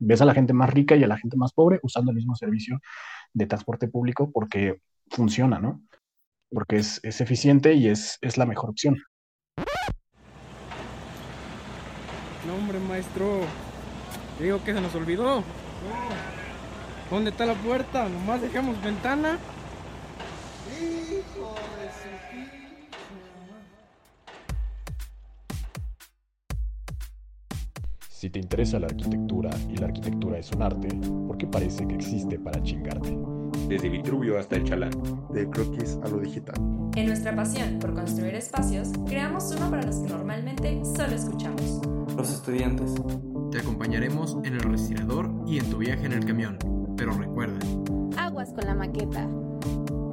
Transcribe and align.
ves 0.00 0.20
a 0.20 0.24
la 0.24 0.34
gente 0.34 0.52
más 0.52 0.70
rica 0.70 0.96
y 0.96 1.04
a 1.04 1.06
la 1.06 1.16
gente 1.16 1.36
más 1.36 1.52
pobre 1.52 1.78
usando 1.82 2.10
el 2.10 2.16
mismo 2.16 2.34
servicio 2.34 2.80
de 3.32 3.46
transporte 3.46 3.86
público 3.86 4.30
porque 4.32 4.80
funciona, 5.08 5.60
¿no? 5.60 5.82
Porque 6.50 6.76
es, 6.76 7.00
eficiente 7.04 7.74
y 7.74 7.88
es, 7.88 8.18
es 8.20 8.36
la 8.36 8.46
mejor 8.46 8.70
opción. 8.70 8.96
No, 12.46 12.56
hombre, 12.56 12.80
maestro. 12.80 13.42
Digo 14.40 14.64
que 14.64 14.72
se 14.72 14.80
nos 14.80 14.94
olvidó. 14.94 15.44
¿Dónde 17.10 17.30
está 17.30 17.46
la 17.46 17.54
puerta? 17.54 18.08
Nomás 18.08 18.40
dejamos 18.40 18.82
ventana. 18.82 19.38
Si 28.20 28.28
te 28.28 28.38
interesa 28.38 28.78
la 28.78 28.86
arquitectura 28.86 29.48
y 29.70 29.78
la 29.78 29.86
arquitectura 29.86 30.36
es 30.36 30.52
un 30.52 30.60
arte, 30.60 30.88
¿por 31.26 31.38
qué 31.38 31.46
parece 31.46 31.88
que 31.88 31.94
existe 31.94 32.38
para 32.38 32.62
chingarte? 32.62 33.16
Desde 33.66 33.88
Vitruvio 33.88 34.38
hasta 34.38 34.56
el 34.56 34.64
Chalán. 34.64 34.90
De 35.30 35.48
croquis 35.48 35.98
a 36.04 36.08
lo 36.08 36.18
digital. 36.18 36.54
En 36.96 37.06
nuestra 37.06 37.34
pasión 37.34 37.78
por 37.78 37.94
construir 37.94 38.34
espacios, 38.34 38.90
creamos 39.06 39.50
uno 39.56 39.70
para 39.70 39.84
los 39.84 40.00
que 40.00 40.10
normalmente 40.10 40.82
solo 40.84 41.14
escuchamos. 41.14 41.80
Los 42.14 42.30
estudiantes. 42.30 42.94
Te 43.52 43.60
acompañaremos 43.60 44.36
en 44.44 44.52
el 44.52 44.60
respirador 44.64 45.32
y 45.46 45.58
en 45.58 45.70
tu 45.70 45.78
viaje 45.78 46.04
en 46.04 46.12
el 46.12 46.26
camión. 46.26 46.58
Pero 46.98 47.12
recuerda. 47.12 47.58
Aguas 48.18 48.52
con 48.52 48.66
la 48.66 48.74
maqueta. 48.74 49.26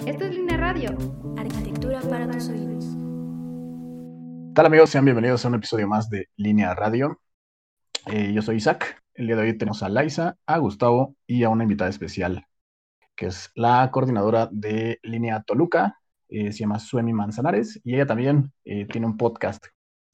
Esto 0.05 0.23
es 0.23 0.33
Línea 0.33 0.55
Radio. 0.55 0.97
Arquitectura 1.37 1.99
para 1.99 2.31
tus 2.31 2.47
oídos. 2.47 2.85
¿Qué 2.85 4.53
tal 4.53 4.67
amigos? 4.67 4.91
Sean 4.91 5.03
bienvenidos 5.03 5.43
a 5.43 5.49
un 5.49 5.55
episodio 5.55 5.89
más 5.89 6.09
de 6.09 6.29
Línea 6.37 6.73
Radio. 6.73 7.19
Eh, 8.09 8.31
yo 8.33 8.41
soy 8.41 8.57
Isaac. 8.57 9.03
El 9.15 9.27
día 9.27 9.35
de 9.35 9.41
hoy 9.43 9.57
tenemos 9.57 9.83
a 9.83 9.89
Laisa, 9.89 10.37
a 10.45 10.57
Gustavo 10.59 11.15
y 11.25 11.43
a 11.43 11.49
una 11.49 11.63
invitada 11.63 11.89
especial, 11.89 12.45
que 13.15 13.27
es 13.27 13.51
la 13.55 13.89
coordinadora 13.91 14.47
de 14.51 14.99
Línea 15.03 15.43
Toluca. 15.43 15.99
Eh, 16.29 16.53
se 16.53 16.59
llama 16.59 16.79
Suemi 16.79 17.13
Manzanares 17.13 17.81
y 17.83 17.95
ella 17.95 18.05
también 18.05 18.53
eh, 18.65 18.85
tiene 18.85 19.07
un 19.07 19.17
podcast 19.17 19.65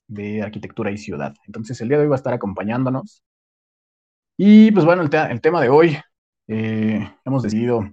de 0.08 0.42
arquitectura 0.42 0.90
y 0.90 0.98
ciudad. 0.98 1.34
Entonces 1.46 1.80
el 1.80 1.88
día 1.88 1.98
de 1.98 2.04
hoy 2.04 2.08
va 2.08 2.16
a 2.16 2.18
estar 2.18 2.34
acompañándonos. 2.34 3.22
Y 4.36 4.72
pues 4.72 4.84
bueno, 4.84 5.02
el, 5.02 5.40
tema 5.40 5.60
de 5.60 5.68
hoy, 5.68 5.96
hemos 6.48 7.42
decidido 7.42 7.88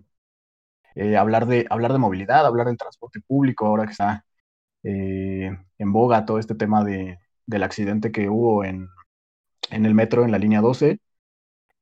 hablar, 1.18 1.46
de, 1.46 1.68
hablar 1.70 1.94
de 1.94 2.00
movilidad, 2.00 2.46
hablar 2.46 2.68
del 2.68 2.78
transporte 2.78 3.22
público, 3.22 3.68
ahora 3.68 3.86
que 3.86 3.92
está 3.92 4.26
en 4.84 5.94
boga 5.94 6.26
todo 6.26 6.40
este 6.40 6.56
tema 6.56 6.84
de, 6.84 7.20
del 7.46 7.64
accidente 7.64 8.12
que 8.12 8.30
hubo 8.30 8.64
en, 8.64 8.88
en 9.72 9.86
el 9.86 9.96
metro 9.96 10.24
en 10.26 10.32
la 10.32 10.40
línea 10.40 10.62
12. 10.62 11.00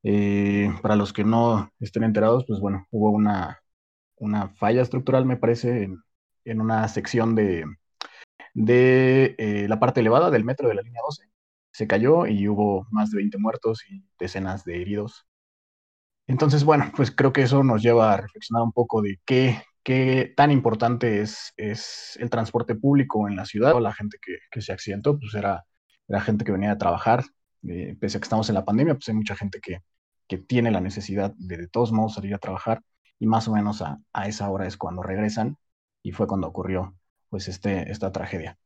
Eh, 0.04 0.72
para 0.82 0.95
los 0.95 1.14
que 1.14 1.23
no 1.26 1.72
estén 1.80 2.04
enterados, 2.04 2.45
pues 2.48 2.59
bueno, 2.59 2.88
hubo 2.92 3.12
una, 3.12 3.59
una 4.18 4.50
falla 4.50 4.82
estructural, 4.84 5.26
me 5.26 5.38
parece, 5.38 5.84
en, 5.84 6.04
en 6.45 6.62
una 6.62 6.88
sección 6.90 7.36
de, 7.36 7.66
de 8.54 9.36
eh, 9.38 9.67
la 9.67 9.80
parte 9.80 10.02
elevada 10.02 10.32
del 10.32 10.45
metro 10.45 10.67
de 10.70 10.76
la 10.76 10.82
línea 10.82 11.02
12. 11.06 11.23
Se 11.72 11.88
cayó 11.88 12.26
y 12.28 12.48
hubo 12.48 12.88
más 12.92 13.12
de 13.12 13.17
20 13.17 13.38
muertos 13.38 13.84
y 13.90 14.04
decenas 14.20 14.66
de 14.66 14.82
heridos. 14.82 15.26
Entonces, 16.28 16.64
bueno, 16.64 16.92
pues 16.95 17.12
creo 17.12 17.34
que 17.34 17.42
eso 17.42 17.64
nos 17.64 17.82
lleva 17.82 18.14
a 18.14 18.17
reflexionar 18.17 18.64
un 18.64 18.72
poco 18.72 19.02
de 19.02 19.20
qué, 19.26 19.64
qué 19.84 20.32
tan 20.38 20.52
importante 20.52 21.22
es, 21.22 21.54
es 21.58 22.17
el 22.20 22.30
transporte 22.30 22.76
público 22.76 23.28
en 23.28 23.36
la 23.36 23.45
ciudad. 23.45 23.80
La 23.82 23.94
gente 23.94 24.17
que, 24.22 24.38
que 24.52 24.62
se 24.62 24.72
accidentó, 24.72 25.17
pues 25.20 25.34
era, 25.34 25.66
era 26.08 26.22
gente 26.22 26.45
que 26.45 26.52
venía 26.52 26.72
a 26.73 26.78
trabajar, 26.78 27.23
eh, 27.67 27.95
pese 27.99 28.17
a 28.17 28.21
que 28.21 28.25
estamos 28.25 28.49
en 28.49 28.55
la 28.55 28.65
pandemia, 28.65 28.95
pues 28.95 29.09
hay 29.09 29.15
mucha 29.15 29.35
gente 29.35 29.59
que, 29.61 29.81
que 30.27 30.38
tiene 30.38 30.71
la 30.71 30.81
necesidad 30.81 31.33
de 31.38 31.57
de 31.57 31.67
todos 31.67 31.91
modos 31.91 32.13
salir 32.15 32.33
a 32.33 32.39
trabajar 32.39 32.81
y 33.19 33.27
más 33.27 33.47
o 33.47 33.53
menos 33.53 33.81
a, 33.81 33.99
a, 34.13 34.27
esa 34.27 34.49
hora 34.49 34.67
es 34.67 34.77
cuando 34.77 35.03
regresan 35.03 35.57
y 36.03 36.11
fue 36.11 36.27
cuando 36.27 36.47
ocurrió 36.47 36.95
pues 37.30 37.48
este, 37.48 37.92
esta 37.92 38.11
tragedia. 38.11 38.58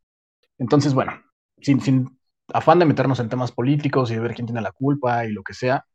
Entonces, 0.57 0.93
bueno, 0.93 1.13
sin, 1.59 1.81
sin 1.81 2.19
afán 2.53 2.79
de 2.79 2.85
meternos 2.85 3.19
en 3.19 3.29
temas 3.29 3.51
políticos 3.51 4.11
y 4.11 4.15
de 4.15 4.19
ver 4.21 4.35
quién 4.35 4.47
tiene 4.47 4.61
la 4.61 4.71
culpa 4.71 5.25
y 5.25 5.31
lo 5.31 5.43
que 5.43 5.53
sea, 5.53 5.85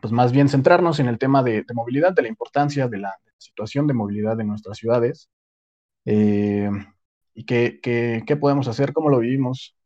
pues 0.00 0.12
más 0.12 0.32
bien 0.32 0.48
centrarnos 0.48 1.00
en 1.00 1.08
el 1.08 1.18
tema 1.18 1.42
de, 1.42 1.62
de 1.62 1.74
movilidad, 1.74 2.12
de 2.12 2.22
la 2.22 2.28
importancia 2.28 2.88
de 2.88 2.98
la, 2.98 3.14
de 3.24 3.32
situación 3.38 3.86
de 3.86 3.94
movilidad 3.94 4.40
en 4.40 4.48
nuestras 4.48 4.78
ciudades 4.78 5.28
eh, 6.04 6.70
y 7.34 7.44
qué, 7.44 7.80
qué, 7.82 8.24
qué 8.26 8.36
podemos 8.36 8.68
hacer, 8.68 8.92
cómo 8.92 9.10
lo 9.10 9.18
vivimos, 9.18 9.76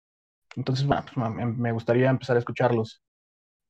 entonces, 0.57 0.87
bueno, 0.87 1.05
pues, 1.15 1.57
me 1.57 1.73
gustaría 1.73 2.09
empezar 2.09 2.37
a 2.37 2.39
escucharlos. 2.39 3.03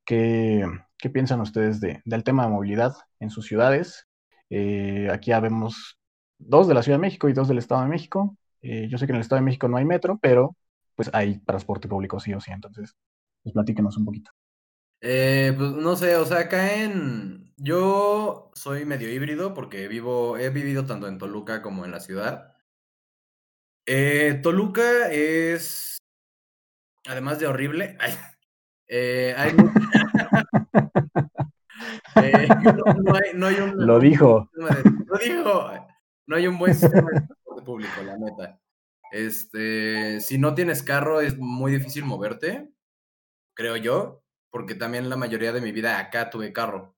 ¿Qué, 0.06 0.64
piensan 1.12 1.40
ustedes 1.40 1.80
de, 1.80 2.00
del 2.04 2.24
tema 2.24 2.44
de 2.44 2.52
movilidad 2.52 2.94
en 3.18 3.30
sus 3.30 3.46
ciudades? 3.46 4.06
Eh, 4.50 5.08
aquí 5.12 5.30
ya 5.30 5.40
vemos 5.40 5.98
dos 6.38 6.68
de 6.68 6.74
la 6.74 6.82
Ciudad 6.82 6.98
de 6.98 7.02
México 7.02 7.28
y 7.28 7.32
dos 7.32 7.48
del 7.48 7.58
Estado 7.58 7.82
de 7.82 7.88
México. 7.88 8.36
Eh, 8.62 8.88
yo 8.88 8.98
sé 8.98 9.06
que 9.06 9.12
en 9.12 9.16
el 9.16 9.22
Estado 9.22 9.40
de 9.40 9.46
México 9.46 9.68
no 9.68 9.76
hay 9.76 9.84
metro, 9.84 10.18
pero 10.22 10.56
pues 10.94 11.10
hay 11.12 11.38
transporte 11.40 11.88
público 11.88 12.20
sí 12.20 12.32
o 12.34 12.40
sí. 12.40 12.52
Entonces, 12.52 12.94
pues 13.42 13.52
platíquenos 13.52 13.96
un 13.96 14.04
poquito. 14.04 14.30
Eh, 15.00 15.52
pues 15.56 15.72
no 15.72 15.96
sé, 15.96 16.16
o 16.16 16.24
sea, 16.24 16.40
acá 16.40 16.82
en... 16.82 17.52
Yo 17.58 18.50
soy 18.54 18.84
medio 18.84 19.10
híbrido 19.10 19.54
porque 19.54 19.88
vivo, 19.88 20.36
he 20.36 20.50
vivido 20.50 20.84
tanto 20.84 21.08
en 21.08 21.18
Toluca 21.18 21.62
como 21.62 21.84
en 21.84 21.90
la 21.90 22.00
ciudad. 22.00 22.54
Toluca 24.42 25.10
es 25.10 25.96
además 27.08 27.38
de 27.38 27.46
horrible, 27.46 27.96
eh, 28.88 29.34
hay, 29.36 29.50
eh, 32.22 32.48
no, 32.64 32.94
no, 32.94 33.14
hay, 33.14 33.32
no, 33.34 33.46
hay, 33.46 33.56
un... 33.56 33.86
Lo 33.86 33.98
dijo. 33.98 34.50
Lo 34.54 35.18
dijo. 35.18 35.70
No 36.26 36.36
hay 36.36 36.46
un 36.46 36.58
buen 36.58 36.74
sistema 36.74 37.10
de 37.10 37.20
transporte 37.20 37.62
público, 37.64 38.02
la 38.04 38.18
neta. 38.18 38.60
Este, 39.12 40.20
si 40.20 40.38
no 40.38 40.54
tienes 40.54 40.82
carro 40.82 41.20
es 41.20 41.38
muy 41.38 41.72
difícil 41.72 42.04
moverte, 42.04 42.68
creo 43.54 43.76
yo, 43.76 44.24
porque 44.50 44.74
también 44.74 45.08
la 45.08 45.16
mayoría 45.16 45.52
de 45.52 45.60
mi 45.60 45.70
vida 45.70 45.98
acá 45.98 46.28
tuve 46.30 46.52
carro. 46.52 46.96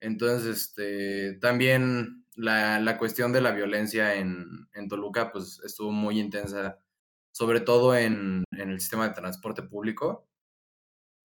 Entonces, 0.00 0.56
este, 0.56 1.34
también 1.40 2.24
la, 2.34 2.80
la 2.80 2.96
cuestión 2.96 3.32
de 3.32 3.42
la 3.42 3.52
violencia 3.52 4.14
en, 4.14 4.68
en 4.72 4.88
Toluca, 4.88 5.30
pues 5.30 5.60
estuvo 5.62 5.92
muy 5.92 6.18
intensa 6.18 6.78
sobre 7.32 7.60
todo 7.60 7.96
en, 7.96 8.44
en, 8.52 8.70
el 8.70 8.80
sistema 8.80 9.08
de 9.08 9.14
transporte 9.14 9.62
público, 9.62 10.28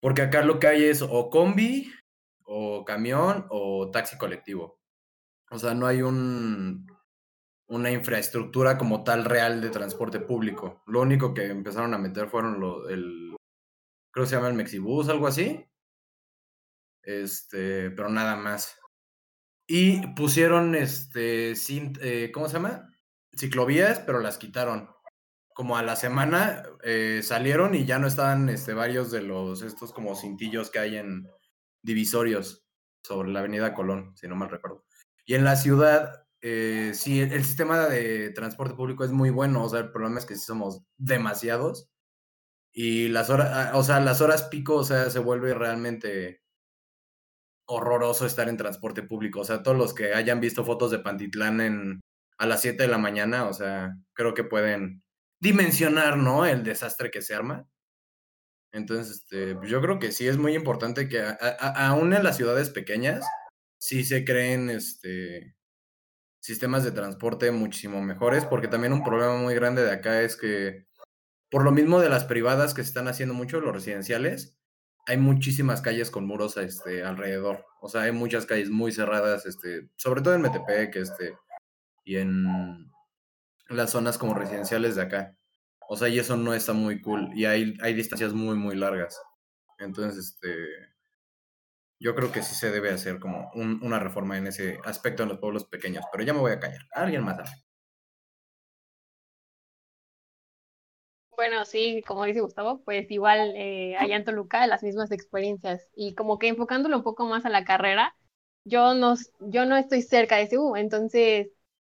porque 0.01 0.23
acá 0.23 0.43
lo 0.43 0.59
que 0.59 0.67
hay 0.67 0.85
es 0.85 1.03
o 1.03 1.31
combi, 1.31 1.93
o 2.45 2.85
camión, 2.85 3.47
o 3.51 3.91
taxi 3.91 4.19
colectivo. 4.19 4.79
O 5.51 5.59
sea, 5.59 5.75
no 5.75 5.87
hay 5.87 6.03
un, 6.03 6.87
una 7.69 7.91
infraestructura 7.91 8.77
como 8.77 9.05
tal 9.05 9.25
real 9.25 9.61
de 9.61 9.71
transporte 9.71 10.21
público. 10.21 10.83
Lo 10.87 11.01
único 11.01 11.33
que 11.33 11.47
empezaron 11.47 11.95
a 11.95 11.99
meter 11.99 12.29
fueron 12.29 12.61
lo, 12.61 12.89
el, 12.89 13.35
creo 14.13 14.25
que 14.25 14.31
se 14.31 14.37
llama 14.37 14.49
el 14.49 14.55
Mexibus, 14.55 15.09
algo 15.09 15.27
así. 15.27 15.65
Este, 17.03 17.91
pero 17.91 18.09
nada 18.09 18.37
más. 18.37 18.79
Y 19.67 20.07
pusieron, 20.15 20.75
este, 20.75 21.53
eh, 21.53 22.31
¿cómo 22.33 22.49
se 22.49 22.55
llama? 22.55 22.91
Ciclovías, 23.35 24.01
pero 24.01 24.21
las 24.21 24.39
quitaron 24.39 24.94
como 25.55 25.79
a 25.79 25.83
la 25.83 25.97
semana 25.97 26.65
eh, 26.83 27.21
salieron 27.23 27.75
y 27.75 27.87
ya 27.87 27.99
no 27.99 28.09
estaban 28.09 28.49
este, 28.49 28.75
varios 28.75 29.11
de 29.11 29.23
los, 29.23 29.63
estos 29.63 29.93
como 29.93 30.17
cintillos 30.17 30.71
que 30.71 30.81
hay 30.81 30.97
en 30.97 31.29
divisorios 31.83 32.65
sobre 33.05 33.31
la 33.31 33.41
avenida 33.41 33.73
Colón, 33.73 34.17
si 34.17 34.27
no 34.27 34.35
mal 34.35 34.51
recuerdo. 34.51 34.85
Y 35.25 35.35
en 35.35 35.45
la 35.45 35.57
ciudad, 35.57 36.27
eh, 36.43 36.93
sí, 36.95 37.21
el 37.21 37.45
sistema 37.45 37.87
de 37.87 38.31
transporte 38.31 38.75
público 38.75 39.05
es 39.05 39.13
muy 39.13 39.31
bueno, 39.31 39.65
o 39.65 39.69
sea, 39.69 39.81
el 39.81 39.93
problema 39.93 40.19
es 40.19 40.27
que 40.27 40.35
sí 40.35 40.45
somos 40.45 40.83
demasiados 40.99 41.89
y 42.73 43.09
las 43.09 43.31
horas, 43.31 43.51
ah, 43.53 43.73
o 43.77 43.85
sea, 43.85 44.01
las 44.01 44.21
horas 44.21 44.45
pico, 44.45 44.75
o 44.75 44.85
sea, 44.85 45.09
se 45.11 45.21
vuelve 45.21 45.55
realmente 45.55 46.43
horroroso 47.67 48.27
estar 48.27 48.49
en 48.49 48.57
transporte 48.57 49.05
público, 49.05 49.41
o 49.41 49.45
sea, 49.45 49.63
todos 49.63 49.77
los 49.77 49.95
que 49.95 50.15
hayan 50.15 50.41
visto 50.41 50.65
fotos 50.65 50.91
de 50.91 50.99
Pantitlán 50.99 51.61
en, 51.61 52.01
a 52.39 52.47
las 52.47 52.63
7 52.63 52.83
de 52.83 52.89
la 52.89 52.99
mañana, 52.99 53.47
o 53.47 53.53
sea, 53.53 53.95
creo 54.15 54.35
que 54.35 54.45
pueden 54.45 55.04
dimensionar, 55.45 56.17
¿no? 56.17 56.47
El 56.47 56.65
desastre 56.65 57.11
que 57.11 57.21
se 57.21 57.35
arma. 57.35 57.69
Entonces, 58.73 59.19
este, 59.19 59.57
yo 59.69 59.81
creo 59.83 59.99
que 59.99 60.11
sí 60.11 60.27
es 60.27 60.39
muy 60.39 60.55
importante 60.55 61.07
que 61.07 61.23
aún 61.61 62.15
en 62.15 62.25
las 62.25 62.39
ciudades 62.39 62.71
pequeñas 62.71 63.25
sí 63.79 64.05
se 64.05 64.25
creen 64.25 64.71
este, 64.71 65.55
sistemas 66.41 66.83
de 66.83 66.93
transporte 66.93 67.53
muchísimo 67.53 68.01
mejores, 68.01 68.47
porque 68.47 68.69
también 68.69 68.95
un 68.95 69.05
problema 69.05 69.37
muy 69.37 69.55
grande 69.55 69.85
de 69.85 69.93
acá 69.93 70.23
es 70.23 70.37
que 70.37 70.87
por 71.51 71.63
lo 71.63 71.73
mismo 71.73 72.01
de 72.01 72.09
las 72.09 72.25
privadas 72.25 72.73
que 72.73 72.83
se 72.83 72.89
están 72.89 73.07
haciendo 73.07 73.35
mucho, 73.35 73.61
los 73.61 73.75
residenciales, 73.75 74.59
hay 75.07 75.19
muchísimas 75.19 75.83
calles 75.83 76.11
con 76.11 76.27
muros 76.27 76.57
este, 76.57 77.05
alrededor. 77.05 77.67
O 77.83 77.91
sea, 77.91 78.03
hay 78.03 78.13
muchas 78.13 78.47
calles 78.47 78.71
muy 78.71 78.93
cerradas, 78.93 79.45
este, 79.45 79.91
sobre 79.97 80.23
todo 80.23 80.35
en 80.35 80.41
Metepec, 80.41 80.97
este, 80.97 81.37
y 82.03 82.17
en 82.17 82.94
las 83.69 83.91
zonas 83.93 84.19
como 84.19 84.35
residenciales 84.35 84.97
de 84.97 85.03
acá. 85.03 85.37
O 85.89 85.97
sea, 85.97 86.09
y 86.09 86.19
eso 86.19 86.37
no 86.37 86.55
está 86.55 86.73
muy 86.73 87.01
cool. 87.03 87.31
Y 87.35 87.45
hay, 87.47 87.75
hay 87.83 87.95
distancias 87.95 88.33
muy, 88.33 88.57
muy 88.57 88.77
largas. 88.77 89.21
Entonces, 89.79 90.19
este. 90.37 90.95
yo 91.99 92.15
creo 92.15 92.31
que 92.33 92.43
sí 92.43 92.55
se 92.55 92.71
debe 92.71 92.91
hacer 92.93 93.19
como 93.19 93.51
un- 93.55 93.81
una 93.83 93.99
reforma 93.99 94.37
en 94.39 94.47
ese 94.47 94.79
aspecto 94.85 95.23
en 95.23 95.31
los 95.31 95.39
pueblos 95.39 95.65
pequeños, 95.65 96.05
pero 96.13 96.25
ya 96.25 96.33
me 96.33 96.41
voy 96.41 96.53
a 96.53 96.61
callar. 96.61 96.83
Alguien 96.93 97.25
más. 97.25 97.39
Bueno, 101.37 101.65
sí, 101.65 102.03
como 102.07 102.25
dice 102.25 102.41
Gustavo, 102.41 102.83
pues 102.85 103.11
igual 103.11 103.53
eh, 103.57 103.97
allá 103.97 104.17
en 104.17 104.25
Toluca 104.25 104.67
las 104.69 104.83
mismas 104.85 105.11
experiencias 105.11 105.89
y 105.97 106.15
como 106.15 106.39
que 106.39 106.47
enfocándolo 106.49 106.97
un 106.99 107.03
poco 107.03 107.25
más 107.27 107.45
a 107.45 107.49
la 107.51 107.65
carrera, 107.65 108.15
yo 108.65 108.95
no, 108.95 109.15
yo 109.41 109.67
no 109.67 109.77
estoy 109.77 110.03
cerca 110.03 110.37
de 110.37 110.49
CU, 110.49 110.77
entonces 110.77 111.49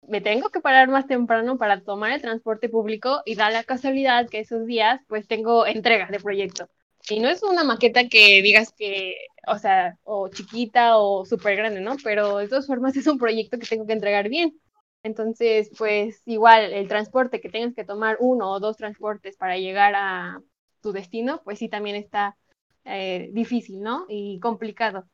me 0.07 0.21
tengo 0.21 0.49
que 0.49 0.61
parar 0.61 0.87
más 0.89 1.07
temprano 1.07 1.57
para 1.57 1.81
tomar 1.81 2.11
el 2.11 2.21
transporte 2.21 2.69
público 2.69 3.21
y 3.25 3.35
da 3.35 3.49
la 3.49 3.63
casualidad 3.63 4.29
que 4.29 4.39
esos 4.39 4.65
días 4.65 5.01
pues 5.07 5.27
tengo 5.27 5.65
entregas 5.65 6.11
de 6.11 6.19
proyecto. 6.19 6.69
Y 7.09 7.19
no 7.19 7.29
es 7.29 7.43
una 7.43 7.63
maqueta 7.63 8.07
que 8.09 8.41
digas 8.41 8.73
que, 8.75 9.15
o 9.47 9.59
sea, 9.59 9.97
o 10.03 10.29
chiquita 10.29 10.97
o 10.97 11.25
súper 11.25 11.55
grande, 11.55 11.81
¿no? 11.81 11.97
Pero 12.03 12.37
de 12.37 12.47
todas 12.47 12.65
formas 12.65 12.97
es 12.97 13.05
un 13.07 13.19
proyecto 13.19 13.59
que 13.59 13.67
tengo 13.67 13.85
que 13.85 13.93
entregar 13.93 14.27
bien. 14.29 14.59
Entonces, 15.03 15.69
pues 15.77 16.23
igual 16.25 16.73
el 16.73 16.87
transporte 16.87 17.39
que 17.39 17.49
tengas 17.49 17.75
que 17.75 17.83
tomar 17.85 18.17
uno 18.19 18.51
o 18.51 18.59
dos 18.59 18.77
transportes 18.77 19.37
para 19.37 19.57
llegar 19.57 19.93
a 19.95 20.41
tu 20.81 20.93
destino, 20.93 21.41
pues 21.43 21.59
sí 21.59 21.69
también 21.69 21.95
está 21.95 22.37
eh, 22.85 23.29
difícil, 23.31 23.81
¿no? 23.81 24.05
Y 24.09 24.39
complicado. 24.39 25.07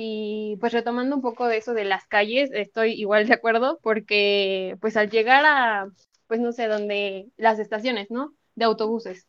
Y 0.00 0.56
pues 0.60 0.72
retomando 0.72 1.16
un 1.16 1.22
poco 1.22 1.48
de 1.48 1.56
eso 1.58 1.74
de 1.74 1.84
las 1.84 2.06
calles, 2.06 2.50
estoy 2.52 2.92
igual 2.92 3.26
de 3.26 3.34
acuerdo 3.34 3.80
porque 3.82 4.76
pues 4.80 4.96
al 4.96 5.10
llegar 5.10 5.44
a, 5.44 5.88
pues 6.28 6.38
no 6.40 6.52
sé, 6.52 6.68
donde 6.68 7.26
las 7.36 7.58
estaciones, 7.58 8.08
¿no? 8.10 8.32
De 8.54 8.64
autobuses, 8.64 9.26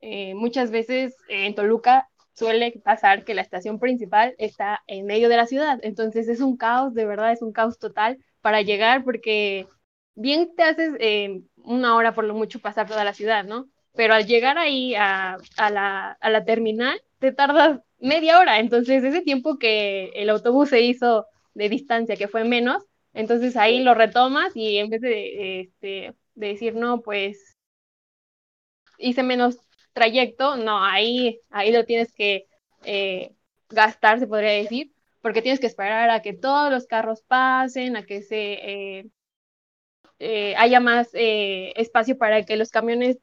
eh, 0.00 0.34
muchas 0.34 0.70
veces 0.70 1.16
en 1.28 1.54
Toluca 1.56 2.08
suele 2.34 2.72
pasar 2.84 3.24
que 3.24 3.34
la 3.34 3.42
estación 3.42 3.78
principal 3.80 4.34
está 4.38 4.80
en 4.86 5.06
medio 5.06 5.28
de 5.28 5.36
la 5.36 5.46
ciudad, 5.46 5.78
entonces 5.82 6.28
es 6.28 6.40
un 6.40 6.56
caos, 6.56 6.94
de 6.94 7.04
verdad 7.06 7.32
es 7.32 7.42
un 7.42 7.52
caos 7.52 7.78
total 7.78 8.18
para 8.40 8.62
llegar 8.62 9.04
porque 9.04 9.66
bien 10.14 10.54
te 10.56 10.62
haces 10.62 10.92
eh, 11.00 11.42
una 11.56 11.96
hora 11.96 12.14
por 12.14 12.24
lo 12.24 12.34
mucho 12.34 12.60
pasar 12.60 12.86
toda 12.88 13.04
la 13.04 13.14
ciudad, 13.14 13.44
¿no? 13.44 13.68
Pero 13.94 14.14
al 14.14 14.26
llegar 14.26 14.56
ahí 14.58 14.94
a, 14.94 15.36
a 15.56 15.70
la, 15.70 16.12
a 16.12 16.30
la 16.30 16.44
terminal, 16.44 17.00
te 17.18 17.32
tardas 17.32 17.80
media 18.02 18.38
hora. 18.40 18.58
Entonces, 18.60 19.04
ese 19.04 19.22
tiempo 19.22 19.58
que 19.58 20.10
el 20.14 20.30
autobús 20.30 20.70
se 20.70 20.82
hizo 20.82 21.26
de 21.54 21.68
distancia, 21.68 22.16
que 22.16 22.28
fue 22.28 22.44
menos, 22.44 22.84
entonces 23.14 23.56
ahí 23.56 23.82
lo 23.82 23.94
retomas 23.94 24.52
y 24.56 24.78
en 24.78 24.90
vez 24.90 25.00
de, 25.02 25.60
este, 25.60 26.14
de 26.34 26.48
decir, 26.48 26.74
no, 26.74 27.02
pues 27.02 27.56
hice 28.98 29.22
menos 29.22 29.58
trayecto, 29.92 30.56
no, 30.56 30.84
ahí, 30.84 31.40
ahí 31.50 31.72
lo 31.72 31.84
tienes 31.84 32.12
que 32.12 32.46
eh, 32.84 33.34
gastar, 33.68 34.18
se 34.18 34.26
podría 34.26 34.52
decir, 34.52 34.92
porque 35.20 35.42
tienes 35.42 35.60
que 35.60 35.66
esperar 35.66 36.10
a 36.10 36.22
que 36.22 36.32
todos 36.34 36.70
los 36.70 36.86
carros 36.86 37.22
pasen, 37.22 37.96
a 37.96 38.04
que 38.04 38.22
se 38.22 38.52
eh, 39.00 39.06
eh, 40.18 40.54
haya 40.56 40.80
más 40.80 41.08
eh, 41.14 41.72
espacio 41.76 42.16
para 42.18 42.44
que 42.44 42.56
los 42.56 42.70
camiones 42.70 43.18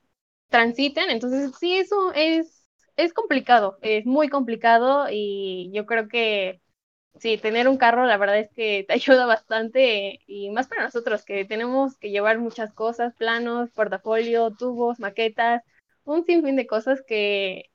transiten. 0.50 1.10
Entonces, 1.10 1.52
sí, 1.60 1.76
eso 1.78 2.14
es, 2.14 2.59
es 3.00 3.14
complicado, 3.14 3.78
es 3.82 4.06
muy 4.06 4.30
complicado 4.30 5.08
y 5.12 5.72
yo 5.74 5.86
creo 5.86 6.08
que 6.10 6.62
sí, 7.20 7.38
tener 7.38 7.68
un 7.70 7.78
carro, 7.78 8.06
la 8.06 8.18
verdad 8.18 8.40
es 8.40 8.52
que 8.54 8.86
te 8.88 8.94
ayuda 8.96 9.26
bastante 9.26 10.22
y 10.28 10.52
más 10.52 10.68
para 10.68 10.84
nosotros 10.86 11.26
que 11.26 11.46
tenemos 11.46 11.98
que 11.98 12.12
llevar 12.12 12.40
muchas 12.40 12.74
cosas, 12.74 13.16
planos, 13.16 13.72
portafolio, 13.72 14.52
tubos, 14.52 15.00
maquetas, 15.00 15.64
un 16.06 16.26
sinfín 16.26 16.56
de 16.58 16.68
cosas 16.68 17.02
que 17.08 17.72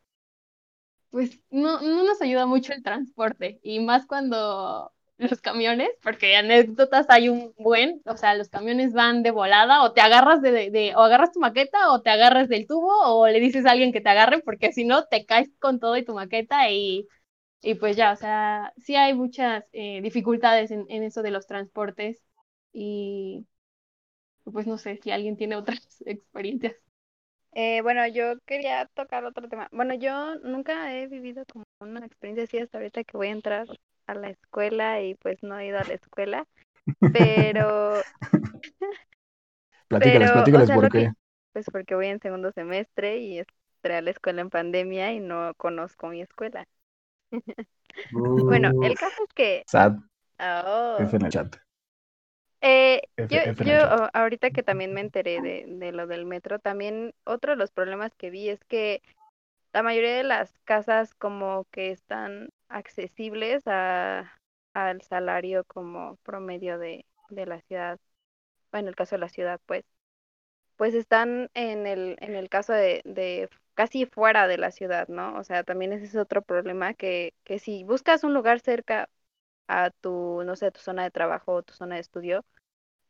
pues 1.11 1.41
no, 1.51 1.81
no 1.81 2.05
nos 2.05 2.21
ayuda 2.23 2.47
mucho 2.47 2.73
el 2.73 2.83
transporte 2.83 3.61
y 3.63 3.81
más 3.81 4.07
cuando 4.07 4.93
los 5.19 5.41
camiones, 5.41 5.91
porque 6.03 6.37
anécdotas 6.37 7.07
hay 7.09 7.29
un 7.29 7.55
buen, 7.59 8.03
o 8.07 8.17
sea, 8.17 8.35
los 8.35 8.49
camiones 8.49 8.93
van 8.93 9.23
de 9.23 9.31
volada 9.31 9.83
o 9.83 9.93
te 9.93 10.01
agarras 10.01 10.43
de, 10.43 10.71
de, 10.71 10.95
o 10.97 11.01
agarras 11.01 11.33
tu 11.33 11.41
maqueta 11.41 11.93
o 11.93 12.03
te 12.03 12.11
agarras 12.11 12.49
del 12.49 12.67
tubo 12.67 12.91
o 13.05 13.27
le 13.29 13.41
dices 13.41 13.67
a 13.67 13.73
alguien 13.73 13.93
que 13.93 14.01
te 14.01 14.09
agarre 14.11 14.41
porque 14.41 14.73
si 14.73 14.85
no 14.85 15.07
te 15.07 15.25
caes 15.27 15.51
con 15.61 15.81
todo 15.81 15.97
y 15.97 16.05
tu 16.05 16.15
maqueta 16.15 16.71
y, 16.71 17.09
y 17.63 17.75
pues 17.77 17.97
ya, 17.97 18.13
o 18.13 18.17
sea, 18.17 18.73
sí 18.79 18.97
hay 18.97 19.15
muchas 19.15 19.65
eh, 19.73 20.01
dificultades 20.03 20.71
en, 20.73 20.87
en 20.91 21.03
eso 21.05 21.23
de 21.23 21.31
los 21.33 21.47
transportes 21.47 22.23
y 22.73 23.47
pues 24.45 24.67
no 24.67 24.79
sé 24.79 24.97
si 25.03 25.11
alguien 25.11 25.37
tiene 25.37 25.57
otras 25.57 26.03
experiencias. 26.07 26.75
Eh, 27.53 27.81
bueno, 27.83 28.07
yo 28.09 28.39
quería 28.47 28.87
tocar 28.95 29.25
otro 29.25 29.49
tema. 29.49 29.69
Bueno, 29.73 29.95
yo 29.95 30.37
nunca 30.41 30.93
he 30.95 31.07
vivido 31.07 31.45
como 31.53 31.65
una 31.81 32.05
experiencia 32.05 32.45
así 32.45 32.59
hasta 32.59 32.79
ahorita 32.79 33.05
que 33.05 33.17
voy 33.17 33.29
a 33.29 33.31
entrar 33.33 33.67
a 34.07 34.15
la 34.15 34.31
escuela 34.31 35.03
y 35.03 35.15
pues 35.17 35.43
no 35.43 35.59
he 35.59 35.67
ido 35.69 35.79
a 35.81 35.85
la 35.85 35.95
escuela, 35.95 36.47
pero, 37.13 38.07
Platícales, 39.89 40.31
pero, 40.31 40.59
o 40.59 40.61
platícales 40.61 40.65
sea, 40.65 40.79
por 40.79 40.91
que, 40.91 40.91
qué. 40.91 41.11
pues 41.53 41.67
porque 41.71 41.95
voy 41.95 42.07
en 42.09 42.21
segundo 42.21 42.53
semestre 42.53 43.19
y 43.19 43.39
entré 43.39 43.97
a 43.97 44.03
la 44.03 44.11
escuela 44.11 44.41
en 44.43 44.51
pandemia 44.51 45.13
y 45.13 45.21
no 45.21 45.55
conozco 45.57 46.09
mi 46.09 46.21
escuela. 46.23 46.67
Bueno, 48.47 48.73
el 48.81 48.97
caso 48.97 49.23
es 49.25 49.33
que, 49.35 49.67
sad, 49.67 49.99
oh, 50.41 51.07
F 51.07 51.17
en 51.17 51.27
el 51.27 51.33
chat. 51.33 51.57
Eh, 52.61 53.03
F, 53.17 53.29
yo, 53.29 53.41
F 53.45 53.61
yo 53.61 53.75
a- 53.75 54.07
ahorita 54.15 54.51
que 54.51 54.63
también 54.63 54.95
me 54.95 55.01
enteré 55.03 55.41
de, 55.41 55.65
de 55.69 55.93
lo 55.93 56.07
del 56.07 56.25
metro, 56.27 56.59
también 56.59 57.15
otro 57.25 57.53
de 57.53 57.57
los 57.57 57.71
problemas 57.73 58.15
que 58.17 58.31
vi 58.31 58.49
es 58.49 58.65
que 58.65 59.03
la 59.75 59.85
mayoría 59.85 60.17
de 60.19 60.25
las 60.25 60.59
casas 60.65 61.15
como 61.17 61.67
que 61.73 61.93
están 61.93 62.51
accesibles 62.71 63.65
a, 63.67 64.33
al 64.75 65.03
salario 65.03 65.65
como 65.67 66.17
promedio 66.25 66.79
de, 66.79 67.07
de 67.31 67.47
la 67.47 67.61
ciudad, 67.63 68.01
bueno, 68.73 68.87
en 68.87 68.91
el 68.91 68.97
caso 68.97 69.17
de 69.17 69.21
la 69.21 69.31
ciudad, 69.31 69.61
pues, 69.67 69.85
pues 70.77 70.95
están 70.95 71.51
en 71.55 71.87
el, 71.87 72.17
en 72.21 72.35
el 72.37 72.49
caso 72.51 72.73
de, 72.75 73.03
de 73.05 73.49
casi 73.75 74.07
fuera 74.07 74.49
de 74.49 74.59
la 74.59 74.71
ciudad, 74.73 75.09
¿no? 75.09 75.37
O 75.39 75.45
sea, 75.45 75.65
también 75.65 75.93
ese 75.93 76.07
es 76.07 76.17
otro 76.17 76.43
problema 76.43 76.95
que, 76.95 77.35
que 77.45 77.59
si 77.61 77.85
buscas 77.85 78.25
un 78.25 78.35
lugar 78.35 78.61
cerca 78.61 79.09
a 79.69 79.91
tu, 79.91 80.43
no 80.45 80.57
sé, 80.57 80.71
tu 80.73 80.81
zona 80.81 81.05
de 81.05 81.11
trabajo 81.13 81.55
o 81.55 81.63
tu 81.65 81.75
zona 81.75 81.97
de 81.97 82.03
estudio, 82.03 82.45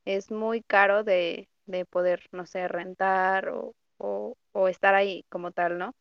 es 0.07 0.31
muy 0.33 0.63
caro 0.63 1.05
de, 1.05 1.49
de 1.67 1.85
poder, 1.87 2.29
no 2.33 2.47
sé, 2.47 2.69
rentar 2.69 3.49
o, 3.51 3.75
o, 3.99 4.37
o 4.53 4.69
estar 4.69 4.95
ahí 4.95 5.25
como 5.31 5.53
tal, 5.53 5.79
¿no? 5.79 5.95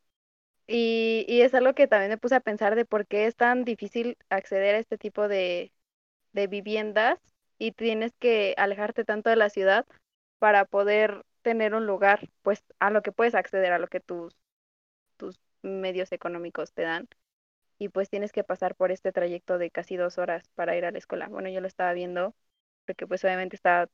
Y, 0.67 1.25
y 1.27 1.41
es 1.41 1.53
algo 1.53 1.73
que 1.73 1.87
también 1.87 2.09
me 2.11 2.17
puse 2.17 2.35
a 2.35 2.39
pensar 2.39 2.75
de 2.75 2.85
por 2.85 3.05
qué 3.07 3.27
es 3.27 3.35
tan 3.35 3.65
difícil 3.65 4.17
acceder 4.29 4.75
a 4.75 4.79
este 4.79 4.97
tipo 4.97 5.27
de, 5.27 5.73
de 6.33 6.47
viviendas 6.47 7.19
y 7.59 7.71
tienes 7.73 8.13
que 8.19 8.55
alejarte 8.57 9.05
tanto 9.05 9.29
de 9.31 9.37
la 9.37 9.49
ciudad 9.49 9.85
para 10.39 10.65
poder 10.65 11.25
tener 11.43 11.75
un 11.75 11.87
lugar, 11.87 12.29
pues, 12.43 12.63
a 12.79 12.91
lo 12.91 13.01
que 13.03 13.11
puedes 13.13 13.35
acceder, 13.35 13.73
a 13.73 13.79
lo 13.79 13.87
que 13.87 13.99
tus, 14.01 14.37
tus 15.17 15.39
medios 15.61 16.11
económicos 16.11 16.73
te 16.73 16.83
dan. 16.83 17.07
Y 17.79 17.89
pues 17.89 18.09
tienes 18.09 18.31
que 18.31 18.43
pasar 18.43 18.75
por 18.75 18.91
este 18.91 19.11
trayecto 19.11 19.57
de 19.57 19.71
casi 19.71 19.97
dos 19.97 20.17
horas 20.17 20.49
para 20.55 20.77
ir 20.77 20.85
a 20.85 20.91
la 20.91 20.97
escuela. 20.99 21.27
Bueno, 21.29 21.49
yo 21.49 21.61
lo 21.61 21.67
estaba 21.67 21.93
viendo 21.93 22.35
porque 22.85 23.07
pues 23.07 23.23
obviamente 23.25 23.55
estaba 23.55 23.89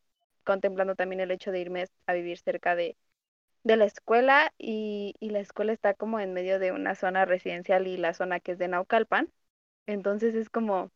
contemplando 0.46 0.96
también 0.96 1.22
el 1.22 1.32
hecho 1.32 1.52
de 1.52 1.60
irme 1.62 1.86
a 2.08 2.14
vivir 2.14 2.38
cerca 2.40 2.76
de, 2.76 2.98
de 3.64 3.78
la 3.78 3.86
escuela 3.86 4.54
y, 4.58 5.16
y 5.20 5.30
la 5.32 5.40
escuela 5.40 5.74
está 5.74 5.94
como 5.94 6.20
en 6.20 6.34
medio 6.34 6.60
de 6.60 6.72
una 6.72 6.96
zona 6.96 7.26
residencial 7.26 7.88
y 7.88 7.98
la 7.98 8.14
zona 8.14 8.40
que 8.40 8.54
es 8.54 8.58
de 8.60 8.68
Naucalpan. 8.68 9.32
Entonces 9.88 10.36
es 10.36 10.50
como, 10.50 10.92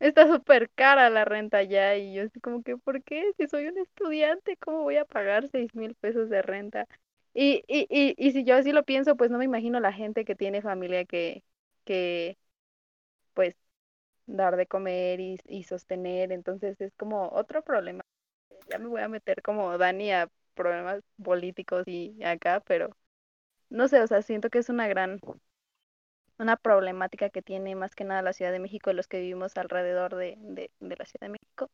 está 0.00 0.26
súper 0.28 0.70
cara 0.70 1.10
la 1.10 1.24
renta 1.24 1.58
allá 1.58 1.96
y 1.96 2.14
yo 2.14 2.24
así 2.24 2.40
como 2.40 2.62
que, 2.62 2.76
¿por 2.78 3.02
qué? 3.04 3.32
Si 3.38 3.46
soy 3.48 3.66
un 3.68 3.78
estudiante, 3.78 4.56
¿cómo 4.58 4.82
voy 4.82 4.96
a 4.96 5.04
pagar 5.04 5.48
seis 5.50 5.74
mil 5.74 5.94
pesos 5.96 6.30
de 6.30 6.42
renta? 6.42 6.86
Y, 7.34 7.64
y, 7.68 7.86
y, 7.90 8.14
y 8.18 8.32
si 8.32 8.44
yo 8.44 8.56
así 8.56 8.72
lo 8.72 8.84
pienso, 8.84 9.16
pues 9.16 9.30
no 9.30 9.38
me 9.38 9.44
imagino 9.44 9.80
la 9.80 9.92
gente 9.92 10.24
que 10.24 10.34
tiene 10.36 10.62
familia 10.62 11.04
que, 11.04 11.44
que 11.84 12.38
pues 13.34 13.56
dar 14.26 14.56
de 14.56 14.66
comer 14.66 15.20
y, 15.20 15.38
y 15.46 15.64
sostener. 15.64 16.32
Entonces 16.32 16.80
es 16.80 16.92
como 16.96 17.28
otro 17.30 17.62
problema. 17.62 18.02
Ya 18.70 18.78
me 18.78 18.86
voy 18.88 19.02
a 19.02 19.08
meter 19.08 19.42
como 19.42 19.78
Dani 19.78 20.12
a 20.12 20.30
problemas 20.60 21.02
políticos 21.22 21.84
y 21.88 22.22
acá, 22.22 22.60
pero 22.66 22.90
no 23.70 23.88
sé, 23.88 24.02
o 24.02 24.06
sea, 24.06 24.22
siento 24.22 24.50
que 24.50 24.58
es 24.58 24.68
una 24.68 24.88
gran, 24.88 25.20
una 26.38 26.56
problemática 26.56 27.30
que 27.30 27.42
tiene 27.42 27.74
más 27.76 27.94
que 27.94 28.04
nada 28.04 28.22
la 28.22 28.32
Ciudad 28.32 28.52
de 28.52 28.58
México 28.58 28.90
y 28.90 28.94
los 28.94 29.08
que 29.08 29.20
vivimos 29.20 29.56
alrededor 29.56 30.16
de, 30.16 30.36
de, 30.40 30.70
la 30.80 31.06
Ciudad 31.06 31.28
de 31.28 31.30
México, 31.30 31.70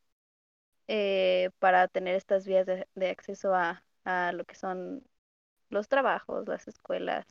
eh, 0.88 1.50
para 1.59 1.88
tener 1.88 2.14
estas 2.14 2.47
vías 2.47 2.66
de, 2.66 2.87
de 2.95 3.11
acceso 3.11 3.55
a, 3.55 3.83
a 4.05 4.33
lo 4.33 4.45
que 4.45 4.55
son 4.55 5.02
los 5.69 5.88
trabajos, 5.88 6.47
las 6.47 6.69
escuelas. 6.69 7.26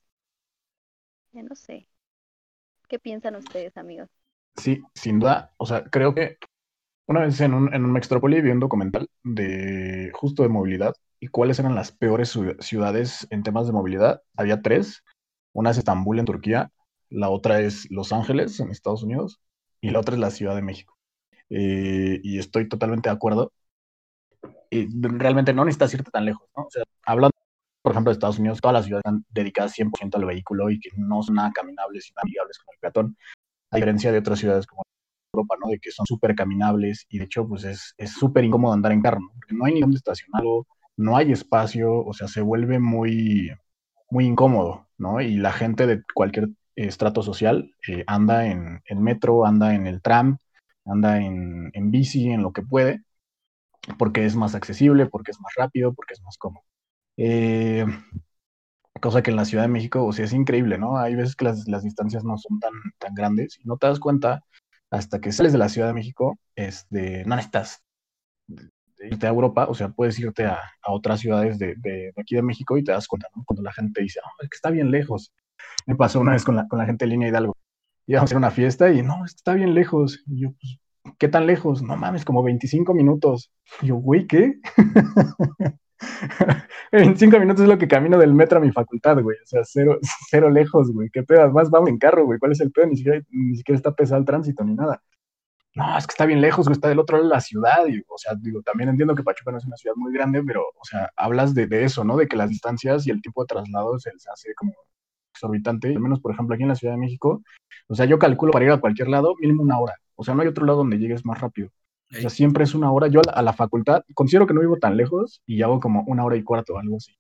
Ya 1.32 1.44
no 1.44 1.56
sé. 1.56 1.88
¿Qué 2.90 3.00
piensan 3.00 3.36
ustedes, 3.36 3.78
amigos? 3.78 4.10
Sí, 4.58 4.82
sin 4.94 5.20
duda. 5.20 5.54
O 5.58 5.66
sea, 5.66 5.84
creo 5.86 6.14
que 6.14 6.38
una 7.08 7.22
vez 7.22 7.40
en 7.42 7.54
un, 7.54 7.74
en 7.74 7.86
un 7.86 7.92
Mextrópoli 7.92 8.42
vi 8.42 8.50
un 8.52 8.60
documental 8.60 9.08
de 9.24 10.12
justo 10.14 10.44
de 10.44 10.50
movilidad 10.50 10.94
y 11.20 11.28
cuáles 11.28 11.60
eran 11.60 11.76
las 11.76 11.92
peores 11.92 12.36
ciu- 12.36 12.60
ciudades 12.62 13.28
en 13.30 13.44
temas 13.44 13.68
de 13.68 13.74
movilidad. 13.74 14.22
Había 14.36 14.62
tres. 14.62 15.04
Una 15.54 15.70
es 15.72 15.78
Estambul 15.78 16.20
en 16.20 16.26
Turquía, 16.26 16.72
la 17.10 17.30
otra 17.30 17.62
es 17.62 17.90
Los 17.90 18.12
Ángeles 18.12 18.60
en 18.60 18.72
Estados 18.72 19.04
Unidos 19.04 19.40
y 19.80 19.92
la 19.92 20.00
otra 20.00 20.16
es 20.16 20.20
la 20.20 20.32
Ciudad 20.32 20.56
de 20.56 20.62
México. 20.62 20.98
Eh, 21.50 22.20
y 22.24 22.40
estoy 22.40 22.68
totalmente 22.68 23.08
de 23.10 23.16
acuerdo. 23.16 23.54
Y 24.70 24.88
realmente 25.02 25.54
no 25.54 25.64
necesitas 25.64 25.94
irte 25.94 26.12
tan 26.12 26.26
lejos, 26.26 26.50
¿no? 26.58 26.64
O 26.64 26.70
sea, 26.70 26.84
hablando, 27.06 27.32
por 27.82 27.94
ejemplo, 27.94 28.12
de 28.12 28.16
Estados 28.16 28.40
Unidos, 28.40 28.60
todas 28.60 28.74
las 28.74 28.86
ciudades 28.86 29.04
están 29.06 29.26
dedicadas 29.30 29.74
100% 29.78 30.16
al 30.18 30.26
vehículo 30.26 30.70
y 30.70 30.80
que 30.80 30.90
no 30.98 31.22
son 31.24 31.36
nada 31.36 31.52
caminables 31.54 32.10
y 32.10 32.14
amigables 32.18 32.58
con 32.60 32.74
el 32.74 32.80
peatón, 32.80 33.18
a 33.72 33.78
diferencia 33.78 34.12
de 34.12 34.18
otras 34.18 34.40
ciudades 34.40 34.66
como 34.66 34.82
Europa, 35.36 35.56
¿no? 35.62 35.70
De 35.70 35.80
que 35.80 35.92
son 35.92 36.06
súper 36.06 36.36
caminables 36.36 37.06
y 37.10 37.20
de 37.20 37.26
hecho, 37.26 37.48
pues 37.48 37.64
es 37.64 38.12
súper 38.12 38.44
incómodo 38.44 38.74
andar 38.74 38.92
en 38.92 39.02
carro, 39.02 39.20
¿no? 39.20 39.30
Porque 39.36 39.56
no 39.56 39.66
hay 39.66 39.74
ni 39.74 39.82
dónde 39.82 39.98
estacionarlo, 39.98 40.66
no 40.98 41.18
hay 41.18 41.32
espacio, 41.32 42.04
o 42.04 42.14
sea, 42.14 42.28
se 42.28 42.42
vuelve 42.42 42.80
muy, 42.80 43.52
muy 44.10 44.26
incómodo, 44.26 44.88
¿no? 44.98 45.22
Y 45.22 45.38
la 45.38 45.52
gente 45.52 45.88
de 45.88 46.04
cualquier 46.14 46.50
estrato 46.76 47.22
social 47.24 47.72
eh, 47.88 48.04
anda 48.08 48.46
en, 48.48 48.82
en, 48.86 49.04
metro, 49.04 49.46
anda 49.46 49.76
en 49.76 49.88
el 49.88 50.02
tram, 50.02 50.38
anda 50.86 51.22
en, 51.22 51.72
en, 51.74 51.92
bici, 51.92 52.30
en 52.30 52.42
lo 52.44 52.54
que 52.54 52.62
puede, 52.62 53.04
porque 53.98 54.26
es 54.26 54.36
más 54.36 54.56
accesible, 54.56 55.06
porque 55.08 55.32
es 55.32 55.40
más 55.42 55.54
rápido, 55.58 55.94
porque 55.94 56.14
es 56.14 56.22
más 56.22 56.38
cómodo. 56.38 56.64
Eh, 57.18 57.86
cosa 59.02 59.22
que 59.24 59.32
en 59.32 59.38
la 59.38 59.46
Ciudad 59.46 59.64
de 59.66 59.70
México, 59.70 60.06
o 60.06 60.14
sea, 60.14 60.26
es 60.26 60.34
increíble, 60.34 60.78
¿no? 60.78 60.98
Hay 60.98 61.16
veces 61.16 61.36
que 61.36 61.46
las, 61.46 61.68
las, 61.68 61.84
distancias 61.84 62.24
no 62.24 62.38
son 62.38 62.60
tan, 62.60 62.74
tan 63.00 63.14
grandes 63.14 63.60
y 63.60 63.66
no 63.66 63.78
te 63.78 63.88
das 63.88 64.00
cuenta 64.00 64.44
hasta 64.96 65.20
que 65.20 65.32
sales 65.32 65.52
de 65.52 65.60
la 65.60 65.70
Ciudad 65.70 65.88
de 65.88 65.94
México, 65.94 66.40
este, 66.56 67.26
no 67.26 67.36
necesitas 67.36 67.84
irte 69.00 69.28
a 69.28 69.30
Europa, 69.30 69.68
o 69.70 69.74
sea, 69.74 69.90
puedes 69.90 70.18
irte 70.20 70.46
a, 70.46 70.60
a 70.82 70.92
otras 70.92 71.20
ciudades 71.20 71.60
de, 71.60 71.76
de, 71.78 72.14
aquí 72.18 72.36
de 72.36 72.42
México 72.42 72.78
y 72.78 72.84
te 72.84 72.92
das 72.92 73.08
cuenta, 73.08 73.28
¿no? 73.36 73.44
Cuando 73.46 73.62
la 73.64 73.74
gente 73.74 74.02
dice, 74.02 74.20
oh, 74.24 74.44
es 74.44 74.50
que 74.50 74.56
está 74.56 74.70
bien 74.70 74.92
lejos. 74.92 75.34
Me 75.86 75.96
pasó 75.96 76.20
una 76.20 76.32
vez 76.32 76.44
con 76.44 76.56
la, 76.56 76.68
con 76.68 76.80
la 76.80 76.86
gente 76.86 77.06
de 77.06 77.10
Línea 77.10 77.30
Hidalgo. 77.30 77.56
Íbamos 78.08 78.24
a 78.24 78.26
hacer 78.26 78.38
una 78.38 78.52
fiesta 78.52 78.92
y 78.92 79.02
no, 79.02 79.26
está 79.26 79.54
bien 79.54 79.74
lejos. 79.74 80.24
Y 80.28 80.42
yo, 80.42 80.54
pues, 80.60 80.80
¿qué 81.18 81.28
tan 81.28 81.46
lejos? 81.46 81.82
No 81.82 81.98
mames, 81.98 82.26
como 82.26 82.44
25 82.44 82.94
minutos. 82.94 83.52
Yo, 83.82 83.96
güey, 83.96 84.28
¿qué? 84.28 84.56
25 86.92 87.40
minutos 87.40 87.64
es 87.64 87.70
lo 87.70 87.78
que 87.78 87.88
camino 87.88 88.18
del 88.18 88.34
metro 88.34 88.58
a 88.58 88.62
mi 88.62 88.72
facultad, 88.72 89.22
güey. 89.22 89.38
O 89.38 89.46
sea, 89.46 89.62
cero, 89.64 90.00
cero 90.30 90.50
lejos, 90.50 90.92
güey. 90.92 91.10
¿Qué 91.12 91.24
pedo? 91.24 91.42
Además, 91.42 91.70
vamos 91.70 91.90
en 91.90 91.98
carro, 91.98 92.26
güey. 92.26 92.40
¿Cuál 92.40 92.52
es 92.52 92.62
el 92.62 92.72
pedo? 92.72 92.88
Ni 92.88 92.98
siquiera, 92.98 93.24
está 93.68 93.94
pesado 93.94 94.20
el 94.20 94.26
tránsito 94.26 94.64
ni 94.64 94.74
nada 94.76 95.02
no, 95.76 95.98
es 95.98 96.08
que 96.08 96.12
está 96.12 96.26
bien 96.26 96.40
lejos, 96.42 96.70
está 96.70 96.88
del 96.88 97.00
otro 97.00 97.18
lado 97.18 97.30
de 97.30 97.36
la 97.36 97.42
ciudad. 97.42 97.86
O 98.08 98.18
sea, 98.18 98.34
digo, 98.36 98.62
también 98.62 98.90
entiendo 98.90 99.14
que 99.14 99.24
Pachuca 99.24 99.52
no 99.52 99.58
es 99.58 99.66
una 99.66 99.76
ciudad 99.76 99.96
muy 99.98 100.14
grande, 100.14 100.42
pero, 100.44 100.62
o 100.62 100.86
sea, 100.86 101.12
hablas 101.18 101.54
de, 101.54 101.68
eso, 101.84 102.04
¿no? 102.06 102.16
De 102.16 102.28
que 102.28 102.38
las 102.38 102.50
distancias 102.50 103.06
y 103.06 103.12
el 103.12 103.22
tipo 103.22 103.44
de 103.44 103.48
traslado 103.48 104.00
se, 104.00 104.12
hace 104.32 104.54
como 104.56 104.74
exorbitante. 105.34 105.90
Al 105.90 106.00
menos, 106.00 106.22
por 106.22 106.32
ejemplo, 106.34 106.56
aquí 106.56 106.64
en 106.64 106.70
la 106.70 106.76
Ciudad 106.76 106.94
de 106.94 107.00
México, 107.00 107.44
o 107.88 107.96
sea, 107.96 108.06
yo 108.06 108.18
calculo 108.20 108.54
para 108.54 108.66
ir 108.66 108.72
a 108.72 108.80
cualquier 108.80 109.10
lado 109.10 109.36
mínimo 109.40 109.64
una 109.64 109.80
hora. 109.80 109.96
O 110.16 110.24
sea, 110.24 110.34
no 110.34 110.44
hay 110.44 110.48
otro 110.48 110.66
lado 110.66 110.80
donde 110.80 110.98
llegues 110.98 111.26
más 111.26 111.42
rápido. 111.42 111.70
O 112.24 112.30
siempre 112.30 112.64
es 112.64 112.76
una 112.76 112.92
hora. 112.92 113.08
Yo 113.08 113.22
a 113.34 113.42
la, 113.42 113.54
facultad 113.54 114.04
considero 114.14 114.48
que 114.48 114.54
no 114.54 114.62
vivo 114.62 114.78
tan 114.78 114.98
lejos 114.98 115.42
y 115.46 115.62
hago 115.62 115.80
como 115.80 116.04
una 116.08 116.24
hora 116.24 116.38
y 116.38 116.44
cuarto, 116.44 116.78
algo 116.78 116.98
así. 116.98 117.14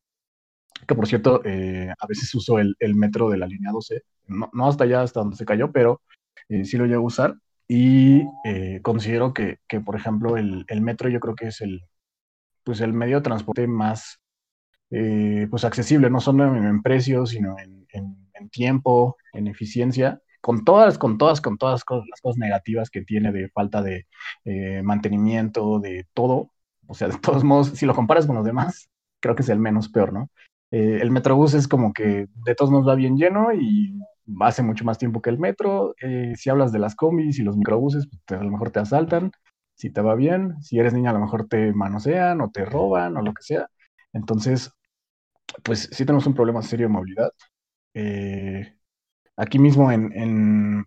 Que 0.88 0.96
por 0.96 1.08
cierto, 1.08 1.42
eh, 1.46 1.90
a 1.98 2.08
veces 2.08 2.34
uso 2.36 2.60
el, 2.60 2.75
metro 2.96 3.30
de 3.30 3.38
la 3.38 3.48
línea 3.48 3.72
12. 3.72 4.04
No, 4.28 4.50
no, 4.54 4.68
hasta 4.68 4.84
allá, 4.84 5.02
hasta 5.02 5.22
donde 5.22 5.38
se 5.38 5.46
cayó, 5.46 5.72
pero 5.72 6.02
eh, 6.50 6.66
sí 6.66 6.78
lo 6.78 6.86
llego 6.86 7.04
a 7.04 7.08
usar. 7.08 7.36
Y 7.68 8.24
eh, 8.46 8.80
considero 8.84 9.34
que, 9.34 9.60
que, 9.68 9.80
por 9.80 9.96
ejemplo, 9.96 10.38
el, 10.38 10.66
el, 10.68 10.82
metro 10.82 11.10
yo 11.10 11.20
creo 11.20 11.36
que 11.36 11.48
es 11.48 11.62
el, 11.62 11.82
pues 12.64 12.82
el 12.82 12.94
medio 12.94 13.18
de 13.18 13.24
transporte 13.24 13.68
más 13.68 14.20
eh, 14.92 15.48
pues 15.50 15.66
accesible, 15.66 16.10
no 16.10 16.22
solo 16.22 16.56
en, 16.56 16.64
en 16.64 16.82
precio, 16.82 17.25
sino 17.25 17.56
en, 17.60 17.86
tiempo, 18.52 19.18
en 19.34 19.48
eficiencia, 19.48 20.22
con 20.46 20.64
todas, 20.64 21.00
con 21.00 21.18
todas, 21.18 21.42
con 21.42 21.58
todas 21.58 21.82
las 21.90 22.22
cosas 22.22 22.38
negativas 22.38 22.92
que 22.92 23.02
tiene 23.02 23.32
de 23.32 23.50
falta 23.50 23.82
de 23.82 24.06
eh, 24.44 24.84
mantenimiento, 24.84 25.80
de 25.80 26.06
todo. 26.14 26.52
O 26.86 26.94
sea, 26.94 27.08
de 27.08 27.18
todos 27.18 27.44
modos, 27.44 27.70
si 27.70 27.88
lo 27.88 27.96
comparas 27.96 28.28
con 28.28 28.36
los 28.36 28.46
demás, 28.46 28.88
creo 29.20 29.34
que 29.36 29.42
es 29.42 29.50
el 29.50 29.58
menos 29.58 29.90
peor, 29.90 30.14
¿no? 30.14 30.30
el 30.72 31.10
Metrobús 31.10 31.54
es 31.54 31.68
como 31.68 31.94
que 31.94 32.28
de 32.46 32.56
todos 32.56 32.70
modos 32.70 32.88
va 32.88 32.96
bien 32.96 33.18
lleno 33.18 33.54
y 33.54 33.98
hace 34.42 34.62
mucho 34.62 34.86
más 34.86 35.00
tiempo 35.00 35.20
que 35.20 35.32
el 35.32 35.40
metro. 35.40 35.96
Eh, 36.00 36.34
si 36.36 36.52
hablas 36.52 36.72
de 36.72 36.80
las 36.80 36.96
combis 36.96 37.40
y 37.40 37.44
los 37.44 37.58
microbuses, 37.58 38.08
pues, 38.28 38.40
a 38.40 38.44
lo 38.44 38.52
mejor 38.52 38.70
te 38.72 38.82
asaltan. 38.82 39.32
Si 39.74 39.90
te 39.90 40.02
va 40.02 40.14
bien, 40.14 40.62
si 40.62 40.78
eres 40.78 40.94
niña, 40.94 41.10
a 41.10 41.14
lo 41.14 41.22
mejor 41.22 41.48
te 41.48 41.74
manosean 41.74 42.42
o 42.42 42.52
te 42.52 42.66
roban 42.66 43.18
o 43.18 43.24
lo 43.24 43.34
que 43.34 43.42
sea. 43.42 43.68
Entonces, 44.14 44.72
pues 45.64 45.90
sí 45.92 46.06
tenemos 46.06 46.28
un 46.28 46.36
problema 46.36 46.62
serio 46.62 46.88
de 46.88 46.94
movilidad. 46.94 47.32
Eh, 47.96 48.75
aquí 49.38 49.60
mismo 49.60 49.92
en, 49.92 50.86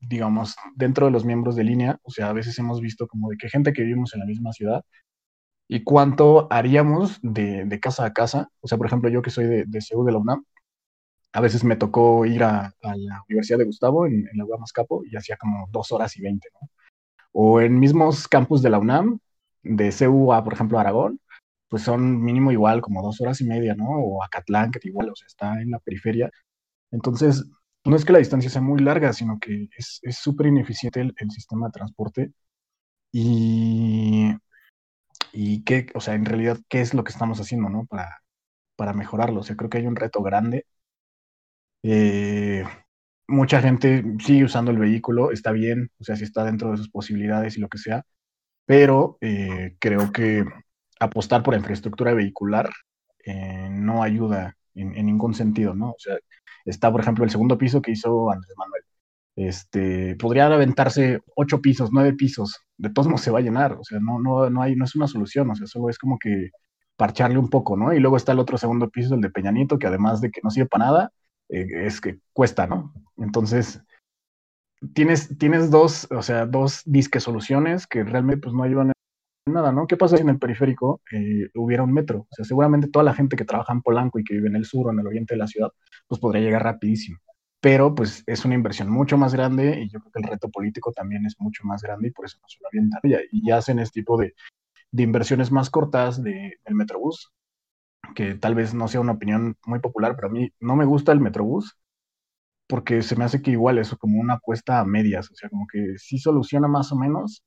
digamos, 0.00 0.56
dentro 0.74 1.06
de 1.06 1.12
los 1.12 1.24
miembros 1.24 1.56
de 1.56 1.64
línea, 1.64 1.98
o 2.02 2.10
sea, 2.10 2.28
a 2.28 2.32
veces 2.32 2.58
hemos 2.58 2.80
visto 2.80 3.06
como 3.06 3.28
de 3.28 3.36
que 3.36 3.48
gente 3.48 3.72
que 3.72 3.82
vivimos 3.82 4.14
en 4.14 4.20
la 4.20 4.26
misma 4.26 4.52
ciudad 4.52 4.84
y 5.68 5.84
cuánto 5.84 6.48
haríamos 6.50 7.18
de, 7.22 7.78
casa 7.80 8.04
a 8.04 8.12
casa. 8.12 8.48
O 8.60 8.68
sea, 8.68 8.78
por 8.78 8.86
ejemplo, 8.86 9.08
yo 9.10 9.22
que 9.22 9.30
soy 9.30 9.46
de, 9.46 9.64
de 9.66 9.80
CEU 9.80 10.04
de 10.04 10.12
la 10.12 10.18
UNAM, 10.18 10.44
a 11.32 11.40
veces 11.40 11.64
me 11.64 11.76
tocó 11.76 12.26
ir 12.26 12.44
a, 12.44 12.74
la 12.82 13.24
Universidad 13.28 13.58
de 13.58 13.64
Gustavo 13.64 14.06
en, 14.06 14.28
la 14.34 14.44
UAM 14.44 14.62
Capo 14.72 15.02
y 15.04 15.16
hacía 15.16 15.36
como 15.36 15.66
dos 15.70 15.90
horas 15.92 16.16
y 16.16 16.22
veinte, 16.22 16.48
¿no? 16.60 16.68
O 17.32 17.60
en 17.60 17.78
mismos 17.80 18.28
campus 18.28 18.62
de 18.62 18.70
la 18.70 18.78
UNAM, 18.78 19.18
de 19.62 19.92
CU 19.98 20.32
a, 20.32 20.44
por 20.44 20.52
ejemplo, 20.52 20.78
Aragón, 20.78 21.20
pues 21.68 21.82
son 21.82 22.22
mínimo 22.22 22.52
igual, 22.52 22.82
como 22.82 23.02
dos 23.02 23.20
horas 23.22 23.40
y 23.40 23.44
media, 23.44 23.74
¿no? 23.74 23.88
O 23.88 24.22
Acatlán, 24.22 24.70
que 24.70 24.80
igual, 24.84 25.10
o 25.10 25.16
sea, 25.16 25.26
está 25.26 25.62
en 25.62 25.70
la 25.70 25.78
periferia. 25.78 26.30
Entonces, 26.90 27.46
no 27.84 27.96
es 27.96 28.04
que 28.04 28.12
la 28.12 28.18
distancia 28.18 28.50
sea 28.50 28.62
muy 28.62 28.80
larga, 28.80 29.12
sino 29.12 29.38
que 29.38 29.68
es 29.76 30.00
súper 30.16 30.46
ineficiente 30.46 31.00
el, 31.00 31.30
sistema 31.30 31.66
de 31.66 31.72
transporte. 31.72 32.32
Y, 33.12 34.32
y 35.32 35.64
qué, 35.64 35.86
o 35.94 36.00
sea, 36.00 36.14
en 36.14 36.24
realidad, 36.24 36.58
¿qué 36.68 36.80
es 36.80 36.94
lo 36.94 37.04
que 37.04 37.12
estamos 37.12 37.40
haciendo, 37.40 37.68
¿no? 37.70 37.86
Para, 37.86 38.22
para 38.76 38.92
mejorarlo. 38.94 39.40
O 39.40 39.42
sea, 39.44 39.56
creo 39.56 39.70
que 39.70 39.78
hay 39.78 39.86
un 39.86 39.96
reto 39.96 40.22
grande 40.22 40.66
eh, 41.82 42.64
mucha 43.28 43.60
gente 43.60 44.04
sigue 44.20 44.44
usando 44.44 44.70
el 44.70 44.78
vehículo, 44.78 45.32
está 45.32 45.52
bien, 45.52 45.90
o 45.98 46.04
sea, 46.04 46.16
si 46.16 46.24
está 46.24 46.44
dentro 46.44 46.70
de 46.70 46.76
sus 46.76 46.90
posibilidades 46.90 47.56
y 47.56 47.60
lo 47.60 47.68
que 47.68 47.78
sea, 47.78 48.04
pero 48.66 49.18
eh, 49.20 49.76
creo 49.80 50.12
que 50.12 50.44
apostar 51.00 51.42
por 51.42 51.54
infraestructura 51.54 52.14
vehicular 52.14 52.70
eh, 53.24 53.68
no 53.70 54.02
ayuda 54.02 54.56
en, 54.74 55.06
ningún 55.06 55.34
sentido, 55.34 55.74
¿no? 55.74 55.90
O 55.92 55.98
sea, 55.98 56.16
está, 56.64 56.90
por 56.90 57.00
ejemplo, 57.00 57.24
el 57.24 57.30
segundo 57.30 57.58
piso 57.58 57.82
que 57.82 57.92
hizo 57.92 58.30
Andrés 58.30 58.54
Manuel. 58.56 58.82
Este, 59.36 60.14
podría 60.16 60.46
aventarse 60.46 61.20
ocho 61.36 61.60
pisos, 61.60 61.90
nueve 61.92 62.12
pisos, 62.14 62.60
de 62.76 62.90
todos 62.90 63.08
modos 63.08 63.22
se 63.22 63.30
va 63.30 63.38
a 63.38 63.42
llenar, 63.42 63.72
o 63.72 63.84
sea, 63.84 63.98
no, 63.98 64.18
no, 64.20 64.50
no, 64.50 64.62
hay, 64.62 64.76
no 64.76 64.84
es 64.84 64.94
una 64.94 65.06
solución, 65.06 65.50
o 65.50 65.54
sea, 65.54 65.66
solo 65.66 65.88
es 65.88 65.98
como 65.98 66.18
que 66.18 66.50
parcharle 66.96 67.38
un 67.38 67.48
poco, 67.48 67.76
¿no? 67.76 67.94
Y 67.94 68.00
luego 68.00 68.16
está 68.16 68.32
el 68.32 68.38
otro 68.40 68.58
segundo 68.58 68.90
piso, 68.90 69.14
el 69.14 69.22
de 69.22 69.30
Peñanito, 69.30 69.78
que 69.78 69.86
además 69.86 70.20
de 70.20 70.30
que 70.30 70.40
no 70.44 70.50
sirve 70.50 70.68
para 70.68 70.84
nada, 70.86 71.12
eh, 71.48 71.66
es 71.86 72.00
que 72.00 72.18
cuesta, 72.32 72.66
¿no? 72.66 72.92
Entonces, 73.16 73.82
tienes, 74.94 75.36
tienes 75.38 75.70
dos, 75.70 76.06
o 76.10 76.22
sea, 76.22 76.46
dos 76.46 76.82
disque 76.84 77.20
soluciones 77.20 77.86
que 77.86 78.04
realmente 78.04 78.42
pues 78.42 78.54
no 78.54 78.62
ayudan 78.62 78.91
nada, 79.46 79.72
¿no? 79.72 79.86
¿Qué 79.86 79.96
pasa 79.96 80.16
si 80.16 80.22
en 80.22 80.28
el 80.28 80.38
periférico 80.38 81.02
eh, 81.12 81.48
hubiera 81.54 81.82
un 81.82 81.92
metro? 81.92 82.20
O 82.20 82.34
sea, 82.34 82.44
seguramente 82.44 82.88
toda 82.88 83.04
la 83.04 83.14
gente 83.14 83.36
que 83.36 83.44
trabaja 83.44 83.72
en 83.72 83.82
Polanco 83.82 84.18
y 84.18 84.24
que 84.24 84.34
vive 84.34 84.48
en 84.48 84.56
el 84.56 84.64
sur 84.64 84.86
o 84.88 84.92
en 84.92 85.00
el 85.00 85.06
oriente 85.06 85.34
de 85.34 85.38
la 85.38 85.46
ciudad, 85.46 85.70
pues 86.06 86.20
podría 86.20 86.42
llegar 86.42 86.62
rapidísimo. 86.64 87.18
Pero 87.60 87.94
pues 87.94 88.24
es 88.26 88.44
una 88.44 88.54
inversión 88.54 88.90
mucho 88.90 89.16
más 89.16 89.34
grande 89.34 89.82
y 89.82 89.88
yo 89.88 90.00
creo 90.00 90.12
que 90.12 90.20
el 90.20 90.28
reto 90.28 90.50
político 90.50 90.92
también 90.92 91.26
es 91.26 91.36
mucho 91.38 91.64
más 91.64 91.82
grande 91.82 92.08
y 92.08 92.10
por 92.10 92.26
eso 92.26 92.38
no 92.42 92.48
se 92.48 92.58
lo 92.60 92.68
avientan. 92.68 93.00
Y, 93.04 93.48
y 93.48 93.50
hacen 93.52 93.78
este 93.78 94.00
tipo 94.00 94.16
de, 94.16 94.34
de 94.92 95.02
inversiones 95.02 95.50
más 95.52 95.70
cortas 95.70 96.22
de, 96.22 96.58
del 96.64 96.74
Metrobús, 96.74 97.32
que 98.14 98.34
tal 98.34 98.54
vez 98.54 98.74
no 98.74 98.88
sea 98.88 99.00
una 99.00 99.12
opinión 99.12 99.56
muy 99.66 99.80
popular, 99.80 100.16
pero 100.16 100.28
a 100.28 100.30
mí 100.30 100.52
no 100.60 100.76
me 100.76 100.84
gusta 100.84 101.12
el 101.12 101.20
Metrobús 101.20 101.76
porque 102.68 103.02
se 103.02 103.16
me 103.16 103.24
hace 103.24 103.42
que 103.42 103.50
igual 103.50 103.78
eso 103.78 103.98
como 103.98 104.20
una 104.20 104.34
apuesta 104.34 104.80
a 104.80 104.84
medias, 104.84 105.30
o 105.30 105.34
sea, 105.34 105.50
como 105.50 105.66
que 105.70 105.98
sí 105.98 106.18
soluciona 106.18 106.68
más 106.68 106.90
o 106.92 106.96
menos, 106.96 107.44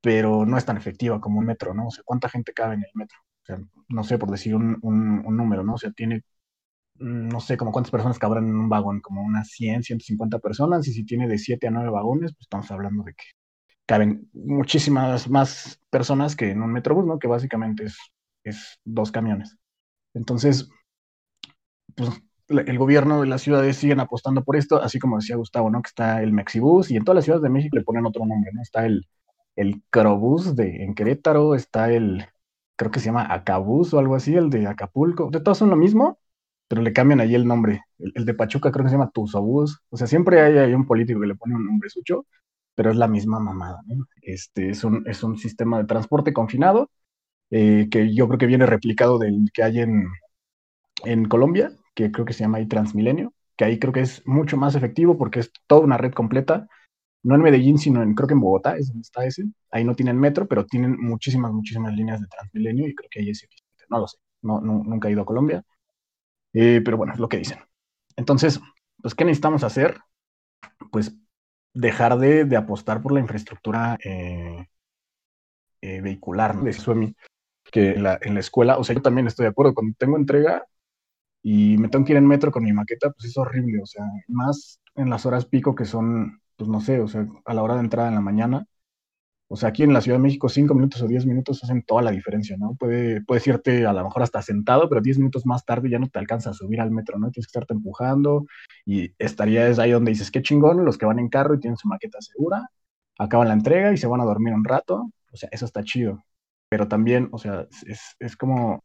pero 0.00 0.46
no 0.46 0.56
es 0.58 0.64
tan 0.64 0.76
efectiva 0.76 1.20
como 1.20 1.38
un 1.38 1.46
metro, 1.46 1.74
¿no? 1.74 1.88
O 1.88 1.90
sea, 1.90 2.02
¿cuánta 2.04 2.28
gente 2.28 2.52
cabe 2.52 2.74
en 2.74 2.82
el 2.82 2.90
metro? 2.94 3.18
O 3.42 3.46
sea, 3.46 3.58
no 3.88 4.04
sé, 4.04 4.18
por 4.18 4.30
decir 4.30 4.54
un, 4.54 4.78
un, 4.82 5.36
número, 5.36 5.64
¿no? 5.64 5.74
O 5.74 5.78
sea, 5.78 5.90
tiene, 5.92 6.22
no 6.96 7.40
sé, 7.40 7.56
como 7.56 7.72
cuántas 7.72 7.90
personas 7.92 8.18
cabrán 8.18 8.48
en 8.48 8.56
un 8.56 8.68
vagón, 8.68 9.00
como 9.00 9.22
unas 9.22 9.48
100, 9.50 9.84
150 9.84 10.38
personas, 10.40 10.86
y 10.88 10.92
si 10.92 11.04
tiene 11.04 11.28
de 11.28 11.38
7 11.38 11.68
a 11.68 11.70
9 11.70 11.90
vagones, 11.90 12.32
pues 12.32 12.42
estamos 12.42 12.70
hablando 12.70 13.04
de 13.04 13.14
que 13.14 13.24
caben 13.86 14.30
muchísimas 14.34 15.28
más 15.30 15.80
personas 15.90 16.36
que 16.36 16.50
en 16.50 16.62
un 16.62 16.72
metrobús, 16.72 17.06
¿no? 17.06 17.18
Que 17.18 17.28
básicamente 17.28 17.84
es, 17.86 17.98
es 18.44 18.80
dos 18.84 19.12
camiones. 19.12 19.58
Entonces, 20.14 20.68
pues 21.96 22.10
el 22.48 22.78
gobierno 22.78 23.20
de 23.20 23.28
las 23.28 23.42
ciudades 23.42 23.76
siguen 23.76 24.00
apostando 24.00 24.44
por 24.44 24.56
esto, 24.56 24.82
así 24.82 24.98
como 24.98 25.16
decía 25.18 25.36
Gustavo, 25.36 25.70
¿no? 25.70 25.82
Que 25.82 25.88
está 25.88 26.22
el 26.22 26.32
Mexibus 26.32 26.90
y 26.90 26.96
en 26.96 27.04
todas 27.04 27.16
las 27.16 27.24
ciudades 27.24 27.42
de 27.42 27.50
México 27.50 27.76
le 27.76 27.84
ponen 27.84 28.06
otro 28.06 28.26
nombre, 28.26 28.50
¿no? 28.52 28.62
Está 28.62 28.86
el, 28.86 29.06
el 29.56 29.82
Crobús 29.90 30.56
de, 30.56 30.84
en 30.84 30.94
Querétaro, 30.94 31.54
está 31.54 31.92
el, 31.92 32.26
creo 32.76 32.90
que 32.90 33.00
se 33.00 33.06
llama 33.06 33.32
Acabús 33.32 33.94
o 33.94 33.98
algo 33.98 34.16
así, 34.16 34.34
el 34.36 34.50
de 34.50 34.66
Acapulco. 34.66 35.30
De 35.30 35.40
todos 35.40 35.58
son 35.58 35.70
lo 35.70 35.76
mismo, 35.76 36.18
pero 36.68 36.82
le 36.82 36.92
cambian 36.92 37.20
ahí 37.20 37.34
el 37.34 37.46
nombre. 37.46 37.82
El, 37.98 38.24
de 38.24 38.34
Pachuca 38.34 38.70
creo 38.72 38.84
que 38.84 38.90
se 38.90 38.96
llama 38.96 39.10
Tuzobús. 39.10 39.80
O 39.90 39.96
sea, 39.96 40.06
siempre 40.06 40.40
hay, 40.40 40.58
hay, 40.58 40.74
un 40.74 40.86
político 40.86 41.20
que 41.20 41.26
le 41.26 41.34
pone 41.34 41.56
un 41.56 41.66
nombre 41.66 41.90
sucho, 41.90 42.26
pero 42.74 42.90
es 42.90 42.96
la 42.96 43.08
misma 43.08 43.40
mamada. 43.40 43.80
Este, 44.22 44.70
es 44.70 44.84
un, 44.84 45.06
es 45.08 45.22
un 45.22 45.36
sistema 45.38 45.78
de 45.78 45.84
transporte 45.84 46.32
confinado 46.32 46.90
eh, 47.50 47.88
que 47.90 48.14
yo 48.14 48.28
creo 48.28 48.38
que 48.38 48.46
viene 48.46 48.66
replicado 48.66 49.18
del 49.18 49.50
que 49.52 49.62
hay 49.62 49.80
en, 49.80 50.08
en 51.04 51.26
Colombia, 51.28 51.72
que 51.94 52.10
creo 52.12 52.24
que 52.24 52.32
se 52.32 52.44
llama 52.44 52.58
ahí 52.58 52.66
Transmilenio, 52.66 53.34
que 53.56 53.64
ahí 53.64 53.78
creo 53.78 53.92
que 53.92 54.00
es 54.00 54.26
mucho 54.26 54.56
más 54.56 54.74
efectivo 54.74 55.18
porque 55.18 55.40
es 55.40 55.52
toda 55.66 55.82
una 55.82 55.96
red 55.98 56.12
completa, 56.12 56.68
no 57.22 57.34
en 57.34 57.42
Medellín, 57.42 57.78
sino 57.78 58.02
en, 58.02 58.14
creo 58.14 58.26
que 58.26 58.34
en 58.34 58.40
Bogotá, 58.40 58.76
es 58.76 58.88
donde 58.88 59.02
está 59.02 59.24
ese. 59.24 59.44
Ahí 59.70 59.84
no 59.84 59.94
tienen 59.94 60.18
metro, 60.18 60.46
pero 60.48 60.66
tienen 60.66 60.96
muchísimas, 60.98 61.52
muchísimas 61.52 61.94
líneas 61.94 62.20
de 62.20 62.26
Transmilenio 62.26 62.88
y 62.88 62.94
creo 62.94 63.08
que 63.10 63.20
ahí 63.20 63.30
es 63.30 63.42
eficiente. 63.42 63.84
No 63.88 64.00
lo 64.00 64.06
sé, 64.08 64.18
no, 64.42 64.60
nunca 64.60 65.08
he 65.08 65.12
ido 65.12 65.22
a 65.22 65.26
Colombia, 65.26 65.62
eh, 66.52 66.80
pero 66.84 66.96
bueno, 66.96 67.12
es 67.12 67.18
lo 67.18 67.28
que 67.28 67.38
dicen. 67.38 67.58
Entonces, 68.16 68.60
pues, 69.02 69.14
¿qué 69.14 69.24
necesitamos 69.24 69.64
hacer? 69.64 69.98
Pues 70.90 71.14
dejar 71.74 72.18
de, 72.18 72.44
de 72.44 72.56
apostar 72.56 73.02
por 73.02 73.12
la 73.12 73.20
infraestructura 73.20 73.98
eh, 74.04 74.66
eh, 75.80 76.00
vehicular, 76.00 76.56
¿no? 76.56 76.64
De 76.64 76.72
Suemi, 76.72 77.14
que 77.70 77.92
en 77.92 78.02
la, 78.02 78.18
en 78.20 78.34
la 78.34 78.40
escuela, 78.40 78.78
o 78.78 78.84
sea, 78.84 78.94
yo 78.94 79.02
también 79.02 79.26
estoy 79.26 79.44
de 79.44 79.50
acuerdo, 79.50 79.74
cuando 79.74 79.94
tengo 79.98 80.16
entrega 80.16 80.64
y 81.42 81.78
me 81.78 81.88
tengo 81.88 82.04
que 82.04 82.12
ir 82.12 82.18
en 82.18 82.26
metro 82.26 82.50
con 82.52 82.64
mi 82.64 82.72
maqueta, 82.72 83.10
pues 83.10 83.30
es 83.30 83.36
horrible, 83.38 83.80
o 83.82 83.86
sea, 83.86 84.04
más 84.28 84.80
en 84.96 85.10
las 85.10 85.24
horas 85.26 85.46
pico 85.46 85.74
que 85.74 85.84
son, 85.84 86.40
pues 86.60 86.68
no 86.70 86.80
sé, 86.82 87.00
o 87.00 87.08
sea, 87.08 87.26
a 87.46 87.54
la 87.54 87.62
hora 87.62 87.74
de 87.76 87.80
entrada 87.80 88.08
en 88.10 88.14
la 88.16 88.20
mañana, 88.20 88.66
o 89.48 89.56
sea, 89.56 89.70
aquí 89.70 89.82
en 89.82 89.94
la 89.94 90.02
Ciudad 90.02 90.18
de 90.18 90.22
México, 90.24 90.50
cinco 90.50 90.74
minutos 90.74 91.00
o 91.02 91.08
diez 91.08 91.24
minutos 91.24 91.64
hacen 91.64 91.82
toda 91.84 92.02
la 92.02 92.10
diferencia, 92.10 92.56
¿no? 92.58 92.76
Puede, 92.78 93.22
puedes 93.24 93.46
irte 93.46 93.86
a 93.86 93.94
lo 93.94 94.04
mejor 94.04 94.22
hasta 94.22 94.42
sentado, 94.42 94.90
pero 94.90 95.00
diez 95.00 95.18
minutos 95.18 95.46
más 95.46 95.64
tarde 95.64 95.88
ya 95.90 95.98
no 95.98 96.08
te 96.08 96.18
alcanza 96.18 96.50
a 96.50 96.54
subir 96.54 96.82
al 96.82 96.90
metro, 96.90 97.18
¿no? 97.18 97.30
Tienes 97.30 97.46
que 97.46 97.50
estarte 97.58 97.72
empujando 97.74 98.46
y 98.84 99.14
estarías 99.18 99.78
ahí 99.78 99.92
donde 99.92 100.10
dices, 100.12 100.30
qué 100.30 100.42
chingón, 100.42 100.84
los 100.84 100.98
que 100.98 101.06
van 101.06 101.18
en 101.18 101.30
carro 101.30 101.54
y 101.54 101.60
tienen 101.60 101.78
su 101.78 101.88
maqueta 101.88 102.18
segura, 102.20 102.70
acaban 103.18 103.48
la 103.48 103.54
entrega 103.54 103.92
y 103.92 103.96
se 103.96 104.06
van 104.06 104.20
a 104.20 104.24
dormir 104.24 104.52
un 104.54 104.64
rato, 104.64 105.10
o 105.32 105.36
sea, 105.36 105.48
eso 105.52 105.64
está 105.64 105.82
chido. 105.84 106.22
Pero 106.68 106.88
también, 106.88 107.30
o 107.32 107.38
sea, 107.38 107.66
es, 107.86 108.16
es 108.20 108.36
como, 108.36 108.84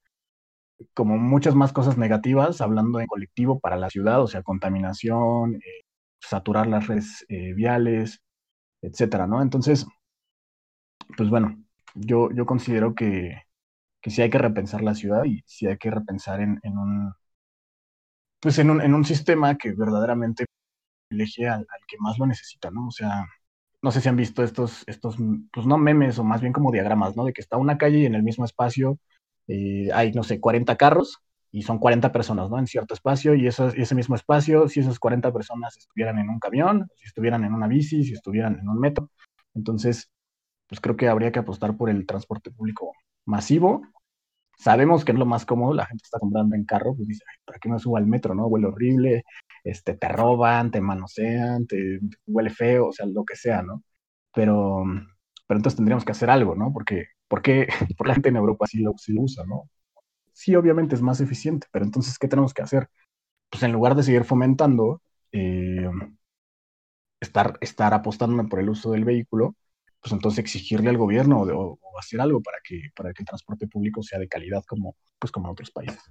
como 0.94 1.18
muchas 1.18 1.56
más 1.56 1.74
cosas 1.74 1.98
negativas 1.98 2.62
hablando 2.62 3.00
en 3.00 3.08
colectivo 3.08 3.60
para 3.60 3.78
la 3.78 3.90
ciudad, 3.90 4.22
o 4.22 4.28
sea, 4.28 4.44
contaminación, 4.44 5.56
eh, 5.56 5.85
saturar 6.30 6.68
las 6.68 6.88
redes 6.88 7.26
eh, 7.30 7.54
viales, 7.54 8.22
etcétera, 8.82 9.28
¿no? 9.28 9.42
Entonces, 9.42 9.86
pues 11.18 11.30
bueno, 11.30 11.58
yo, 11.96 12.30
yo 12.32 12.46
considero 12.46 12.96
que, 12.96 13.42
que 14.02 14.12
sí 14.12 14.22
hay 14.22 14.30
que 14.30 14.38
repensar 14.40 14.84
la 14.84 14.96
ciudad 14.96 15.26
y 15.26 15.44
sí 15.48 15.68
hay 15.68 15.78
que 15.78 15.92
repensar 15.92 16.42
en, 16.42 16.60
en 16.64 16.78
un 16.78 17.14
pues 18.40 18.60
en 18.60 18.70
un, 18.70 18.82
en 18.82 18.94
un 18.94 19.06
sistema 19.06 19.58
que 19.58 19.72
verdaderamente 19.74 20.46
privilegie 21.10 21.48
al, 21.50 21.62
al, 21.62 21.82
que 21.88 21.98
más 22.00 22.18
lo 22.20 22.28
necesita, 22.28 22.72
¿no? 22.72 22.88
O 22.88 22.92
sea, 22.92 23.26
no 23.82 23.92
sé 23.92 24.02
si 24.02 24.10
han 24.10 24.18
visto 24.18 24.44
estos, 24.44 24.84
estos, 24.88 25.18
pues 25.54 25.66
no 25.68 25.78
memes 25.78 26.20
o 26.20 26.24
más 26.24 26.42
bien 26.42 26.54
como 26.54 26.72
diagramas, 26.72 27.16
¿no? 27.18 27.26
De 27.26 27.34
que 27.34 27.42
está 27.42 27.58
una 27.58 27.78
calle 27.80 28.00
y 28.00 28.06
en 28.06 28.16
el 28.16 28.24
mismo 28.24 28.46
espacio 28.46 29.00
eh, 29.48 29.90
hay, 29.94 30.14
no 30.14 30.24
sé, 30.24 30.40
40 30.42 30.78
carros 30.78 31.20
y 31.52 31.64
son 31.64 31.80
40 31.80 32.12
personas, 32.12 32.50
¿no? 32.50 32.60
En 32.60 32.68
cierto 32.68 32.94
espacio 32.94 33.34
y, 33.36 33.48
eso, 33.48 33.68
ese 33.70 33.96
mismo 33.96 34.16
espacio, 34.16 34.68
si 34.68 34.80
esas 34.82 35.00
40 35.00 35.32
personas 35.32 35.78
estuvieran 35.78 36.20
en 36.20 36.30
un 36.30 36.40
camión, 36.40 36.88
si 36.96 37.06
estuvieran 37.06 37.44
en 37.44 37.54
una 37.54 37.68
bici, 37.68 38.04
si 38.04 38.14
estuvieran 38.14 38.60
en 38.60 38.68
un 38.70 38.80
metro, 38.80 39.10
entonces 39.54 40.12
pues 40.68 40.82
creo 40.82 40.98
que 40.98 41.08
habría 41.08 41.32
que 41.32 41.40
apostar 41.40 41.78
por 41.78 41.90
el 41.90 42.06
transporte 42.06 42.52
público 42.52 42.94
masivo. 43.26 43.84
Sabemos 44.58 45.06
que 45.06 45.12
es 45.12 45.18
lo 45.18 45.26
más 45.26 45.46
cómodo, 45.46 45.74
la 45.74 45.86
gente 45.86 46.04
está 46.06 46.20
comprando 46.20 46.56
en 46.56 46.66
carro, 46.66 46.96
pues 46.96 47.08
dice, 47.08 47.24
¿para 47.46 47.60
qué 47.60 47.70
me 47.70 47.80
subo 47.80 47.98
al 47.98 48.08
metro, 48.08 48.34
no? 48.36 48.48
Huele 48.48 48.68
horrible, 48.68 49.24
este, 49.64 49.96
te 49.96 50.08
roban, 50.10 50.72
te 50.72 50.82
manosean, 50.82 51.68
te 51.68 52.00
huele 52.28 52.50
feo, 52.50 52.88
o 52.88 52.94
sea, 52.94 53.06
lo 53.06 53.26
que 53.26 53.36
sea, 53.36 53.62
¿no? 53.64 53.84
Pero, 54.34 54.84
pero 55.48 55.58
entonces 55.60 55.76
tendríamos 55.78 56.06
que 56.06 56.12
hacer 56.14 56.30
algo, 56.30 56.56
¿no? 56.56 56.72
Porque, 56.74 57.08
porque, 57.28 57.68
por 57.98 58.08
la 58.08 58.16
gente 58.16 58.30
en 58.30 58.38
Europa 58.38 58.68
sí 58.68 58.80
lo, 58.80 58.94
sí 58.98 59.14
lo 59.14 59.24
usa, 59.24 59.46
¿no? 59.46 59.70
Sí, 60.36 60.54
obviamente 60.54 60.96
es 60.96 61.02
más 61.02 61.22
eficiente, 61.22 61.66
pero 61.72 61.86
entonces, 61.86 62.20
¿qué 62.20 62.28
tenemos 62.28 62.54
que 62.54 62.62
hacer? 62.62 62.90
Pues 63.50 63.64
en 63.64 63.72
lugar 63.72 63.96
de 63.96 64.04
seguir 64.04 64.26
fomentando, 64.26 65.02
eh, 65.32 65.90
estar, 67.22 67.58
estar 67.62 67.94
apostando 67.94 68.46
por 68.50 68.60
el 68.60 68.70
uso 68.70 68.92
del 68.92 69.06
vehículo, 69.06 69.56
pues 70.02 70.12
entonces 70.12 70.40
exigirle 70.40 70.90
al 70.90 70.98
gobierno 70.98 71.40
o, 71.42 71.80
o, 71.82 72.00
hacer 72.00 72.20
algo 72.20 72.42
para 72.42 72.58
que, 72.62 72.90
para 72.94 73.14
que 73.14 73.22
el 73.22 73.28
transporte 73.28 73.66
público 73.68 74.04
sea 74.04 74.20
de 74.20 74.28
calidad 74.28 74.62
como, 74.68 74.98
pues 75.20 75.32
como 75.32 75.48
en 75.48 75.54
otros 75.54 75.72
países, 75.72 76.04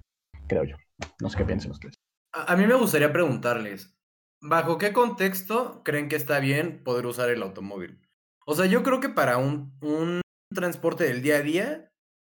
creo 0.47 0.63
yo. 0.63 0.75
No 1.21 1.29
sé 1.29 1.37
qué 1.37 1.45
piensen 1.45 1.69
ustedes. 1.69 1.93
A, 2.33 2.51
a 2.51 2.57
mí 2.57 2.65
me 2.65 2.73
gustaría 2.73 3.13
preguntarles, 3.13 3.95
¿bajo 4.41 4.79
qué 4.79 4.91
contexto 4.91 5.83
creen 5.83 6.09
que 6.09 6.15
está 6.15 6.39
bien 6.39 6.83
poder 6.83 7.05
usar 7.05 7.29
el 7.29 7.43
automóvil? 7.43 8.01
O 8.47 8.55
sea, 8.55 8.65
yo 8.65 8.81
creo 8.81 8.99
que 8.99 9.09
para 9.09 9.37
un, 9.37 9.77
un 9.81 10.21
transporte 10.51 11.03
del 11.03 11.21
día 11.21 11.35
a 11.35 11.41
día, 11.41 11.91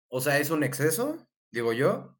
o 0.09 0.21
sea, 0.21 0.39
es 0.39 0.49
un 0.49 0.63
exceso, 0.63 1.27
digo 1.53 1.71
yo. 1.71 2.17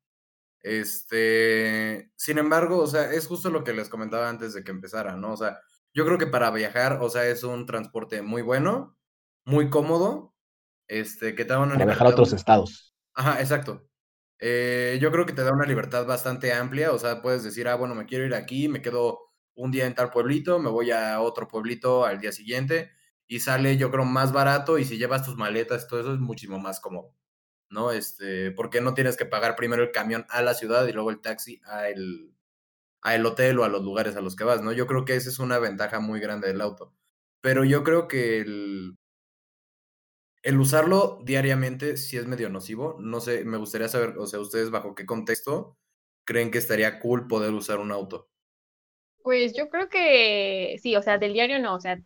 Este, 0.61 2.11
sin 2.15 2.37
embargo, 2.37 2.79
o 2.79 2.87
sea, 2.87 3.11
es 3.11 3.27
justo 3.27 3.49
lo 3.49 3.65
que 3.65 3.73
les 3.73 3.89
comentaba 3.89 4.29
antes 4.29 4.53
de 4.53 4.63
que 4.63 4.71
empezara, 4.71 5.17
¿no? 5.17 5.33
O 5.33 5.37
sea, 5.37 5.59
yo 5.93 6.05
creo 6.05 6.17
que 6.17 6.27
para 6.27 6.51
viajar, 6.51 6.99
o 7.01 7.09
sea, 7.09 7.27
es 7.27 7.43
un 7.43 7.65
transporte 7.65 8.21
muy 8.21 8.41
bueno, 8.41 8.97
muy 9.45 9.69
cómodo, 9.69 10.33
este, 10.87 11.35
que 11.35 11.43
te 11.43 11.53
da 11.53 11.59
una 11.59 11.73
Para 11.73 11.85
viajar 11.85 12.07
a 12.07 12.11
otros 12.11 12.31
estados. 12.31 12.95
Ajá, 13.13 13.41
exacto. 13.41 13.85
Eh, 14.39 14.97
yo 15.01 15.11
creo 15.11 15.25
que 15.25 15.33
te 15.33 15.43
da 15.43 15.51
una 15.51 15.65
libertad 15.65 16.05
bastante 16.05 16.53
amplia, 16.53 16.91
o 16.93 16.99
sea, 16.99 17.21
puedes 17.21 17.43
decir, 17.43 17.67
ah, 17.67 17.75
bueno, 17.75 17.95
me 17.95 18.05
quiero 18.05 18.25
ir 18.25 18.35
aquí, 18.35 18.67
me 18.69 18.81
quedo 18.81 19.19
un 19.55 19.71
día 19.71 19.85
en 19.85 19.95
tal 19.95 20.11
pueblito, 20.11 20.59
me 20.59 20.69
voy 20.69 20.91
a 20.91 21.19
otro 21.21 21.47
pueblito 21.47 22.05
al 22.05 22.19
día 22.19 22.31
siguiente 22.31 22.91
y 23.27 23.39
sale, 23.39 23.77
yo 23.77 23.91
creo, 23.91 24.05
más 24.05 24.31
barato 24.31 24.77
y 24.77 24.85
si 24.85 24.97
llevas 24.97 25.23
tus 25.23 25.35
maletas, 25.35 25.87
todo 25.87 25.99
eso 25.99 26.13
es 26.13 26.19
muchísimo 26.19 26.59
más 26.59 26.79
cómodo, 26.79 27.13
¿no? 27.73 27.91
Este, 27.91 28.51
porque 28.51 28.81
no 28.81 28.93
tienes 28.93 29.17
que 29.17 29.25
pagar 29.25 29.55
primero 29.57 29.83
el 29.83 29.91
camión 29.91 30.25
a 30.29 30.41
la 30.43 30.53
ciudad 30.55 30.87
y 30.87 30.93
luego 30.93 31.09
el 31.11 31.21
taxi 31.21 31.61
a 31.65 31.89
el, 31.89 32.33
a 33.01 33.15
el 33.15 33.25
hotel 33.25 33.59
o 33.59 33.65
a 33.65 33.69
los 33.69 33.83
lugares 33.83 34.15
a 34.17 34.21
los 34.21 34.35
que 34.35 34.45
vas, 34.45 34.61
¿no? 34.63 34.71
Yo 34.73 34.87
creo 34.87 35.05
que 35.05 35.15
esa 35.15 35.29
es 35.29 35.39
una 35.39 35.59
ventaja 35.59 35.99
muy 36.01 36.19
grande 36.21 36.47
del 36.49 36.61
auto. 36.61 36.93
Pero 37.41 37.65
yo 37.65 37.83
creo 37.83 38.07
que 38.07 38.39
el, 38.41 38.97
el 40.43 40.59
usarlo 40.59 41.19
diariamente 41.25 41.97
sí 41.97 42.17
es 42.17 42.27
medio 42.27 42.49
nocivo. 42.49 42.97
No 42.99 43.19
sé, 43.21 43.45
me 43.45 43.57
gustaría 43.57 43.87
saber, 43.89 44.17
o 44.17 44.27
sea, 44.27 44.39
ustedes 44.39 44.69
bajo 44.71 44.95
qué 44.95 45.05
contexto 45.05 45.77
creen 46.25 46.51
que 46.51 46.57
estaría 46.59 46.99
cool 46.99 47.27
poder 47.27 47.51
usar 47.53 47.79
un 47.79 47.91
auto. 47.91 48.29
Pues 49.23 49.53
yo 49.55 49.69
creo 49.69 49.87
que 49.89 50.77
sí, 50.81 50.95
o 50.97 51.01
sea, 51.01 51.17
del 51.17 51.31
diario 51.33 51.57
no, 51.59 51.75
o 51.75 51.79
sea, 51.79 51.97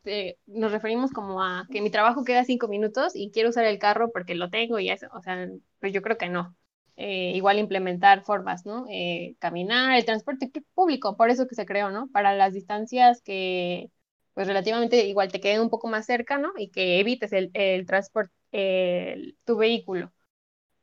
nos 0.46 0.72
referimos 0.72 1.12
como 1.12 1.42
a 1.44 1.68
que 1.72 1.82
mi 1.82 1.90
trabajo 1.90 2.24
queda 2.24 2.44
cinco 2.46 2.68
minutos 2.68 3.14
y 3.16 3.32
quiero 3.32 3.50
usar 3.50 3.66
el 3.66 3.80
carro 3.80 4.12
porque 4.12 4.36
lo 4.36 4.50
tengo 4.52 4.78
y 4.80 4.90
eso, 4.92 5.08
o 5.14 5.22
sea, 5.24 5.48
pues 5.80 5.94
yo 5.94 6.02
creo 6.04 6.18
que 6.18 6.30
no. 6.30 6.56
Eh, 6.96 7.32
igual 7.36 7.58
implementar 7.60 8.24
formas, 8.24 8.66
¿no? 8.68 8.86
Eh, 8.90 9.36
caminar, 9.40 9.98
el 9.98 10.06
transporte 10.06 10.52
público, 10.76 11.18
por 11.18 11.30
eso 11.32 11.48
que 11.48 11.56
se 11.56 11.66
creó, 11.66 11.90
¿no? 11.92 12.08
Para 12.12 12.36
las 12.36 12.54
distancias 12.54 13.22
que, 13.24 13.92
pues 14.34 14.46
relativamente 14.48 15.06
igual 15.08 15.32
te 15.32 15.40
queden 15.42 15.62
un 15.62 15.70
poco 15.72 15.88
más 15.88 16.06
cerca, 16.06 16.38
¿no? 16.38 16.52
Y 16.58 16.70
que 16.70 17.00
evites 17.00 17.34
el, 17.34 17.50
el 17.54 17.86
transporte, 17.88 18.34
el, 18.52 19.38
tu 19.46 19.58
vehículo. 19.58 20.12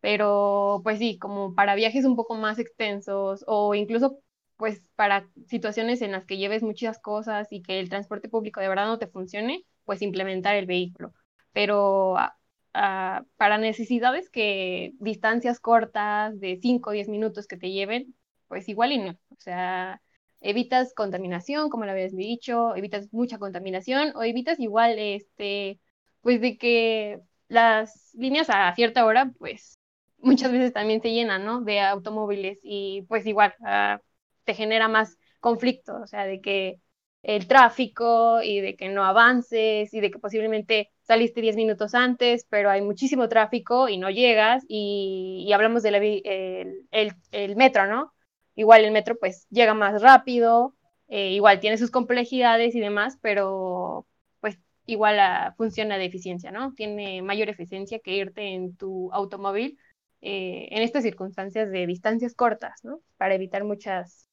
Pero, 0.00 0.80
pues 0.84 0.98
sí, 0.98 1.18
como 1.18 1.54
para 1.54 1.74
viajes 1.74 2.04
un 2.04 2.16
poco 2.16 2.34
más 2.34 2.58
extensos 2.58 3.44
o 3.46 3.74
incluso 3.74 4.20
pues 4.56 4.82
para 4.96 5.28
situaciones 5.46 6.02
en 6.02 6.12
las 6.12 6.24
que 6.26 6.36
lleves 6.36 6.62
muchas 6.62 6.98
cosas 6.98 7.48
y 7.50 7.62
que 7.62 7.80
el 7.80 7.88
transporte 7.88 8.28
público 8.28 8.60
de 8.60 8.68
verdad 8.68 8.86
no 8.86 8.98
te 8.98 9.08
funcione, 9.08 9.64
pues 9.84 10.02
implementar 10.02 10.56
el 10.56 10.66
vehículo. 10.66 11.12
Pero 11.52 12.16
a, 12.18 12.36
a, 12.72 13.24
para 13.36 13.58
necesidades 13.58 14.30
que 14.30 14.92
distancias 14.98 15.60
cortas 15.60 16.38
de 16.40 16.58
5 16.60 16.90
o 16.90 16.92
10 16.92 17.08
minutos 17.08 17.46
que 17.46 17.56
te 17.56 17.70
lleven, 17.70 18.14
pues 18.48 18.68
igual 18.68 18.92
y 18.92 18.98
no. 18.98 19.12
O 19.30 19.36
sea, 19.38 20.00
evitas 20.40 20.94
contaminación, 20.94 21.70
como 21.70 21.84
lo 21.84 21.92
habías 21.92 22.14
dicho, 22.14 22.74
evitas 22.76 23.12
mucha 23.12 23.38
contaminación 23.38 24.12
o 24.16 24.22
evitas 24.22 24.60
igual, 24.60 24.98
este, 24.98 25.80
pues 26.20 26.40
de 26.40 26.58
que 26.58 27.20
las 27.48 28.10
líneas 28.14 28.48
a 28.50 28.74
cierta 28.74 29.04
hora, 29.04 29.32
pues 29.38 29.78
muchas 30.18 30.52
veces 30.52 30.72
también 30.72 31.02
se 31.02 31.12
llenan, 31.12 31.44
¿no? 31.44 31.60
De 31.62 31.80
automóviles 31.80 32.58
y 32.62 33.02
pues 33.08 33.26
igual, 33.26 33.54
uh, 33.60 33.98
te 34.44 34.54
genera 34.54 34.88
más 34.88 35.18
conflicto, 35.40 35.96
o 36.02 36.06
sea, 36.06 36.26
de 36.26 36.40
que 36.40 36.80
el 37.24 37.48
tráfico 37.48 38.42
y 38.42 38.60
de 38.60 38.76
que 38.76 38.88
no 38.88 39.02
avances 39.04 39.92
y 39.94 40.00
de 40.00 40.10
que 40.10 40.18
posiblemente 40.18 40.90
saliste 41.02 41.40
10 41.40 41.56
minutos 41.56 41.94
antes, 41.94 42.46
pero 42.50 42.70
hay 42.70 42.82
muchísimo 42.82 43.28
tráfico 43.28 43.88
y 43.88 43.96
no 43.96 44.10
llegas 44.10 44.62
y, 44.68 45.50
hablamos 45.52 45.82
del 45.82 45.94
el, 45.94 47.56
metro, 47.56 47.86
¿no? 47.86 48.12
Igual 48.54 48.84
el 48.84 48.92
metro 48.92 49.16
pues 49.18 49.46
llega 49.50 49.74
más 49.74 50.02
rápido, 50.02 50.74
eh, 51.08 51.30
igual 51.30 51.60
tiene 51.60 51.78
sus 51.78 51.90
complejidades 51.90 52.74
y 52.74 52.80
demás, 52.80 53.18
pero 53.22 54.06
pues 54.40 54.58
igual 54.86 55.16
la, 55.16 55.54
funciona 55.56 55.96
de 55.96 56.04
eficiencia, 56.04 56.50
¿no? 56.50 56.74
Tiene 56.74 57.22
mayor 57.22 57.48
eficiencia 57.48 58.00
que 58.00 58.16
irte 58.16 58.54
en 58.54 58.76
tu 58.76 59.10
automóvil 59.12 59.78
eh, 60.20 60.68
en 60.70 60.82
estas 60.82 61.02
circunstancias 61.02 61.70
de 61.70 61.86
distancias 61.86 62.34
cortas, 62.34 62.80
¿no? 62.82 63.00
Para 63.16 63.34
evitar 63.34 63.64
muchas 63.64 64.28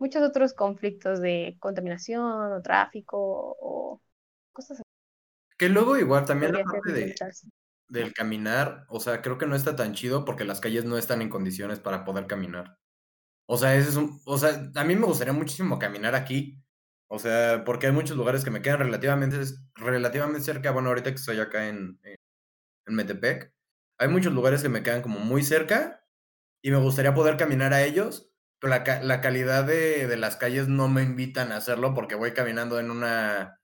muchos 0.00 0.22
otros 0.22 0.54
conflictos 0.54 1.20
de 1.20 1.56
contaminación 1.60 2.52
o 2.52 2.62
tráfico 2.62 3.56
o 3.60 4.00
cosas 4.52 4.80
así. 4.80 4.82
Que 5.58 5.68
luego 5.68 5.96
igual 5.96 6.24
también 6.24 6.52
la 6.52 6.64
Podría 6.64 6.82
ser 6.82 7.14
parte 7.14 7.46
de, 7.90 8.00
del 8.02 8.14
caminar, 8.14 8.86
o 8.88 9.00
sea, 9.00 9.20
creo 9.20 9.36
que 9.36 9.46
no 9.46 9.54
está 9.54 9.76
tan 9.76 9.94
chido 9.94 10.24
porque 10.24 10.44
las 10.44 10.60
calles 10.60 10.84
no 10.84 10.96
están 10.96 11.22
en 11.22 11.28
condiciones 11.28 11.80
para 11.80 12.04
poder 12.04 12.26
caminar. 12.26 12.78
O 13.46 13.56
sea, 13.58 13.74
ese 13.74 13.90
es 13.90 13.96
un, 13.96 14.20
o 14.24 14.38
sea, 14.38 14.70
a 14.74 14.84
mí 14.84 14.96
me 14.96 15.06
gustaría 15.06 15.32
muchísimo 15.32 15.78
caminar 15.78 16.14
aquí. 16.14 16.62
O 17.08 17.18
sea, 17.18 17.64
porque 17.64 17.88
hay 17.88 17.92
muchos 17.92 18.16
lugares 18.16 18.44
que 18.44 18.52
me 18.52 18.62
quedan 18.62 18.78
relativamente, 18.78 19.36
relativamente 19.74 20.40
cerca. 20.40 20.70
Bueno, 20.70 20.90
ahorita 20.90 21.10
que 21.10 21.16
estoy 21.16 21.40
acá 21.40 21.68
en, 21.68 21.98
en, 22.04 22.16
en 22.86 22.94
Metepec, 22.94 23.52
hay 23.98 24.08
muchos 24.08 24.32
lugares 24.32 24.62
que 24.62 24.68
me 24.68 24.82
quedan 24.84 25.02
como 25.02 25.18
muy 25.18 25.42
cerca 25.42 26.04
y 26.62 26.70
me 26.70 26.78
gustaría 26.78 27.14
poder 27.14 27.36
caminar 27.36 27.72
a 27.74 27.82
ellos, 27.82 28.29
la, 28.62 28.84
la 29.02 29.20
calidad 29.20 29.64
de, 29.64 30.06
de 30.06 30.16
las 30.16 30.36
calles 30.36 30.68
no 30.68 30.88
me 30.88 31.02
invitan 31.02 31.52
a 31.52 31.56
hacerlo 31.56 31.94
porque 31.94 32.14
voy 32.14 32.32
caminando 32.34 32.78
en 32.80 32.90
una, 32.90 33.60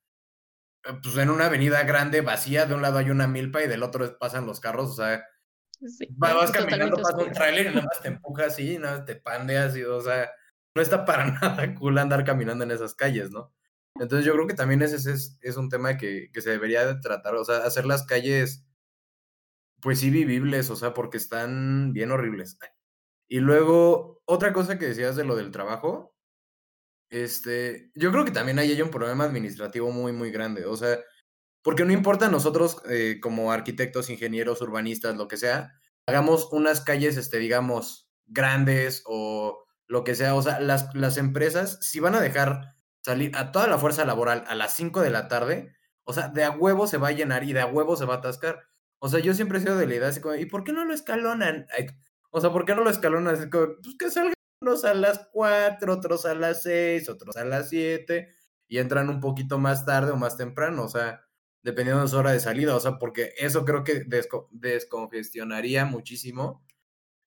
eh, 0.85 0.93
pues 1.03 1.17
en 1.17 1.29
una 1.29 1.47
avenida 1.47 1.83
grande, 1.83 2.21
vacía, 2.21 2.65
de 2.65 2.75
un 2.75 2.81
lado 2.81 2.99
hay 2.99 3.09
una 3.11 3.27
milpa 3.27 3.63
y 3.63 3.67
del 3.67 3.83
otro 3.83 4.17
pasan 4.19 4.45
los 4.45 4.59
carros, 4.59 4.91
o 4.91 4.95
sea, 4.95 5.23
Sí, 5.85 6.07
va- 6.23 6.33
vas 6.33 6.51
caminando, 6.51 7.01
pasa 7.01 7.23
un 7.23 7.31
tráiler 7.33 7.67
y 7.67 7.69
nada 7.69 7.85
más 7.91 8.01
te 8.01 8.07
empuja 8.09 8.45
así, 8.47 8.73
y 8.75 8.79
nada 8.79 8.97
más 8.97 9.05
te 9.05 9.15
pandeas 9.15 9.75
y, 9.77 9.83
o 9.83 10.01
sea, 10.01 10.31
no 10.75 10.81
está 10.81 11.05
para 11.05 11.25
nada 11.41 11.75
cool 11.75 11.97
andar 11.97 12.23
caminando 12.25 12.63
en 12.63 12.71
esas 12.71 12.95
calles, 12.95 13.31
¿no? 13.31 13.53
Entonces 13.99 14.25
yo 14.25 14.33
creo 14.33 14.47
que 14.47 14.53
también 14.55 14.81
ese 14.83 14.95
es, 14.97 15.05
es, 15.07 15.37
es 15.41 15.57
un 15.57 15.69
tema 15.69 15.97
que, 15.97 16.29
que 16.33 16.41
se 16.41 16.51
debería 16.51 16.85
de 16.85 16.99
tratar, 17.01 17.35
o 17.35 17.45
sea, 17.45 17.57
hacer 17.59 17.85
las 17.85 18.05
calles, 18.05 18.65
pues 19.81 19.99
sí, 19.99 20.09
vivibles, 20.11 20.69
o 20.69 20.75
sea, 20.75 20.93
porque 20.93 21.17
están 21.17 21.93
bien 21.93 22.11
horribles. 22.11 22.57
Y 23.27 23.39
luego, 23.39 24.21
otra 24.25 24.53
cosa 24.53 24.77
que 24.77 24.87
decías 24.87 25.15
de 25.15 25.25
lo 25.25 25.35
del 25.35 25.51
trabajo, 25.51 26.15
este, 27.09 27.91
yo 27.95 28.11
creo 28.11 28.25
que 28.25 28.31
también 28.31 28.59
ahí 28.59 28.71
hay 28.71 28.81
un 28.81 28.91
problema 28.91 29.25
administrativo 29.25 29.91
muy, 29.91 30.11
muy 30.13 30.31
grande. 30.31 30.65
O 30.65 30.75
sea, 30.75 30.99
porque 31.63 31.85
no 31.85 31.93
importa 31.93 32.29
nosotros 32.29 32.81
eh, 32.89 33.19
como 33.21 33.51
arquitectos, 33.51 34.09
ingenieros, 34.09 34.61
urbanistas, 34.61 35.15
lo 35.17 35.27
que 35.27 35.37
sea, 35.37 35.73
hagamos 36.05 36.49
unas 36.51 36.81
calles, 36.81 37.17
este, 37.17 37.39
digamos, 37.39 38.09
grandes 38.25 39.03
o 39.05 39.65
lo 39.87 40.03
que 40.03 40.15
sea. 40.15 40.35
O 40.35 40.41
sea, 40.41 40.59
las, 40.59 40.93
las 40.95 41.17
empresas, 41.17 41.79
si 41.81 41.99
van 41.99 42.15
a 42.15 42.21
dejar 42.21 42.75
salir 43.03 43.35
a 43.35 43.51
toda 43.51 43.67
la 43.67 43.77
fuerza 43.77 44.05
laboral 44.05 44.43
a 44.47 44.55
las 44.55 44.75
5 44.75 45.01
de 45.01 45.09
la 45.09 45.27
tarde, 45.27 45.73
o 46.05 46.13
sea, 46.13 46.29
de 46.29 46.43
a 46.43 46.51
huevo 46.51 46.87
se 46.87 46.97
va 46.97 47.09
a 47.09 47.11
llenar 47.11 47.43
y 47.43 47.53
de 47.53 47.61
a 47.61 47.67
huevo 47.67 47.95
se 47.97 48.05
va 48.05 48.15
a 48.15 48.17
atascar. 48.17 48.63
O 48.99 49.09
sea, 49.09 49.19
yo 49.19 49.33
siempre 49.33 49.59
he 49.59 49.61
sido 49.61 49.77
de 49.77 49.87
la 49.87 49.95
idea 49.95 50.07
así 50.07 50.21
¿y 50.39 50.45
por 50.45 50.63
qué 50.63 50.73
no 50.73 50.85
lo 50.85 50.93
escalonan? 50.93 51.67
O 52.31 52.41
sea, 52.41 52.51
¿por 52.51 52.65
qué 52.65 52.75
no 52.75 52.83
lo 52.83 52.89
escalonan? 52.89 53.35
Así 53.35 53.49
como, 53.49 53.75
pues 53.83 53.95
que 53.97 54.09
salgan 54.11 54.33
unos 54.61 54.85
a 54.85 54.93
las 54.93 55.29
4, 55.31 55.93
otros 55.93 56.25
a 56.25 56.33
las 56.35 56.63
6, 56.63 57.09
otros 57.09 57.37
a 57.37 57.45
las 57.45 57.69
7 57.69 58.33
y 58.67 58.79
entran 58.79 59.09
un 59.09 59.19
poquito 59.21 59.57
más 59.59 59.85
tarde 59.85 60.11
o 60.11 60.17
más 60.17 60.37
temprano, 60.37 60.83
o 60.83 60.89
sea, 60.89 61.21
dependiendo 61.63 62.01
de 62.03 62.07
su 62.09 62.17
hora 62.17 62.31
de 62.31 62.39
salida, 62.39 62.75
o 62.75 62.79
sea, 62.79 62.97
porque 62.99 63.33
eso 63.37 63.65
creo 63.65 63.83
que 63.83 64.05
desco- 64.05 64.47
descongestionaría 64.51 65.85
muchísimo 65.85 66.65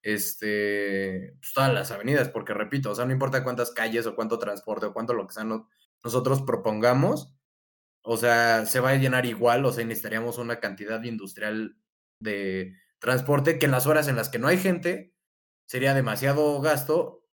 este, 0.02 1.34
pues, 1.40 1.52
todas 1.54 1.72
las 1.74 1.90
avenidas, 1.90 2.28
porque 2.30 2.54
repito, 2.54 2.90
o 2.90 2.94
sea, 2.94 3.04
no 3.06 3.12
importa 3.12 3.44
cuántas 3.44 3.70
calles 3.72 4.06
o 4.06 4.14
cuánto 4.16 4.38
transporte 4.38 4.86
o 4.86 4.92
cuánto 4.94 5.14
lo 5.14 5.26
que 5.26 5.34
sea 5.34 5.44
no- 5.44 5.68
nosotros 6.04 6.42
propongamos, 6.42 7.34
o 8.02 8.16
sea, 8.16 8.66
se 8.66 8.80
va 8.80 8.90
a 8.90 8.96
llenar 8.96 9.26
igual, 9.26 9.64
o 9.66 9.72
sea, 9.72 9.84
necesitaríamos 9.84 10.38
una 10.38 10.60
cantidad 10.60 11.02
industrial 11.04 11.76
de 12.20 12.74
transporte 13.00 13.58
que 13.58 13.66
en 13.66 13.72
las 13.72 13.86
horas 13.86 14.06
en 14.08 14.16
las 14.16 14.28
que 14.28 14.38
no 14.38 14.46
hay 14.48 14.58
gente 14.58 15.12
sería 15.66 15.94
demasiado 15.94 16.60
gasto 16.60 17.24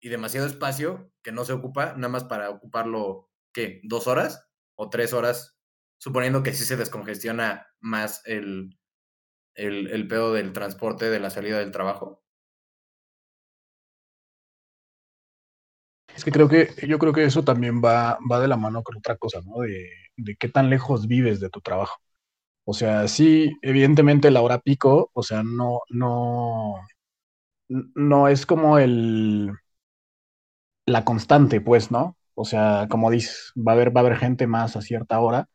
y 0.00 0.10
demasiado 0.10 0.46
espacio 0.46 1.10
que 1.22 1.32
no 1.32 1.44
se 1.44 1.54
ocupa, 1.54 1.94
nada 1.94 2.08
más 2.08 2.24
para 2.24 2.50
ocuparlo, 2.50 3.30
¿qué? 3.52 3.80
¿Dos 3.84 4.06
horas 4.06 4.50
o 4.74 4.90
tres 4.90 5.12
horas? 5.14 5.56
Suponiendo 5.98 6.42
que 6.42 6.52
sí 6.52 6.64
se 6.64 6.76
descongestiona 6.76 7.66
más 7.80 8.20
el, 8.26 8.78
el, 9.54 10.08
pedo 10.08 10.34
del 10.34 10.52
transporte 10.52 11.08
de 11.08 11.20
la 11.20 11.30
salida 11.30 11.60
del 11.60 11.70
trabajo. 11.70 12.22
Es 16.14 16.24
que 16.24 16.30
creo 16.30 16.48
que, 16.48 16.68
yo 16.86 16.98
creo 16.98 17.12
que 17.12 17.24
eso 17.24 17.42
también 17.42 17.80
va, 17.82 18.18
va 18.30 18.40
de 18.40 18.48
la 18.48 18.56
mano 18.56 18.82
con 18.82 18.96
otra 18.96 19.16
cosa, 19.16 19.40
¿no? 19.44 19.60
De, 19.62 19.90
de 20.16 20.36
qué 20.36 20.48
tan 20.48 20.70
lejos 20.70 21.08
vives 21.08 21.40
de 21.40 21.50
tu 21.50 21.60
trabajo. 21.60 22.03
O 22.66 22.74
sea, 22.74 23.08
sí, 23.08 23.52
evidentemente 23.62 24.30
la 24.30 24.42
hora 24.42 24.58
pico, 24.60 25.10
o 25.14 25.22
sea, 25.22 25.42
no, 25.42 25.80
no, 25.90 26.76
no 27.68 28.28
es 28.28 28.46
como 28.46 28.78
el, 28.78 29.52
la 30.86 31.04
constante, 31.04 31.60
pues, 31.60 31.90
¿no? 31.90 32.16
O 32.34 32.44
sea, 32.44 32.86
como 32.90 33.10
dices, 33.10 33.52
va 33.56 33.72
a 33.72 33.74
haber, 33.74 33.96
va 33.96 34.00
a 34.00 34.04
haber 34.06 34.18
gente 34.18 34.46
más 34.46 34.76
a 34.76 34.82
cierta 34.82 35.20
hora 35.20 35.48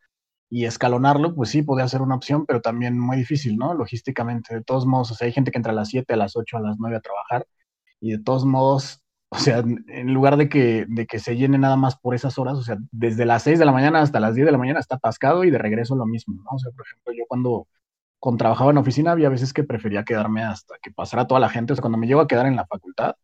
y 0.50 0.65
escalonarlo, 0.65 1.36
pues 1.36 1.50
sí, 1.52 1.63
podría 1.63 1.88
ser 1.88 2.02
una 2.02 2.15
opción, 2.15 2.45
pero 2.48 2.62
también 2.62 3.00
muy 3.00 3.17
difícil, 3.17 3.58
¿no? 3.58 3.74
Logísticamente, 3.74 4.56
de 4.56 4.63
todos 4.63 4.86
modos, 4.86 5.12
o 5.12 5.15
sea, 5.15 5.28
hay 5.28 5.34
gente 5.34 5.52
que 5.52 5.60
entra 5.60 5.74
a 5.74 5.76
las 5.76 5.89
7, 5.89 6.13
a 6.15 6.17
las 6.17 6.36
8, 6.38 6.58
a 6.58 6.62
las 6.62 6.78
9 6.80 6.98
a 6.98 7.02
trabajar 7.02 7.48
y 8.02 8.12
de 8.13 8.19
todos 8.24 8.45
modos, 8.45 9.02
o 9.32 9.38
sea, 9.38 9.60
en 9.60 10.13
lugar 10.13 10.38
de 10.38 10.50
que, 10.50 10.86
de 10.88 11.06
que 11.06 11.20
se 11.20 11.38
llene 11.38 11.58
nada 11.60 11.76
más 11.76 11.96
por 11.98 12.15
esas 12.15 12.39
horas, 12.39 12.56
o 12.58 12.63
sea, 12.63 12.78
desde 12.92 13.26
las 13.26 13.44
6 13.44 13.60
de 13.60 13.65
la 13.65 13.72
mañana 13.72 14.02
hasta 14.02 14.20
las 14.20 14.34
10 14.36 14.46
de 14.46 14.52
la 14.52 14.58
mañana 14.58 14.80
está 14.80 14.96
atascado 14.96 15.44
y 15.44 15.52
de 15.52 15.60
regreso 15.60 15.96
lo 15.96 16.06
mismo, 16.08 16.36
¿no? 16.44 16.50
O 16.52 16.60
sea, 16.60 16.72
por 16.72 16.86
ejemplo, 16.86 17.13
yo 17.13 17.24
cuando, 17.28 17.68
trabajaba 18.38 18.72
en 18.72 18.78
oficina 18.80 19.12
había 19.12 19.30
veces 19.30 19.54
que 19.54 19.63
prefería 19.63 20.04
quedarme 20.04 20.44
hasta 20.44 20.76
que 20.82 20.92
pasara 20.92 21.28
toda 21.28 21.39
la 21.39 21.50
gente, 21.50 21.74
o 21.74 21.76
sea, 21.76 21.82
cuando 21.82 21.98
me 22.00 22.08
llego 22.08 22.22
a 22.22 22.28
quedar 22.28 22.48
en 22.48 22.56
la 22.56 22.65
facultad, 22.65 23.15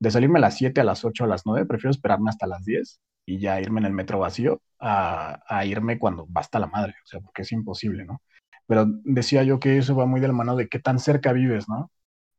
de 0.00 0.10
salirme 0.10 0.38
a 0.38 0.42
las 0.42 0.56
7, 0.56 0.80
a 0.80 0.84
las 0.84 1.04
8, 1.04 1.24
a 1.24 1.26
las 1.28 1.46
9, 1.46 1.66
prefiero 1.66 1.90
esperarme 1.90 2.30
hasta 2.30 2.46
las 2.46 2.64
10 2.64 3.00
y 3.26 3.38
ya 3.40 3.60
irme 3.60 3.80
en 3.80 3.86
el 3.86 3.92
metro 3.94 4.18
vacío 4.18 4.60
a, 4.78 5.42
a 5.48 5.64
irme 5.64 5.98
cuando 5.98 6.26
basta 6.28 6.58
la 6.58 6.66
madre, 6.66 6.94
o 7.04 7.06
sea, 7.06 7.20
porque 7.20 7.42
es 7.42 7.52
imposible, 7.52 8.04
¿no? 8.04 8.20
Pero 8.66 8.86
decía 9.04 9.42
yo 9.44 9.60
que 9.60 9.78
eso 9.78 9.96
va 9.96 10.06
muy 10.06 10.20
de 10.20 10.28
la 10.28 10.34
mano 10.34 10.56
de 10.56 10.68
qué 10.68 10.78
tan 10.78 10.98
cerca 10.98 11.32
vives, 11.32 11.68
¿no? 11.68 11.90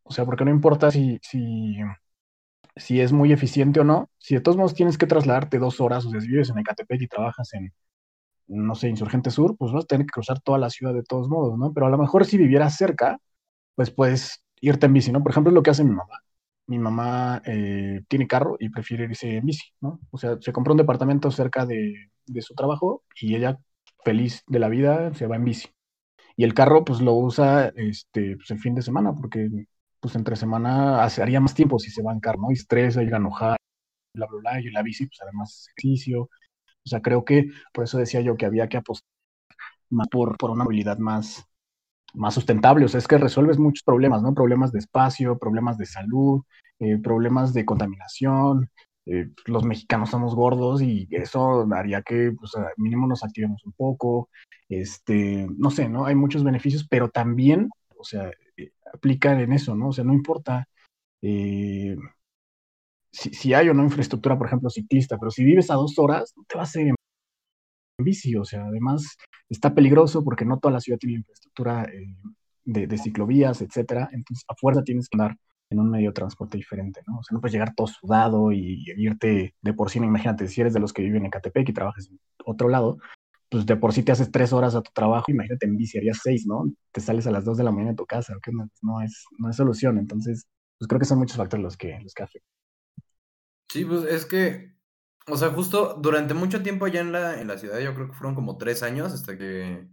O 0.04 0.12
sea, 0.14 0.26
porque 0.26 0.46
no 0.46 0.52
importa 0.52 0.92
si, 0.92 1.20
si, 1.24 1.78
si 2.76 3.02
es 3.02 3.12
muy 3.14 3.32
eficiente 3.32 3.80
o 3.80 3.84
no, 3.84 4.10
si 4.18 4.36
de 4.36 4.42
todos 4.42 4.58
modos 4.58 4.74
tienes 4.74 4.98
que 4.98 5.08
trasladarte 5.08 5.60
dos 5.60 5.80
horas, 5.82 6.06
o 6.06 6.12
sea, 6.12 6.22
si 6.22 6.28
vives 6.28 6.50
en 6.50 6.60
Ecatepec 6.60 7.02
y 7.02 7.08
trabajas 7.08 7.54
en, 7.54 7.74
no 8.48 8.76
sé, 8.76 8.90
Insurgente 8.90 9.32
Sur, 9.32 9.58
pues 9.58 9.72
vas 9.74 9.86
a 9.86 9.88
tener 9.88 10.06
que 10.08 10.12
cruzar 10.12 10.42
toda 10.42 10.58
la 10.60 10.70
ciudad 10.70 10.94
de 10.94 11.04
todos 11.04 11.30
modos, 11.30 11.58
¿no? 11.58 11.74
Pero 11.74 11.88
a 11.88 11.90
lo 11.90 11.98
mejor 11.98 12.26
si 12.26 12.38
vivieras 12.38 12.78
cerca, 12.78 13.20
pues 13.76 13.92
puedes 13.92 14.44
irte 14.62 14.86
en 14.88 14.94
bici, 14.94 15.12
¿no? 15.12 15.24
Por 15.24 15.32
ejemplo, 15.32 15.52
es 15.52 15.56
lo 15.56 15.64
que 15.64 15.72
hace 15.72 15.84
mi 15.84 15.92
mamá. 15.92 16.20
Mi 16.68 16.80
mamá 16.80 17.42
eh, 17.46 18.04
tiene 18.08 18.28
carro 18.28 18.58
y 18.60 18.70
prefiere 18.70 19.06
irse 19.06 19.38
en 19.38 19.46
bici, 19.46 19.70
¿no? 19.82 20.00
O 20.12 20.18
sea, 20.18 20.38
se 20.42 20.54
compró 20.54 20.74
un 20.74 20.78
departamento 20.78 21.32
cerca 21.32 21.66
de, 21.66 22.10
de 22.26 22.42
su 22.42 22.56
trabajo 22.56 23.04
y 23.22 23.36
ella, 23.36 23.60
feliz 24.04 24.44
de 24.48 24.60
la 24.60 24.70
vida, 24.70 25.14
se 25.14 25.28
va 25.28 25.36
en 25.38 25.46
bici. 25.46 25.70
Y 26.38 26.44
el 26.44 26.54
carro, 26.54 26.84
pues 26.86 27.02
lo 27.02 27.14
usa 27.14 27.70
este, 27.76 28.36
pues, 28.38 28.52
el 28.52 28.60
fin 28.60 28.76
de 28.76 28.82
semana, 28.82 29.14
porque 29.14 29.50
pues 30.06 30.16
entre 30.16 30.36
semana 30.36 31.04
haría 31.04 31.42
más 31.42 31.54
tiempo 31.56 31.80
si 31.80 31.90
se 31.92 32.02
va 32.04 32.14
en 32.14 32.20
carro, 32.20 32.42
¿no? 32.42 32.52
Y 32.52 32.56
estresa, 32.56 33.02
llega 33.02 33.18
a 33.18 33.20
enojar, 33.20 33.58
bla, 34.16 34.28
bla, 34.28 34.40
bla. 34.42 34.62
Y 34.62 34.72
la 34.72 34.84
bici, 34.84 35.08
pues 35.08 35.20
además 35.22 35.68
ejercicio. 35.78 36.24
O 36.24 36.90
sea, 36.90 37.02
creo 37.02 37.26
que 37.26 37.50
por 37.74 37.86
eso 37.86 37.98
decía 38.00 38.22
yo 38.22 38.38
que 38.38 38.46
había 38.48 38.70
que 38.70 38.78
apostar 38.78 39.08
más 39.90 40.08
por, 40.10 40.38
por 40.38 40.52
una 40.52 40.64
movilidad 40.64 40.98
más, 40.98 41.46
más 42.14 42.34
sustentable. 42.36 42.86
O 42.86 42.88
sea, 42.90 43.00
es 43.00 43.08
que 43.08 43.18
resuelves 43.18 43.60
muchos 43.60 43.84
problemas, 43.84 44.22
¿no? 44.24 44.34
Problemas 44.34 44.72
de 44.72 44.80
espacio, 44.80 45.38
problemas 45.40 45.78
de 45.78 45.86
salud, 45.86 46.44
eh, 46.80 46.98
problemas 47.00 47.54
de 47.54 47.66
contaminación. 47.66 48.70
Eh, 49.08 49.30
los 49.48 49.64
mexicanos 49.66 50.10
somos 50.12 50.36
gordos 50.36 50.82
y 50.82 51.08
eso 51.12 51.68
haría 51.74 52.02
que, 52.04 52.32
pues, 52.40 52.56
a- 52.56 52.70
mínimo 52.78 53.08
nos 53.08 53.24
activemos 53.24 53.64
un 53.66 53.74
poco. 53.74 54.30
Este, 54.70 55.48
no 55.58 55.72
sé, 55.72 55.90
¿no? 55.90 56.06
Hay 56.06 56.16
muchos 56.16 56.44
beneficios, 56.44 56.88
pero 56.90 57.10
también, 57.10 57.70
o 57.98 58.04
sea, 58.04 58.32
eh, 58.58 58.72
aplican 58.94 59.40
en 59.40 59.54
eso, 59.54 59.76
¿no? 59.76 59.90
O 59.90 59.94
sea, 59.94 60.04
no 60.04 60.14
importa 60.14 60.68
eh, 61.22 61.98
si, 63.12 63.34
si 63.34 63.54
hay 63.54 63.70
o 63.70 63.74
no 63.74 63.84
infraestructura, 63.84 64.38
por 64.38 64.48
ejemplo, 64.48 64.70
ciclista, 64.70 65.18
pero 65.18 65.32
si 65.32 65.44
vives 65.44 65.72
a 65.72 65.76
dos 65.76 65.98
horas, 65.98 66.34
no 66.36 66.44
te 66.48 66.58
vas 66.58 66.76
a 66.76 66.82
ir 66.82 66.88
en 66.90 66.96
bici, 68.06 68.36
o 68.36 68.46
sea, 68.46 68.66
además 68.66 69.18
está 69.50 69.74
peligroso 69.74 70.24
porque 70.24 70.46
no 70.46 70.60
toda 70.60 70.74
la 70.74 70.82
ciudad 70.82 71.00
tiene 71.00 71.18
infraestructura 71.18 71.86
eh, 71.86 72.16
de, 72.66 72.98
ciclovías, 72.98 73.62
etcétera, 73.62 74.10
entonces 74.12 74.44
a 74.48 74.56
fuerza 74.56 74.84
tienes 74.84 75.08
que 75.08 75.18
andar 75.18 75.38
en 75.70 75.80
un 75.80 75.90
medio 75.90 76.10
de 76.10 76.14
transporte 76.14 76.58
diferente, 76.58 77.02
¿no? 77.08 77.20
O 77.20 77.24
sea, 77.24 77.34
no 77.34 77.42
puedes 77.42 77.54
llegar 77.54 77.74
todo 77.76 77.88
sudado 77.88 78.52
y, 78.52 78.84
y 78.86 79.06
irte 79.06 79.56
de 79.62 79.74
por 79.74 79.90
sí, 79.90 80.00
imagínate, 80.00 80.48
si 80.48 80.62
eres 80.62 80.74
de 80.74 80.80
los 80.80 80.94
que 80.94 81.02
viven 81.02 81.26
en 81.26 81.32
Catepec 81.32 81.70
y 81.70 81.74
trabajas 81.74 82.08
en 82.10 82.20
otro 82.46 82.70
lado, 82.70 82.98
pues 83.50 83.66
de 83.66 83.76
por 83.76 83.94
sí 83.94 84.04
te 84.04 84.12
haces 84.12 84.32
tres 84.32 84.54
horas 84.54 84.76
a 84.76 84.82
tu 84.82 84.92
trabajo, 84.92 85.26
imagínate 85.30 85.66
en 85.66 85.78
bici 85.78 85.98
harías 85.98 86.20
seis, 86.24 86.46
¿no? 86.48 86.66
Te 86.92 87.02
sales 87.02 87.28
a 87.28 87.32
las 87.32 87.46
dos 87.46 87.58
de 87.58 87.64
la 87.64 87.72
mañana 87.72 87.92
de 87.92 87.98
tu 87.98 88.06
casa, 88.06 88.36
no, 88.52 88.70
no 88.82 89.02
es, 89.02 89.26
no 89.38 89.50
es 89.50 89.56
solución, 89.56 89.98
entonces, 89.98 90.48
pues 90.78 90.88
creo 90.88 91.00
que 91.00 91.06
son 91.06 91.20
muchos 91.20 91.38
factores 91.38 91.64
los 91.64 91.78
que, 91.78 92.00
los 92.02 92.14
que 92.14 92.24
afectan. 92.24 92.52
Sí, 93.70 93.86
pues 93.86 94.06
es 94.06 94.26
que, 94.26 94.76
o 95.28 95.38
sea, 95.38 95.50
justo 95.50 95.96
durante 96.02 96.34
mucho 96.34 96.64
tiempo 96.64 96.86
allá 96.86 97.02
en 97.02 97.12
la, 97.12 97.40
en 97.42 97.48
la 97.48 97.58
ciudad, 97.58 97.80
yo 97.80 97.94
creo 97.94 98.08
que 98.08 98.14
fueron 98.14 98.36
como 98.36 98.58
tres 98.58 98.84
años 98.84 99.14
hasta 99.14 99.38
que 99.38 99.88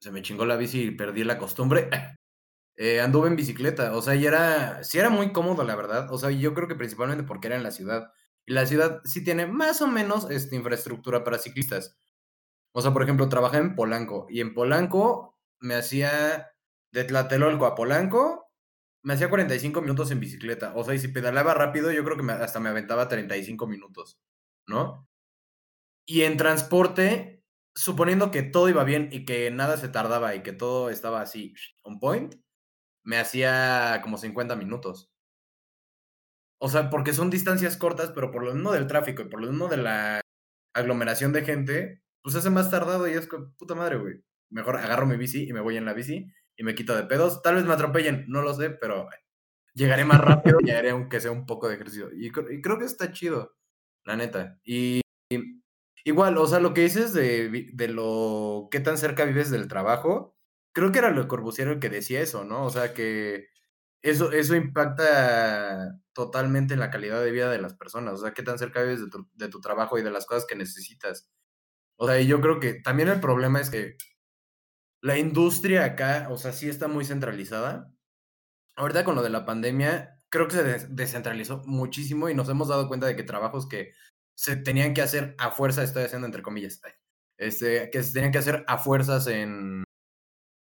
se 0.00 0.12
me 0.12 0.22
chingó 0.22 0.44
la 0.44 0.56
bici 0.56 0.82
y 0.82 0.90
perdí 0.90 1.24
la 1.24 1.38
costumbre. 1.38 1.88
eh, 2.76 3.00
anduve 3.00 3.28
en 3.28 3.36
bicicleta, 3.36 3.96
o 3.96 4.02
sea, 4.02 4.14
y 4.14 4.26
era, 4.26 4.84
sí 4.84 4.98
era 4.98 5.10
muy 5.10 5.32
cómodo, 5.32 5.64
la 5.64 5.76
verdad. 5.76 6.12
O 6.12 6.18
sea, 6.18 6.30
yo 6.30 6.54
creo 6.54 6.68
que 6.68 6.74
principalmente 6.74 7.24
porque 7.24 7.48
era 7.48 7.56
en 7.56 7.62
la 7.62 7.70
ciudad. 7.70 8.12
Y 8.46 8.52
la 8.52 8.66
ciudad 8.66 9.00
sí 9.04 9.24
tiene 9.24 9.46
más 9.46 9.80
o 9.80 9.86
menos 9.86 10.30
este, 10.30 10.56
infraestructura 10.56 11.24
para 11.24 11.38
ciclistas. 11.38 11.96
O 12.74 12.82
sea, 12.82 12.92
por 12.92 13.02
ejemplo, 13.02 13.28
trabajé 13.28 13.58
en 13.58 13.76
Polanco 13.76 14.26
y 14.28 14.40
en 14.40 14.52
Polanco 14.52 15.38
me 15.60 15.76
hacía 15.76 16.50
de 16.92 17.04
Tlatelolco 17.04 17.66
a 17.66 17.74
Polanco, 17.74 18.50
me 19.04 19.14
hacía 19.14 19.30
45 19.30 19.80
minutos 19.80 20.10
en 20.10 20.20
bicicleta. 20.20 20.72
O 20.74 20.84
sea, 20.84 20.94
y 20.94 20.98
si 20.98 21.08
pedaleaba 21.08 21.54
rápido, 21.54 21.92
yo 21.92 22.04
creo 22.04 22.16
que 22.16 22.32
hasta 22.32 22.60
me 22.60 22.70
aventaba 22.70 23.08
35 23.08 23.66
minutos, 23.66 24.18
¿no? 24.66 25.08
Y 26.06 26.22
en 26.22 26.36
transporte, 26.36 27.42
suponiendo 27.76 28.30
que 28.30 28.42
todo 28.42 28.68
iba 28.68 28.84
bien 28.84 29.08
y 29.12 29.24
que 29.24 29.50
nada 29.50 29.76
se 29.76 29.88
tardaba 29.88 30.34
y 30.34 30.42
que 30.42 30.52
todo 30.52 30.90
estaba 30.90 31.20
así 31.20 31.54
on 31.82 32.00
point, 32.00 32.34
me 33.04 33.18
hacía 33.18 34.00
como 34.02 34.18
50 34.18 34.56
minutos. 34.56 35.10
O 36.60 36.68
sea, 36.68 36.90
porque 36.90 37.12
son 37.12 37.30
distancias 37.30 37.76
cortas, 37.76 38.10
pero 38.14 38.30
por 38.30 38.44
lo 38.44 38.54
mismo 38.54 38.72
del 38.72 38.86
tráfico 38.86 39.22
y 39.22 39.28
por 39.28 39.40
lo 39.40 39.48
mismo 39.48 39.68
de 39.68 39.76
la 39.76 40.20
aglomeración 40.74 41.32
de 41.32 41.44
gente, 41.44 42.03
pues 42.24 42.36
hace 42.36 42.50
más 42.50 42.70
tardado 42.72 43.08
y 43.08 43.14
es 43.14 43.28
como, 43.28 43.54
puta 43.58 43.76
madre, 43.76 43.98
güey. 43.98 44.16
Mejor 44.50 44.78
agarro 44.78 45.06
mi 45.06 45.18
bici 45.18 45.48
y 45.48 45.54
me 45.54 45.60
voy 45.62 45.78
en 45.78 45.86
la 45.86 45.94
bici 45.94 46.26
y 46.56 46.64
me 46.64 46.74
quito 46.76 46.96
de 46.96 47.04
pedos. 47.04 47.42
Tal 47.42 47.56
vez 47.56 47.64
me 47.66 47.74
atropellen, 47.74 48.26
no 48.28 48.42
lo 48.42 48.54
sé, 48.54 48.70
pero 48.72 49.08
llegaré 49.74 50.04
más 50.06 50.20
rápido 50.20 50.58
y 50.62 50.70
haré 50.72 50.90
aunque 50.90 51.20
sea 51.20 51.32
un 51.32 51.46
poco 51.46 51.68
de 51.68 51.76
ejercicio. 51.76 52.10
Y, 52.14 52.30
cre- 52.32 52.58
y 52.58 52.62
creo 52.62 52.78
que 52.78 52.86
está 52.86 53.12
chido, 53.12 53.56
la 54.04 54.16
neta. 54.16 54.60
Y, 54.64 55.02
igual, 56.04 56.38
o 56.38 56.46
sea, 56.46 56.60
lo 56.60 56.74
que 56.74 56.82
dices 56.82 57.12
de, 57.12 57.70
de 57.72 57.88
lo 57.88 58.68
qué 58.70 58.80
tan 58.80 58.98
cerca 58.98 59.24
vives 59.24 59.50
del 59.50 59.68
trabajo, 59.68 60.36
creo 60.72 60.92
que 60.92 60.98
era 60.98 61.10
lo 61.10 61.28
Corbusier 61.28 61.68
el 61.68 61.80
que 61.80 61.90
decía 61.90 62.20
eso, 62.20 62.44
¿no? 62.44 62.64
O 62.66 62.70
sea, 62.70 62.94
que 62.94 63.48
eso, 64.02 64.32
eso 64.32 64.54
impacta 64.56 65.98
totalmente 66.14 66.74
en 66.74 66.80
la 66.80 66.90
calidad 66.90 67.22
de 67.22 67.30
vida 67.32 67.50
de 67.50 67.60
las 67.60 67.74
personas. 67.74 68.14
O 68.14 68.18
sea, 68.18 68.34
qué 68.34 68.42
tan 68.42 68.58
cerca 68.58 68.82
vives 68.82 69.00
de 69.02 69.10
tu, 69.10 69.28
de 69.34 69.48
tu 69.48 69.60
trabajo 69.60 69.98
y 69.98 70.02
de 70.02 70.10
las 70.10 70.26
cosas 70.26 70.46
que 70.46 70.56
necesitas. 70.56 71.30
O 71.98 72.06
sea, 72.06 72.20
y 72.20 72.26
yo 72.26 72.40
creo 72.40 72.60
que 72.60 72.74
también 72.74 73.08
el 73.08 73.20
problema 73.20 73.60
es 73.60 73.70
que 73.70 73.96
la 75.02 75.18
industria 75.18 75.84
acá, 75.84 76.28
o 76.30 76.38
sea, 76.38 76.52
sí 76.52 76.68
está 76.68 76.88
muy 76.88 77.04
centralizada. 77.04 77.92
Ahorita 78.76 79.04
con 79.04 79.14
lo 79.16 79.22
de 79.22 79.30
la 79.30 79.44
pandemia, 79.44 80.20
creo 80.30 80.48
que 80.48 80.56
se 80.56 80.64
des- 80.64 80.96
descentralizó 80.96 81.62
muchísimo 81.66 82.28
y 82.28 82.34
nos 82.34 82.48
hemos 82.48 82.68
dado 82.68 82.88
cuenta 82.88 83.06
de 83.06 83.16
que 83.16 83.22
trabajos 83.24 83.68
que 83.68 83.92
se 84.36 84.56
tenían 84.56 84.94
que 84.94 85.02
hacer 85.02 85.34
a 85.38 85.50
fuerza, 85.52 85.82
estoy 85.84 86.04
haciendo 86.04 86.26
entre 86.26 86.42
comillas, 86.42 86.80
este, 87.38 87.90
que 87.90 88.02
se 88.02 88.12
tenían 88.12 88.32
que 88.32 88.38
hacer 88.38 88.64
a 88.66 88.78
fuerzas 88.78 89.26
en, 89.28 89.84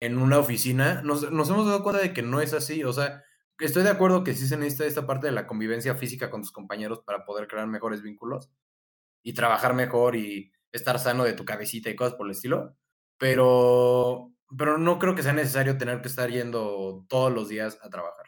en 0.03 0.19
una 0.19 0.39
oficina, 0.39 1.03
nos, 1.03 1.31
nos 1.33 1.49
hemos 1.51 1.67
dado 1.67 1.83
cuenta 1.83 2.03
de 2.03 2.13
que 2.13 2.23
no 2.23 2.41
es 2.41 2.53
así. 2.55 2.85
O 2.85 2.93
sea, 2.93 3.23
estoy 3.61 3.85
de 3.85 3.91
acuerdo 3.91 4.25
que 4.25 4.35
sí 4.35 4.47
se 4.49 4.57
necesita 4.59 4.87
esta 4.87 5.07
parte 5.07 5.27
de 5.29 5.33
la 5.33 5.47
convivencia 5.47 5.95
física 5.95 6.31
con 6.31 6.43
tus 6.43 6.53
compañeros 6.53 7.01
para 7.07 7.25
poder 7.25 7.49
crear 7.49 7.67
mejores 7.69 8.03
vínculos 8.03 8.51
y 9.25 9.35
trabajar 9.35 9.75
mejor 9.75 10.17
y 10.17 10.53
estar 10.75 10.99
sano 11.01 11.25
de 11.25 11.35
tu 11.35 11.45
cabecita 11.47 11.91
y 11.91 11.97
cosas 11.97 12.15
por 12.17 12.27
el 12.29 12.33
estilo. 12.33 12.77
Pero, 13.19 14.33
pero 14.59 14.79
no 14.79 14.99
creo 15.01 15.17
que 15.17 15.23
sea 15.25 15.35
necesario 15.35 15.79
tener 15.79 16.03
que 16.03 16.09
estar 16.09 16.31
yendo 16.31 17.07
todos 17.09 17.33
los 17.33 17.49
días 17.51 17.79
a 17.83 17.91
trabajar. 17.91 18.27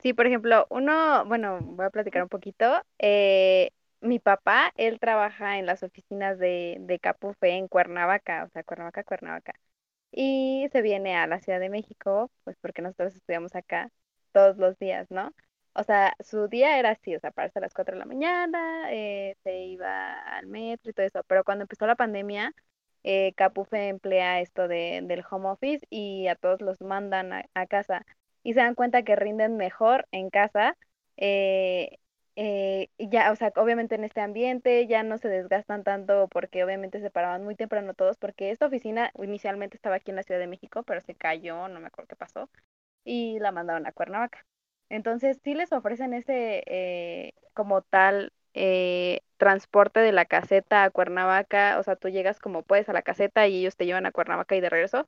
Sí, 0.00 0.14
por 0.14 0.26
ejemplo, 0.26 0.66
uno, 0.70 1.24
bueno, 1.26 1.60
voy 1.62 1.86
a 1.86 1.90
platicar 1.90 2.22
un 2.22 2.28
poquito. 2.28 2.82
eh, 2.98 3.70
mi 4.00 4.20
papá, 4.20 4.72
él 4.76 5.00
trabaja 5.00 5.58
en 5.58 5.66
las 5.66 5.82
oficinas 5.82 6.38
de, 6.38 6.76
de 6.80 7.00
Capufe 7.00 7.50
en 7.50 7.68
Cuernavaca, 7.68 8.44
o 8.44 8.50
sea, 8.50 8.62
Cuernavaca, 8.64 9.04
Cuernavaca. 9.04 9.54
Y 10.12 10.68
se 10.72 10.82
viene 10.82 11.16
a 11.16 11.26
la 11.28 11.40
Ciudad 11.40 11.60
de 11.60 11.70
México, 11.70 12.30
pues 12.44 12.56
porque 12.62 12.82
nosotros 12.82 13.16
estudiamos 13.16 13.54
acá 13.56 13.90
todos 14.32 14.56
los 14.58 14.78
días, 14.78 15.08
¿no? 15.10 15.32
O 15.78 15.84
sea, 15.84 16.14
su 16.20 16.48
día 16.48 16.78
era 16.78 16.90
así, 16.92 17.14
o 17.14 17.20
sea, 17.20 17.30
pararse 17.32 17.58
a 17.58 17.62
las 17.62 17.74
4 17.74 17.94
de 17.94 17.98
la 18.00 18.06
mañana, 18.06 18.90
eh, 18.92 19.36
se 19.44 19.58
iba 19.66 20.14
al 20.22 20.46
metro 20.46 20.90
y 20.90 20.94
todo 20.94 21.06
eso. 21.06 21.22
Pero 21.26 21.44
cuando 21.44 21.62
empezó 21.64 21.86
la 21.86 21.96
pandemia, 21.96 22.52
eh, 23.02 23.32
Capufe 23.36 23.88
emplea 23.88 24.40
esto 24.40 24.68
de, 24.68 25.00
del 25.04 25.22
home 25.30 25.48
office 25.50 25.86
y 25.90 26.28
a 26.28 26.34
todos 26.36 26.60
los 26.62 26.80
mandan 26.80 27.32
a, 27.32 27.44
a 27.54 27.66
casa 27.66 28.04
y 28.42 28.54
se 28.54 28.60
dan 28.60 28.74
cuenta 28.74 29.02
que 29.02 29.16
rinden 29.16 29.56
mejor 29.56 30.06
en 30.12 30.30
casa. 30.30 30.76
eh, 31.16 31.98
eh, 32.38 32.90
ya, 32.98 33.32
o 33.32 33.36
sea, 33.36 33.52
obviamente 33.56 33.94
en 33.94 34.04
este 34.04 34.20
ambiente 34.20 34.86
ya 34.86 35.02
no 35.02 35.16
se 35.18 35.28
desgastan 35.28 35.84
tanto 35.84 36.28
porque 36.28 36.62
obviamente 36.64 37.00
se 37.00 37.10
paraban 37.10 37.44
muy 37.44 37.54
temprano 37.56 37.94
todos, 37.94 38.18
porque 38.18 38.50
esta 38.50 38.66
oficina 38.66 39.10
inicialmente 39.22 39.76
estaba 39.76 39.96
aquí 39.96 40.10
en 40.10 40.16
la 40.16 40.22
Ciudad 40.22 40.40
de 40.40 40.46
México, 40.46 40.82
pero 40.82 41.00
se 41.00 41.14
cayó, 41.14 41.68
no 41.68 41.80
me 41.80 41.86
acuerdo 41.86 42.08
qué 42.08 42.16
pasó, 42.16 42.50
y 43.04 43.38
la 43.40 43.52
mandaron 43.52 43.86
a 43.86 43.92
Cuernavaca. 43.92 44.46
Entonces 44.88 45.38
sí 45.44 45.54
les 45.54 45.72
ofrecen 45.72 46.14
ese 46.14 46.62
eh, 46.66 47.32
como 47.54 47.82
tal 47.82 48.32
eh, 48.54 49.20
transporte 49.36 50.00
de 50.00 50.12
la 50.12 50.24
caseta 50.26 50.84
a 50.84 50.90
Cuernavaca, 50.90 51.78
o 51.78 51.82
sea, 51.82 51.96
tú 51.96 52.08
llegas 52.08 52.38
como 52.40 52.62
puedes 52.62 52.88
a 52.88 52.92
la 52.92 53.02
caseta 53.02 53.46
y 53.48 53.58
ellos 53.60 53.76
te 53.76 53.86
llevan 53.86 54.06
a 54.06 54.12
Cuernavaca 54.12 54.56
y 54.56 54.60
de 54.60 54.70
regreso, 54.70 55.06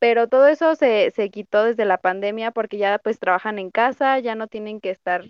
pero 0.00 0.28
todo 0.28 0.48
eso 0.48 0.74
se, 0.76 1.10
se 1.12 1.30
quitó 1.30 1.64
desde 1.64 1.84
la 1.86 1.98
pandemia 1.98 2.52
porque 2.52 2.78
ya 2.78 2.98
pues 2.98 3.18
trabajan 3.20 3.58
en 3.58 3.70
casa, 3.70 4.18
ya 4.20 4.34
no 4.36 4.48
tienen 4.48 4.80
que 4.80 4.90
estar 4.90 5.24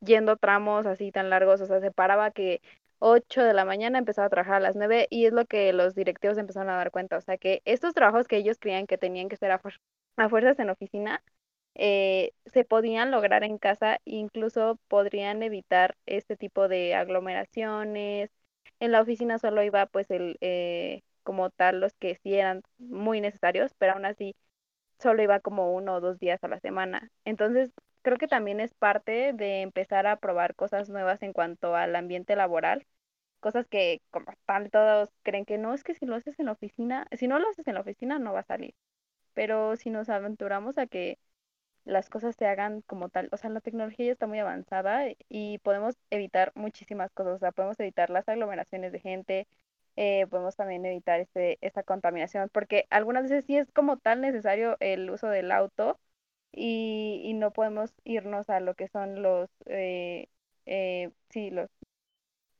yendo 0.00 0.36
tramos 0.36 0.86
así 0.86 1.12
tan 1.12 1.30
largos, 1.30 1.60
o 1.60 1.66
sea, 1.66 1.80
se 1.80 1.90
paraba 1.92 2.30
que 2.30 2.60
8 2.98 3.42
de 3.42 3.54
la 3.54 3.64
mañana 3.64 3.98
empezaba 3.98 4.26
a 4.26 4.30
trabajar 4.30 4.56
a 4.56 4.60
las 4.60 4.76
9 4.76 5.06
y 5.10 5.26
es 5.26 5.32
lo 5.32 5.46
que 5.46 5.72
los 5.72 5.94
directivos 5.94 6.38
empezaron 6.38 6.70
a 6.70 6.76
dar 6.76 6.90
cuenta, 6.90 7.16
o 7.18 7.20
sea, 7.20 7.38
que 7.38 7.62
estos 7.64 7.94
trabajos 7.94 8.28
que 8.28 8.36
ellos 8.36 8.58
creían 8.58 8.86
que 8.86 8.98
tenían 8.98 9.28
que 9.28 9.36
ser 9.36 9.50
a, 9.50 9.60
fuer- 9.60 9.78
a 10.16 10.28
fuerzas 10.28 10.58
en 10.58 10.70
oficina, 10.70 11.22
eh, 11.74 12.32
se 12.46 12.64
podían 12.64 13.10
lograr 13.10 13.44
en 13.44 13.58
casa, 13.58 13.98
incluso 14.04 14.78
podrían 14.88 15.42
evitar 15.42 15.96
este 16.06 16.36
tipo 16.36 16.68
de 16.68 16.94
aglomeraciones. 16.94 18.30
En 18.80 18.92
la 18.92 19.00
oficina 19.02 19.38
solo 19.38 19.62
iba 19.62 19.86
pues 19.86 20.10
el, 20.10 20.36
eh, 20.40 21.02
como 21.22 21.50
tal, 21.50 21.80
los 21.80 21.94
que 21.94 22.16
sí 22.22 22.34
eran 22.34 22.62
muy 22.78 23.20
necesarios, 23.20 23.72
pero 23.78 23.94
aún 23.94 24.04
así 24.06 24.34
solo 24.98 25.22
iba 25.22 25.40
como 25.40 25.74
uno 25.74 25.94
o 25.96 26.00
dos 26.00 26.18
días 26.18 26.42
a 26.44 26.48
la 26.48 26.60
semana. 26.60 27.10
Entonces, 27.24 27.72
creo 28.02 28.18
que 28.18 28.28
también 28.28 28.60
es 28.60 28.74
parte 28.74 29.32
de 29.32 29.62
empezar 29.62 30.06
a 30.06 30.16
probar 30.18 30.54
cosas 30.54 30.88
nuevas 30.90 31.22
en 31.22 31.32
cuanto 31.32 31.74
al 31.76 31.96
ambiente 31.96 32.36
laboral, 32.36 32.86
cosas 33.40 33.66
que 33.68 34.02
como 34.10 34.32
tal 34.46 34.70
todos 34.70 35.10
creen 35.22 35.44
que 35.44 35.58
no, 35.58 35.74
es 35.74 35.84
que 35.84 35.94
si 35.94 36.06
lo 36.06 36.14
haces 36.16 36.38
en 36.40 36.46
la 36.46 36.52
oficina, 36.52 37.06
si 37.12 37.28
no 37.28 37.38
lo 37.38 37.48
haces 37.50 37.66
en 37.68 37.74
la 37.74 37.80
oficina 37.82 38.18
no 38.18 38.32
va 38.32 38.40
a 38.40 38.44
salir. 38.44 38.74
Pero 39.34 39.76
si 39.76 39.90
nos 39.90 40.08
aventuramos 40.08 40.78
a 40.78 40.86
que 40.86 41.18
las 41.84 42.08
cosas 42.10 42.36
se 42.36 42.46
hagan 42.46 42.82
como 42.82 43.08
tal, 43.10 43.28
o 43.32 43.36
sea, 43.36 43.50
la 43.50 43.60
tecnología 43.60 44.06
ya 44.06 44.12
está 44.12 44.26
muy 44.26 44.38
avanzada 44.38 45.04
y 45.28 45.58
podemos 45.58 45.96
evitar 46.10 46.52
muchísimas 46.54 47.12
cosas, 47.12 47.34
o 47.36 47.38
sea, 47.38 47.52
podemos 47.52 47.78
evitar 47.80 48.10
las 48.10 48.28
aglomeraciones 48.28 48.92
de 48.92 49.00
gente, 49.00 49.48
eh, 49.96 50.26
podemos 50.28 50.56
también 50.56 50.84
evitar 50.86 51.20
este, 51.20 51.58
esta 51.60 51.82
contaminación, 51.82 52.48
porque 52.52 52.86
algunas 52.90 53.24
veces 53.24 53.44
sí 53.46 53.56
es 53.56 53.70
como 53.72 53.98
tal 53.98 54.20
necesario 54.22 54.76
el 54.80 55.10
uso 55.10 55.28
del 55.28 55.52
auto 55.52 56.00
y, 56.52 57.20
y 57.24 57.34
no 57.34 57.52
podemos 57.52 57.92
irnos 58.04 58.48
a 58.50 58.60
lo 58.60 58.74
que 58.74 58.88
son 58.88 59.22
los, 59.22 59.50
eh, 59.66 60.28
eh, 60.66 61.10
sí, 61.30 61.50
los 61.50 61.70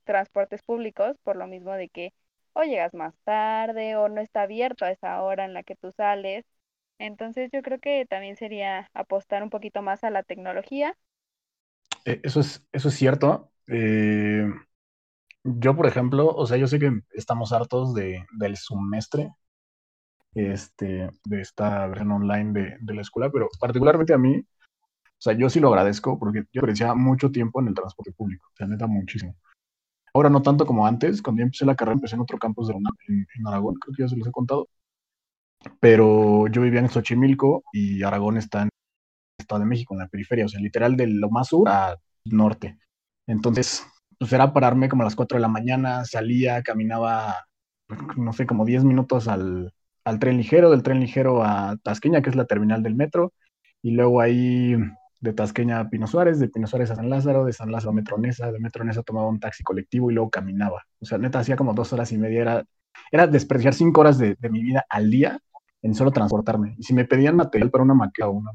transportes 0.03 0.61
públicos, 0.63 1.17
por 1.23 1.35
lo 1.35 1.47
mismo 1.47 1.73
de 1.73 1.89
que 1.89 2.13
o 2.53 2.63
llegas 2.63 2.93
más 2.93 3.13
tarde 3.23 3.95
o 3.97 4.09
no 4.09 4.21
está 4.21 4.43
abierto 4.43 4.85
a 4.85 4.91
esa 4.91 5.21
hora 5.23 5.45
en 5.45 5.53
la 5.53 5.63
que 5.63 5.75
tú 5.75 5.91
sales. 5.91 6.45
Entonces 6.99 7.51
yo 7.51 7.61
creo 7.61 7.79
que 7.79 8.05
también 8.05 8.35
sería 8.35 8.89
apostar 8.93 9.43
un 9.43 9.49
poquito 9.49 9.81
más 9.81 10.03
a 10.03 10.09
la 10.09 10.23
tecnología. 10.23 10.95
Eh, 12.05 12.21
Eso 12.23 12.39
es, 12.39 12.65
eso 12.71 12.89
es 12.89 12.95
cierto. 12.95 13.51
Eh, 13.67 14.47
yo, 15.43 15.75
por 15.75 15.87
ejemplo, 15.87 16.27
o 16.27 16.45
sea, 16.45 16.57
yo 16.57 16.67
sé 16.67 16.79
que 16.79 16.91
estamos 17.11 17.51
hartos 17.53 17.93
de, 17.93 18.25
del 18.37 18.57
semestre, 18.57 19.31
este, 20.33 21.09
de 21.25 21.41
esta 21.41 21.87
versión 21.87 22.11
online 22.11 22.53
de, 22.53 22.77
de 22.79 22.93
la 22.93 23.01
escuela, 23.01 23.29
pero 23.31 23.49
particularmente 23.59 24.13
a 24.13 24.17
mí, 24.17 24.37
o 24.37 25.21
sea, 25.21 25.33
yo 25.33 25.49
sí 25.49 25.59
lo 25.59 25.69
agradezco 25.69 26.19
porque 26.19 26.43
yo 26.51 26.61
apreciaba 26.61 26.95
mucho 26.95 27.31
tiempo 27.31 27.61
en 27.61 27.69
el 27.69 27.73
transporte 27.73 28.11
público, 28.11 28.49
o 28.53 28.55
sea, 28.55 28.67
neta, 28.67 28.87
muchísimo. 28.87 29.35
Ahora 30.13 30.29
no 30.29 30.41
tanto 30.41 30.65
como 30.65 30.87
antes, 30.87 31.21
cuando 31.21 31.41
yo 31.41 31.45
empecé 31.45 31.65
la 31.65 31.75
carrera, 31.75 31.95
empecé 31.95 32.15
en 32.15 32.21
otro 32.21 32.37
campus 32.39 32.67
de 32.67 32.73
la 32.73 32.79
UNAM, 32.79 32.93
en, 33.07 33.27
en 33.37 33.47
Aragón, 33.47 33.75
creo 33.75 33.95
que 33.95 34.03
ya 34.03 34.09
se 34.09 34.17
los 34.17 34.27
he 34.27 34.31
contado, 34.31 34.67
pero 35.79 36.47
yo 36.47 36.61
vivía 36.61 36.79
en 36.79 36.89
Xochimilco 36.89 37.63
y 37.73 38.03
Aragón 38.03 38.37
está 38.37 38.63
en 38.63 38.65
el 38.65 39.43
Estado 39.43 39.61
de 39.61 39.67
México, 39.67 39.93
en 39.93 39.99
la 39.99 40.07
periferia, 40.07 40.45
o 40.45 40.49
sea, 40.49 40.59
literal 40.59 40.95
de 40.95 41.07
lo 41.07 41.29
más 41.29 41.47
sur 41.49 41.69
a 41.69 41.95
norte. 42.25 42.77
Entonces, 43.27 43.85
pues 44.19 44.31
era 44.33 44.53
pararme 44.53 44.89
como 44.89 45.03
a 45.03 45.05
las 45.05 45.15
4 45.15 45.37
de 45.37 45.41
la 45.41 45.47
mañana, 45.47 46.05
salía, 46.05 46.61
caminaba, 46.63 47.45
no 48.17 48.33
sé, 48.33 48.45
como 48.45 48.65
10 48.65 48.83
minutos 48.83 49.27
al, 49.27 49.73
al 50.05 50.19
tren 50.19 50.37
ligero, 50.37 50.71
del 50.71 50.83
tren 50.83 50.99
ligero 50.99 51.43
a 51.43 51.77
Tasqueña, 51.83 52.21
que 52.21 52.29
es 52.29 52.35
la 52.35 52.45
terminal 52.45 52.83
del 52.83 52.95
metro, 52.95 53.33
y 53.81 53.91
luego 53.91 54.21
ahí 54.21 54.75
de 55.19 55.33
Tasqueña 55.33 55.79
a 55.79 55.89
Pino 55.89 56.07
Suárez, 56.07 56.39
de 56.39 56.49
Pino 56.49 56.67
Suárez 56.67 56.91
a 56.91 56.95
San 56.95 57.09
Lázaro, 57.09 57.45
de 57.45 57.53
San 57.53 57.71
Lázaro 57.71 57.91
a 57.91 57.93
Metronesa, 57.95 58.51
de 58.51 58.59
Metronesa 58.59 59.03
tomaba 59.03 59.27
un 59.27 59.39
taxi 59.39 59.63
colectivo 59.63 60.09
y 60.09 60.13
luego 60.13 60.29
caminaba. 60.29 60.83
O 60.99 61.05
sea, 61.05 61.17
neta, 61.17 61.39
hacía 61.39 61.55
como 61.55 61.73
dos 61.73 61.91
horas 61.93 62.11
y 62.11 62.17
media, 62.17 62.41
era, 62.41 62.63
era 63.11 63.27
desperdiciar 63.27 63.73
cinco 63.73 64.01
horas 64.01 64.17
de, 64.17 64.35
de 64.39 64.49
mi 64.49 64.61
vida 64.61 64.85
al 64.89 65.09
día 65.09 65.39
en 65.81 65.95
solo 65.95 66.11
transportarme. 66.11 66.75
Y 66.77 66.83
si 66.83 66.93
me 66.93 67.05
pedían 67.05 67.35
material 67.35 67.69
para 67.71 67.83
una 67.83 67.93
maqueta 67.93 68.27
o 68.27 68.31
una 68.31 68.51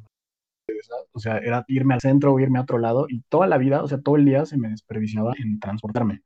o 1.13 1.19
sea, 1.19 1.39
era 1.39 1.65
irme 1.69 1.95
al 1.95 2.01
centro 2.01 2.33
o 2.33 2.41
irme 2.41 2.59
a 2.59 2.63
otro 2.63 2.79
lado 2.79 3.07
y 3.09 3.23
toda 3.29 3.47
la 3.47 3.59
vida, 3.59 3.83
o 3.83 3.89
sea, 3.89 4.01
todo 4.01 4.17
el 4.17 4.25
día 4.25 4.47
se 4.47 4.57
me 4.57 4.69
desperdiciaba 4.69 5.33
en 5.39 5.61
transportarme. 5.61 6.23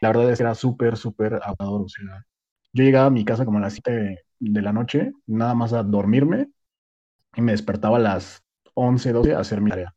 La 0.00 0.08
verdad 0.08 0.30
es 0.30 0.38
que 0.38 0.44
era 0.44 0.54
súper, 0.54 0.96
súper 0.96 1.34
agotador. 1.34 1.82
O 1.82 1.88
sea, 1.88 2.26
yo 2.72 2.84
llegaba 2.84 3.06
a 3.06 3.10
mi 3.10 3.24
casa 3.24 3.44
como 3.44 3.58
a 3.58 3.62
las 3.62 3.74
7 3.74 4.24
de 4.38 4.62
la 4.62 4.72
noche, 4.72 5.12
nada 5.26 5.54
más 5.54 5.72
a 5.72 5.82
dormirme, 5.82 6.50
y 7.36 7.42
me 7.42 7.52
despertaba 7.52 7.98
a 7.98 8.00
las 8.00 8.42
11, 8.74 9.12
12 9.12 9.34
a 9.34 9.40
hacer 9.40 9.60
mi 9.60 9.70
tarea. 9.70 9.94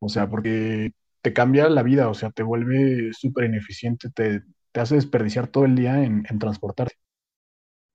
O 0.00 0.08
sea, 0.08 0.28
porque 0.28 0.92
te 1.22 1.32
cambia 1.32 1.68
la 1.68 1.82
vida, 1.82 2.08
o 2.08 2.14
sea, 2.14 2.30
te 2.30 2.42
vuelve 2.42 3.12
súper 3.12 3.46
ineficiente, 3.46 4.10
te, 4.10 4.42
te 4.74 4.80
hace 4.80 4.96
desperdiciar 4.96 5.46
todo 5.48 5.66
el 5.66 5.76
día 5.76 6.02
en, 6.02 6.26
en 6.28 6.38
transportarte. 6.40 6.96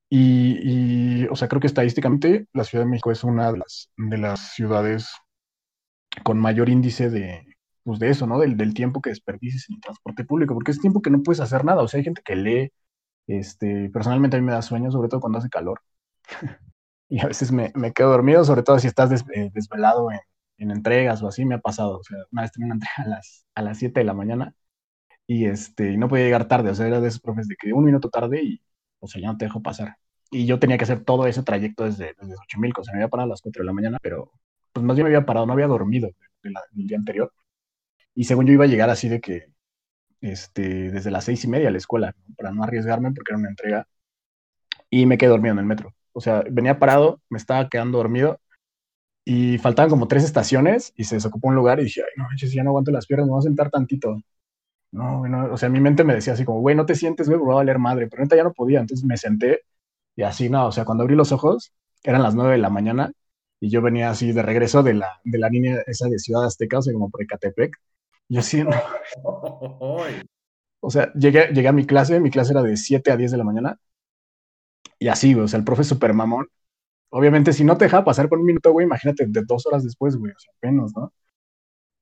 Y, 0.09 1.23
y, 1.23 1.27
o 1.27 1.35
sea, 1.35 1.49
creo 1.49 1.59
que 1.59 1.67
estadísticamente 1.67 2.47
la 2.53 2.63
Ciudad 2.63 2.85
de 2.85 2.89
México 2.89 3.11
es 3.11 3.23
una 3.23 3.51
de 3.51 3.59
las, 3.59 3.91
de 3.97 4.17
las 4.17 4.53
ciudades 4.53 5.09
con 6.23 6.39
mayor 6.39 6.69
índice 6.69 7.09
de, 7.09 7.45
pues 7.83 7.99
de 7.99 8.09
eso, 8.09 8.27
¿no? 8.27 8.39
Del, 8.39 8.55
del 8.57 8.73
tiempo 8.73 9.01
que 9.01 9.09
desperdices 9.09 9.69
en 9.69 9.75
el 9.75 9.81
transporte 9.81 10.23
público, 10.23 10.53
porque 10.53 10.71
es 10.71 10.79
tiempo 10.79 11.01
que 11.01 11.09
no 11.11 11.21
puedes 11.21 11.41
hacer 11.41 11.65
nada. 11.65 11.83
O 11.83 11.87
sea, 11.89 11.97
hay 11.99 12.05
gente 12.05 12.21
que 12.23 12.35
lee, 12.37 12.71
este, 13.27 13.89
personalmente 13.89 14.37
a 14.37 14.39
mí 14.39 14.45
me 14.45 14.53
da 14.53 14.61
sueño, 14.61 14.89
sobre 14.91 15.09
todo 15.09 15.19
cuando 15.21 15.39
hace 15.39 15.49
calor. 15.49 15.81
y 17.09 17.19
a 17.19 17.27
veces 17.27 17.51
me, 17.51 17.71
me, 17.75 17.93
quedo 17.93 18.11
dormido, 18.11 18.45
sobre 18.45 18.63
todo 18.63 18.79
si 18.79 18.87
estás 18.87 19.09
des, 19.09 19.25
eh, 19.35 19.51
desvelado 19.53 20.11
en, 20.11 20.19
en, 20.57 20.71
entregas 20.71 21.21
o 21.23 21.27
así, 21.27 21.45
me 21.45 21.55
ha 21.55 21.59
pasado. 21.59 21.99
O 21.99 22.03
sea, 22.03 22.17
una 22.31 22.43
vez 22.43 22.51
tenía 22.53 22.67
una 22.67 22.75
entrega 22.75 23.03
a 23.05 23.07
las, 23.07 23.45
a 23.55 23.61
las 23.63 23.79
7 23.79 23.99
de 23.99 24.05
la 24.05 24.13
mañana 24.13 24.55
y, 25.29 25.45
este, 25.45 25.95
no 25.97 26.09
podía 26.09 26.25
llegar 26.25 26.47
tarde. 26.47 26.71
O 26.71 26.75
sea, 26.75 26.87
era 26.87 26.99
de 27.01 27.07
esos 27.09 27.21
profes 27.21 27.47
de 27.47 27.55
que 27.55 27.71
un 27.73 27.85
minuto 27.85 28.09
tarde 28.09 28.41
y, 28.43 28.61
o 28.99 29.07
sea, 29.07 29.21
ya 29.21 29.27
no 29.31 29.37
te 29.37 29.45
dejo 29.45 29.61
pasar. 29.61 29.97
Y 30.31 30.45
yo 30.47 30.59
tenía 30.59 30.77
que 30.77 30.85
hacer 30.85 31.03
todo 31.05 31.27
ese 31.27 31.43
trayecto 31.43 31.85
desde, 31.85 32.15
desde 32.19 32.35
Xochimilco. 32.35 32.81
O 32.81 32.83
sea, 32.83 32.93
me 32.93 32.99
había 32.99 33.09
parado 33.09 33.27
a 33.27 33.29
las 33.31 33.41
4 33.41 33.61
de 33.61 33.65
la 33.67 33.73
mañana, 33.73 33.99
pero 34.01 34.31
pues 34.73 34.83
más 34.85 34.95
bien 34.95 35.05
me 35.05 35.15
había 35.15 35.25
parado, 35.27 35.45
no 35.45 35.53
había 35.53 35.67
dormido 35.67 36.09
el 36.43 36.53
día 36.87 36.97
anterior. 36.97 37.31
Y 38.15 38.25
según 38.25 38.47
yo 38.47 38.53
iba 38.53 38.65
a 38.65 38.67
llegar 38.67 38.89
así 38.89 39.09
de 39.09 39.21
que, 39.21 39.47
este, 40.21 40.91
desde 40.91 41.11
las 41.11 41.25
seis 41.25 41.43
y 41.45 41.47
media 41.47 41.69
a 41.69 41.71
la 41.71 41.77
escuela, 41.79 42.15
para 42.37 42.51
no 42.51 42.63
arriesgarme 42.63 43.11
porque 43.13 43.31
era 43.31 43.39
una 43.39 43.49
entrega. 43.49 43.87
Y 44.89 45.05
me 45.05 45.17
quedé 45.17 45.29
dormido 45.29 45.53
en 45.53 45.59
el 45.59 45.65
metro. 45.65 45.93
O 46.13 46.21
sea, 46.21 46.43
venía 46.49 46.79
parado, 46.79 47.21
me 47.29 47.37
estaba 47.37 47.69
quedando 47.69 47.99
dormido 47.99 48.39
y 49.25 49.57
faltaban 49.59 49.89
como 49.91 50.07
tres 50.07 50.23
estaciones 50.23 50.93
y 50.95 51.05
se 51.05 51.15
desocupó 51.15 51.49
un 51.49 51.55
lugar 51.55 51.79
y 51.79 51.85
dije, 51.85 52.01
ay, 52.01 52.11
no, 52.17 52.27
ya 52.35 52.63
no 52.63 52.71
aguanto 52.71 52.91
las 52.91 53.05
piernas, 53.07 53.27
me 53.27 53.31
voy 53.33 53.39
a 53.39 53.43
sentar 53.43 53.69
tantito. 53.71 54.17
No, 54.91 55.27
no, 55.27 55.53
o 55.53 55.57
sea, 55.57 55.69
mi 55.69 55.79
mente 55.79 56.03
me 56.03 56.15
decía 56.15 56.33
así 56.33 56.45
como, 56.45 56.61
güey, 56.61 56.75
no 56.75 56.85
te 56.85 56.95
sientes, 56.95 57.27
güey, 57.29 57.39
voy 57.39 57.51
a 57.53 57.55
valer 57.57 57.77
madre, 57.79 58.07
pero 58.07 58.23
neta 58.23 58.35
ya 58.35 58.43
no 58.43 58.53
podía, 58.53 58.79
entonces 58.79 59.05
me 59.05 59.17
senté 59.17 59.61
y 60.15 60.23
así, 60.23 60.49
no, 60.49 60.67
o 60.67 60.71
sea, 60.71 60.85
cuando 60.85 61.03
abrí 61.03 61.15
los 61.15 61.31
ojos, 61.31 61.73
eran 62.03 62.23
las 62.23 62.35
nueve 62.35 62.53
de 62.53 62.57
la 62.59 62.69
mañana 62.69 63.11
y 63.59 63.69
yo 63.69 63.81
venía 63.81 64.09
así 64.09 64.31
de 64.31 64.41
regreso 64.41 64.83
de 64.83 64.95
la, 64.95 65.19
de 65.23 65.37
la 65.39 65.49
línea 65.49 65.81
esa 65.87 66.07
de 66.09 66.19
Ciudad 66.19 66.45
Azteca, 66.45 66.79
o 66.79 66.81
sea, 66.81 66.93
como 66.93 67.09
por 67.09 67.21
Ecatepec, 67.21 67.75
y 68.29 68.37
así, 68.37 68.63
no. 68.63 68.71
O 70.81 70.89
sea, 70.89 71.11
llegué, 71.13 71.47
llegué 71.53 71.67
a 71.67 71.73
mi 71.73 71.85
clase, 71.85 72.19
mi 72.19 72.31
clase 72.31 72.53
era 72.53 72.63
de 72.63 72.77
7 72.77 73.11
a 73.11 73.17
10 73.17 73.31
de 73.31 73.37
la 73.37 73.43
mañana, 73.43 73.79
y 74.99 75.07
así, 75.07 75.33
güey, 75.33 75.45
o 75.45 75.47
sea, 75.47 75.59
el 75.59 75.65
profe 75.65 75.83
super 75.83 76.13
mamón. 76.13 76.47
Obviamente, 77.09 77.53
si 77.53 77.63
no 77.63 77.77
te 77.77 77.85
deja 77.85 78.03
pasar 78.05 78.29
por 78.29 78.39
un 78.39 78.45
minuto, 78.45 78.71
güey, 78.71 78.85
imagínate 78.85 79.25
de 79.27 79.43
dos 79.45 79.65
horas 79.67 79.83
después, 79.83 80.17
güey, 80.17 80.31
o 80.33 80.39
sea, 80.39 80.53
menos, 80.61 80.93
¿no? 80.95 81.13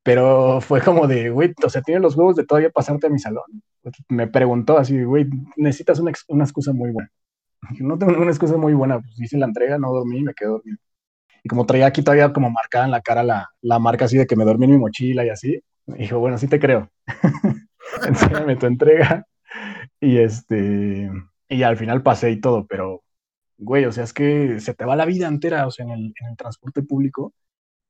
Pero 0.07 0.61
fue 0.61 0.79
como 0.81 1.05
de, 1.05 1.29
güey, 1.29 1.53
o 1.61 1.69
sea, 1.69 1.81
tiene 1.81 1.99
los 1.99 2.15
huevos 2.15 2.37
de 2.37 2.45
todavía 2.45 2.69
pasarte 2.69 3.07
a 3.07 3.09
mi 3.09 3.19
salón. 3.19 3.43
Me 4.07 4.25
preguntó 4.25 4.77
así, 4.77 5.03
güey, 5.03 5.25
necesitas 5.57 5.99
una, 5.99 6.13
una 6.29 6.45
excusa 6.45 6.71
muy 6.71 6.91
buena. 6.91 7.11
No 7.81 7.97
tengo 7.97 8.13
una 8.13 8.31
excusa 8.31 8.55
muy 8.55 8.73
buena, 8.73 9.01
pues 9.01 9.19
hice 9.19 9.37
la 9.37 9.47
entrega, 9.47 9.77
no 9.77 9.91
dormí, 9.91 10.21
me 10.21 10.33
quedé 10.33 10.47
dormido. 10.47 10.77
Y 11.43 11.49
como 11.49 11.65
traía 11.65 11.87
aquí 11.87 12.03
todavía 12.03 12.31
como 12.31 12.49
marcada 12.49 12.85
en 12.85 12.91
la 12.91 13.01
cara 13.01 13.21
la, 13.21 13.49
la 13.59 13.79
marca 13.79 14.05
así 14.05 14.17
de 14.17 14.25
que 14.25 14.37
me 14.37 14.45
dormí 14.45 14.63
en 14.63 14.71
mi 14.71 14.77
mochila 14.77 15.25
y 15.25 15.29
así, 15.29 15.59
me 15.87 15.97
dijo, 15.97 16.19
bueno, 16.19 16.37
sí 16.37 16.47
te 16.47 16.57
creo. 16.57 16.89
Enséñame 18.07 18.55
tu 18.55 18.65
entrega. 18.65 19.27
Y 19.99 20.19
este, 20.19 21.11
y 21.49 21.63
al 21.63 21.75
final 21.75 22.01
pasé 22.01 22.31
y 22.31 22.39
todo, 22.39 22.65
pero, 22.65 23.03
güey, 23.57 23.83
o 23.83 23.91
sea, 23.91 24.05
es 24.05 24.13
que 24.13 24.61
se 24.61 24.73
te 24.73 24.85
va 24.85 24.95
la 24.95 25.05
vida 25.05 25.27
entera, 25.27 25.67
o 25.67 25.71
sea, 25.71 25.83
en 25.85 25.91
el, 25.91 26.13
en 26.21 26.29
el 26.29 26.37
transporte 26.37 26.81
público. 26.81 27.33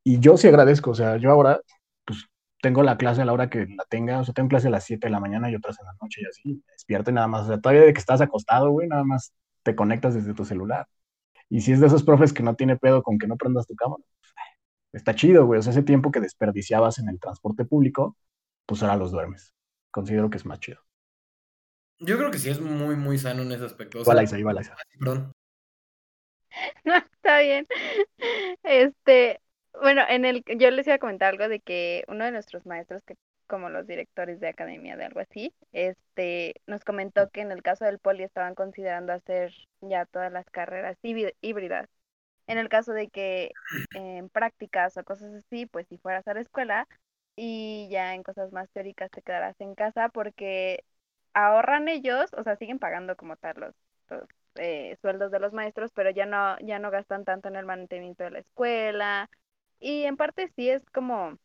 Y 0.03 0.19
yo 0.19 0.35
sí 0.35 0.47
agradezco, 0.47 0.91
o 0.91 0.95
sea, 0.95 1.17
yo 1.17 1.29
ahora, 1.31 1.61
pues, 2.07 2.25
tengo 2.61 2.81
la 2.83 2.97
clase 2.97 3.21
a 3.21 3.25
la 3.25 3.33
hora 3.33 3.49
que 3.49 3.67
la 3.67 3.85
tenga, 3.89 4.19
o 4.19 4.25
sea, 4.25 4.33
tengo 4.33 4.49
clase 4.49 4.67
a 4.69 4.71
las 4.71 4.85
7 4.85 5.07
de 5.07 5.11
la 5.11 5.19
mañana 5.19 5.51
y 5.51 5.55
otras 5.55 5.79
en 5.79 5.85
la 5.85 5.93
noche 6.01 6.21
y 6.23 6.25
así, 6.25 6.63
despierto 6.71 7.11
y 7.11 7.13
nada 7.13 7.27
más, 7.27 7.43
o 7.43 7.47
sea, 7.47 7.59
todavía 7.59 7.83
de 7.83 7.93
que 7.93 7.99
estás 7.99 8.21
acostado, 8.21 8.71
güey, 8.71 8.87
nada 8.87 9.03
más 9.03 9.33
te 9.63 9.75
conectas 9.75 10.15
desde 10.15 10.33
tu 10.33 10.45
celular. 10.45 10.87
Y 11.49 11.61
si 11.61 11.73
es 11.73 11.79
de 11.79 11.87
esos 11.87 12.03
profes 12.03 12.33
que 12.33 12.43
no 12.43 12.55
tiene 12.55 12.77
pedo 12.77 13.03
con 13.03 13.17
que 13.17 13.27
no 13.27 13.37
prendas 13.37 13.67
tu 13.67 13.75
cámara, 13.75 14.03
pues, 14.19 14.33
está 14.93 15.15
chido, 15.15 15.45
güey. 15.45 15.59
O 15.59 15.61
sea, 15.63 15.71
ese 15.71 15.83
tiempo 15.83 16.11
que 16.11 16.19
desperdiciabas 16.19 16.99
en 16.99 17.09
el 17.09 17.19
transporte 17.19 17.65
público, 17.65 18.17
pues 18.65 18.81
ahora 18.83 18.95
los 18.95 19.11
duermes. 19.11 19.53
Considero 19.91 20.29
que 20.29 20.37
es 20.37 20.45
más 20.45 20.59
chido. 20.59 20.79
Yo 21.99 22.17
creo 22.17 22.31
que 22.31 22.39
sí 22.39 22.49
es 22.49 22.61
muy, 22.61 22.95
muy 22.95 23.17
sano 23.17 23.41
en 23.41 23.51
ese 23.51 23.65
aspecto. 23.65 23.99
O 23.99 24.05
sea, 24.05 24.23
igual, 24.23 24.39
igual. 24.39 24.65
Perdón. 24.99 25.31
No, 26.85 26.95
está 26.95 27.39
bien. 27.39 27.67
Este, 28.63 29.39
bueno, 29.81 30.01
en 30.07 30.25
el, 30.25 30.43
yo 30.57 30.71
les 30.71 30.87
iba 30.87 30.95
a 30.95 30.99
comentar 30.99 31.29
algo 31.33 31.47
de 31.47 31.59
que 31.59 32.03
uno 32.07 32.25
de 32.25 32.31
nuestros 32.31 32.65
maestros, 32.65 33.03
que 33.03 33.15
como 33.47 33.69
los 33.69 33.87
directores 33.87 34.39
de 34.39 34.49
academia 34.49 34.97
de 34.97 35.05
algo 35.05 35.19
así, 35.21 35.53
este, 35.71 36.55
nos 36.67 36.83
comentó 36.83 37.29
que 37.29 37.41
en 37.41 37.51
el 37.51 37.63
caso 37.63 37.85
del 37.85 37.99
poli 37.99 38.23
estaban 38.23 38.55
considerando 38.55 39.13
hacer 39.13 39.53
ya 39.81 40.05
todas 40.05 40.31
las 40.31 40.49
carreras 40.49 40.97
híbridas. 41.01 41.87
En 42.47 42.57
el 42.57 42.69
caso 42.69 42.93
de 42.93 43.09
que 43.09 43.51
en 43.95 44.29
prácticas 44.29 44.97
o 44.97 45.03
cosas 45.03 45.33
así, 45.33 45.65
pues 45.65 45.87
si 45.87 45.97
fueras 45.97 46.27
a 46.27 46.33
la 46.33 46.41
escuela 46.41 46.87
y 47.35 47.87
ya 47.91 48.15
en 48.15 48.23
cosas 48.23 48.51
más 48.51 48.69
teóricas 48.71 49.11
te 49.11 49.21
quedarás 49.21 49.59
en 49.61 49.75
casa 49.75 50.09
porque 50.09 50.83
ahorran 51.33 51.87
ellos, 51.89 52.31
o 52.37 52.43
sea, 52.43 52.55
siguen 52.57 52.79
pagando 52.79 53.15
como 53.15 53.35
tal 53.37 53.55
los, 53.59 53.75
eh, 54.55 54.97
sueldos 55.01 55.31
de 55.31 55.39
los 55.39 55.53
maestros, 55.53 55.91
pero 55.93 56.09
ya 56.11 56.25
no, 56.25 56.57
ya 56.59 56.79
no 56.79 56.91
gastan 56.91 57.25
tanto 57.25 57.47
en 57.49 57.55
el 57.57 57.65
mantenimiento 57.65 58.23
de 58.23 58.31
la 58.31 58.39
escuela. 58.39 59.29
Y 59.79 60.03
en 60.03 60.17
parte 60.17 60.49
sí 60.55 60.69
es 60.69 60.83
como 60.91 61.37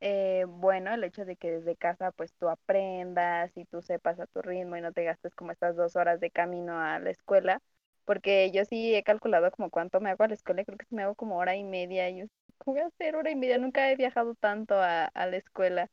eh, 0.00 0.44
bueno 0.48 0.94
el 0.94 1.04
hecho 1.04 1.24
de 1.24 1.36
que 1.36 1.50
desde 1.52 1.76
casa 1.76 2.12
pues 2.12 2.32
tú 2.34 2.48
aprendas 2.48 3.52
y 3.56 3.64
tú 3.66 3.82
sepas 3.82 4.20
a 4.20 4.26
tu 4.26 4.42
ritmo 4.42 4.76
y 4.76 4.80
no 4.82 4.92
te 4.92 5.04
gastes 5.04 5.34
como 5.34 5.52
estas 5.52 5.76
dos 5.76 5.96
horas 5.96 6.20
de 6.20 6.30
camino 6.30 6.78
a 6.80 6.98
la 7.00 7.10
escuela, 7.10 7.60
porque 8.04 8.50
yo 8.52 8.64
sí 8.64 8.94
he 8.94 9.02
calculado 9.04 9.50
como 9.52 9.70
cuánto 9.70 10.00
me 10.00 10.10
hago 10.10 10.24
a 10.24 10.28
la 10.28 10.34
escuela, 10.34 10.64
creo 10.64 10.78
que 10.78 10.86
me 10.90 11.02
hago 11.04 11.14
como 11.16 11.38
hora 11.38 11.56
y 11.56 11.64
media, 11.64 12.08
y 12.10 12.20
yo, 12.20 12.26
¿cómo 12.58 12.76
voy 12.76 12.84
a 12.84 12.88
hacer 12.88 13.16
hora 13.16 13.30
y 13.30 13.36
media? 13.36 13.58
Nunca 13.58 13.90
he 13.90 13.96
viajado 13.96 14.34
tanto 14.36 14.76
a, 14.76 15.06
a 15.06 15.26
la 15.26 15.36
escuela, 15.38 15.90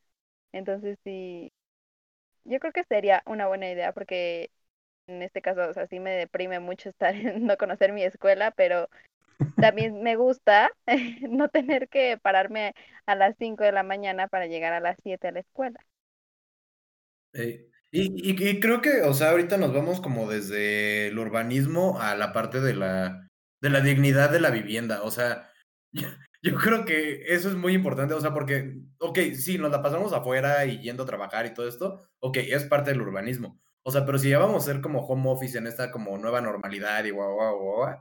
entonces 0.53 0.99
sí, 1.03 1.51
yo 2.43 2.59
creo 2.59 2.73
que 2.73 2.83
sería 2.85 3.23
una 3.25 3.47
buena 3.47 3.69
idea 3.69 3.93
porque 3.93 4.51
en 5.07 5.21
este 5.23 5.41
caso, 5.41 5.69
o 5.69 5.73
sea, 5.73 5.87
sí 5.87 5.99
me 5.99 6.11
deprime 6.11 6.59
mucho 6.59 6.89
estar 6.91 7.15
en 7.15 7.45
no 7.47 7.57
conocer 7.57 7.93
mi 7.93 8.03
escuela, 8.03 8.51
pero 8.51 8.89
también 9.57 10.01
me 10.01 10.15
gusta 10.15 10.71
no 11.29 11.49
tener 11.49 11.89
que 11.89 12.17
pararme 12.21 12.73
a 13.05 13.15
las 13.15 13.35
5 13.37 13.63
de 13.63 13.71
la 13.71 13.83
mañana 13.83 14.27
para 14.27 14.47
llegar 14.47 14.73
a 14.73 14.79
las 14.79 14.97
7 15.03 15.27
a 15.27 15.31
la 15.31 15.39
escuela. 15.39 15.79
Y, 17.33 17.69
y, 17.91 18.59
creo 18.59 18.81
que, 18.81 19.01
o 19.01 19.13
sea, 19.13 19.31
ahorita 19.31 19.57
nos 19.57 19.73
vamos 19.73 20.01
como 20.01 20.29
desde 20.29 21.07
el 21.07 21.19
urbanismo 21.19 21.99
a 21.99 22.15
la 22.15 22.33
parte 22.33 22.59
de 22.59 22.73
la, 22.73 23.29
de 23.61 23.69
la 23.69 23.81
dignidad 23.81 24.29
de 24.29 24.39
la 24.39 24.51
vivienda. 24.51 25.03
O 25.03 25.11
sea, 25.11 25.49
yo, 25.91 26.07
yo 26.41 26.55
creo 26.55 26.85
que 26.85 27.23
eso 27.33 27.49
es 27.49 27.55
muy 27.55 27.73
importante, 27.73 28.13
o 28.13 28.21
sea, 28.21 28.33
porque, 28.33 28.79
ok, 28.99 29.19
sí, 29.33 29.57
nos 29.57 29.71
la 29.71 29.81
pasamos 29.81 30.13
afuera 30.13 30.65
y 30.65 30.79
yendo 30.79 31.03
a 31.03 31.05
trabajar 31.05 31.45
y 31.45 31.53
todo 31.53 31.67
esto, 31.67 32.09
ok, 32.19 32.37
es 32.37 32.65
parte 32.65 32.91
del 32.91 33.01
urbanismo. 33.01 33.59
O 33.81 33.91
sea, 33.91 34.05
pero 34.05 34.17
si 34.17 34.29
ya 34.29 34.39
vamos 34.39 34.63
a 34.63 34.73
ser 34.73 34.81
como 34.81 35.05
home 35.05 35.29
office 35.29 35.57
en 35.57 35.67
esta 35.67 35.91
como 35.91 36.17
nueva 36.17 36.41
normalidad 36.41 37.03
y 37.05 37.11
guau, 37.11 37.33
guau, 37.35 37.59
guau, 37.59 37.97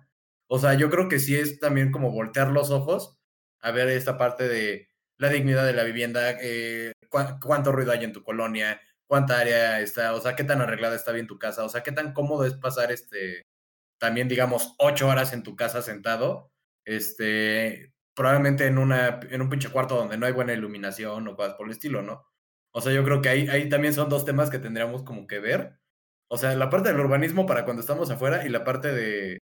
o 0.49 0.59
sea, 0.59 0.75
yo 0.75 0.91
creo 0.91 1.09
que 1.09 1.19
sí 1.19 1.37
es 1.37 1.59
también 1.61 1.91
como 1.91 2.11
voltear 2.13 2.51
los 2.51 2.71
ojos 2.71 3.19
a 3.61 3.71
ver 3.71 3.89
esta 3.89 4.19
parte 4.19 4.49
de 4.49 4.89
la 5.19 5.29
dignidad 5.31 5.65
de 5.67 5.73
la 5.73 5.85
vivienda, 5.85 6.33
eh, 6.41 6.93
cu 7.09 7.19
cuánto 7.43 7.73
ruido 7.73 7.93
hay 7.93 8.05
en 8.05 8.13
tu 8.13 8.23
colonia, 8.23 8.81
cuánta 9.07 9.39
área 9.39 9.81
está, 9.81 10.15
o 10.15 10.21
sea, 10.21 10.37
qué 10.37 10.45
tan 10.45 10.61
arreglada 10.61 10.97
está 10.97 11.13
bien 11.13 11.27
tu 11.27 11.39
casa, 11.39 11.65
o 11.65 11.69
sea, 11.69 11.83
qué 11.83 11.93
tan 11.93 12.13
cómodo 12.13 12.45
es 12.45 12.55
pasar 12.55 12.93
este, 12.93 13.43
también 13.99 14.29
digamos, 14.29 14.75
ocho 14.79 15.09
horas 15.09 15.33
en 15.33 15.43
tu 15.43 15.57
casa 15.57 15.83
sentado, 15.83 16.51
este, 16.85 17.95
probablemente 18.15 18.67
en, 18.67 18.79
una, 18.79 19.21
en 19.31 19.43
un 19.43 19.49
pinche 19.51 19.71
cuarto 19.71 19.97
donde 19.97 20.19
no 20.19 20.27
hay 20.27 20.33
buena 20.33 20.53
iluminación 20.53 21.29
o 21.29 21.37
cosas 21.37 21.55
por 21.55 21.67
el 21.67 21.73
estilo, 21.73 22.03
¿no? 22.03 22.27
O 22.73 22.81
sea, 22.81 22.93
yo 22.93 23.05
creo 23.05 23.23
que 23.23 23.29
ahí, 23.29 23.49
ahí 23.49 23.69
también 23.69 23.95
son 23.95 24.09
dos 24.09 24.25
temas 24.25 24.51
que 24.51 24.59
tendríamos 24.59 25.05
como 25.05 25.27
que 25.27 25.39
ver. 25.41 25.79
O 26.29 26.39
sea, 26.39 26.55
la 26.57 26.71
parte 26.71 26.91
del 26.91 27.01
urbanismo 27.01 27.47
para 27.47 27.65
cuando 27.65 27.81
estamos 27.81 28.11
afuera 28.11 28.45
y 28.47 28.49
la 28.49 28.65
parte 28.65 28.93
de, 28.93 29.39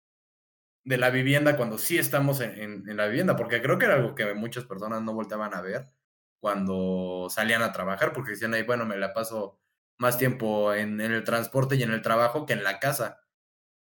de 0.87 0.99
la 0.99 1.11
vivienda 1.11 1.57
cuando 1.57 1.79
sí 1.79 1.99
estamos 1.99 2.41
en, 2.41 2.89
en, 2.89 2.97
la 2.97 3.09
vivienda, 3.09 3.37
porque 3.37 3.61
creo 3.61 3.77
que 3.77 3.87
era 3.87 3.97
algo 3.97 4.15
que 4.15 4.35
muchas 4.35 4.65
personas 4.65 5.03
no 5.03 5.15
volteaban 5.15 5.53
a 5.53 5.61
ver 5.61 5.91
cuando 6.39 7.27
salían 7.29 7.63
a 7.63 7.73
trabajar, 7.73 8.13
porque 8.13 8.31
decían 8.33 8.55
ahí, 8.55 8.63
bueno, 8.63 8.87
me 8.87 8.97
la 8.97 9.13
paso 9.13 9.59
más 9.99 10.17
tiempo 10.17 10.73
en, 10.73 11.01
en, 11.01 11.11
el 11.13 11.25
transporte 11.25 11.75
y 11.75 11.83
en 11.83 11.91
el 11.91 12.03
trabajo 12.03 12.47
que 12.47 12.53
en 12.53 12.63
la 12.63 12.79
casa, 12.79 13.21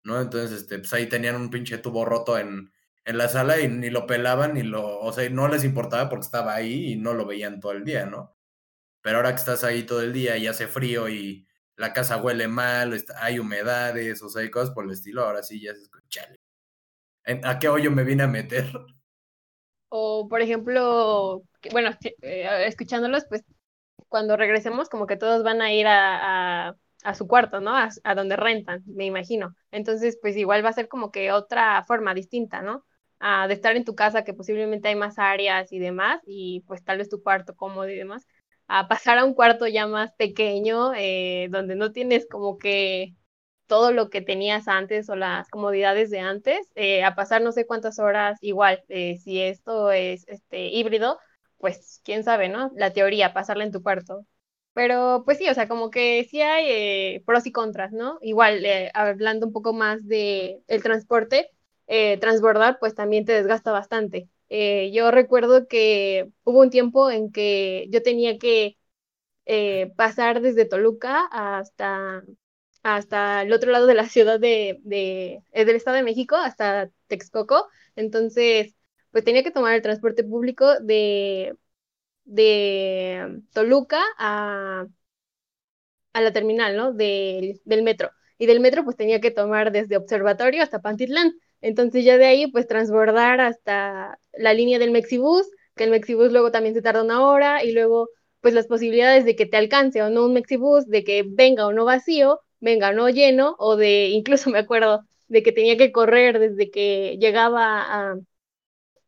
¿no? 0.03 0.19
Entonces, 0.21 0.61
este, 0.61 0.79
pues 0.79 0.91
ahí 0.93 1.07
tenían 1.07 1.35
un 1.35 1.51
pinche 1.51 1.77
tubo 1.77 2.03
roto 2.03 2.39
en, 2.39 2.71
en 3.05 3.17
la 3.17 3.29
sala 3.29 3.59
y 3.59 3.67
ni 3.67 3.91
lo 3.91 4.07
pelaban, 4.07 4.55
ni 4.55 4.63
lo, 4.63 4.99
o 4.99 5.13
sea, 5.13 5.29
no 5.29 5.47
les 5.49 5.63
importaba 5.63 6.09
porque 6.09 6.25
estaba 6.25 6.55
ahí 6.55 6.93
y 6.93 6.95
no 6.95 7.13
lo 7.13 7.25
veían 7.27 7.59
todo 7.59 7.73
el 7.73 7.83
día, 7.83 8.07
¿no? 8.07 8.35
Pero 9.01 9.17
ahora 9.17 9.31
que 9.31 9.39
estás 9.39 9.63
ahí 9.63 9.83
todo 9.83 10.01
el 10.01 10.13
día 10.13 10.37
y 10.37 10.47
hace 10.47 10.67
frío 10.67 11.09
y 11.09 11.47
la 11.75 11.93
casa 11.93 12.17
huele 12.17 12.47
mal, 12.47 12.99
hay 13.17 13.39
humedades, 13.39 14.21
o 14.23 14.29
sea, 14.29 14.41
hay 14.41 14.51
cosas 14.51 14.71
por 14.71 14.85
el 14.85 14.91
estilo, 14.91 15.23
ahora 15.23 15.43
sí 15.43 15.61
ya 15.61 15.75
se 15.75 15.83
escucha. 15.83 16.27
¿A 17.43 17.59
qué 17.59 17.69
hoyo 17.69 17.91
me 17.91 18.03
vine 18.03 18.23
a 18.23 18.27
meter? 18.27 18.65
O, 19.89 20.27
por 20.29 20.41
ejemplo, 20.41 21.43
bueno, 21.71 21.91
eh, 22.21 22.65
escuchándolos, 22.67 23.25
pues 23.29 23.43
cuando 24.09 24.37
regresemos, 24.37 24.89
como 24.89 25.07
que 25.07 25.17
todos 25.17 25.43
van 25.43 25.61
a 25.61 25.73
ir 25.73 25.87
a, 25.87 26.69
a- 26.69 26.75
a 27.03 27.15
su 27.15 27.27
cuarto, 27.27 27.61
¿no? 27.61 27.75
A, 27.77 27.89
a 28.03 28.15
donde 28.15 28.35
rentan, 28.37 28.83
me 28.87 29.05
imagino. 29.05 29.55
Entonces, 29.71 30.17
pues 30.21 30.35
igual 30.37 30.65
va 30.65 30.69
a 30.69 30.73
ser 30.73 30.87
como 30.89 31.11
que 31.11 31.31
otra 31.31 31.83
forma 31.85 32.13
distinta, 32.13 32.61
¿no? 32.61 32.85
Ah, 33.19 33.47
de 33.47 33.53
estar 33.55 33.75
en 33.77 33.85
tu 33.85 33.95
casa, 33.95 34.23
que 34.23 34.33
posiblemente 34.33 34.89
hay 34.89 34.95
más 34.95 35.19
áreas 35.19 35.71
y 35.73 35.79
demás, 35.79 36.21
y 36.27 36.61
pues 36.67 36.83
tal 36.83 36.97
vez 36.99 37.09
tu 37.09 37.21
cuarto 37.23 37.55
cómodo 37.55 37.89
y 37.89 37.95
demás, 37.95 38.27
a 38.67 38.87
pasar 38.87 39.17
a 39.19 39.25
un 39.25 39.33
cuarto 39.33 39.67
ya 39.67 39.87
más 39.87 40.13
pequeño, 40.13 40.93
eh, 40.95 41.47
donde 41.51 41.75
no 41.75 41.91
tienes 41.93 42.27
como 42.27 42.57
que 42.57 43.15
todo 43.67 43.91
lo 43.91 44.09
que 44.09 44.21
tenías 44.21 44.67
antes 44.67 45.09
o 45.09 45.15
las 45.15 45.49
comodidades 45.49 46.09
de 46.09 46.19
antes, 46.19 46.59
eh, 46.75 47.03
a 47.03 47.15
pasar 47.15 47.41
no 47.41 47.51
sé 47.51 47.65
cuántas 47.67 47.99
horas 47.99 48.37
igual, 48.41 48.83
eh, 48.89 49.17
si 49.19 49.41
esto 49.41 49.91
es 49.91 50.25
este 50.27 50.67
híbrido, 50.69 51.19
pues 51.57 52.01
quién 52.03 52.23
sabe, 52.23 52.49
¿no? 52.49 52.71
La 52.75 52.93
teoría, 52.93 53.33
pasarla 53.33 53.63
en 53.65 53.71
tu 53.71 53.83
cuarto. 53.83 54.25
Pero 54.73 55.23
pues 55.25 55.37
sí, 55.39 55.49
o 55.49 55.53
sea, 55.53 55.67
como 55.67 55.89
que 55.89 56.25
sí 56.29 56.41
hay 56.41 56.65
eh, 56.69 57.23
pros 57.25 57.45
y 57.47 57.51
contras, 57.51 57.91
¿no? 57.91 58.19
Igual, 58.21 58.63
hablando 58.93 59.47
un 59.47 59.53
poco 59.53 59.73
más 59.73 60.07
de 60.07 60.61
el 60.67 60.83
transporte, 60.83 61.49
transbordar 62.19 62.77
pues 62.79 62.93
también 62.95 63.25
te 63.25 63.31
desgasta 63.33 63.71
bastante. 63.71 64.29
Yo 64.49 65.09
recuerdo 65.11 65.67
que 65.67 66.29
hubo 66.43 66.59
un 66.61 66.69
tiempo 66.69 67.09
en 67.11 67.31
que 67.31 67.87
yo 67.91 68.03
tenía 68.03 68.37
que 68.37 68.77
pasar 69.95 70.41
desde 70.41 70.65
Toluca 70.65 71.25
hasta 71.31 72.23
hasta 72.95 73.41
el 73.43 73.51
otro 73.53 73.71
lado 73.71 73.85
de 73.87 73.95
la 73.95 74.07
ciudad 74.07 74.39
de, 74.39 74.79
de, 74.83 75.43
eh, 75.51 75.65
del 75.65 75.75
Estado 75.75 75.97
de 75.97 76.03
México, 76.03 76.35
hasta 76.37 76.89
Texcoco. 77.07 77.67
Entonces, 77.95 78.75
pues 79.11 79.23
tenía 79.23 79.43
que 79.43 79.51
tomar 79.51 79.73
el 79.75 79.81
transporte 79.81 80.23
público 80.23 80.79
de, 80.79 81.55
de 82.25 83.41
Toluca 83.53 84.01
a, 84.19 84.87
a 86.13 86.21
la 86.21 86.33
terminal, 86.33 86.75
¿no? 86.77 86.93
Del, 86.93 87.61
del 87.65 87.83
metro. 87.83 88.11
Y 88.37 88.45
del 88.45 88.59
metro, 88.59 88.83
pues 88.83 88.95
tenía 88.95 89.19
que 89.21 89.31
tomar 89.31 89.71
desde 89.71 89.97
Observatorio 89.97 90.63
hasta 90.63 90.81
Pantitlán. 90.81 91.33
Entonces 91.61 92.05
ya 92.05 92.17
de 92.17 92.25
ahí, 92.25 92.47
pues 92.51 92.67
transbordar 92.67 93.41
hasta 93.41 94.19
la 94.33 94.53
línea 94.53 94.79
del 94.79 94.91
Mexibus, 94.91 95.47
que 95.75 95.83
el 95.85 95.91
Mexibus 95.91 96.31
luego 96.31 96.51
también 96.51 96.75
se 96.75 96.81
tarda 96.81 97.03
una 97.03 97.27
hora, 97.27 97.63
y 97.63 97.71
luego, 97.71 98.09
pues 98.41 98.53
las 98.53 98.67
posibilidades 98.67 99.25
de 99.25 99.35
que 99.35 99.45
te 99.47 99.57
alcance 99.57 100.01
o 100.03 100.09
no 100.09 100.25
un 100.25 100.33
Mexibus, 100.33 100.87
de 100.87 101.03
que 101.03 101.23
venga 101.27 101.65
o 101.67 101.73
no 101.73 101.85
vacío, 101.85 102.39
venga 102.59 102.91
no 102.93 103.09
lleno, 103.09 103.55
o 103.59 103.75
de, 103.75 104.09
incluso 104.09 104.49
me 104.51 104.59
acuerdo, 104.59 105.03
de 105.27 105.43
que 105.43 105.51
tenía 105.51 105.77
que 105.77 105.91
correr 105.91 106.39
desde 106.39 106.71
que 106.71 107.17
llegaba 107.19 107.81
a, 107.81 108.15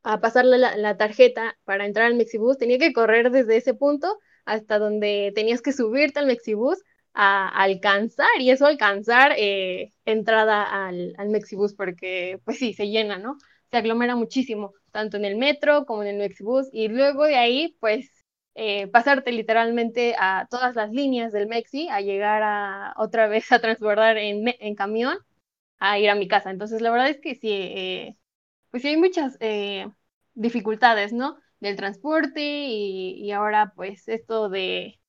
a 0.04 0.20
pasarle 0.22 0.58
la, 0.58 0.76
la, 0.78 0.98
tarjeta 0.98 1.58
para 1.66 1.86
entrar 1.86 2.08
al 2.08 2.16
Mexibus, 2.16 2.58
tenía 2.58 2.78
que 2.78 2.94
correr 2.94 3.32
desde 3.32 3.58
ese 3.58 3.74
punto 3.74 4.18
hasta 4.46 4.80
donde 4.80 5.32
tenías 5.36 5.62
que 5.62 5.74
subirte 5.74 6.20
al 6.20 6.28
Mexibus 6.28 6.80
a, 7.14 7.48
a 7.50 7.64
alcanzar, 7.64 8.28
y 8.40 8.52
eso 8.52 8.66
alcanzar 8.66 9.34
eh, 9.38 9.94
entrada 10.06 10.64
al, 10.64 11.14
al, 11.18 11.30
Mexibus, 11.30 11.74
porque 11.74 12.40
pues 12.46 12.58
sí, 12.58 12.74
se 12.74 12.88
llena, 12.88 13.18
¿no? 13.18 13.38
Se 13.72 13.78
aglomera 13.78 14.16
muchísimo, 14.16 14.74
tanto 14.92 15.18
en 15.18 15.26
el 15.26 15.38
metro 15.38 15.86
como 15.86 16.04
en 16.04 16.10
el 16.10 16.18
Mexibus, 16.18 16.68
y 16.72 16.88
luego 16.88 17.26
de 17.26 17.36
ahí, 17.38 17.76
pues 17.80 18.19
eh, 18.62 18.88
pasarte 18.88 19.32
literalmente 19.32 20.16
a 20.20 20.46
todas 20.50 20.76
las 20.76 20.92
líneas 20.92 21.32
del 21.32 21.48
Mexi, 21.48 21.88
a 21.88 22.02
llegar 22.02 22.44
a 22.44 22.94
otra 22.98 23.30
vez 23.30 23.50
a 23.54 23.60
transbordar 23.62 24.18
en, 24.18 24.76
camión, 24.76 25.18
a 25.80 25.98
ir 26.00 26.10
a 26.10 26.16
mi 26.16 26.28
casa. 26.28 26.52
Entonces, 26.52 26.82
la 26.82 26.92
verdad 26.92 27.10
es 27.10 27.22
que 27.22 27.36
sí, 27.36 27.50
eh, 27.52 28.18
pues 28.72 28.84
sí 28.84 28.90
hay 28.90 28.98
muchas 28.98 29.38
eh, 29.40 29.88
dificultades, 30.34 31.14
¿no? 31.14 31.38
Del 31.62 31.78
transporte 31.78 32.42
y, 32.42 33.32
ahora 33.32 33.72
pues 33.78 34.10
esto 34.10 34.50
de, 34.50 35.00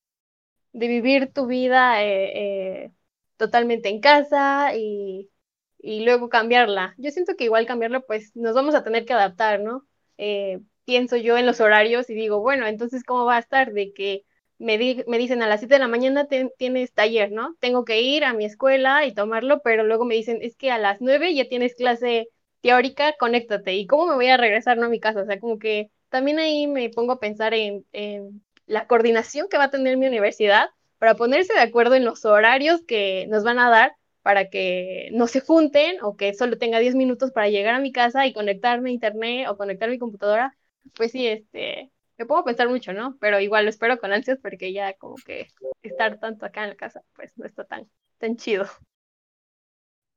de 0.72 0.88
vivir 0.88 1.32
tu 1.32 1.46
vida 1.46 2.05
eh, 2.05 2.92
totalmente 3.36 3.88
en 3.88 4.01
casa 4.01 4.76
y, 4.76 5.30
y, 5.78 6.05
luego 6.05 6.28
cambiarla. 6.28 6.94
Yo 6.98 7.11
siento 7.11 7.34
que 7.36 7.44
igual 7.44 7.66
cambiarla 7.66 8.01
pues 8.01 8.36
nos 8.36 8.55
vamos 8.55 8.76
a 8.76 8.84
tener 8.84 9.05
que 9.07 9.14
adaptar, 9.14 9.61
¿no? 9.61 9.86
Eh, 10.18 10.61
pienso 10.84 11.16
yo 11.16 11.36
en 11.38 11.46
los 11.46 11.60
horarios 11.60 12.10
y 12.10 12.14
digo, 12.14 12.40
bueno, 12.40 12.66
entonces 12.66 13.04
¿cómo 13.04 13.24
va 13.24 13.36
a 13.36 13.40
estar? 13.40 13.72
De 13.72 13.92
que 13.92 14.24
me, 14.58 14.78
di 14.78 15.04
me 15.06 15.18
dicen 15.18 15.42
a 15.42 15.48
las 15.48 15.60
7 15.60 15.74
de 15.76 15.80
la 15.80 15.88
mañana 15.88 16.26
te 16.26 16.50
tienes 16.58 16.92
taller, 16.92 17.32
¿no? 17.32 17.56
Tengo 17.60 17.84
que 17.84 18.00
ir 18.02 18.24
a 18.24 18.34
mi 18.34 18.44
escuela 18.44 19.06
y 19.06 19.14
tomarlo, 19.14 19.60
pero 19.62 19.84
luego 19.84 20.04
me 20.04 20.14
dicen, 20.14 20.38
es 20.42 20.56
que 20.56 20.70
a 20.70 20.78
las 20.78 21.00
9 21.00 21.34
ya 21.34 21.48
tienes 21.48 21.74
clase 21.74 22.28
teórica, 22.60 23.14
conéctate. 23.18 23.74
¿Y 23.74 23.86
cómo 23.86 24.06
me 24.06 24.14
voy 24.14 24.28
a 24.28 24.36
regresar 24.36 24.76
no 24.78 24.86
a 24.86 24.88
mi 24.88 25.00
casa? 25.00 25.22
O 25.22 25.26
sea, 25.26 25.40
como 25.40 25.58
que 25.58 25.90
también 26.10 26.38
ahí 26.38 26.66
me 26.66 26.90
pongo 26.90 27.12
a 27.12 27.20
pensar 27.20 27.54
en, 27.54 27.86
en 27.92 28.44
la 28.66 28.86
coordinación 28.86 29.48
que 29.48 29.56
va 29.58 29.64
a 29.64 29.70
tener 29.70 29.96
mi 29.96 30.06
universidad 30.06 30.68
para 30.98 31.14
ponerse 31.14 31.54
de 31.54 31.60
acuerdo 31.60 31.94
en 31.94 32.04
los 32.04 32.24
horarios 32.24 32.82
que 32.86 33.26
nos 33.28 33.44
van 33.44 33.58
a 33.58 33.70
dar 33.70 33.96
para 34.22 34.50
que 34.50 35.08
no 35.12 35.26
se 35.28 35.40
junten 35.40 35.96
o 36.02 36.16
que 36.16 36.34
solo 36.34 36.58
tenga 36.58 36.78
10 36.78 36.94
minutos 36.94 37.30
para 37.32 37.48
llegar 37.48 37.74
a 37.74 37.80
mi 37.80 37.90
casa 37.92 38.26
y 38.26 38.32
conectarme 38.34 38.90
a 38.90 38.92
internet 38.92 39.48
o 39.48 39.56
conectar 39.56 39.88
mi 39.90 39.98
computadora. 39.98 40.56
Pues 40.96 41.12
sí, 41.12 41.26
este, 41.28 41.92
me 42.18 42.26
puedo 42.26 42.44
pensar 42.44 42.68
mucho, 42.68 42.92
¿no? 42.92 43.16
Pero 43.20 43.40
igual 43.40 43.64
lo 43.64 43.70
espero 43.70 43.98
con 43.98 44.12
ansias 44.12 44.38
porque 44.42 44.72
ya 44.72 44.94
como 44.96 45.16
que 45.24 45.48
estar 45.82 46.18
tanto 46.20 46.46
acá 46.46 46.64
en 46.64 46.70
la 46.70 46.76
casa, 46.76 47.02
pues 47.14 47.32
no 47.36 47.46
está 47.46 47.64
tan, 47.64 47.90
tan 48.18 48.36
chido. 48.36 48.66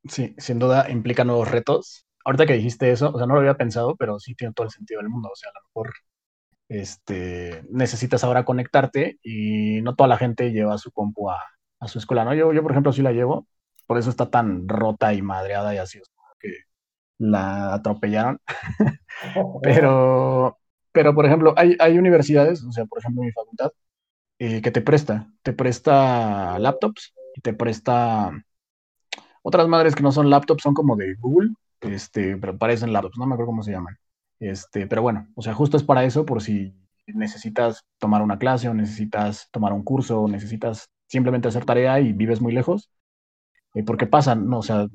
Sí, 0.04 0.34
sin 0.38 0.58
duda 0.58 0.90
implica 0.90 1.24
nuevos 1.24 1.50
retos. 1.50 2.06
Ahorita 2.24 2.46
que 2.46 2.54
dijiste 2.54 2.90
eso, 2.92 3.10
o 3.12 3.18
sea, 3.18 3.26
no 3.26 3.34
lo 3.34 3.40
había 3.40 3.56
pensado, 3.56 3.96
pero 3.96 4.18
sí 4.18 4.34
tiene 4.34 4.52
todo 4.54 4.66
el 4.66 4.72
sentido 4.72 5.00
del 5.00 5.08
mundo. 5.10 5.30
O 5.32 5.36
sea, 5.36 5.50
a 5.50 5.58
lo 5.60 5.66
mejor 5.68 5.94
este, 6.68 7.64
necesitas 7.70 8.24
ahora 8.24 8.44
conectarte 8.44 9.18
y 9.22 9.82
no 9.82 9.96
toda 9.96 10.08
la 10.08 10.18
gente 10.18 10.52
lleva 10.52 10.78
su 10.78 10.92
compu 10.92 11.30
a, 11.30 11.40
a 11.80 11.88
su 11.88 11.98
escuela, 11.98 12.24
¿no? 12.24 12.34
Yo, 12.34 12.52
yo, 12.54 12.62
por 12.62 12.72
ejemplo, 12.72 12.92
sí 12.92 13.02
la 13.02 13.12
llevo, 13.12 13.48
por 13.86 13.98
eso 13.98 14.10
está 14.10 14.30
tan 14.30 14.68
rota 14.68 15.14
y 15.14 15.22
madreada 15.22 15.74
y 15.74 15.78
así, 15.78 16.00
la 17.18 17.74
atropellaron. 17.74 18.40
pero, 19.62 20.58
pero, 20.92 21.14
por 21.14 21.26
ejemplo, 21.26 21.54
hay, 21.56 21.76
hay 21.78 21.98
universidades, 21.98 22.62
o 22.64 22.72
sea, 22.72 22.84
por 22.86 22.98
ejemplo, 22.98 23.22
mi 23.22 23.32
facultad, 23.32 23.72
eh, 24.38 24.60
que 24.62 24.70
te 24.70 24.80
presta, 24.82 25.30
te 25.42 25.52
presta 25.52 26.58
laptops 26.58 27.14
y 27.36 27.40
te 27.40 27.54
presta 27.54 28.32
otras 29.42 29.68
madres 29.68 29.94
que 29.94 30.02
no 30.02 30.12
son 30.12 30.30
laptops, 30.30 30.62
son 30.62 30.74
como 30.74 30.96
de 30.96 31.14
Google, 31.16 31.50
este, 31.80 32.36
pero 32.36 32.56
parecen 32.58 32.92
laptops, 32.92 33.18
no 33.18 33.26
me 33.26 33.34
acuerdo 33.34 33.50
cómo 33.50 33.62
se 33.62 33.72
llaman. 33.72 33.96
Este, 34.40 34.86
pero 34.86 35.02
bueno, 35.02 35.28
o 35.34 35.42
sea, 35.42 35.54
justo 35.54 35.76
es 35.76 35.84
para 35.84 36.04
eso, 36.04 36.24
por 36.26 36.42
si 36.42 36.74
necesitas 37.06 37.84
tomar 37.98 38.22
una 38.22 38.38
clase 38.38 38.68
o 38.68 38.74
necesitas 38.74 39.48
tomar 39.50 39.72
un 39.72 39.82
curso 39.84 40.22
o 40.22 40.28
necesitas 40.28 40.88
simplemente 41.06 41.48
hacer 41.48 41.64
tarea 41.64 42.00
y 42.00 42.12
vives 42.12 42.40
muy 42.40 42.52
lejos. 42.52 42.90
Eh, 43.74 43.84
porque 43.84 44.06
pasa, 44.06 44.34
no, 44.34 44.58
o 44.58 44.62
sea, 44.62 44.88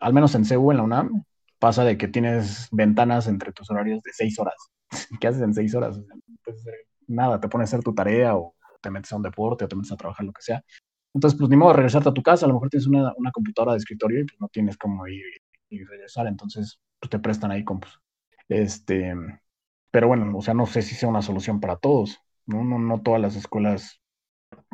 al 0.00 0.12
menos 0.12 0.34
en 0.34 0.44
CEU, 0.44 0.70
en 0.70 0.76
la 0.78 0.82
UNAM, 0.82 1.24
pasa 1.64 1.82
de 1.82 1.96
que 1.96 2.08
tienes 2.08 2.68
ventanas 2.72 3.26
entre 3.26 3.50
tus 3.50 3.70
horarios 3.70 4.02
de 4.02 4.12
seis 4.12 4.38
horas. 4.38 4.54
¿Qué 5.18 5.28
haces 5.28 5.40
en 5.40 5.54
seis 5.54 5.74
horas? 5.74 5.98
Pues, 6.44 6.62
nada, 7.06 7.40
te 7.40 7.48
pones 7.48 7.72
a 7.72 7.76
hacer 7.76 7.82
tu 7.82 7.94
tarea 7.94 8.36
o 8.36 8.54
te 8.82 8.90
metes 8.90 9.10
a 9.14 9.16
un 9.16 9.22
deporte 9.22 9.64
o 9.64 9.68
te 9.68 9.74
metes 9.74 9.90
a 9.90 9.96
trabajar, 9.96 10.26
lo 10.26 10.32
que 10.34 10.42
sea. 10.42 10.62
Entonces, 11.14 11.38
pues 11.38 11.48
ni 11.48 11.56
modo 11.56 11.70
de 11.70 11.76
regresarte 11.76 12.10
a 12.10 12.12
tu 12.12 12.22
casa, 12.22 12.44
a 12.44 12.48
lo 12.48 12.54
mejor 12.56 12.68
tienes 12.68 12.86
una, 12.86 13.14
una 13.16 13.30
computadora 13.30 13.72
de 13.72 13.78
escritorio 13.78 14.20
y 14.20 14.24
pues 14.24 14.38
no 14.42 14.48
tienes 14.48 14.76
cómo 14.76 15.06
ir 15.06 15.24
y 15.70 15.82
regresar, 15.84 16.26
entonces 16.26 16.78
pues, 17.00 17.08
te 17.08 17.18
prestan 17.18 17.50
ahí 17.50 17.64
compus. 17.64 17.98
Este, 18.46 19.14
pero 19.90 20.06
bueno, 20.06 20.36
o 20.36 20.42
sea, 20.42 20.52
no 20.52 20.66
sé 20.66 20.82
si 20.82 20.94
sea 20.94 21.08
una 21.08 21.22
solución 21.22 21.60
para 21.60 21.76
todos, 21.76 22.18
¿no? 22.44 22.62
No, 22.62 22.78
no 22.78 23.00
todas 23.00 23.22
las 23.22 23.36
escuelas 23.36 24.02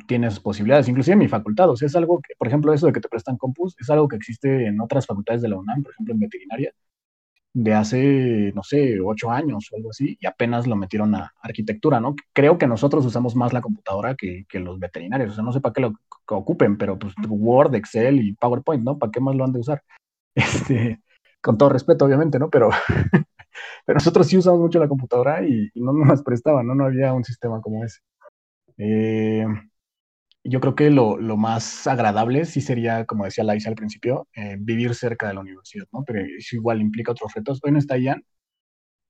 tienen 0.07 0.29
esas 0.29 0.41
posibilidades, 0.41 0.89
inclusive 0.89 1.15
en 1.15 1.19
mi 1.21 1.29
facultad, 1.29 1.71
o 1.71 1.77
sea, 1.77 1.87
es 1.87 1.97
algo 1.97 2.21
que, 2.21 2.35
por 2.39 2.49
ejemplo, 2.49 2.73
eso 2.73 2.87
de 2.87 2.93
que 2.93 3.01
te 3.01 3.09
prestan 3.09 3.37
compus, 3.37 3.77
es 3.79 3.91
algo 3.91 4.09
que 4.09 4.17
existe 4.17 4.67
en 4.67 4.81
otras 4.81 5.07
facultades 5.07 5.43
de 5.43 5.49
la 5.49 5.59
UNAM, 5.59 5.83
por 5.83 5.93
ejemplo, 5.93 6.15
en 6.15 6.21
veterinaria, 6.21 6.73
de 7.53 7.75
hace, 7.75 8.53
no 8.55 8.63
sé, 8.63 9.01
ocho 9.01 9.31
años 9.31 9.69
o 9.73 9.77
algo 9.77 9.91
así, 9.91 10.17
y 10.21 10.27
apenas 10.27 10.67
lo 10.67 10.77
metieron 10.77 11.15
a 11.15 11.33
arquitectura, 11.43 12.01
¿no? 12.01 12.15
Creo 12.33 12.59
que 12.59 12.67
nosotros 12.67 13.05
usamos 13.05 13.35
más 13.35 13.53
la 13.53 13.61
computadora 13.61 14.15
que, 14.15 14.47
los 14.55 14.79
veterinarios, 14.79 15.33
o 15.33 15.35
sea, 15.35 15.45
no 15.45 15.53
sé 15.53 15.61
para 15.61 15.73
qué 15.73 15.81
lo 15.81 15.95
ocupen, 16.29 16.79
pero 16.79 16.99
pues 16.99 17.15
Word, 17.29 17.75
Excel 17.75 18.21
y 18.21 18.35
PowerPoint, 18.35 18.85
¿no? 18.85 18.99
¿Para 18.99 19.11
qué 19.11 19.21
más 19.21 19.35
lo 19.35 19.45
han 19.45 19.53
de 19.53 19.61
usar? 19.61 19.83
Este, 20.35 21.01
con 21.41 21.59
todo 21.59 21.71
respeto, 21.71 22.05
obviamente, 22.05 22.39
¿no? 22.39 22.51
Pero, 22.51 22.71
nosotros 23.89 24.27
sí 24.29 24.37
usamos 24.37 24.61
mucho 24.61 24.79
la 24.79 24.89
computadora 24.89 25.43
y, 25.47 25.71
y 25.75 25.81
no 25.81 25.93
nos 25.93 26.23
prestaban, 26.23 26.67
¿no? 26.67 26.75
No 26.75 26.85
había 26.85 27.13
un 27.13 27.25
sistema 27.25 27.61
como 27.61 27.85
ese. 27.85 28.01
Eh, 28.79 29.45
yo 30.45 30.61
creo 30.61 30.75
que 30.75 30.91
lo, 30.91 31.19
lo, 31.19 31.37
más 31.37 31.87
agradable 31.87 32.45
sí 32.47 32.61
sería, 32.61 33.05
como 33.07 33.25
decía 33.25 33.45
Laisa 33.45 33.69
al 33.71 33.75
principio, 33.77 34.29
eh, 34.35 34.57
vivir 34.59 34.95
cerca 34.95 35.29
de 35.29 35.35
la 35.35 35.41
universidad, 35.41 35.87
¿no? 35.93 36.05
Pero 36.07 36.21
eso 36.39 36.57
igual 36.57 36.81
implica 36.81 37.13
otros 37.13 37.33
retos. 37.35 37.61
Hoy 37.63 37.73
no 37.73 37.79
está 37.79 37.99
Ian, 37.99 38.25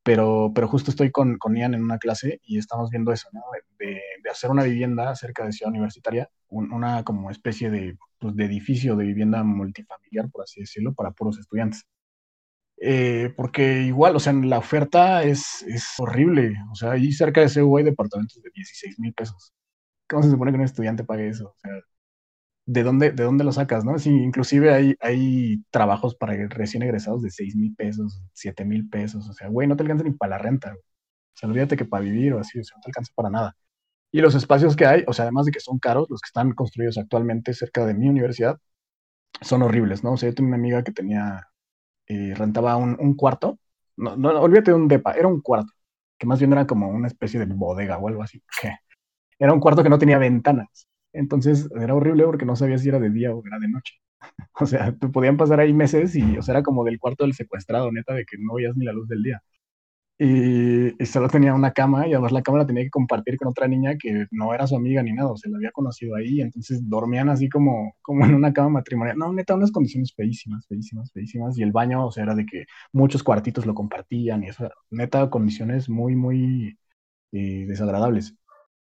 pero, 0.03 0.53
pero 0.55 0.69
justo 0.69 0.91
estoy 0.91 1.11
con, 1.13 1.39
con 1.39 1.57
Ian 1.57 1.75
en 1.75 1.83
una 1.85 1.99
clase 1.99 2.41
y 2.45 2.59
estamos 2.59 2.91
viendo 2.91 3.13
eso, 3.13 3.29
¿no? 3.33 3.43
De, 3.79 4.01
de 4.25 4.31
hacer 4.31 4.51
una 4.51 4.65
vivienda 4.65 5.15
cerca 5.17 5.45
de 5.45 5.53
Ciudad 5.53 5.71
Universitaria, 5.73 6.31
un- 6.49 6.73
una 6.73 7.05
como 7.05 7.31
especie 7.31 7.71
de, 7.71 7.99
pues, 8.19 8.37
de 8.37 8.45
edificio 8.47 8.97
de 8.97 9.05
vivienda 9.07 9.43
multifamiliar, 9.45 10.31
por 10.31 10.45
así 10.45 10.61
decirlo, 10.61 10.95
para 10.95 11.13
puros 11.13 11.39
estudiantes. 11.39 11.85
Eh, 12.83 13.33
porque 13.37 13.83
igual, 13.83 14.17
o 14.17 14.21
sea, 14.21 14.33
la 14.33 14.59
oferta 14.59 15.23
es, 15.25 15.63
es 15.65 15.87
horrible. 15.99 16.55
O 16.73 16.75
sea, 16.75 16.93
ahí 16.93 17.13
cerca 17.13 17.41
de 17.43 17.49
CU 17.49 17.77
hay 17.79 17.85
departamentos 17.85 18.41
de 18.43 18.51
16 18.55 18.99
mil 18.99 19.13
pesos. 19.15 19.53
¿Cómo 20.11 20.25
se 20.25 20.31
supone 20.31 20.53
que 20.53 20.59
un 20.59 20.65
estudiante 20.65 21.05
pague 21.05 21.29
eso? 21.31 21.51
O 21.51 21.57
sea, 21.61 21.73
¿de 22.67 22.83
dónde, 22.85 23.13
de 23.13 23.25
dónde 23.25 23.45
lo 23.45 23.53
sacas, 23.53 23.85
no? 23.85 23.99
Sí, 23.99 24.11
inclusive 24.11 24.73
hay, 24.75 24.95
hay 25.01 25.65
trabajos 25.71 26.15
para 26.17 26.35
recién 26.49 26.83
egresados 26.83 27.23
de 27.23 27.31
6 27.31 27.57
mil 27.57 27.75
pesos, 27.77 28.23
7 28.35 28.65
mil 28.65 28.89
pesos. 28.89 29.29
O 29.29 29.33
sea, 29.35 29.49
güey, 29.49 29.69
no 29.69 29.77
te 29.77 29.83
alcanza 29.83 30.05
ni 30.05 30.13
para 30.13 30.31
la 30.33 30.39
renta. 30.39 30.71
güey. 30.71 30.81
O 30.83 31.39
sea, 31.39 31.49
olvídate 31.49 31.77
que 31.77 31.85
para 31.87 32.05
vivir 32.05 32.35
o 32.35 32.41
así, 32.41 32.61
o 32.61 32.65
sea, 32.65 32.77
no 32.79 32.83
te 32.83 32.91
alcanza 32.91 33.13
para 33.15 33.31
nada. 33.31 33.57
Y 34.13 34.21
los 34.23 34.35
espacios 34.37 34.77
que 34.77 34.87
hay, 34.87 35.05
o 35.09 35.13
sea, 35.15 35.25
además 35.25 35.47
de 35.47 35.53
que 35.53 35.61
son 35.61 35.79
caros, 35.81 36.09
los 36.11 36.21
que 36.23 36.29
están 36.29 36.53
construidos 36.55 36.99
actualmente 36.99 37.55
cerca 37.55 37.87
de 37.87 37.95
mi 37.95 38.09
universidad, 38.09 38.59
son 39.41 39.63
horribles, 39.63 40.05
¿no? 40.05 40.13
O 40.13 40.17
sea, 40.17 40.29
yo 40.31 40.35
tenía 40.35 40.49
una 40.49 40.57
amiga 40.57 40.85
que 40.85 40.93
tenía, 40.93 41.49
eh, 42.09 42.35
rentaba 42.37 42.77
un, 42.77 42.97
un 43.01 43.15
cuarto, 43.17 43.59
no, 43.97 44.17
no, 44.17 44.31
olvídate 44.43 44.73
de 44.73 44.77
un 44.77 44.89
depa, 44.89 45.13
era 45.15 45.29
un 45.29 45.41
cuarto, 45.43 45.73
que 46.19 46.27
más 46.27 46.39
bien 46.41 46.53
era 46.53 46.67
como 46.67 46.89
una 46.91 47.09
especie 47.09 47.41
de 47.41 47.47
bodega 47.47 47.99
o 47.99 48.09
algo 48.09 48.23
así, 48.23 48.43
que 48.63 48.71
era 49.41 49.55
un 49.55 49.61
cuarto 49.61 49.85
que 49.85 49.91
no 49.91 49.99
tenía 50.01 50.19
ventanas. 50.19 50.89
Entonces 51.15 51.69
era 51.81 51.95
horrible 51.97 52.25
porque 52.27 52.47
no 52.47 52.57
sabías 52.57 52.83
si 52.83 52.91
era 52.91 53.01
de 53.01 53.11
día 53.11 53.35
o 53.35 53.43
era 53.47 53.61
de 53.61 53.69
noche. 53.71 53.97
O 54.61 54.67
sea, 54.67 54.93
te 54.97 55.09
podían 55.09 55.37
pasar 55.39 55.61
ahí 55.61 55.73
meses 55.75 56.17
y, 56.17 56.39
o 56.39 56.43
sea, 56.43 56.55
era 56.55 56.63
como 56.65 56.85
del 56.85 56.99
cuarto 57.01 57.25
del 57.25 57.35
secuestrado, 57.35 57.93
neta, 57.93 58.15
de 58.15 58.25
que 58.27 58.39
no 58.39 58.55
veías 58.55 58.77
ni 58.77 58.85
la 58.87 58.93
luz 58.93 59.09
del 59.09 59.23
día. 59.23 59.43
Y, 60.19 61.03
y 61.03 61.07
solo 61.07 61.29
tenía 61.31 61.55
una 61.55 61.73
cama 61.73 62.07
y 62.07 62.13
además 62.13 62.33
la 62.33 62.43
cama 62.43 62.59
la 62.59 62.67
tenía 62.67 62.85
que 62.85 62.91
compartir 62.91 63.39
con 63.39 63.49
otra 63.49 63.67
niña 63.69 63.97
que 63.99 64.27
no 64.31 64.53
era 64.55 64.67
su 64.67 64.77
amiga 64.77 65.03
ni 65.03 65.13
nada, 65.15 65.31
o 65.31 65.37
sea, 65.39 65.51
la 65.51 65.57
había 65.57 65.71
conocido 65.73 66.15
ahí, 66.15 66.43
entonces 66.43 66.87
dormían 66.89 67.31
así 67.31 67.49
como, 67.49 67.95
como 68.03 68.27
en 68.27 68.35
una 68.35 68.53
cama 68.53 68.69
matrimonial. 68.71 69.17
No, 69.17 69.33
neta, 69.33 69.55
unas 69.55 69.73
condiciones 69.73 70.13
feísimas, 70.15 70.67
feísimas, 70.69 71.11
feísimas. 71.13 71.57
Y 71.59 71.63
el 71.63 71.73
baño, 71.73 72.07
o 72.07 72.13
sea, 72.13 72.25
era 72.25 72.35
de 72.35 72.45
que 72.47 72.67
muchos 72.93 73.23
cuartitos 73.23 73.65
lo 73.67 73.75
compartían 73.75 74.45
y 74.45 74.49
eso, 74.49 74.69
neta, 74.91 75.31
condiciones 75.31 75.89
muy, 75.89 76.17
muy 76.17 76.79
eh, 77.33 77.67
desagradables. 77.69 78.37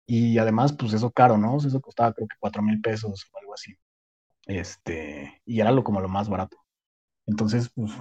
Y 0.07 0.39
además, 0.39 0.73
pues 0.75 0.93
eso 0.93 1.11
caro, 1.11 1.39
¿no? 1.39 1.57
Eso 1.59 1.81
costaba 1.81 2.13
creo 2.13 2.29
que 2.29 2.37
cuatro 2.41 2.63
mil 2.63 2.81
pesos 2.81 3.27
o 3.33 3.39
algo 3.39 3.55
así. 3.55 3.77
Este, 4.47 5.43
y 5.47 5.61
era 5.61 5.73
lo 5.73 5.85
como 5.85 6.01
lo 6.01 6.09
más 6.09 6.29
barato. 6.29 6.59
Entonces, 7.27 7.71
pues, 7.75 7.93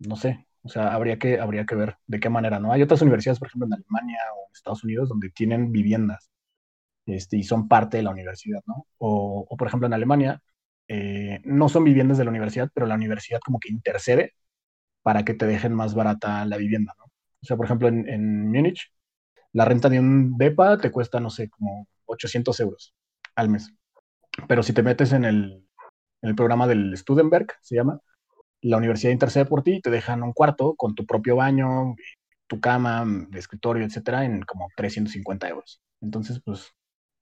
no 0.00 0.16
sé, 0.16 0.46
o 0.62 0.68
sea, 0.68 0.94
habría 0.94 1.18
que, 1.18 1.40
habría 1.40 1.66
que 1.66 1.74
ver 1.74 1.96
de 2.06 2.20
qué 2.20 2.28
manera, 2.28 2.58
¿no? 2.60 2.72
Hay 2.72 2.82
otras 2.82 3.02
universidades, 3.02 3.38
por 3.38 3.48
ejemplo, 3.48 3.66
en 3.66 3.74
Alemania 3.74 4.18
o 4.36 4.46
en 4.48 4.52
Estados 4.54 4.84
Unidos, 4.84 5.08
donde 5.08 5.30
tienen 5.30 5.72
viviendas, 5.72 6.30
este, 7.06 7.38
y 7.38 7.44
son 7.44 7.68
parte 7.68 7.98
de 7.98 8.02
la 8.04 8.10
universidad, 8.10 8.62
¿no? 8.66 8.86
O, 8.98 9.46
o, 9.48 9.56
por 9.56 9.68
ejemplo, 9.68 9.86
en 9.86 9.94
Alemania, 9.94 10.42
eh, 10.88 11.40
no 11.44 11.68
son 11.68 11.84
viviendas 11.84 12.18
de 12.18 12.24
la 12.24 12.30
universidad, 12.30 12.70
pero 12.74 12.86
la 12.86 12.94
universidad 12.96 13.40
como 13.44 13.60
que 13.60 13.70
intercede 13.72 14.34
para 15.02 15.24
que 15.24 15.34
te 15.34 15.46
dejen 15.46 15.74
más 15.74 15.94
barata 15.94 16.44
la 16.46 16.56
vivienda, 16.56 16.94
¿no? 16.98 17.04
O 17.06 17.46
sea, 17.46 17.56
por 17.56 17.66
ejemplo, 17.66 17.88
en, 17.88 18.08
en 18.08 18.50
Múnich, 18.50 18.92
la 19.58 19.64
renta 19.64 19.88
de 19.88 19.98
un 19.98 20.38
DEPA 20.38 20.78
te 20.78 20.92
cuesta, 20.92 21.18
no 21.18 21.30
sé, 21.30 21.50
como 21.50 21.88
800 22.06 22.60
euros 22.60 22.94
al 23.34 23.48
mes. 23.48 23.74
Pero 24.46 24.62
si 24.62 24.72
te 24.72 24.84
metes 24.84 25.12
en 25.12 25.24
el, 25.24 25.66
en 26.22 26.28
el 26.30 26.36
programa 26.36 26.68
del 26.68 26.96
Studenberg, 26.96 27.48
se 27.60 27.74
llama, 27.74 28.00
la 28.60 28.76
universidad 28.76 29.10
intercede 29.10 29.46
por 29.46 29.64
ti 29.64 29.72
y 29.72 29.80
te 29.80 29.90
dejan 29.90 30.22
un 30.22 30.32
cuarto 30.32 30.76
con 30.76 30.94
tu 30.94 31.04
propio 31.06 31.34
baño, 31.34 31.96
tu 32.46 32.60
cama, 32.60 33.04
de 33.04 33.36
escritorio, 33.36 33.84
etcétera, 33.84 34.24
en 34.24 34.42
como 34.42 34.68
350 34.76 35.48
euros. 35.48 35.82
Entonces, 36.00 36.40
pues, 36.44 36.70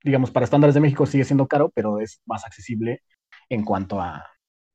digamos, 0.03 0.29
para 0.29 0.43
estándares 0.43 0.75
de 0.75 0.81
México 0.81 1.07
sigue 1.07 1.23
siendo 1.23 1.47
caro, 1.47 1.71
pero 1.73 1.99
es 1.99 2.21
más 2.27 2.45
accesible 2.45 3.01
en 3.49 3.65
cuanto 3.65 3.99
a, 3.99 4.23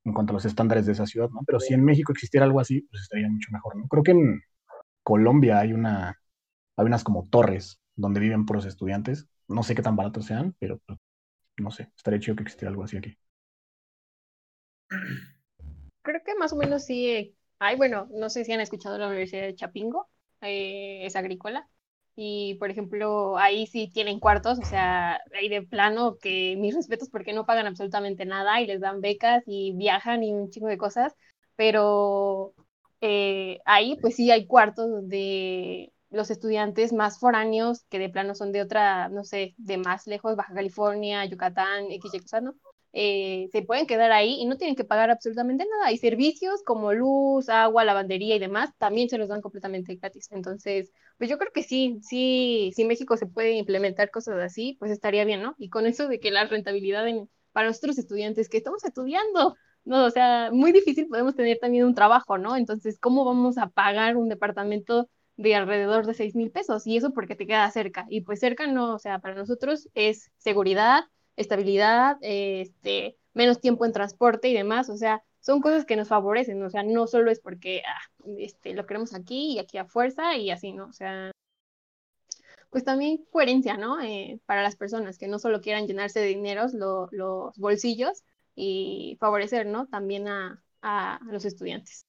en 0.04 0.12
cuanto 0.12 0.32
a 0.32 0.34
los 0.34 0.44
estándares 0.46 0.84
de 0.84 0.92
esa 0.94 1.06
ciudad, 1.06 1.30
¿no? 1.30 1.42
Pero 1.46 1.60
si 1.60 1.74
en 1.74 1.84
México 1.84 2.10
existiera 2.10 2.44
algo 2.44 2.58
así, 2.58 2.80
pues 2.90 3.02
estaría 3.02 3.28
mucho 3.28 3.50
mejor, 3.52 3.76
¿no? 3.76 3.86
Creo 3.86 4.02
que 4.02 4.10
en 4.10 4.42
Colombia 5.04 5.60
hay 5.60 5.72
una, 5.72 6.18
hay 6.76 6.86
unas 6.86 7.04
como 7.04 7.28
torres 7.28 7.80
donde 7.96 8.20
viven 8.20 8.46
puros 8.46 8.64
estudiantes. 8.64 9.28
No 9.48 9.62
sé 9.62 9.74
qué 9.74 9.82
tan 9.82 9.96
baratos 9.96 10.26
sean, 10.26 10.54
pero 10.58 10.78
pues, 10.86 10.98
no 11.58 11.70
sé, 11.70 11.90
estaría 11.96 12.20
chido 12.20 12.36
que 12.36 12.42
existiera 12.42 12.70
algo 12.70 12.84
así 12.84 12.96
aquí. 12.96 13.16
Creo 16.02 16.20
que 16.24 16.34
más 16.34 16.52
o 16.52 16.56
menos 16.56 16.84
sí 16.84 17.34
hay, 17.58 17.76
bueno, 17.76 18.08
no 18.10 18.28
sé 18.28 18.44
si 18.44 18.52
han 18.52 18.60
escuchado 18.60 18.98
la 18.98 19.06
Universidad 19.06 19.42
de 19.42 19.54
Chapingo, 19.54 20.08
eh, 20.40 21.06
es 21.06 21.14
agrícola, 21.14 21.68
y 22.14 22.56
por 22.56 22.70
ejemplo, 22.70 23.38
ahí 23.38 23.66
sí 23.66 23.88
tienen 23.88 24.20
cuartos, 24.20 24.58
o 24.58 24.64
sea, 24.64 25.20
ahí 25.34 25.48
de 25.48 25.62
plano 25.62 26.16
que 26.20 26.56
mis 26.58 26.74
respetos 26.74 27.08
porque 27.08 27.32
no 27.32 27.46
pagan 27.46 27.66
absolutamente 27.66 28.26
nada 28.26 28.60
y 28.60 28.66
les 28.66 28.80
dan 28.80 29.00
becas 29.00 29.44
y 29.46 29.72
viajan 29.72 30.22
y 30.22 30.32
un 30.32 30.50
chingo 30.50 30.68
de 30.68 30.76
cosas, 30.76 31.14
pero 31.56 32.54
eh, 33.00 33.60
ahí 33.64 33.96
pues 34.00 34.16
sí 34.16 34.30
hay 34.30 34.46
cuartos 34.46 34.90
donde 34.90 35.92
los 36.12 36.30
estudiantes 36.30 36.92
más 36.92 37.18
foráneos 37.18 37.84
que 37.88 37.98
de 37.98 38.10
plano 38.10 38.34
son 38.34 38.52
de 38.52 38.62
otra, 38.62 39.08
no 39.08 39.24
sé, 39.24 39.54
de 39.56 39.78
más 39.78 40.06
lejos, 40.06 40.36
Baja 40.36 40.54
California, 40.54 41.24
Yucatán, 41.24 41.90
X, 41.90 42.12
Y, 42.14 42.42
¿no? 42.42 42.54
Eh, 42.94 43.48
se 43.52 43.62
pueden 43.62 43.86
quedar 43.86 44.12
ahí 44.12 44.34
y 44.38 44.44
no 44.44 44.58
tienen 44.58 44.76
que 44.76 44.84
pagar 44.84 45.10
absolutamente 45.10 45.64
nada. 45.64 45.86
Hay 45.86 45.96
servicios 45.96 46.62
como 46.62 46.92
luz, 46.92 47.48
agua, 47.48 47.84
lavandería 47.84 48.36
y 48.36 48.38
demás, 48.38 48.70
también 48.76 49.08
se 49.08 49.16
los 49.16 49.28
dan 49.28 49.40
completamente 49.40 49.94
gratis. 49.96 50.28
Entonces, 50.30 50.92
pues 51.16 51.30
yo 51.30 51.38
creo 51.38 51.52
que 51.52 51.62
sí, 51.62 51.98
sí, 52.02 52.70
si 52.74 52.84
México 52.84 53.16
se 53.16 53.26
puede 53.26 53.52
implementar 53.52 54.10
cosas 54.10 54.38
así, 54.42 54.76
pues 54.78 54.90
estaría 54.90 55.24
bien, 55.24 55.42
¿no? 55.42 55.54
Y 55.58 55.70
con 55.70 55.86
eso 55.86 56.06
de 56.08 56.20
que 56.20 56.30
la 56.30 56.44
rentabilidad 56.44 57.08
en, 57.08 57.30
para 57.52 57.68
nuestros 57.68 57.96
estudiantes 57.98 58.50
que 58.50 58.58
estamos 58.58 58.84
estudiando, 58.84 59.56
no, 59.84 60.04
o 60.04 60.10
sea, 60.10 60.50
muy 60.52 60.72
difícil 60.72 61.08
podemos 61.08 61.34
tener 61.34 61.58
también 61.58 61.84
un 61.86 61.94
trabajo, 61.94 62.36
¿no? 62.38 62.56
Entonces, 62.56 62.98
¿cómo 63.00 63.24
vamos 63.24 63.56
a 63.58 63.68
pagar 63.68 64.16
un 64.16 64.28
departamento 64.28 65.08
de 65.37 65.55
alrededor 65.55 66.07
de 66.07 66.14
6 66.14 66.35
mil 66.35 66.51
pesos? 66.51 66.87
Y 66.87 66.97
eso 66.97 67.12
porque 67.12 67.37
te 67.37 67.47
queda 67.47 67.70
cerca. 67.70 68.07
Y 68.09 68.22
pues 68.22 68.41
cerca 68.41 68.66
no, 68.66 68.95
o 68.95 68.99
sea, 68.99 69.20
para 69.20 69.35
nosotros 69.35 69.89
es 69.95 70.30
seguridad, 70.39 71.05
estabilidad, 71.37 72.18
este, 72.22 73.16
menos 73.35 73.61
tiempo 73.61 73.85
en 73.85 73.93
transporte 73.93 74.49
y 74.49 74.55
demás, 74.55 74.89
o 74.91 74.97
sea, 74.97 75.22
son 75.41 75.61
cosas 75.61 75.85
que 75.85 75.97
nos 75.97 76.09
favorecen, 76.09 76.62
o 76.62 76.70
sea, 76.70 76.83
no 76.83 77.07
solo 77.07 77.30
es 77.30 77.41
porque 77.41 77.83
ah, 77.87 78.01
este, 78.39 78.74
lo 78.74 78.87
queremos 78.87 79.14
aquí 79.14 79.55
y 79.55 79.59
aquí 79.59 79.78
a 79.78 79.87
fuerza 79.87 80.37
y 80.37 80.51
así, 80.51 80.72
¿no? 80.72 80.87
O 80.87 80.93
sea, 80.93 81.33
pues 82.70 82.85
también 82.85 83.24
coherencia, 83.30 83.76
¿no? 83.76 84.01
Eh, 84.01 84.41
para 84.47 84.62
las 84.62 84.76
personas 84.76 85.18
que 85.18 85.28
no 85.28 85.39
solo 85.39 85.61
quieran 85.61 85.87
llenarse 85.87 86.20
de 86.20 86.28
dineros 86.28 86.74
lo, 86.74 87.09
los 87.11 87.57
bolsillos 87.59 88.22
y 88.55 89.16
favorecer, 89.20 89.66
¿no? 89.66 89.87
También 89.89 90.28
a, 90.28 90.62
a, 90.80 91.20
los 91.24 91.45
estudiantes. 91.45 92.07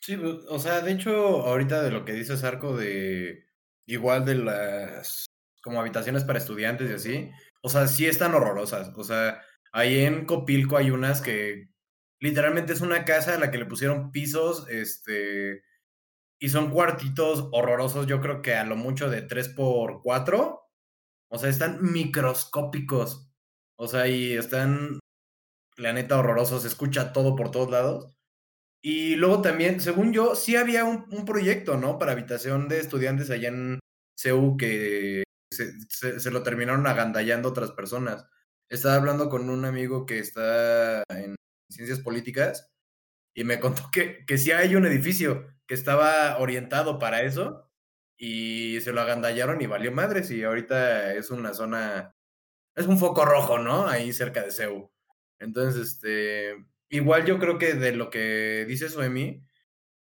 Sí, 0.00 0.14
o 0.48 0.58
sea, 0.58 0.80
de 0.82 0.92
hecho, 0.92 1.10
ahorita 1.46 1.82
de 1.82 1.90
lo 1.90 2.04
que 2.04 2.12
dices, 2.12 2.44
Arco, 2.44 2.76
de 2.76 3.44
igual 3.86 4.24
de 4.24 4.36
las 4.36 5.26
como 5.62 5.80
habitaciones 5.80 6.22
para 6.24 6.38
estudiantes 6.38 6.90
y 6.90 6.94
así, 6.94 7.30
o 7.62 7.68
sea, 7.68 7.88
sí 7.88 8.06
están 8.06 8.34
horrorosas. 8.34 8.92
O 8.96 9.02
sea, 9.02 9.42
ahí 9.72 10.00
en 10.04 10.24
Copilco 10.26 10.76
hay 10.76 10.90
unas 10.90 11.20
que 11.20 11.70
literalmente 12.20 12.72
es 12.72 12.80
una 12.82 13.04
casa 13.04 13.34
a 13.34 13.38
la 13.38 13.50
que 13.50 13.58
le 13.58 13.66
pusieron 13.66 14.12
pisos, 14.12 14.68
este, 14.68 15.62
y 16.40 16.50
son 16.50 16.70
cuartitos 16.70 17.48
horrorosos, 17.52 18.06
yo 18.06 18.20
creo 18.20 18.42
que 18.42 18.54
a 18.56 18.64
lo 18.64 18.76
mucho 18.76 19.10
de 19.10 19.22
3 19.22 19.50
por 19.50 20.02
4 20.02 20.62
O 21.30 21.38
sea, 21.38 21.50
están 21.50 21.80
microscópicos. 21.82 23.30
O 23.76 23.88
sea, 23.88 24.08
y 24.08 24.34
están, 24.34 25.00
la 25.78 25.92
neta, 25.94 26.18
horrorosos. 26.18 26.62
Se 26.62 26.68
escucha 26.68 27.12
todo 27.14 27.36
por 27.36 27.50
todos 27.52 27.70
lados. 27.70 28.15
Y 28.82 29.16
luego 29.16 29.42
también, 29.42 29.80
según 29.80 30.12
yo, 30.12 30.34
sí 30.36 30.56
había 30.56 30.84
un, 30.84 31.06
un 31.10 31.24
proyecto, 31.24 31.76
¿no? 31.76 31.98
Para 31.98 32.12
habitación 32.12 32.68
de 32.68 32.78
estudiantes 32.80 33.30
allá 33.30 33.48
en 33.48 33.80
CEU 34.16 34.56
que 34.56 35.24
se, 35.52 36.20
se, 36.20 36.30
lo 36.30 36.42
terminaron 36.42 36.86
agandallando 36.86 37.48
otras 37.48 37.72
personas. 37.72 38.26
Estaba 38.68 38.96
hablando 38.96 39.28
con 39.28 39.50
un 39.50 39.64
amigo 39.64 40.06
que 40.06 40.18
está 40.18 41.02
en 41.08 41.36
ciencias 41.70 42.00
políticas 42.00 42.68
y 43.34 43.44
me 43.44 43.60
contó 43.60 43.90
que, 43.92 44.24
que 44.26 44.38
sí 44.38 44.52
hay 44.52 44.76
un 44.76 44.86
edificio 44.86 45.46
que 45.66 45.74
estaba 45.74 46.38
orientado 46.38 46.98
para 46.98 47.22
eso 47.22 47.70
y 48.18 48.80
se 48.80 48.92
lo 48.92 49.00
agandallaron 49.00 49.60
y 49.60 49.66
valió 49.66 49.92
madres 49.92 50.30
y 50.30 50.42
ahorita 50.42 51.14
es 51.14 51.30
una 51.30 51.52
zona, 51.54 52.14
es 52.74 52.86
un 52.86 52.98
foco 52.98 53.24
rojo, 53.24 53.58
¿no? 53.58 53.86
Ahí 53.88 54.12
cerca 54.12 54.42
de 54.42 54.52
CEU. 54.52 54.90
Entonces, 55.38 55.88
este, 55.88 56.66
igual 56.90 57.24
yo 57.26 57.38
creo 57.38 57.58
que 57.58 57.74
de 57.74 57.92
lo 57.92 58.10
que 58.10 58.64
dice 58.66 58.88
Suemi 58.88 59.44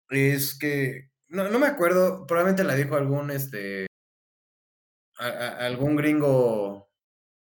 es 0.09 0.57
que, 0.57 1.11
no, 1.29 1.49
no 1.49 1.59
me 1.59 1.67
acuerdo, 1.67 2.25
probablemente 2.27 2.63
la 2.63 2.75
dijo 2.75 2.95
algún, 2.95 3.31
este, 3.31 3.87
algún 5.17 5.95
gringo, 5.95 6.91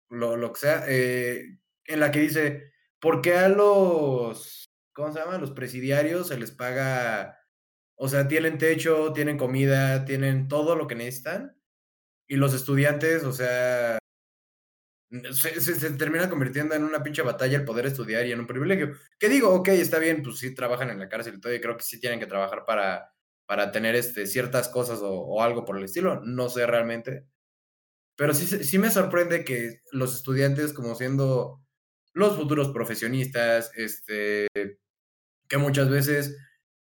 lo, 0.09 0.37
lo 0.37 0.53
que 0.53 0.59
sea, 0.59 0.85
eh, 0.87 1.59
en 1.85 1.99
la 1.99 2.11
que 2.11 2.19
dice, 2.21 2.71
¿por 2.99 3.21
qué 3.21 3.35
a 3.37 3.49
los, 3.49 4.69
¿cómo 4.93 5.11
se 5.13 5.19
llama? 5.19 5.37
Los 5.37 5.51
presidiarios 5.51 6.27
se 6.29 6.37
les 6.37 6.51
paga 6.51 7.37
O 7.95 8.09
sea, 8.09 8.27
tienen 8.27 8.57
techo, 8.59 9.13
tienen 9.13 9.37
comida, 9.37 10.05
tienen 10.05 10.47
todo 10.47 10.75
lo 10.75 10.87
que 10.87 10.95
necesitan. 10.95 11.57
Y 12.27 12.37
los 12.37 12.53
estudiantes, 12.53 13.23
o 13.23 13.33
sea, 13.33 13.99
se, 15.33 15.61
se- 15.61 15.91
termina 15.91 16.29
convirtiendo 16.29 16.75
en 16.75 16.83
una 16.83 17.03
pinche 17.03 17.21
batalla 17.21 17.57
el 17.57 17.65
poder 17.65 17.85
estudiar 17.87 18.25
y 18.25 18.31
en 18.31 18.39
un 18.39 18.47
privilegio. 18.47 18.93
Que 19.19 19.29
digo, 19.29 19.49
ok, 19.53 19.69
está 19.69 19.99
bien, 19.99 20.21
pues 20.23 20.37
sí 20.39 20.53
trabajan 20.53 20.89
en 20.89 20.99
la 20.99 21.09
cárcel 21.09 21.35
y 21.35 21.39
todo, 21.41 21.53
y 21.53 21.61
creo 21.61 21.77
que 21.77 21.83
sí 21.83 21.99
tienen 21.99 22.19
que 22.19 22.25
trabajar 22.27 22.65
para, 22.65 23.13
para 23.45 23.71
tener 23.71 23.95
este, 23.95 24.27
ciertas 24.27 24.69
cosas 24.69 24.99
o, 25.01 25.41
algo 25.41 25.65
por 25.65 25.77
el 25.77 25.85
estilo. 25.85 26.21
No 26.23 26.49
sé 26.49 26.65
realmente. 26.67 27.25
Pero 28.15 28.33
sí, 28.33 28.47
sí 28.47 28.79
me 28.79 28.89
sorprende 28.91 29.45
que 29.45 29.81
los 29.91 30.15
estudiantes, 30.15 30.73
como 30.73 30.95
siendo 30.95 31.61
los 32.13 32.35
futuros 32.37 32.69
profesionistas, 32.71 33.71
este, 33.75 34.47
que 35.47 35.57
muchas 35.57 35.89
veces, 35.89 36.37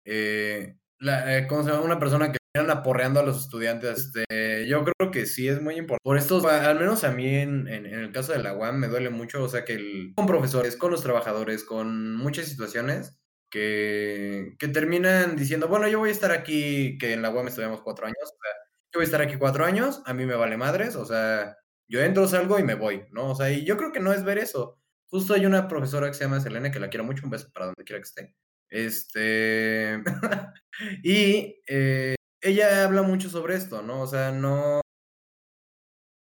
eh, 0.06 0.78
la, 1.00 1.38
eh, 1.38 1.48
¿cómo 1.48 1.64
se 1.64 1.72
llama? 1.72 1.84
Una 1.84 2.00
persona 2.00 2.32
que 2.32 2.38
aporreando 2.56 3.20
a 3.20 3.24
los 3.24 3.40
estudiantes, 3.42 4.12
este, 4.14 4.68
yo 4.68 4.84
creo 4.84 5.12
que 5.12 5.26
sí 5.26 5.48
es 5.48 5.62
muy 5.62 5.76
importante. 5.76 6.02
Por 6.04 6.18
esto, 6.18 6.46
al 6.48 6.80
menos 6.80 7.04
a 7.04 7.12
mí 7.12 7.28
en, 7.36 7.68
en- 7.68 7.86
el 7.86 8.12
caso 8.12 8.34
de 8.34 8.44
la 8.44 8.54
UAM 8.56 8.78
me 8.78 8.88
duele 8.88 9.10
mucho, 9.10 9.44
o 9.44 9.48
sea, 9.50 9.64
que 9.66 9.74
el- 9.74 10.14
con 10.16 10.26
profesores, 10.28 10.76
con 10.76 10.92
los 10.92 11.02
trabajadores, 11.02 11.64
con 11.64 12.16
muchas 12.16 12.48
situaciones 12.48 13.18
que, 13.50 14.56
que 14.60 14.68
terminan 14.68 15.36
diciendo, 15.38 15.68
bueno, 15.68 15.88
yo 15.88 16.00
voy 16.00 16.10
a 16.10 16.12
estar 16.14 16.32
aquí, 16.32 16.98
que 16.98 17.14
en 17.14 17.22
la 17.22 17.30
UAM 17.32 17.48
estudiamos 17.48 17.82
cuatro 17.82 18.06
años, 18.06 18.18
o 18.24 18.28
sea, 18.28 18.52
yo 18.94 19.00
voy 19.00 19.04
a 19.04 19.06
estar 19.06 19.22
aquí 19.22 19.38
cuatro 19.38 19.66
años, 19.66 20.02
a 20.06 20.14
mí 20.14 20.26
me 20.26 20.36
vale 20.36 20.58
madres, 20.58 20.96
o 20.98 21.06
sea, 21.06 21.56
yo 21.88 22.02
entro, 22.02 22.28
salgo 22.28 22.60
y 22.60 22.64
me 22.64 22.76
voy, 22.76 23.06
¿no? 23.12 23.32
O 23.32 23.36
sea, 23.36 23.50
y 23.52 23.66
yo 23.66 23.78
creo 23.78 23.92
que 23.92 24.00
no 24.02 24.12
es 24.14 24.24
ver 24.24 24.38
eso. 24.38 24.80
Justo 25.08 25.34
hay 25.34 25.46
una 25.46 25.68
profesora 25.68 26.08
que 26.08 26.14
se 26.14 26.24
llama 26.26 26.40
Selene, 26.42 26.72
que 26.72 26.80
la 26.80 26.90
quiero 26.90 27.04
mucho, 27.06 27.24
un 27.26 27.32
beso 27.32 27.50
para 27.54 27.66
donde 27.68 27.84
quiera 27.84 28.00
que 28.02 28.08
esté. 28.08 28.36
Este, 28.70 30.02
y 31.04 31.62
eh, 31.68 32.16
ella 32.42 32.84
habla 32.84 33.02
mucho 33.04 33.30
sobre 33.30 33.56
esto, 33.56 33.82
¿no? 33.82 34.02
O 34.02 34.08
sea, 34.08 34.32
no, 34.32 34.82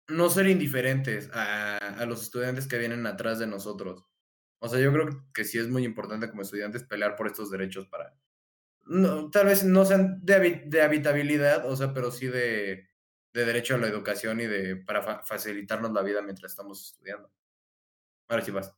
no 0.09 0.31
ser 0.31 0.49
indiferentes 0.49 1.31
a, 1.33 1.77
a 1.77 2.07
los 2.07 2.23
estudiantes 2.23 2.67
que 2.67 2.79
vienen 2.79 3.07
atrás 3.07 3.39
de 3.39 3.47
nosotros. 3.47 4.05
O 4.61 4.69
sea, 4.69 4.79
yo 4.81 4.93
creo 4.93 5.09
que 5.33 5.45
sí 5.45 5.59
es 5.59 5.69
muy 5.69 5.85
importante 5.85 6.29
como 6.31 6.43
estudiantes 6.43 6.85
pelear 6.85 7.17
por 7.17 7.27
estos 7.27 7.51
derechos 7.51 7.87
para, 7.89 8.15
no, 8.85 9.31
tal 9.31 9.47
vez 9.47 9.65
no 9.65 9.85
sean 9.85 10.21
de, 10.25 10.35
habi- 10.37 10.65
de 10.69 10.83
habitabilidad, 10.83 11.69
o 11.69 11.75
sea, 11.77 11.93
pero 11.95 12.11
sí 12.11 12.27
de, 12.29 12.89
de 13.33 13.45
derecho 13.45 13.75
a 13.75 13.79
la 13.79 13.89
educación 13.89 14.41
y 14.41 14.47
de 14.47 14.77
para 14.77 15.03
fa- 15.03 15.23
facilitarnos 15.25 15.93
la 15.93 16.03
vida 16.03 16.23
mientras 16.23 16.53
estamos 16.53 16.93
estudiando. 16.93 17.33
Ahora 18.29 18.45
sí 18.45 18.51
vas. 18.51 18.75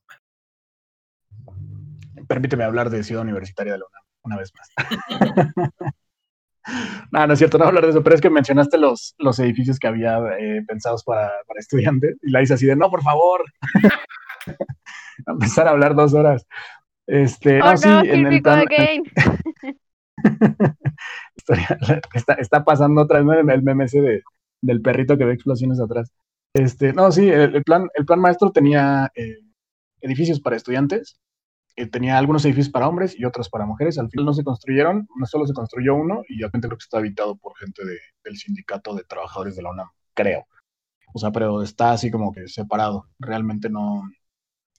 Permíteme 2.27 2.63
hablar 2.63 2.89
de 2.89 3.03
Ciudad 3.03 3.23
Universitaria 3.23 3.73
de 3.73 3.79
la 3.79 3.85
UNAM 3.85 4.03
una 4.23 4.37
vez 4.37 4.51
más. 4.55 4.69
no, 7.11 7.27
no 7.27 7.33
es 7.33 7.39
cierto, 7.39 7.57
no 7.57 7.65
voy 7.65 7.67
a 7.67 7.69
hablar 7.69 7.83
de 7.85 7.91
eso, 7.91 8.03
pero 8.03 8.15
es 8.15 8.21
que 8.21 8.29
mencionaste 8.29 8.77
los, 8.77 9.15
los 9.17 9.39
edificios 9.39 9.79
que 9.79 9.87
había 9.87 10.19
eh, 10.39 10.63
pensados 10.67 11.03
para, 11.03 11.31
para 11.47 11.59
estudiantes 11.59 12.17
y 12.21 12.31
la 12.31 12.41
hice 12.41 12.55
así 12.55 12.65
de, 12.65 12.75
no, 12.75 12.89
por 12.89 13.01
favor. 13.01 13.43
a 15.25 15.31
empezar 15.31 15.67
a 15.67 15.71
hablar 15.71 15.95
dos 15.95 16.13
horas. 16.13 16.45
Este, 17.07 17.61
Oh 17.61 17.71
no, 17.71 17.77
sí, 17.77 17.87
no, 17.87 18.03
en 18.03 18.27
el 18.27 18.41
plan, 18.41 18.59
again. 18.59 19.03
está, 22.13 22.33
está 22.33 22.63
pasando 22.63 23.01
otra 23.01 23.19
vez 23.19 23.25
¿no? 23.27 23.33
en 23.33 23.49
el 23.49 23.61
meme 23.61 23.85
ese 23.85 24.01
de, 24.01 24.23
del 24.61 24.81
perrito 24.81 25.17
que 25.17 25.25
ve 25.25 25.33
explosiones 25.33 25.79
atrás. 25.79 26.11
Este, 26.53 26.93
no, 26.93 27.11
sí, 27.11 27.29
el, 27.29 27.55
el 27.55 27.63
plan, 27.63 27.89
el 27.93 28.05
plan 28.05 28.19
maestro 28.19 28.51
tenía 28.51 29.11
eh, 29.13 29.39
edificios 30.01 30.39
para 30.39 30.55
estudiantes, 30.55 31.19
eh, 31.75 31.87
tenía 31.87 32.17
algunos 32.17 32.45
edificios 32.45 32.69
para 32.71 32.87
hombres 32.87 33.17
y 33.19 33.25
otros 33.25 33.49
para 33.49 33.65
mujeres. 33.65 33.97
Al 33.99 34.09
final 34.09 34.25
no 34.25 34.33
se 34.33 34.43
construyeron, 34.43 35.07
solo 35.25 35.45
se 35.47 35.53
construyó 35.53 35.95
uno 35.95 36.23
y 36.29 36.43
actualmente 36.43 36.67
creo 36.69 36.77
que 36.77 36.83
está 36.83 36.97
habitado 36.99 37.35
por 37.37 37.57
gente 37.57 37.85
de- 37.85 37.99
del 38.23 38.37
sindicato 38.37 38.95
de 38.95 39.03
trabajadores 39.03 39.55
de 39.55 39.63
la 39.63 39.71
UNAM, 39.71 39.89
creo. 40.13 40.45
O 41.13 41.19
sea, 41.19 41.31
pero 41.31 41.63
está 41.63 41.91
así 41.93 42.11
como 42.11 42.33
que 42.33 42.47
separado. 42.49 43.07
Realmente 43.19 43.69
no, 43.69 44.03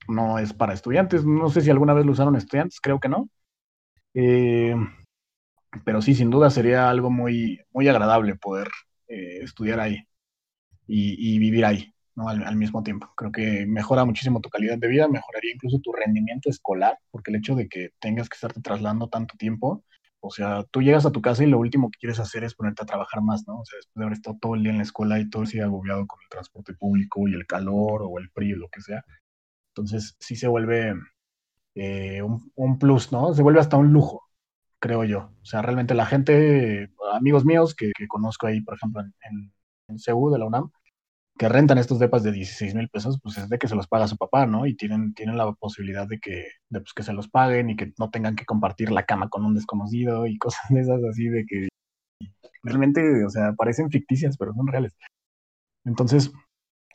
no 0.08 0.38
es 0.38 0.52
para 0.54 0.74
estudiantes. 0.74 1.24
No 1.26 1.50
sé 1.50 1.62
si 1.62 1.70
alguna 1.70 1.94
vez 1.94 2.06
lo 2.06 2.12
usaron 2.12 2.36
estudiantes, 2.36 2.80
creo 2.80 3.00
que 3.00 3.08
no. 3.10 3.28
Eh, 4.14 4.74
pero 5.84 6.00
sí, 6.02 6.14
sin 6.14 6.30
duda 6.30 6.50
sería 6.50 6.88
algo 6.90 7.10
muy, 7.10 7.60
muy 7.72 7.88
agradable 7.88 8.34
poder 8.36 8.68
eh, 9.08 9.40
estudiar 9.42 9.80
ahí 9.80 10.06
y, 10.88 11.36
y 11.36 11.40
vivir 11.40 11.66
ahí, 11.66 11.94
¿no? 12.16 12.28
Al, 12.28 12.42
al 12.44 12.56
mismo 12.56 12.82
tiempo. 12.82 13.12
Creo 13.16 13.32
que 13.32 13.66
mejora 13.66 14.04
muchísimo 14.04 14.40
tu 14.40 14.48
calidad 14.50 14.78
de 14.78 14.88
vida, 14.88 15.08
mejoraría 15.08 15.52
incluso 15.54 15.78
tu 15.80 15.92
rendimiento 15.92 16.50
escolar, 16.50 16.98
porque 17.10 17.30
el 17.30 17.38
hecho 17.38 17.54
de 17.54 17.68
que 17.68 17.90
tengas 18.00 18.28
que 18.28 18.34
estarte 18.36 18.60
trasladando 18.60 19.08
tanto 19.08 19.36
tiempo, 19.36 19.84
o 20.20 20.30
sea, 20.30 20.64
tú 20.70 20.82
llegas 20.82 21.06
a 21.06 21.12
tu 21.12 21.22
casa 21.22 21.44
y 21.44 21.46
lo 21.46 21.58
último 21.58 21.90
que 21.90 21.98
quieres 22.00 22.18
hacer 22.18 22.42
es 22.44 22.54
ponerte 22.54 22.82
a 22.82 22.86
trabajar 22.86 23.22
más, 23.22 23.46
¿no? 23.46 23.60
O 23.60 23.64
sea, 23.64 23.76
después 23.78 23.94
de 24.00 24.04
haber 24.04 24.16
estado 24.16 24.38
todo 24.40 24.54
el 24.56 24.62
día 24.62 24.72
en 24.72 24.78
la 24.78 24.82
escuela 24.84 25.20
y 25.20 25.30
todo 25.30 25.42
el 25.44 25.48
día 25.48 25.64
agobiado 25.64 26.06
con 26.06 26.18
el 26.22 26.28
transporte 26.30 26.74
público 26.74 27.28
y 27.28 27.34
el 27.34 27.46
calor 27.46 28.02
o 28.04 28.18
el 28.18 28.28
frío, 28.30 28.56
lo 28.56 28.68
que 28.68 28.80
sea. 28.80 29.04
Entonces, 29.74 30.16
sí 30.20 30.36
se 30.36 30.48
vuelve 30.48 30.94
eh, 31.74 32.22
un, 32.22 32.50
un 32.56 32.78
plus, 32.78 33.12
¿no? 33.12 33.34
Se 33.34 33.42
vuelve 33.42 33.60
hasta 33.60 33.76
un 33.76 33.92
lujo 33.92 34.26
creo 34.78 35.04
yo. 35.04 35.30
O 35.42 35.44
sea, 35.44 35.62
realmente 35.62 35.94
la 35.94 36.06
gente, 36.06 36.90
amigos 37.12 37.44
míos 37.44 37.74
que, 37.74 37.92
conozco 38.08 38.46
ahí, 38.46 38.60
por 38.60 38.74
ejemplo, 38.74 39.00
en, 39.02 39.14
en, 39.30 39.52
en 39.88 39.98
CEU 39.98 40.30
de 40.30 40.38
la 40.38 40.46
UNAM, 40.46 40.70
que 41.38 41.48
rentan 41.48 41.78
estos 41.78 41.98
depas 41.98 42.22
de 42.22 42.32
16 42.32 42.74
mil 42.74 42.88
pesos, 42.88 43.18
pues 43.22 43.36
es 43.38 43.48
de 43.48 43.58
que 43.58 43.68
se 43.68 43.74
los 43.74 43.86
paga 43.86 44.08
su 44.08 44.16
papá, 44.16 44.46
¿no? 44.46 44.66
Y 44.66 44.74
tienen, 44.76 45.14
tienen 45.14 45.36
la 45.36 45.52
posibilidad 45.52 46.08
de 46.08 46.18
que, 46.18 46.48
de, 46.70 46.80
pues, 46.80 46.94
que 46.94 47.02
se 47.02 47.12
los 47.12 47.28
paguen 47.28 47.70
y 47.70 47.76
que 47.76 47.92
no 47.98 48.10
tengan 48.10 48.36
que 48.36 48.46
compartir 48.46 48.90
la 48.90 49.04
cama 49.04 49.28
con 49.28 49.44
un 49.44 49.54
desconocido 49.54 50.26
y 50.26 50.38
cosas 50.38 50.62
de 50.70 50.80
esas 50.80 51.02
así 51.04 51.28
de 51.28 51.44
que 51.46 51.68
realmente, 52.62 53.24
o 53.24 53.30
sea, 53.30 53.52
parecen 53.54 53.90
ficticias, 53.90 54.36
pero 54.38 54.54
son 54.54 54.66
reales. 54.66 54.92
Entonces, 55.84 56.32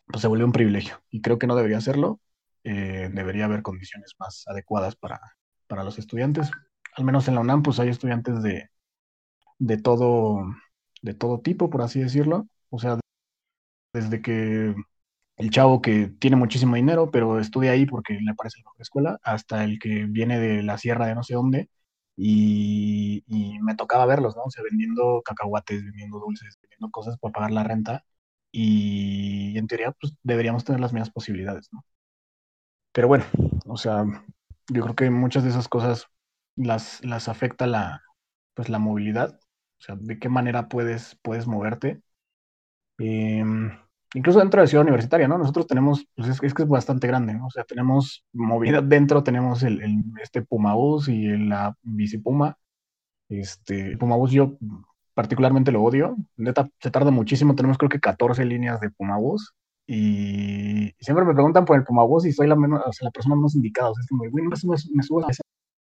pues 0.07 0.21
se 0.21 0.27
vuelve 0.27 0.45
un 0.45 0.51
privilegio 0.51 1.01
y 1.09 1.21
creo 1.21 1.39
que 1.39 1.47
no 1.47 1.55
debería 1.55 1.81
serlo. 1.81 2.19
Eh, 2.63 3.09
debería 3.13 3.45
haber 3.45 3.63
condiciones 3.63 4.13
más 4.19 4.43
adecuadas 4.47 4.95
para, 4.95 5.19
para 5.67 5.83
los 5.83 5.97
estudiantes, 5.99 6.51
al 6.95 7.05
menos 7.05 7.27
en 7.27 7.35
la 7.35 7.41
UNAM, 7.41 7.63
pues 7.63 7.79
hay 7.79 7.89
estudiantes 7.89 8.43
de, 8.43 8.69
de 9.59 9.77
todo, 9.77 10.43
de 11.01 11.13
todo 11.13 11.39
tipo, 11.41 11.69
por 11.69 11.81
así 11.81 11.99
decirlo. 12.01 12.47
O 12.69 12.79
sea, 12.79 12.99
desde 13.93 14.21
que 14.21 14.75
el 15.37 15.49
chavo 15.51 15.81
que 15.81 16.07
tiene 16.19 16.35
muchísimo 16.37 16.75
dinero, 16.75 17.11
pero 17.11 17.39
estudia 17.39 17.71
ahí 17.71 17.85
porque 17.85 18.13
le 18.15 18.35
parece 18.35 18.59
la 18.59 18.63
mejor 18.65 18.81
escuela, 18.81 19.19
hasta 19.23 19.63
el 19.63 19.79
que 19.79 20.05
viene 20.05 20.39
de 20.39 20.63
la 20.63 20.77
sierra 20.77 21.07
de 21.07 21.15
no 21.15 21.23
sé 21.23 21.33
dónde, 21.35 21.69
y, 22.15 23.23
y 23.27 23.59
me 23.61 23.75
tocaba 23.75 24.05
verlos, 24.05 24.35
¿no? 24.35 24.43
O 24.43 24.51
sea, 24.51 24.63
vendiendo 24.63 25.21
cacahuates, 25.25 25.83
vendiendo 25.85 26.19
dulces, 26.19 26.57
vendiendo 26.61 26.91
cosas 26.91 27.17
para 27.19 27.31
pagar 27.33 27.51
la 27.51 27.63
renta, 27.63 28.05
y 28.51 29.57
en 29.57 29.67
teoría, 29.67 29.91
pues 29.93 30.13
deberíamos 30.23 30.63
tener 30.65 30.81
las 30.81 30.93
mismas 30.93 31.11
posibilidades, 31.11 31.69
¿no? 31.71 31.83
Pero 32.91 33.07
bueno, 33.07 33.25
o 33.65 33.77
sea, 33.77 34.03
yo 34.69 34.83
creo 34.83 34.95
que 34.95 35.09
muchas 35.09 35.43
de 35.43 35.49
esas 35.49 35.67
cosas 35.67 36.07
las, 36.55 37.03
las 37.05 37.27
afecta 37.29 37.67
la, 37.67 38.01
pues, 38.53 38.69
la 38.69 38.79
movilidad, 38.79 39.39
o 39.79 39.81
sea, 39.83 39.95
de 39.99 40.19
qué 40.19 40.29
manera 40.29 40.67
puedes, 40.69 41.17
puedes 41.23 41.47
moverte. 41.47 42.01
Eh, 43.01 43.43
incluso 44.13 44.39
dentro 44.39 44.61
de 44.61 44.67
Ciudad 44.67 44.83
Universitaria, 44.83 45.27
¿no? 45.27 45.37
Nosotros 45.37 45.67
tenemos, 45.67 46.05
pues 46.15 46.29
es, 46.29 46.43
es, 46.43 46.53
que 46.53 46.63
es 46.63 46.69
bastante 46.69 47.07
grande, 47.07 47.33
¿no? 47.33 47.47
O 47.47 47.49
sea, 47.49 47.63
tenemos 47.63 48.23
movilidad 48.33 48.83
dentro, 48.83 49.23
tenemos 49.23 49.63
el, 49.63 49.81
el 49.81 50.03
este 50.21 50.43
Pumabús 50.43 51.07
y 51.07 51.25
el, 51.25 51.49
la 51.49 51.75
Bicipuma. 51.81 52.57
Este, 53.29 53.97
Pumabús 53.97 54.31
yo 54.31 54.57
particularmente 55.13 55.71
lo 55.71 55.83
odio, 55.83 56.17
neta, 56.37 56.69
se 56.79 56.91
tarda 56.91 57.11
muchísimo, 57.11 57.55
tenemos 57.55 57.77
creo 57.77 57.89
que 57.89 57.99
14 57.99 58.45
líneas 58.45 58.79
de 58.81 58.91
Pumabús. 58.91 59.53
Y 59.87 60.93
siempre 60.99 61.25
me 61.25 61.33
preguntan 61.33 61.65
por 61.65 61.77
el 61.77 61.83
Pumabús 61.83 62.25
y 62.25 62.31
soy 62.33 62.47
la, 62.47 62.55
menos, 62.55 62.81
o 62.85 62.93
sea, 62.93 63.05
la 63.05 63.11
persona 63.11 63.35
menos 63.35 63.55
indicada. 63.55 63.89
O 63.89 63.95
sea, 63.95 64.01
es 64.01 64.07
como, 64.07 64.23
güey, 64.29 64.43
no 64.43 64.49
me, 64.49 64.75
me 64.93 65.03
subo 65.03 65.25
a 65.25 65.31
esa 65.31 65.43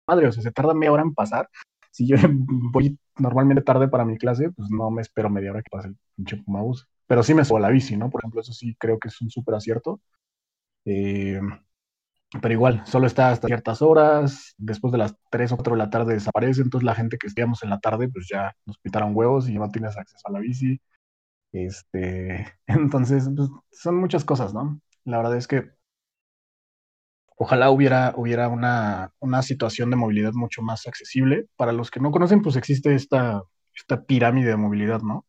madre, 0.06 0.28
o 0.28 0.32
sea, 0.32 0.42
se 0.42 0.52
tarda 0.52 0.74
media 0.74 0.92
hora 0.92 1.02
en 1.02 1.14
pasar. 1.14 1.48
Si 1.90 2.06
yo 2.06 2.16
voy 2.72 2.98
normalmente 3.18 3.62
tarde 3.62 3.88
para 3.88 4.04
mi 4.04 4.18
clase, 4.18 4.50
pues 4.50 4.70
no 4.70 4.90
me 4.90 5.02
espero 5.02 5.30
media 5.30 5.50
hora 5.50 5.62
que 5.62 5.70
pase 5.70 5.88
el 5.88 5.96
pinche 6.16 6.36
Pumabús. 6.38 6.86
Pero 7.06 7.22
sí 7.22 7.34
me 7.34 7.42
a 7.42 7.60
la 7.60 7.70
bici, 7.70 7.96
¿no? 7.96 8.10
Por 8.10 8.20
ejemplo, 8.20 8.40
eso 8.40 8.52
sí 8.52 8.76
creo 8.78 8.98
que 8.98 9.08
es 9.08 9.20
un 9.20 9.30
súper 9.30 9.54
acierto. 9.54 10.00
Eh, 10.84 11.40
pero 12.42 12.52
igual, 12.52 12.82
solo 12.86 13.06
está 13.06 13.30
hasta 13.30 13.46
ciertas 13.46 13.82
horas, 13.82 14.54
después 14.58 14.92
de 14.92 14.98
las 14.98 15.14
3 15.30 15.52
o 15.52 15.56
4 15.56 15.74
de 15.74 15.78
la 15.78 15.90
tarde 15.90 16.14
desaparece, 16.14 16.62
entonces 16.62 16.84
la 16.84 16.94
gente 16.94 17.18
que 17.18 17.28
estudiamos 17.28 17.62
en 17.62 17.70
la 17.70 17.78
tarde, 17.80 18.08
pues 18.08 18.26
ya 18.28 18.54
nos 18.66 18.78
pitaron 18.78 19.12
huevos 19.14 19.48
y 19.48 19.54
ya 19.54 19.60
no 19.60 19.70
tienes 19.70 19.96
acceso 19.96 20.26
a 20.28 20.32
la 20.32 20.40
bici. 20.40 20.80
Este, 21.52 22.46
entonces, 22.66 23.30
pues, 23.36 23.50
son 23.70 23.96
muchas 23.96 24.24
cosas, 24.24 24.54
¿no? 24.54 24.80
La 25.04 25.18
verdad 25.18 25.36
es 25.36 25.46
que 25.48 25.70
ojalá 27.36 27.70
hubiera, 27.70 28.14
hubiera 28.16 28.48
una, 28.48 29.12
una, 29.20 29.42
situación 29.42 29.90
de 29.90 29.96
movilidad 29.96 30.32
mucho 30.32 30.62
más 30.62 30.86
accesible. 30.86 31.46
Para 31.56 31.72
los 31.72 31.90
que 31.90 32.00
no 32.00 32.10
conocen, 32.10 32.42
pues 32.42 32.56
existe 32.56 32.94
esta, 32.94 33.42
esta 33.74 34.04
pirámide 34.04 34.50
de 34.50 34.56
movilidad, 34.56 35.02
¿no? 35.02 35.26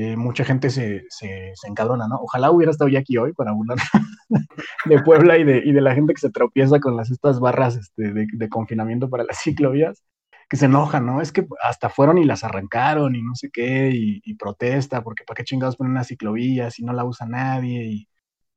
Eh, 0.00 0.16
mucha 0.16 0.44
gente 0.44 0.70
se, 0.70 1.06
se, 1.08 1.50
se, 1.56 1.68
encabrona, 1.68 2.06
¿no? 2.06 2.20
Ojalá 2.20 2.52
hubiera 2.52 2.70
estado 2.70 2.88
ya 2.88 3.00
aquí 3.00 3.16
hoy 3.16 3.32
para 3.32 3.50
burlar 3.50 3.78
de 4.84 5.02
Puebla 5.02 5.38
y 5.38 5.42
de, 5.42 5.60
y 5.64 5.72
de, 5.72 5.80
la 5.80 5.92
gente 5.92 6.14
que 6.14 6.20
se 6.20 6.30
tropieza 6.30 6.78
con 6.78 6.96
las, 6.96 7.10
estas 7.10 7.40
barras 7.40 7.74
este, 7.74 8.12
de, 8.12 8.26
de, 8.32 8.48
confinamiento 8.48 9.10
para 9.10 9.24
las 9.24 9.38
ciclovías. 9.42 10.04
que 10.48 10.56
se 10.56 10.66
enojan, 10.66 11.04
¿no? 11.04 11.20
Es 11.20 11.32
que 11.32 11.48
hasta 11.64 11.88
fueron 11.90 12.16
y 12.18 12.24
las 12.24 12.44
arrancaron 12.44 13.16
y 13.16 13.22
no 13.22 13.34
sé 13.34 13.50
qué, 13.52 13.90
y, 13.92 14.34
protesta, 14.36 15.02
porque 15.02 15.24
¿para 15.24 15.36
qué 15.38 15.44
chingados 15.44 15.74
ponen 15.76 15.92
una 15.92 16.04
ciclovía 16.04 16.70
si 16.70 16.84
no 16.84 16.92
la 16.92 17.04
usa 17.04 17.26
nadie? 17.26 17.84
Y, 17.86 18.08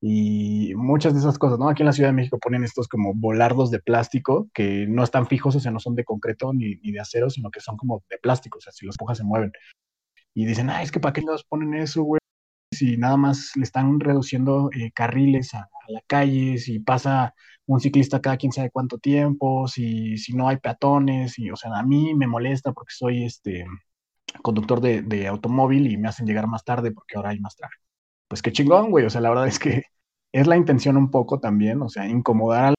y 0.01 0.75
muchas 0.75 1.13
de 1.13 1.21
esas 1.21 1.39
cosas, 1.39 1.57
¿no? 1.57 1.69
Aquí 1.69 1.81
en 1.81 1.87
la 1.87 1.93
Ciudad 1.93 2.09
de 2.09 2.13
México 2.13 2.37
ponen 2.39 2.63
estos 2.63 2.87
como 2.87 3.13
volardos 3.15 3.71
de 3.71 3.79
plástico 3.79 4.47
que 4.53 4.85
no 4.87 5.03
están 5.03 5.25
fijos, 5.27 5.55
o 5.55 5.59
sea, 5.59 5.71
no 5.71 5.79
son 5.79 5.95
de 5.95 6.05
concreto 6.05 6.53
ni, 6.53 6.75
ni 6.83 6.91
de 6.91 6.99
acero, 6.99 7.31
sino 7.31 7.49
que 7.49 7.61
son 7.61 7.77
como 7.77 8.03
de 8.11 8.19
plástico, 8.19 8.59
o 8.59 8.61
sea, 8.61 8.71
si 8.73 8.85
los 8.85 8.95
empujas 8.95 9.17
se 9.17 9.23
mueven. 9.23 9.51
Y 10.33 10.45
dicen, 10.45 10.69
ah, 10.69 10.81
es 10.83 10.91
que 10.91 10.99
¿para 10.99 11.13
qué 11.13 11.21
nos 11.21 11.43
ponen 11.43 11.73
eso, 11.75 12.03
güey? 12.03 12.19
Si 12.73 12.97
nada 12.97 13.17
más 13.17 13.51
le 13.55 13.63
están 13.63 13.99
reduciendo 13.99 14.69
eh, 14.73 14.91
carriles 14.93 15.53
a, 15.53 15.61
a, 15.61 15.91
la 15.91 16.01
calle, 16.07 16.57
si 16.57 16.79
pasa 16.79 17.33
un 17.65 17.79
ciclista 17.81 18.21
cada 18.21 18.37
quién 18.37 18.51
sabe 18.51 18.71
cuánto 18.71 18.97
tiempo, 18.97 19.67
si, 19.67 20.17
si 20.17 20.33
no 20.33 20.47
hay 20.47 20.57
peatones, 20.57 21.37
y, 21.39 21.51
o 21.51 21.55
sea, 21.55 21.71
a 21.77 21.83
mí 21.83 22.15
me 22.15 22.27
molesta 22.27 22.73
porque 22.73 22.93
soy 22.95 23.25
este 23.25 23.65
conductor 24.41 24.81
de, 24.81 25.01
de 25.03 25.27
automóvil 25.27 25.91
y 25.91 25.97
me 25.97 26.09
hacen 26.09 26.25
llegar 26.27 26.47
más 26.47 26.63
tarde 26.63 26.91
porque 26.91 27.17
ahora 27.17 27.31
hay 27.31 27.39
más 27.39 27.55
tráfico 27.55 27.81
pues 28.31 28.41
qué 28.41 28.53
chingón, 28.53 28.91
güey. 28.91 29.05
O 29.05 29.09
sea, 29.09 29.19
la 29.21 29.29
verdad 29.29 29.47
es 29.47 29.59
que 29.59 29.83
es 30.31 30.47
la 30.47 30.55
intención 30.55 30.95
un 30.97 31.11
poco 31.11 31.41
también, 31.41 31.81
o 31.81 31.89
sea, 31.89 32.07
incomodar 32.07 32.73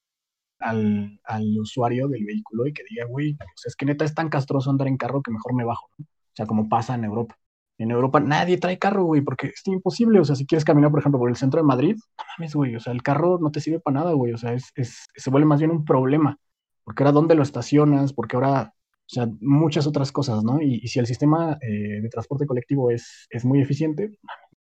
al, 0.60 1.20
al, 1.24 1.58
usuario 1.58 2.08
del 2.08 2.24
vehículo 2.24 2.66
y 2.66 2.72
que 2.72 2.84
diga, 2.88 3.04
güey, 3.06 3.36
sea, 3.56 3.68
es 3.68 3.76
que 3.76 3.86
neta 3.86 4.06
es 4.06 4.14
tan 4.14 4.30
castroso 4.30 4.70
andar 4.70 4.88
en 4.88 4.96
carro 4.96 5.22
que 5.22 5.30
mejor 5.30 5.54
me 5.54 5.64
bajo, 5.64 5.88
¿no? 5.98 6.06
O 6.32 6.36
sea, 6.36 6.46
como 6.46 6.68
pasa 6.68 6.94
en 6.94 7.04
Europa. 7.04 7.36
En 7.78 7.90
Europa 7.90 8.20
nadie 8.20 8.58
trae 8.58 8.78
carro, 8.78 9.04
güey, 9.04 9.22
porque 9.22 9.48
es 9.48 9.66
imposible. 9.66 10.20
O 10.20 10.24
sea, 10.24 10.36
si 10.36 10.46
quieres 10.46 10.64
caminar, 10.64 10.90
por 10.90 11.00
ejemplo, 11.00 11.18
por 11.18 11.30
el 11.30 11.36
centro 11.36 11.60
de 11.60 11.66
Madrid, 11.66 11.96
no 12.18 12.24
mames, 12.38 12.54
güey. 12.54 12.76
O 12.76 12.80
sea, 12.80 12.92
el 12.92 13.02
carro 13.02 13.38
no 13.40 13.50
te 13.50 13.60
sirve 13.60 13.80
para 13.80 14.00
nada, 14.00 14.12
güey. 14.12 14.32
O 14.32 14.38
sea, 14.38 14.52
es, 14.54 14.70
es, 14.74 15.06
se 15.14 15.30
vuelve 15.30 15.46
más 15.46 15.60
bien 15.60 15.70
un 15.70 15.84
problema. 15.84 16.38
Porque 16.84 17.02
ahora, 17.02 17.12
¿dónde 17.12 17.34
lo 17.34 17.42
estacionas? 17.42 18.12
Porque 18.12 18.36
ahora, 18.36 18.74
o 18.74 19.08
sea, 19.08 19.28
muchas 19.40 19.86
otras 19.86 20.12
cosas, 20.12 20.44
¿no? 20.44 20.60
Y, 20.60 20.80
y 20.82 20.88
si 20.88 20.98
el 20.98 21.06
sistema 21.06 21.58
eh, 21.60 22.00
de 22.02 22.08
transporte 22.08 22.46
colectivo 22.46 22.90
es, 22.90 23.26
es 23.30 23.44
muy 23.44 23.60
eficiente, 23.60 24.18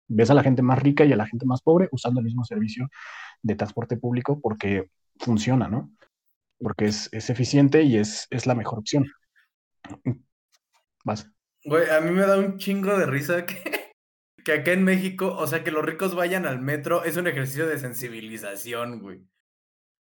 ves 0.07 0.29
a 0.29 0.33
la 0.33 0.43
gente 0.43 0.61
más 0.61 0.79
rica 0.79 1.05
y 1.05 1.13
a 1.13 1.15
la 1.17 1.27
gente 1.27 1.45
más 1.45 1.61
pobre 1.61 1.89
usando 1.91 2.19
el 2.19 2.25
mismo 2.25 2.43
servicio 2.43 2.89
de 3.41 3.55
transporte 3.55 3.97
público 3.97 4.39
porque 4.41 4.89
funciona, 5.19 5.67
¿no? 5.67 5.91
Porque 6.59 6.85
es, 6.85 7.09
es 7.11 7.29
eficiente 7.29 7.83
y 7.83 7.97
es, 7.97 8.27
es, 8.29 8.45
la 8.45 8.55
mejor 8.55 8.79
opción. 8.79 9.05
Vas. 11.05 11.34
Güey, 11.65 11.89
a 11.89 11.99
mí 11.99 12.11
me 12.11 12.27
da 12.27 12.37
un 12.37 12.59
chingo 12.59 12.95
de 12.95 13.07
risa 13.07 13.45
que, 13.45 13.55
que 14.45 14.53
acá 14.53 14.71
en 14.71 14.83
México, 14.83 15.35
o 15.35 15.47
sea, 15.47 15.63
que 15.63 15.71
los 15.71 15.83
ricos 15.83 16.13
vayan 16.13 16.45
al 16.45 16.61
metro 16.61 17.03
es 17.03 17.17
un 17.17 17.27
ejercicio 17.27 17.67
de 17.67 17.79
sensibilización, 17.79 19.01
güey. 19.01 19.27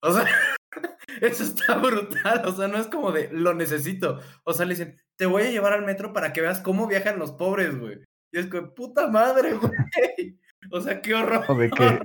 O 0.01 0.11
sea, 0.11 0.25
eso 1.21 1.43
está 1.43 1.77
brutal, 1.77 2.43
o 2.45 2.51
sea, 2.51 2.67
no 2.67 2.77
es 2.77 2.85
como 2.85 3.11
de 3.11 3.29
lo 3.31 3.55
necesito. 3.55 4.19
O 4.43 4.53
sea, 4.53 4.67
le 4.67 4.75
dicen, 4.75 5.01
te 5.15 5.25
voy 5.25 5.41
a 5.41 5.49
llevar 5.49 5.73
al 5.73 5.85
metro 5.85 6.13
para 6.13 6.33
que 6.33 6.41
veas 6.41 6.59
cómo 6.59 6.85
viajan 6.85 7.17
los 7.17 7.31
pobres, 7.31 7.77
güey. 7.77 7.99
Y 8.31 8.37
es 8.37 8.45
que, 8.45 8.61
puta 8.61 9.07
madre, 9.07 9.53
güey. 9.57 10.39
O 10.71 10.81
sea, 10.81 11.01
qué 11.01 11.15
horror. 11.15 11.57
de 11.57 11.69
que, 11.71 11.99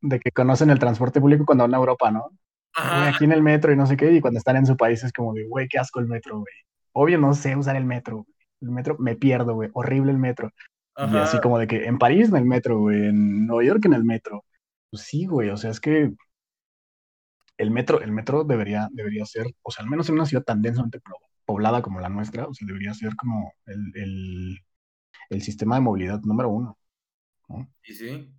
de 0.00 0.20
que 0.20 0.30
conocen 0.30 0.70
el 0.70 0.78
transporte 0.78 1.20
público 1.20 1.44
cuando 1.44 1.64
van 1.64 1.74
a 1.74 1.78
Europa, 1.78 2.10
¿no? 2.10 2.30
Ajá. 2.72 3.08
Aquí 3.08 3.24
en 3.24 3.32
el 3.32 3.42
metro 3.42 3.72
y 3.72 3.76
no 3.76 3.86
sé 3.86 3.96
qué, 3.98 4.10
y 4.10 4.22
cuando 4.22 4.38
están 4.38 4.56
en 4.56 4.66
su 4.66 4.76
país 4.76 5.04
es 5.04 5.12
como 5.12 5.34
de, 5.34 5.44
güey, 5.44 5.68
qué 5.68 5.78
asco 5.78 6.00
el 6.00 6.06
metro, 6.06 6.38
güey. 6.38 6.54
Obvio 6.92 7.18
no 7.18 7.34
sé 7.34 7.56
usar 7.56 7.76
el 7.76 7.84
metro. 7.84 8.26
El 8.60 8.70
metro 8.70 8.96
me 8.98 9.16
pierdo, 9.16 9.54
güey. 9.54 9.70
Horrible 9.72 10.12
el 10.12 10.18
metro. 10.18 10.50
Ajá. 10.94 11.18
Y 11.18 11.20
así 11.20 11.40
como 11.40 11.58
de 11.58 11.66
que 11.66 11.84
en 11.86 11.98
París 11.98 12.28
en 12.28 12.36
el 12.36 12.44
metro, 12.44 12.78
güey. 12.78 13.06
En 13.08 13.46
Nueva 13.46 13.64
York 13.64 13.84
en 13.86 13.94
el 13.94 14.04
metro. 14.04 14.44
Pues 14.90 15.02
sí, 15.04 15.26
güey. 15.26 15.50
O 15.50 15.56
sea, 15.56 15.70
es 15.70 15.80
que 15.80 16.12
el 17.56 17.70
metro, 17.70 18.00
el 18.00 18.12
metro 18.12 18.44
debería, 18.44 18.88
debería 18.92 19.24
ser, 19.26 19.46
o 19.62 19.70
sea, 19.70 19.84
al 19.84 19.90
menos 19.90 20.08
en 20.08 20.16
una 20.16 20.26
ciudad 20.26 20.44
tan 20.44 20.60
densamente 20.62 21.00
poblada 21.44 21.82
como 21.82 22.00
la 22.00 22.08
nuestra, 22.08 22.46
o 22.46 22.54
sea, 22.54 22.66
debería 22.66 22.94
ser 22.94 23.14
como 23.16 23.52
el, 23.66 23.92
el 23.94 24.58
el 25.30 25.42
sistema 25.42 25.76
de 25.76 25.82
movilidad 25.82 26.20
número 26.22 26.48
uno. 26.50 26.78
¿no? 27.48 27.68
Y 27.84 27.94
sí. 27.94 28.34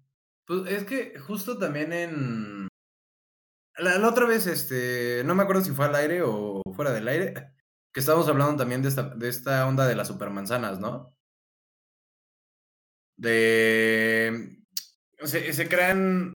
Pues 0.45 0.67
es 0.67 0.83
que 0.83 1.17
justo 1.19 1.57
también 1.57 1.93
en. 1.93 2.67
La, 3.77 3.97
la, 3.97 4.07
otra 4.07 4.25
vez, 4.25 4.47
este. 4.47 5.23
No 5.25 5.35
me 5.35 5.43
acuerdo 5.43 5.63
si 5.63 5.71
fue 5.71 5.85
al 5.85 5.95
aire 5.95 6.21
o 6.23 6.61
fuera 6.75 6.91
del 6.91 7.07
aire. 7.07 7.51
Que 7.95 8.01
estábamos 8.01 8.29
hablando 8.29 8.57
también 8.57 8.83
de 8.83 8.89
esta, 8.89 9.03
de 9.03 9.27
esta 9.27 9.65
onda 9.65 9.87
de 9.87 9.95
las 9.95 10.07
supermanzanas, 10.07 10.79
¿no? 10.79 11.17
De. 13.17 14.59
Se, 15.23 15.51
se 15.51 15.67
crean 15.67 16.33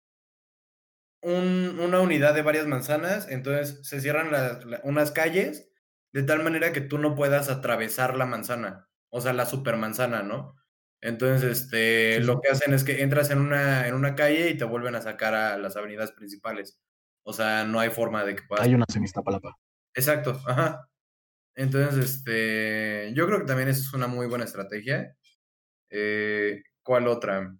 un, 1.22 1.78
una 1.78 2.00
unidad 2.00 2.34
de 2.34 2.42
varias 2.42 2.66
manzanas, 2.66 3.28
entonces 3.28 3.86
se 3.86 4.00
cierran 4.00 4.32
la, 4.32 4.54
la, 4.64 4.80
unas 4.82 5.12
calles 5.12 5.70
de 6.12 6.24
tal 6.24 6.42
manera 6.42 6.72
que 6.72 6.80
tú 6.80 6.98
no 6.98 7.14
puedas 7.14 7.48
atravesar 7.48 8.16
la 8.16 8.26
manzana 8.26 8.90
o 9.10 9.20
sea, 9.20 9.32
la 9.32 9.46
supermanzana, 9.46 10.22
¿no? 10.22 10.56
Entonces, 11.02 11.62
este, 11.62 12.16
sí, 12.16 12.22
lo 12.22 12.40
que 12.40 12.50
hacen 12.50 12.74
es 12.74 12.84
que 12.84 13.02
entras 13.02 13.30
en 13.30 13.38
una, 13.38 13.88
en 13.88 13.94
una 13.94 14.14
calle 14.14 14.50
y 14.50 14.56
te 14.56 14.64
vuelven 14.64 14.94
a 14.94 15.02
sacar 15.02 15.34
a 15.34 15.58
las 15.58 15.76
avenidas 15.76 16.12
principales. 16.12 16.78
O 17.22 17.32
sea, 17.32 17.64
no 17.64 17.80
hay 17.80 17.90
forma 17.90 18.24
de 18.24 18.36
que 18.36 18.42
puedas. 18.42 18.64
Hay 18.64 18.74
una 18.74 18.84
en 18.94 19.04
Iztapalapa. 19.04 19.56
Exacto, 19.94 20.40
ajá. 20.46 20.86
Entonces, 21.54 22.04
este, 22.04 23.12
yo 23.14 23.26
creo 23.26 23.40
que 23.40 23.46
también 23.46 23.68
esa 23.68 23.80
es 23.80 23.92
una 23.94 24.06
muy 24.06 24.26
buena 24.26 24.44
estrategia. 24.44 25.16
Eh, 25.90 26.62
¿Cuál 26.82 27.08
otra? 27.08 27.56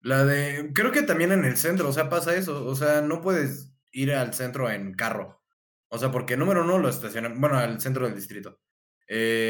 La 0.00 0.24
de, 0.24 0.70
creo 0.74 0.92
que 0.92 1.02
también 1.02 1.32
en 1.32 1.44
el 1.44 1.56
centro, 1.56 1.88
o 1.88 1.92
sea, 1.92 2.08
pasa 2.08 2.34
eso. 2.36 2.64
O 2.66 2.74
sea, 2.74 3.00
no 3.02 3.20
puedes 3.20 3.72
ir 3.92 4.12
al 4.12 4.32
centro 4.34 4.70
en 4.70 4.94
carro. 4.94 5.42
O 5.88 5.98
sea, 5.98 6.10
porque 6.12 6.36
número 6.36 6.62
uno 6.62 6.78
lo 6.78 6.88
estacionan, 6.88 7.40
bueno, 7.40 7.58
al 7.58 7.80
centro 7.80 8.06
del 8.06 8.14
distrito. 8.14 8.60
Eh, 9.08 9.48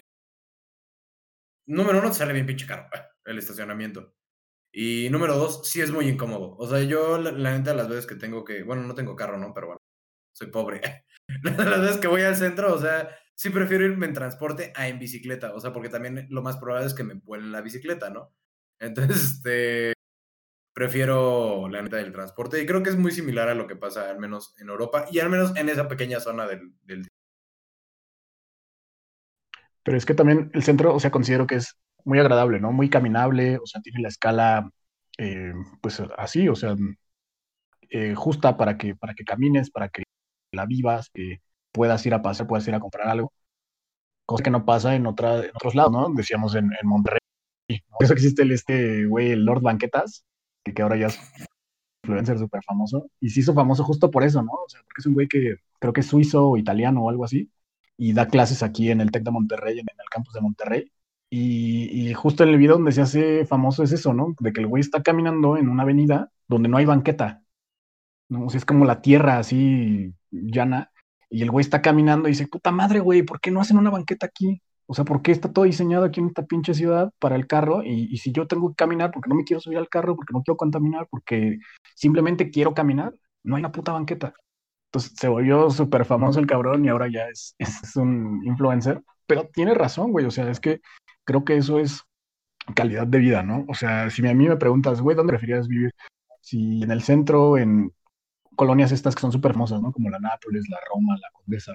número 1.66 1.98
uno, 2.00 2.08
te 2.10 2.16
sale 2.16 2.32
bien 2.32 2.46
pinche 2.46 2.66
caro 2.66 2.88
el 3.24 3.38
estacionamiento. 3.38 4.14
Y 4.72 5.08
número 5.10 5.36
dos, 5.36 5.68
sí 5.68 5.80
es 5.82 5.92
muy 5.92 6.08
incómodo. 6.08 6.56
O 6.58 6.68
sea, 6.68 6.82
yo 6.82 7.18
la, 7.18 7.32
la 7.32 7.58
neta 7.58 7.74
las 7.74 7.88
veces 7.88 8.06
que 8.06 8.16
tengo 8.16 8.44
que, 8.44 8.62
bueno, 8.64 8.82
no 8.84 8.94
tengo 8.96 9.16
carro, 9.16 9.38
¿no? 9.38 9.54
Pero 9.54 9.68
bueno, 9.68 9.80
soy 10.32 10.48
pobre. 10.48 10.82
las 11.42 11.80
veces 11.80 11.96
que 11.98 12.08
voy 12.08 12.22
al 12.22 12.36
centro, 12.36 12.74
o 12.74 12.78
sea, 12.78 13.08
sí 13.34 13.50
prefiero 13.50 13.84
irme 13.84 14.06
en 14.06 14.14
transporte 14.14 14.72
a 14.74 14.88
en 14.88 14.98
bicicleta. 14.98 15.54
O 15.54 15.60
sea, 15.60 15.72
porque 15.72 15.88
también 15.88 16.26
lo 16.30 16.42
más 16.42 16.56
probable 16.56 16.86
es 16.86 16.94
que 16.94 17.04
me 17.04 17.14
vuelen 17.14 17.52
la 17.52 17.60
bicicleta, 17.60 18.10
¿no? 18.10 18.34
Entonces, 18.80 19.22
este, 19.24 19.92
prefiero 20.72 21.68
la 21.68 21.82
neta 21.82 21.96
del 21.96 22.12
transporte. 22.12 22.62
Y 22.62 22.66
creo 22.66 22.82
que 22.82 22.90
es 22.90 22.96
muy 22.96 23.12
similar 23.12 23.48
a 23.48 23.54
lo 23.54 23.66
que 23.66 23.76
pasa 23.76 24.10
al 24.10 24.18
menos 24.18 24.54
en 24.58 24.68
Europa 24.68 25.06
y 25.10 25.18
al 25.20 25.30
menos 25.30 25.56
en 25.56 25.68
esa 25.68 25.88
pequeña 25.88 26.20
zona 26.20 26.46
del, 26.46 26.72
del 26.84 27.06
pero 29.88 29.96
es 29.96 30.04
que 30.04 30.12
también 30.14 30.50
el 30.52 30.62
centro, 30.62 30.94
o 30.94 31.00
sea, 31.00 31.10
considero 31.10 31.46
que 31.46 31.54
es 31.54 31.78
muy 32.04 32.18
agradable, 32.18 32.60
¿no? 32.60 32.72
Muy 32.72 32.90
caminable, 32.90 33.56
o 33.56 33.66
sea, 33.66 33.80
tiene 33.80 34.02
la 34.02 34.08
escala, 34.08 34.70
eh, 35.16 35.54
pues 35.80 36.02
así, 36.18 36.46
o 36.46 36.54
sea, 36.54 36.76
eh, 37.88 38.14
justa 38.14 38.58
para 38.58 38.76
que, 38.76 38.94
para 38.94 39.14
que 39.14 39.24
camines, 39.24 39.70
para 39.70 39.88
que 39.88 40.02
la 40.52 40.66
vivas, 40.66 41.10
que 41.12 41.40
puedas 41.72 42.04
ir 42.06 42.14
a 42.14 42.22
pasar, 42.22 42.46
puedas 42.46 42.66
ir 42.68 42.74
a 42.74 42.80
comprar 42.80 43.08
algo. 43.08 43.32
Cosa 44.26 44.44
que 44.44 44.50
no 44.50 44.64
pasa 44.64 44.94
en, 44.94 45.06
otra, 45.06 45.44
en 45.44 45.50
otros 45.54 45.74
lados, 45.74 45.92
¿no? 45.92 46.08
Decíamos 46.14 46.54
en, 46.54 46.70
en 46.80 46.88
Monterrey. 46.88 47.20
Por 47.90 48.04
eso 48.04 48.12
existe 48.14 48.42
el, 48.42 48.52
este 48.52 49.06
güey, 49.06 49.32
el 49.32 49.44
Lord 49.44 49.62
Banquetas, 49.62 50.24
que, 50.64 50.74
que 50.74 50.82
ahora 50.82 50.96
ya 50.96 51.06
es 51.06 51.18
influencer 52.04 52.38
súper 52.38 52.62
famoso. 52.64 53.10
Y 53.20 53.30
se 53.30 53.40
hizo 53.40 53.54
famoso 53.54 53.84
justo 53.84 54.10
por 54.10 54.24
eso, 54.24 54.42
¿no? 54.42 54.52
O 54.52 54.68
sea, 54.68 54.80
porque 54.82 55.00
es 55.00 55.06
un 55.06 55.14
güey 55.14 55.28
que 55.28 55.56
creo 55.78 55.92
que 55.92 56.00
es 56.00 56.06
suizo 56.06 56.50
o 56.50 56.56
italiano 56.56 57.04
o 57.04 57.10
algo 57.10 57.24
así 57.24 57.50
y 57.98 58.12
da 58.12 58.28
clases 58.28 58.62
aquí 58.62 58.90
en 58.90 59.00
el 59.00 59.10
TEC 59.10 59.24
de 59.24 59.30
Monterrey, 59.32 59.78
en 59.80 59.86
el 59.88 60.08
campus 60.10 60.34
de 60.34 60.40
Monterrey. 60.40 60.92
Y, 61.30 62.08
y, 62.08 62.14
justo 62.14 62.42
en 62.44 62.50
el 62.50 62.58
video 62.58 62.76
donde 62.76 62.92
se 62.92 63.02
hace 63.02 63.44
famoso 63.46 63.82
es 63.82 63.92
eso, 63.92 64.14
¿no? 64.14 64.34
De 64.40 64.52
que 64.52 64.60
el 64.60 64.66
güey 64.66 64.80
está 64.80 65.02
caminando 65.02 65.58
en 65.58 65.68
una 65.68 65.82
avenida 65.82 66.32
donde 66.48 66.68
no 66.70 66.78
hay 66.78 66.86
banqueta. 66.86 67.42
¿no? 68.28 68.46
O 68.46 68.50
sea, 68.50 68.58
es 68.58 68.64
como 68.64 68.84
la 68.84 69.02
tierra 69.02 69.38
así 69.38 70.14
llana. 70.30 70.90
Y 71.30 71.42
el 71.42 71.50
güey 71.50 71.62
está 71.62 71.82
caminando 71.82 72.28
y 72.28 72.32
dice, 72.32 72.46
puta 72.46 72.70
madre, 72.70 73.00
güey, 73.00 73.22
¿por 73.22 73.40
qué 73.40 73.50
no 73.50 73.60
hacen 73.60 73.78
una 73.78 73.90
banqueta 73.90 74.26
aquí? 74.26 74.62
O 74.86 74.94
sea, 74.94 75.04
¿por 75.04 75.20
qué 75.20 75.32
está 75.32 75.52
todo 75.52 75.66
diseñado 75.66 76.04
aquí 76.06 76.20
en 76.20 76.28
esta 76.28 76.46
pinche 76.46 76.72
ciudad 76.72 77.12
para 77.18 77.36
el 77.36 77.46
carro? 77.46 77.82
Y, 77.84 78.16
si 78.16 78.32
yo 78.32 78.46
tengo 78.46 78.70
que 78.70 78.76
caminar 78.76 79.10
porque 79.10 79.28
no 79.28 79.34
me 79.34 79.44
quiero 79.44 79.60
subir 79.60 79.76
al 79.76 79.88
carro, 79.90 80.16
porque 80.16 80.32
no 80.32 80.42
quiero 80.42 80.56
contaminar, 80.56 81.06
porque 81.10 81.58
simplemente 81.94 82.50
quiero 82.50 82.72
caminar, 82.72 83.14
no 83.44 83.56
hay 83.56 83.60
una 83.60 83.72
puta 83.72 83.92
banqueta. 83.92 84.32
Entonces 84.86 85.12
se 85.14 85.28
volvió 85.28 85.70
súper 85.70 86.06
famoso 86.06 86.40
el 86.40 86.46
cabrón 86.46 86.84
y 86.84 86.88
ahora 86.88 87.08
ya 87.12 87.28
es, 87.28 87.54
es, 87.58 87.96
un 87.96 88.40
influencer. 88.44 89.02
Pero 89.26 89.48
tiene 89.52 89.74
razón, 89.74 90.10
güey. 90.12 90.24
O 90.24 90.30
sea, 90.30 90.50
es 90.50 90.60
que 90.60 90.80
creo 91.24 91.44
que 91.44 91.58
eso 91.58 91.78
es 91.78 92.02
calidad 92.74 93.06
de 93.06 93.18
vida, 93.18 93.42
¿no? 93.42 93.66
O 93.68 93.74
sea, 93.74 94.08
si 94.08 94.26
a 94.26 94.34
mí 94.34 94.48
me 94.48 94.56
preguntas, 94.56 95.02
güey, 95.02 95.16
¿dónde 95.16 95.32
preferirías 95.32 95.68
vivir? 95.68 95.92
Si 96.40 96.82
en 96.82 96.90
el 96.90 97.02
centro, 97.02 97.58
en 97.58 97.92
colonias 98.58 98.90
estas 98.92 99.14
que 99.14 99.20
son 99.20 99.32
súper 99.32 99.52
famosas, 99.52 99.80
¿no? 99.80 99.92
Como 99.92 100.10
la 100.10 100.18
Nápoles, 100.18 100.68
la 100.68 100.78
Roma, 100.92 101.16
la 101.16 101.30
Condesa. 101.32 101.74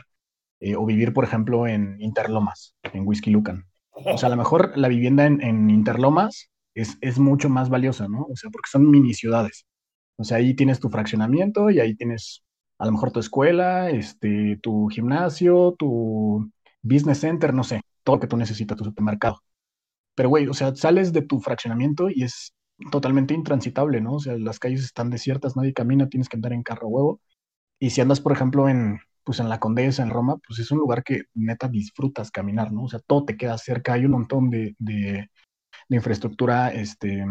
Eh, 0.59 0.75
o 0.75 0.85
vivir, 0.85 1.13
por 1.13 1.23
ejemplo, 1.23 1.65
en 1.65 1.95
Interlomas, 2.01 2.75
en 2.83 3.07
Whisky 3.07 3.31
Lucan. 3.31 3.65
O 3.91 4.17
sea, 4.17 4.27
a 4.27 4.29
lo 4.29 4.35
mejor 4.35 4.77
la 4.77 4.89
vivienda 4.89 5.25
en, 5.25 5.41
en 5.41 5.69
Interlomas 5.69 6.49
es, 6.75 6.97
es 7.01 7.19
mucho 7.19 7.49
más 7.49 7.69
valiosa, 7.69 8.07
¿no? 8.09 8.23
O 8.29 8.35
sea, 8.35 8.49
porque 8.51 8.69
son 8.69 8.89
mini 8.91 9.13
ciudades. 9.13 9.65
O 10.17 10.25
sea, 10.25 10.37
ahí 10.37 10.55
tienes 10.55 10.79
tu 10.79 10.89
fraccionamiento 10.89 11.69
y 11.69 11.79
ahí 11.79 11.95
tienes 11.95 12.43
a 12.77 12.85
lo 12.85 12.91
mejor 12.91 13.11
tu 13.11 13.21
escuela, 13.21 13.89
este, 13.89 14.59
tu 14.61 14.87
gimnasio, 14.89 15.75
tu 15.79 16.51
business 16.81 17.19
center, 17.21 17.53
no 17.53 17.63
sé, 17.63 17.81
todo 18.03 18.17
lo 18.17 18.19
que 18.19 18.27
tú 18.27 18.35
necesitas, 18.35 18.77
tu 18.77 18.83
supermercado. 18.83 19.41
Pero, 20.15 20.29
güey, 20.29 20.47
o 20.47 20.53
sea, 20.53 20.75
sales 20.75 21.13
de 21.13 21.21
tu 21.21 21.39
fraccionamiento 21.39 22.09
y 22.09 22.23
es 22.23 22.53
totalmente 22.91 23.33
intransitable, 23.33 24.01
¿no? 24.01 24.15
O 24.15 24.19
sea, 24.19 24.37
las 24.37 24.59
calles 24.59 24.83
están 24.83 25.09
desiertas, 25.09 25.55
nadie 25.55 25.73
camina, 25.73 26.09
tienes 26.09 26.29
que 26.29 26.37
andar 26.37 26.53
en 26.53 26.63
carro 26.63 26.87
huevo. 26.87 27.21
Y 27.79 27.91
si 27.91 28.01
andas, 28.01 28.21
por 28.21 28.31
ejemplo, 28.33 28.69
en, 28.69 28.99
pues 29.23 29.39
en 29.39 29.49
la 29.49 29.59
Condesa, 29.59 30.03
en 30.03 30.09
Roma, 30.09 30.37
pues 30.45 30.59
es 30.59 30.71
un 30.71 30.79
lugar 30.79 31.03
que 31.03 31.23
neta 31.33 31.67
disfrutas 31.67 32.31
caminar, 32.31 32.71
¿no? 32.71 32.83
O 32.83 32.89
sea, 32.89 32.99
todo 32.99 33.25
te 33.25 33.37
queda 33.37 33.57
cerca, 33.57 33.93
hay 33.93 34.05
un 34.05 34.11
montón 34.11 34.49
de, 34.49 34.75
de, 34.79 35.29
infraestructura 35.89 36.69
este, 36.73 37.25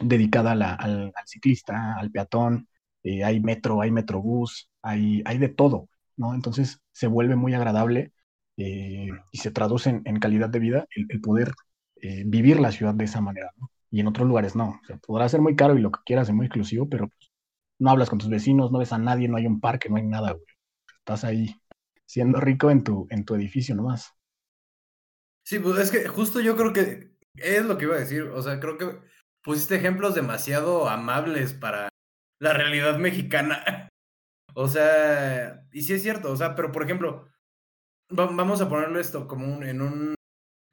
dedicada 0.00 0.52
al, 0.52 0.62
al, 0.62 1.12
ciclista, 1.26 1.94
al 1.98 2.10
peatón, 2.10 2.68
eh, 3.02 3.24
hay 3.24 3.40
metro, 3.40 3.80
hay 3.80 3.90
metrobús, 3.90 4.70
hay, 4.82 5.22
hay 5.24 5.38
de 5.38 5.48
todo, 5.48 5.88
¿no? 6.16 6.34
Entonces 6.34 6.80
se 6.92 7.06
vuelve 7.06 7.36
muy 7.36 7.54
agradable 7.54 8.12
eh, 8.56 9.08
y 9.32 9.38
se 9.38 9.50
traduce 9.50 9.90
en, 9.90 10.02
en 10.04 10.18
calidad 10.18 10.48
de 10.50 10.58
vida 10.58 10.86
el, 10.94 11.06
el 11.10 11.20
poder 11.20 11.52
eh, 12.02 12.24
vivir 12.26 12.60
la 12.60 12.72
ciudad 12.72 12.94
de 12.94 13.04
esa 13.04 13.20
manera, 13.20 13.50
¿no? 13.56 13.70
Y 13.90 14.00
en 14.00 14.06
otros 14.06 14.26
lugares 14.28 14.54
no. 14.54 14.80
O 14.82 14.86
sea, 14.86 14.96
podrá 14.98 15.28
ser 15.28 15.40
muy 15.40 15.56
caro 15.56 15.76
y 15.76 15.80
lo 15.80 15.90
que 15.90 16.00
quieras 16.04 16.28
es 16.28 16.34
muy 16.34 16.46
exclusivo, 16.46 16.88
pero 16.88 17.08
pues, 17.08 17.32
no 17.78 17.90
hablas 17.90 18.10
con 18.10 18.18
tus 18.18 18.28
vecinos, 18.28 18.70
no 18.70 18.78
ves 18.78 18.92
a 18.92 18.98
nadie, 18.98 19.28
no 19.28 19.36
hay 19.36 19.46
un 19.46 19.60
parque, 19.60 19.88
no 19.88 19.96
hay 19.96 20.04
nada, 20.04 20.32
güey. 20.32 20.46
Estás 20.98 21.24
ahí 21.24 21.54
siendo 22.06 22.40
rico 22.40 22.70
en 22.70 22.84
tu, 22.84 23.06
en 23.10 23.24
tu 23.24 23.34
edificio 23.34 23.74
nomás. 23.74 24.12
Sí, 25.44 25.58
pues 25.58 25.78
es 25.78 25.90
que 25.90 26.08
justo 26.08 26.40
yo 26.40 26.56
creo 26.56 26.72
que 26.72 27.16
es 27.36 27.64
lo 27.64 27.78
que 27.78 27.84
iba 27.84 27.96
a 27.96 28.00
decir. 28.00 28.22
O 28.22 28.42
sea, 28.42 28.60
creo 28.60 28.76
que 28.76 28.98
pusiste 29.42 29.76
ejemplos 29.76 30.14
demasiado 30.14 30.88
amables 30.88 31.54
para 31.54 31.88
la 32.40 32.52
realidad 32.52 32.98
mexicana. 32.98 33.64
O 34.54 34.66
sea, 34.66 35.64
y 35.70 35.82
sí 35.82 35.92
es 35.92 36.02
cierto, 36.02 36.32
o 36.32 36.36
sea, 36.36 36.56
pero 36.56 36.72
por 36.72 36.82
ejemplo, 36.82 37.28
vamos 38.10 38.60
a 38.60 38.68
ponerlo 38.68 38.98
esto 38.98 39.28
como 39.28 39.46
un, 39.46 39.62
en 39.62 39.80
un 39.80 40.14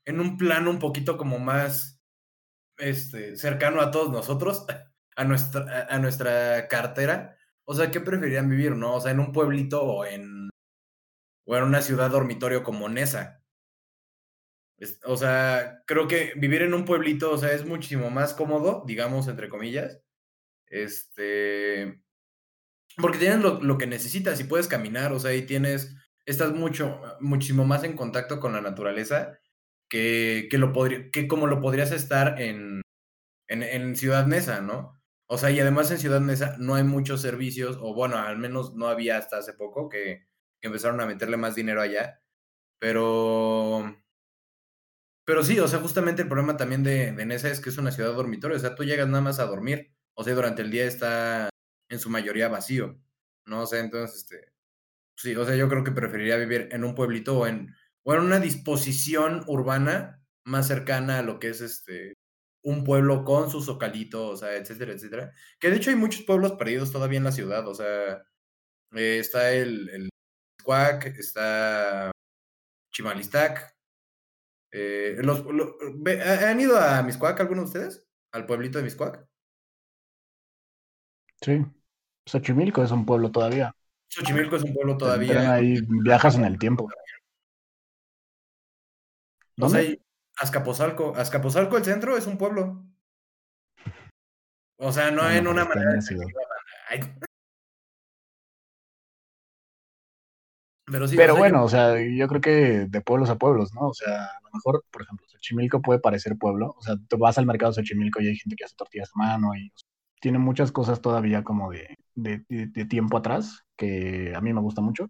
en 0.05 0.19
un 0.19 0.37
plano 0.37 0.69
un 0.69 0.79
poquito 0.79 1.17
como 1.17 1.39
más 1.39 1.94
este, 2.77 3.35
cercano 3.35 3.81
a 3.81 3.91
todos 3.91 4.11
nosotros, 4.11 4.65
a 5.15 5.23
nuestra, 5.23 5.87
a 5.89 5.99
nuestra 5.99 6.67
cartera. 6.67 7.37
O 7.65 7.73
sea, 7.73 7.91
¿qué 7.91 7.99
preferirían 7.99 8.49
vivir, 8.49 8.75
no? 8.75 8.95
O 8.95 9.01
sea, 9.01 9.11
en 9.11 9.19
un 9.19 9.31
pueblito 9.31 9.83
o 9.83 10.05
en, 10.05 10.49
o 11.45 11.55
en 11.57 11.63
una 11.63 11.81
ciudad 11.81 12.11
dormitorio 12.11 12.63
como 12.63 12.89
Nesa. 12.89 13.41
O 15.05 15.15
sea, 15.15 15.81
creo 15.87 16.07
que 16.07 16.33
vivir 16.35 16.61
en 16.61 16.73
un 16.73 16.85
pueblito, 16.85 17.31
o 17.31 17.37
sea, 17.37 17.53
es 17.53 17.65
muchísimo 17.65 18.09
más 18.09 18.33
cómodo, 18.33 18.83
digamos, 18.85 19.27
entre 19.27 19.49
comillas. 19.49 20.01
Este. 20.67 22.01
Porque 22.97 23.17
tienes 23.17 23.39
lo, 23.39 23.61
lo 23.61 23.77
que 23.77 23.87
necesitas 23.87 24.39
y 24.39 24.45
puedes 24.45 24.67
caminar, 24.67 25.13
o 25.13 25.19
sea, 25.19 25.33
y 25.33 25.43
tienes. 25.43 25.95
Estás 26.25 26.53
mucho, 26.53 27.01
muchísimo 27.19 27.65
más 27.65 27.83
en 27.83 27.95
contacto 27.95 28.39
con 28.39 28.53
la 28.53 28.61
naturaleza 28.61 29.39
que, 30.49 30.57
lo 30.57 30.73
podría, 30.73 31.09
que 31.11 31.27
como 31.27 31.47
lo 31.47 31.61
podrías 31.61 31.91
estar 31.91 32.41
en, 32.41 32.81
en, 33.47 33.95
Ciudad 33.95 34.27
Neza, 34.27 34.61
¿no? 34.61 35.01
O 35.27 35.37
sea, 35.37 35.51
y 35.51 35.59
además 35.59 35.89
en 35.91 35.99
Ciudad 35.99 36.19
Neza 36.21 36.57
no 36.59 36.75
hay 36.75 36.83
muchos 36.83 37.21
servicios, 37.21 37.77
o 37.81 37.93
bueno, 37.93 38.17
al 38.17 38.37
menos 38.37 38.75
no 38.75 38.87
había 38.87 39.17
hasta 39.17 39.37
hace 39.37 39.53
poco 39.53 39.89
que, 39.89 40.27
empezaron 40.61 40.99
a 40.99 41.05
meterle 41.05 41.37
más 41.37 41.53
dinero 41.55 41.81
allá. 41.81 42.21
Pero. 42.79 44.03
Pero 45.25 45.43
sí, 45.43 45.59
o 45.59 45.67
sea, 45.67 45.79
justamente 45.79 46.23
el 46.23 46.27
problema 46.27 46.57
también 46.57 46.83
de, 46.83 47.11
de 47.11 47.35
es 47.35 47.61
que 47.61 47.69
es 47.69 47.77
una 47.77 47.91
ciudad 47.91 48.13
dormitorio. 48.13 48.57
O 48.57 48.59
sea, 48.59 48.75
tú 48.75 48.83
llegas 48.83 49.07
nada 49.07 49.21
más 49.21 49.39
a 49.39 49.45
dormir. 49.45 49.93
O 50.15 50.23
sea, 50.23 50.33
durante 50.33 50.63
el 50.63 50.71
día 50.71 50.85
está 50.85 51.49
en 51.89 51.99
su 51.99 52.09
mayoría 52.09 52.47
vacío. 52.47 52.99
¿No? 53.45 53.61
O 53.63 53.67
sea, 53.67 53.79
entonces, 53.79 54.23
este. 54.23 54.53
Sí, 55.17 55.35
o 55.35 55.45
sea, 55.45 55.55
yo 55.55 55.69
creo 55.69 55.83
que 55.83 55.91
preferiría 55.91 56.37
vivir 56.37 56.69
en 56.71 56.83
un 56.83 56.95
pueblito 56.95 57.37
o 57.39 57.47
en, 57.47 57.75
o 58.05 58.13
una 58.13 58.39
disposición 58.39 59.43
urbana 59.47 60.21
más 60.45 60.67
cercana 60.67 61.19
a 61.19 61.23
lo 61.23 61.39
que 61.39 61.49
es 61.49 61.61
este 61.61 62.13
un 62.63 62.83
pueblo 62.83 63.23
con 63.23 63.51
su 63.51 63.61
zocalito, 63.61 64.29
o 64.29 64.37
sea, 64.37 64.55
etcétera, 64.55 64.93
etcétera. 64.93 65.31
Que 65.59 65.69
de 65.69 65.77
hecho 65.77 65.91
hay 65.91 65.95
muchos 65.95 66.23
pueblos 66.23 66.53
perdidos 66.53 66.91
todavía 66.91 67.19
en 67.19 67.23
la 67.23 67.31
ciudad, 67.31 67.67
o 67.67 67.75
sea, 67.75 68.25
eh, 68.93 69.19
está 69.19 69.51
el, 69.51 69.89
el 69.89 70.09
está 71.17 72.11
Chimalistac. 72.91 73.75
Eh, 74.71 75.17
los, 75.21 75.43
¿Han 76.43 76.59
ido 76.59 76.77
a 76.79 77.03
Miscuac 77.03 77.39
algunos 77.39 77.71
de 77.71 77.79
ustedes? 77.79 78.07
¿Al 78.31 78.45
pueblito 78.45 78.79
de 78.79 78.83
Miscuac? 78.85 79.27
Sí. 81.41 81.63
Xochimilco 82.25 82.83
es 82.83 82.91
un 82.91 83.05
pueblo 83.05 83.31
todavía. 83.31 83.75
Xochimilco 84.09 84.55
es 84.55 84.63
un 84.63 84.73
pueblo 84.73 84.97
todavía. 84.97 85.53
Ahí 85.53 85.77
viajas 85.87 86.35
en 86.35 86.45
el 86.45 86.57
tiempo. 86.57 86.89
O 89.59 89.69
sea, 89.69 89.81
Azcapotzalco. 90.37 91.15
Azcapotzalco, 91.15 91.77
el 91.77 91.85
centro, 91.85 92.17
es 92.17 92.27
un 92.27 92.37
pueblo. 92.37 92.83
O 94.77 94.91
sea, 94.91 95.11
no 95.11 95.29
en 95.29 95.47
una 95.47 95.65
manera. 95.65 95.99
Pero, 100.87 101.07
sí, 101.07 101.15
Pero 101.15 101.35
bueno, 101.35 101.63
o 101.63 101.69
sea, 101.69 101.95
yo 101.99 102.27
creo 102.27 102.41
que 102.41 102.51
de 102.87 103.01
pueblos 103.01 103.29
a 103.29 103.37
pueblos, 103.37 103.73
¿no? 103.73 103.87
O 103.87 103.93
sea, 103.93 104.25
a 104.25 104.39
lo 104.43 104.49
mejor, 104.53 104.83
por 104.91 105.01
ejemplo, 105.01 105.25
Xochimilco 105.27 105.81
puede 105.81 105.99
parecer 105.99 106.37
pueblo. 106.37 106.75
O 106.77 106.81
sea, 106.83 106.95
tú 107.07 107.17
vas 107.17 107.37
al 107.39 107.47
mercado 107.47 107.71
de 107.71 107.75
Xochimilco 107.81 108.21
y 108.21 108.27
hay 108.27 108.35
gente 108.35 108.55
que 108.55 108.65
hace 108.65 108.75
tortillas 108.75 109.09
a 109.15 109.17
mano 109.17 109.55
y 109.55 109.71
tiene 110.21 110.37
muchas 110.37 110.71
cosas 110.71 111.01
todavía 111.01 111.43
como 111.43 111.71
de, 111.71 111.97
de, 112.13 112.43
de 112.49 112.85
tiempo 112.85 113.17
atrás 113.17 113.65
que 113.75 114.33
a 114.35 114.41
mí 114.41 114.53
me 114.53 114.61
gusta 114.61 114.81
mucho. 114.81 115.09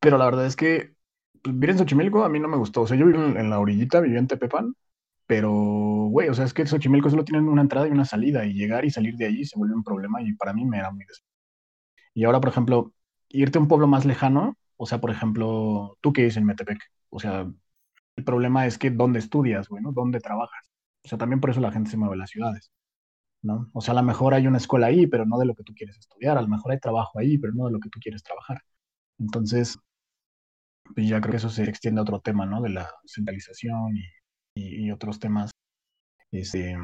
Pero 0.00 0.18
la 0.18 0.24
verdad 0.24 0.46
es 0.46 0.56
que 0.56 0.80
pues, 0.86 1.01
vivir 1.44 1.70
en 1.70 1.78
Xochimilco 1.78 2.24
a 2.24 2.28
mí 2.28 2.38
no 2.40 2.48
me 2.48 2.56
gustó. 2.56 2.82
O 2.82 2.86
sea, 2.86 2.96
yo 2.96 3.06
vivo 3.06 3.24
en, 3.24 3.50
la 3.50 3.58
orillita, 3.60 4.00
vivía 4.00 4.18
en 4.18 4.26
Tepepan, 4.26 4.74
pero, 5.26 5.50
güey, 5.50 6.28
o 6.28 6.34
sea, 6.34 6.44
es 6.44 6.54
que 6.54 6.66
Xochimilco 6.66 7.10
solo 7.10 7.24
tienen 7.24 7.48
una 7.48 7.62
entrada 7.62 7.88
y 7.88 7.90
una 7.90 8.04
salida, 8.04 8.44
y 8.46 8.54
llegar 8.54 8.84
y 8.84 8.90
salir 8.90 9.16
de 9.16 9.26
allí 9.26 9.44
se 9.44 9.58
vuelve 9.58 9.74
un 9.74 9.84
problema, 9.84 10.22
y 10.22 10.34
para 10.34 10.52
mí 10.52 10.64
me 10.64 10.78
era 10.78 10.90
muy 10.90 11.04
des... 11.04 11.24
Y 12.14 12.24
ahora, 12.24 12.40
por 12.40 12.50
ejemplo, 12.50 12.92
irte 13.28 13.58
a 13.58 13.60
un 13.62 13.68
pueblo 13.68 13.86
más 13.86 14.04
lejano, 14.04 14.56
o 14.76 14.86
sea, 14.86 15.00
por 15.00 15.10
ejemplo, 15.10 15.96
tú 16.00 16.12
que 16.12 16.22
vives 16.22 16.36
en 16.36 16.44
Metepec, 16.44 16.78
o 17.10 17.20
sea, 17.20 17.50
el 18.16 18.24
problema 18.24 18.66
es 18.66 18.78
que 18.78 18.90
dónde 18.90 19.18
estudias, 19.20 19.68
güey, 19.68 19.82
¿no? 19.82 19.92
¿Dónde 19.92 20.20
trabajas? 20.20 20.68
O 21.04 21.08
sea, 21.08 21.18
también 21.18 21.40
por 21.40 21.50
eso 21.50 21.60
la 21.60 21.72
gente 21.72 21.90
se 21.90 21.96
mueve 21.96 22.14
a 22.14 22.18
las 22.18 22.30
ciudades, 22.30 22.72
¿no? 23.42 23.70
O 23.74 23.80
sea, 23.80 23.92
a 23.92 23.96
lo 23.96 24.02
mejor 24.02 24.34
hay 24.34 24.46
una 24.46 24.58
escuela 24.58 24.88
ahí, 24.88 25.06
pero 25.06 25.26
no 25.26 25.38
de 25.38 25.46
lo 25.46 25.54
que 25.54 25.64
tú 25.64 25.74
quieres 25.74 25.98
estudiar, 25.98 26.38
a 26.38 26.42
lo 26.42 26.48
mejor 26.48 26.72
hay 26.72 26.80
trabajo 26.80 27.18
ahí, 27.18 27.38
pero 27.38 27.54
no 27.54 27.66
de 27.66 27.72
lo 27.72 27.80
que 27.80 27.90
tú 27.90 28.00
quieres 28.00 28.22
trabajar. 28.22 28.62
Entonces, 29.18 29.78
pues 30.94 31.08
ya 31.08 31.20
creo 31.20 31.32
que 31.32 31.36
eso 31.38 31.50
se 31.50 31.64
extiende 31.64 32.00
a 32.00 32.02
otro 32.02 32.20
tema, 32.20 32.46
¿no? 32.46 32.60
De 32.60 32.70
la 32.70 32.90
centralización 33.06 33.96
y, 33.96 34.86
y, 34.86 34.90
otros 34.90 35.18
temas 35.18 35.50
este, 36.32 36.76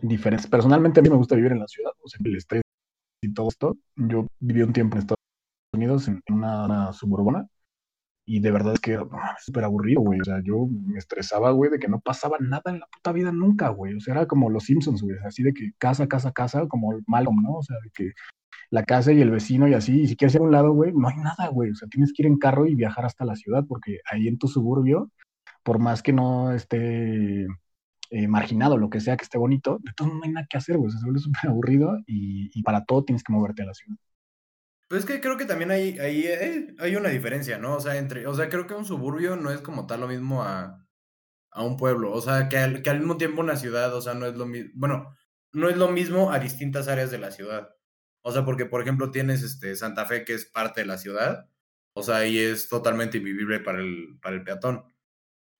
diferentes. 0.00 0.46
Personalmente 0.46 1.00
a 1.00 1.02
mí 1.02 1.10
me 1.10 1.16
gusta 1.16 1.36
vivir 1.36 1.52
en 1.52 1.60
la 1.60 1.68
ciudad, 1.68 1.92
o 2.02 2.08
sea, 2.08 2.18
el 2.24 2.36
estrés 2.36 2.62
y 3.22 3.32
todo 3.32 3.48
esto. 3.48 3.76
Yo 3.96 4.26
viví 4.40 4.62
un 4.62 4.72
tiempo 4.72 4.96
en 4.96 5.00
Estados 5.00 5.20
Unidos, 5.74 6.08
en, 6.08 6.22
una, 6.28 6.92
suburbana, 6.92 7.46
y 8.26 8.40
de 8.40 8.50
verdad 8.50 8.74
es 8.74 8.80
que 8.80 8.92
era 8.92 9.06
súper 9.44 9.64
aburrido, 9.64 10.00
güey. 10.00 10.20
O 10.20 10.24
sea, 10.24 10.40
yo 10.42 10.66
me 10.66 10.98
estresaba, 10.98 11.50
güey, 11.50 11.70
de 11.70 11.78
que 11.78 11.88
no 11.88 12.00
pasaba 12.00 12.38
nada 12.40 12.62
en 12.66 12.80
la 12.80 12.86
puta 12.86 13.12
vida 13.12 13.32
nunca, 13.32 13.68
güey. 13.68 13.94
O 13.94 14.00
sea, 14.00 14.14
era 14.14 14.26
como 14.26 14.50
los 14.50 14.64
Simpsons, 14.64 15.02
güey. 15.02 15.16
Así 15.26 15.42
de 15.42 15.52
que 15.52 15.72
casa, 15.78 16.06
casa, 16.08 16.32
casa, 16.32 16.66
como 16.68 16.92
Malcolm, 17.06 17.42
¿no? 17.42 17.54
O 17.58 17.62
sea, 17.62 17.76
de 17.82 17.90
que 17.90 18.12
la 18.70 18.84
casa 18.84 19.12
y 19.12 19.20
el 19.20 19.30
vecino 19.30 19.68
y 19.68 19.74
así, 19.74 20.00
y 20.00 20.08
si 20.08 20.16
quieres 20.16 20.34
ir 20.34 20.40
a 20.40 20.44
un 20.44 20.52
lado, 20.52 20.72
güey, 20.72 20.92
no 20.92 21.08
hay 21.08 21.16
nada, 21.16 21.48
güey, 21.48 21.70
o 21.70 21.74
sea, 21.74 21.88
tienes 21.88 22.12
que 22.12 22.22
ir 22.22 22.26
en 22.26 22.38
carro 22.38 22.66
y 22.66 22.74
viajar 22.74 23.04
hasta 23.04 23.24
la 23.24 23.36
ciudad, 23.36 23.64
porque 23.68 24.00
ahí 24.10 24.26
en 24.28 24.38
tu 24.38 24.48
suburbio, 24.48 25.10
por 25.62 25.78
más 25.78 26.02
que 26.02 26.12
no 26.12 26.52
esté 26.52 27.46
eh, 28.10 28.28
marginado, 28.28 28.76
lo 28.76 28.90
que 28.90 29.00
sea, 29.00 29.16
que 29.16 29.24
esté 29.24 29.38
bonito, 29.38 29.78
de 29.82 29.92
todo 29.96 30.08
no 30.08 30.20
hay 30.24 30.30
nada 30.30 30.46
que 30.50 30.56
hacer, 30.56 30.76
güey, 30.76 30.90
se 30.90 31.04
vuelve 31.04 31.18
súper 31.20 31.50
aburrido 31.50 31.96
y, 32.06 32.62
para 32.62 32.84
todo 32.84 33.04
tienes 33.04 33.22
que 33.22 33.32
moverte 33.32 33.62
a 33.62 33.66
la 33.66 33.74
ciudad. 33.74 33.96
Es 34.96 35.04
que 35.06 35.20
creo 35.20 35.36
que 35.36 35.44
también 35.46 35.70
hay, 35.70 35.98
hay, 35.98 36.24
eh, 36.26 36.74
hay 36.78 36.96
una 36.96 37.08
diferencia, 37.08 37.58
¿no? 37.58 37.76
O 37.76 37.80
sea, 37.80 37.96
entre, 37.96 38.26
o 38.26 38.34
sea, 38.34 38.48
creo 38.48 38.66
que 38.66 38.74
un 38.74 38.84
suburbio 38.84 39.36
no 39.36 39.50
es 39.50 39.60
como 39.60 39.86
tal 39.86 40.00
lo 40.00 40.08
mismo 40.08 40.42
a, 40.42 40.86
a 41.50 41.62
un 41.62 41.76
pueblo, 41.76 42.12
o 42.12 42.20
sea, 42.20 42.48
que 42.48 42.58
al, 42.58 42.82
que 42.82 42.90
al 42.90 42.98
mismo 42.98 43.16
tiempo 43.16 43.40
una 43.40 43.56
ciudad, 43.56 43.94
o 43.94 44.00
sea, 44.02 44.14
no 44.14 44.26
es 44.26 44.36
lo 44.36 44.46
mismo, 44.46 44.70
bueno, 44.74 45.16
no 45.52 45.68
es 45.68 45.76
lo 45.76 45.88
mismo 45.88 46.32
a 46.32 46.38
distintas 46.38 46.88
áreas 46.88 47.10
de 47.10 47.18
la 47.18 47.30
ciudad. 47.30 47.70
O 48.22 48.32
sea, 48.32 48.44
porque 48.44 48.66
por 48.66 48.82
ejemplo 48.82 49.10
tienes 49.10 49.42
este 49.42 49.76
Santa 49.76 50.06
Fe 50.06 50.24
que 50.24 50.34
es 50.34 50.46
parte 50.46 50.80
de 50.82 50.86
la 50.86 50.98
ciudad, 50.98 51.48
o 51.94 52.02
sea, 52.02 52.16
ahí 52.18 52.38
es 52.38 52.68
totalmente 52.68 53.18
invivible 53.18 53.60
para 53.60 53.80
el, 53.80 54.18
para 54.22 54.36
el 54.36 54.44
peatón. 54.44 54.84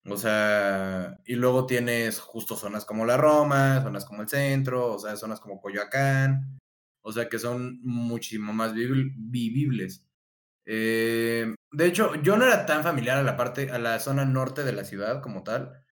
O 0.06 0.16
sea, 0.16 1.18
y 1.24 1.34
luego 1.36 1.66
tienes 1.66 2.20
justo 2.20 2.56
zonas 2.56 2.84
como 2.84 3.06
la 3.06 3.16
Roma, 3.16 3.80
zonas 3.82 4.04
como 4.04 4.22
el 4.22 4.28
centro, 4.28 4.94
o 4.94 4.98
sea, 4.98 5.16
zonas 5.16 5.40
como 5.40 5.60
Coyoacán, 5.60 6.60
o 7.04 7.12
sea, 7.12 7.28
que 7.28 7.38
son 7.38 7.80
muchísimo 7.82 8.52
más 8.52 8.72
vivibles. 8.74 10.06
Eh, 10.66 11.54
de 11.70 11.86
hecho, 11.86 12.14
yo 12.22 12.36
no 12.36 12.46
era 12.46 12.64
tan 12.64 12.82
familiar 12.82 13.18
a 13.18 13.22
la 13.22 13.36
parte, 13.36 13.70
a 13.70 13.78
la 13.78 14.00
zona 14.00 14.24
norte 14.24 14.64
de 14.64 14.72
la 14.72 14.84
ciudad 14.84 15.20
como 15.22 15.44
tal, 15.44 15.84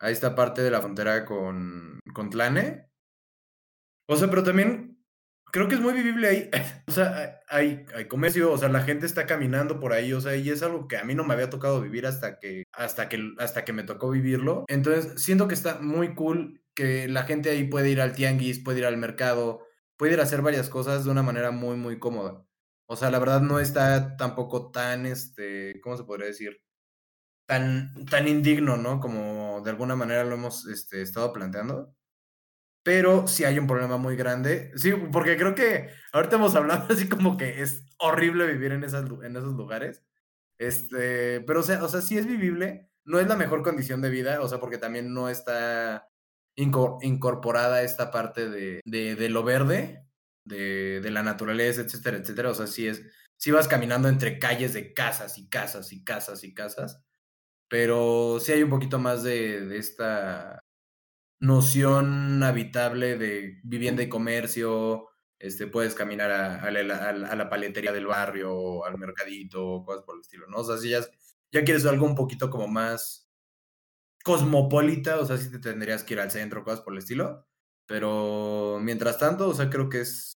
a 0.00 0.10
esta 0.10 0.34
parte 0.34 0.62
de 0.62 0.70
la 0.72 0.80
frontera 0.82 1.24
con, 1.24 2.00
con 2.12 2.30
Tlane. 2.30 2.90
O 4.08 4.16
sea, 4.16 4.28
pero 4.28 4.42
también 4.42 4.98
creo 5.52 5.68
que 5.68 5.76
es 5.76 5.80
muy 5.80 5.92
vivible 5.92 6.28
ahí. 6.28 6.50
O 6.88 6.92
sea, 6.92 7.40
hay, 7.48 7.84
hay 7.94 8.06
comercio, 8.06 8.50
o 8.52 8.58
sea, 8.58 8.68
la 8.68 8.82
gente 8.82 9.06
está 9.06 9.26
caminando 9.26 9.80
por 9.80 9.92
ahí, 9.92 10.12
o 10.12 10.20
sea, 10.20 10.36
y 10.36 10.48
es 10.50 10.62
algo 10.62 10.88
que 10.88 10.96
a 10.96 11.04
mí 11.04 11.14
no 11.14 11.24
me 11.24 11.34
había 11.34 11.50
tocado 11.50 11.80
vivir 11.80 12.06
hasta 12.06 12.38
que, 12.38 12.64
hasta 12.72 13.08
que, 13.08 13.34
hasta 13.38 13.64
que 13.64 13.72
me 13.72 13.82
tocó 13.82 14.10
vivirlo. 14.10 14.64
Entonces, 14.68 15.22
siento 15.22 15.46
que 15.48 15.54
está 15.54 15.78
muy 15.80 16.14
cool 16.14 16.62
que 16.74 17.08
la 17.08 17.24
gente 17.24 17.50
ahí 17.50 17.64
puede 17.64 17.90
ir 17.90 18.00
al 18.00 18.12
tianguis, 18.12 18.60
puede 18.60 18.78
ir 18.78 18.86
al 18.86 18.96
mercado, 18.96 19.65
puede 19.96 20.14
ir 20.14 20.20
a 20.20 20.24
hacer 20.24 20.42
varias 20.42 20.68
cosas 20.68 21.04
de 21.04 21.10
una 21.10 21.22
manera 21.22 21.50
muy, 21.50 21.76
muy 21.76 21.98
cómoda. 21.98 22.44
O 22.86 22.96
sea, 22.96 23.10
la 23.10 23.18
verdad 23.18 23.40
no 23.40 23.58
está 23.60 24.16
tampoco 24.16 24.70
tan, 24.70 25.06
este, 25.06 25.80
¿cómo 25.82 25.96
se 25.96 26.04
podría 26.04 26.28
decir? 26.28 26.62
Tan, 27.46 28.06
tan 28.06 28.28
indigno, 28.28 28.76
¿no? 28.76 29.00
Como 29.00 29.62
de 29.64 29.70
alguna 29.70 29.96
manera 29.96 30.24
lo 30.24 30.34
hemos 30.34 30.66
este, 30.66 31.02
estado 31.02 31.32
planteando 31.32 31.96
pero 32.86 33.26
sí 33.26 33.42
hay 33.42 33.58
un 33.58 33.66
problema 33.66 33.96
muy 33.96 34.14
grande. 34.14 34.70
Sí, 34.76 34.92
porque 34.92 35.36
creo 35.36 35.56
que 35.56 35.88
ahorita 36.12 36.36
hemos 36.36 36.54
hablado 36.54 36.86
así 36.94 37.08
como 37.08 37.36
que 37.36 37.60
es 37.60 37.84
horrible 37.98 38.46
vivir 38.46 38.70
en, 38.70 38.84
esas, 38.84 39.10
en 39.24 39.36
esos 39.36 39.54
lugares. 39.54 40.04
Este, 40.56 41.40
pero 41.40 41.60
o 41.60 41.62
sea, 41.64 41.82
o 41.82 41.88
sea, 41.88 42.00
sí 42.00 42.16
es 42.16 42.28
vivible. 42.28 42.88
No 43.04 43.18
es 43.18 43.26
la 43.26 43.34
mejor 43.34 43.64
condición 43.64 44.02
de 44.02 44.10
vida, 44.10 44.40
o 44.40 44.48
sea, 44.48 44.60
porque 44.60 44.78
también 44.78 45.12
no 45.12 45.28
está 45.28 46.08
incorporada 46.56 47.82
esta 47.82 48.10
parte 48.10 48.48
de, 48.48 48.80
de, 48.84 49.28
lo 49.28 49.44
verde, 49.44 50.06
de, 50.44 51.00
de, 51.00 51.10
la 51.10 51.22
naturaleza, 51.22 51.82
etcétera, 51.82 52.16
etcétera. 52.18 52.50
O 52.50 52.54
sea, 52.54 52.66
sí 52.66 52.88
es, 52.88 53.02
sí 53.36 53.50
vas 53.50 53.68
caminando 53.68 54.08
entre 54.08 54.38
calles 54.38 54.72
de 54.72 54.94
casas 54.94 55.38
y 55.38 55.48
casas 55.48 55.92
y 55.92 56.02
casas 56.04 56.44
y 56.44 56.54
casas, 56.54 57.02
pero 57.68 58.38
sí 58.40 58.52
hay 58.52 58.62
un 58.62 58.70
poquito 58.70 58.98
más 58.98 59.22
de, 59.22 59.66
de 59.66 59.78
esta 59.78 60.60
noción 61.40 62.42
habitable 62.42 63.16
de 63.18 63.60
vivienda 63.62 64.02
y 64.02 64.08
comercio, 64.08 65.08
este, 65.38 65.66
puedes 65.66 65.94
caminar 65.94 66.30
a, 66.30 66.70
la 66.70 67.48
paletería 67.50 67.92
del 67.92 68.06
barrio, 68.06 68.84
al 68.84 68.98
mercadito, 68.98 69.84
cosas 69.84 70.02
por 70.04 70.16
el 70.16 70.22
estilo, 70.22 70.46
¿no? 70.48 70.58
O 70.58 70.64
sea, 70.64 70.78
si 70.78 70.90
ya, 70.90 71.00
ya 71.52 71.64
quieres 71.64 71.84
algo 71.86 72.06
un 72.06 72.14
poquito 72.14 72.50
como 72.50 72.68
más 72.68 73.25
cosmopolita, 74.26 75.20
o 75.20 75.24
sea, 75.24 75.36
si 75.36 75.50
te 75.52 75.60
tendrías 75.60 76.02
que 76.02 76.14
ir 76.14 76.20
al 76.20 76.32
centro, 76.32 76.64
cosas 76.64 76.80
por 76.80 76.92
el 76.92 76.98
estilo, 76.98 77.46
pero 77.86 78.78
mientras 78.82 79.18
tanto, 79.18 79.48
o 79.48 79.54
sea, 79.54 79.70
creo 79.70 79.88
que 79.88 80.00
es... 80.00 80.34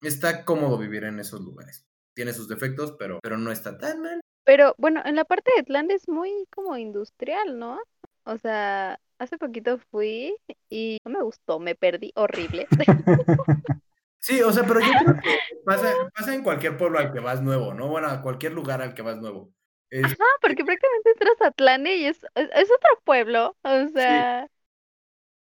Está 0.00 0.44
cómodo 0.44 0.78
vivir 0.78 1.02
en 1.02 1.18
esos 1.18 1.40
lugares. 1.40 1.84
Tiene 2.14 2.32
sus 2.32 2.46
defectos, 2.46 2.94
pero, 2.96 3.18
pero 3.20 3.36
no 3.36 3.50
está 3.50 3.76
tan 3.76 4.00
mal. 4.00 4.20
Pero 4.44 4.76
bueno, 4.78 5.02
en 5.04 5.16
la 5.16 5.24
parte 5.24 5.50
de 5.54 5.62
Atlanta 5.62 5.94
es 5.94 6.08
muy 6.08 6.46
como 6.50 6.76
industrial, 6.76 7.58
¿no? 7.58 7.80
O 8.22 8.38
sea, 8.38 9.00
Hace 9.18 9.36
poquito 9.36 9.78
fui 9.90 10.36
y 10.70 10.98
no 11.04 11.10
me 11.10 11.22
gustó, 11.24 11.58
me 11.58 11.74
perdí 11.74 12.12
horrible. 12.14 12.66
Sí, 14.20 14.42
o 14.42 14.52
sea, 14.52 14.64
pero 14.64 14.80
yo 14.80 14.86
creo 15.04 15.14
que 15.14 15.38
pasa, 15.64 15.94
pasa 16.14 16.34
en 16.34 16.42
cualquier 16.42 16.76
pueblo 16.76 16.98
al 16.98 17.12
que 17.12 17.20
vas 17.20 17.40
nuevo, 17.40 17.72
¿no? 17.72 17.86
Bueno, 17.88 18.08
a 18.08 18.20
cualquier 18.20 18.52
lugar 18.52 18.82
al 18.82 18.92
que 18.92 19.00
vas 19.00 19.16
nuevo. 19.16 19.54
Ajá, 19.90 20.24
porque 20.42 20.64
prácticamente 20.64 21.10
entras 21.10 21.40
a 21.40 21.88
y 21.88 22.04
es, 22.04 22.18
es, 22.34 22.70
otro 22.70 23.02
pueblo, 23.04 23.56
o 23.62 23.88
sea... 23.88 24.48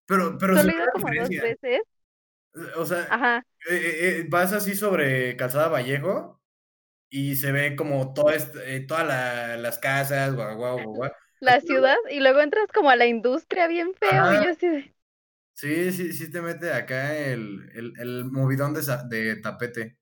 Pero, 0.06 0.36
pero 0.38 0.56
solo 0.56 0.70
he 0.70 0.74
ido 0.74 0.86
como 0.92 1.06
dos 1.14 1.28
veces. 1.28 1.82
Eh, 2.54 2.60
o 2.76 2.84
sea, 2.84 3.06
Ajá. 3.10 3.46
Eh, 3.70 4.20
eh, 4.20 4.26
vas 4.28 4.52
así 4.52 4.74
sobre 4.74 5.36
Calzada 5.36 5.68
Vallejo 5.68 6.40
y 7.08 7.36
se 7.36 7.52
ve 7.52 7.76
como 7.76 8.12
todo 8.12 8.30
este, 8.30 8.80
todas 8.80 9.06
las 9.58 9.78
casas, 9.78 10.34
guau, 10.34 10.56
guau, 10.56 10.82
guau, 10.82 11.10
la 11.40 11.60
ciudad 11.60 11.96
y 12.10 12.20
luego 12.20 12.40
entras 12.40 12.66
como 12.72 12.90
a 12.90 12.96
la 12.96 13.06
industria 13.06 13.68
bien 13.68 13.94
feo 13.94 14.32
y 14.32 14.44
yo 14.44 14.50
así 14.50 14.68
de... 14.68 14.94
Sí, 15.52 15.92
sí, 15.92 16.12
sí 16.12 16.30
te 16.30 16.42
mete 16.42 16.72
acá 16.72 17.16
el, 17.16 17.70
el, 17.74 17.92
el 18.00 18.24
movidón 18.24 18.74
de, 18.74 18.80
de, 19.08 19.36
tapete. 19.36 19.96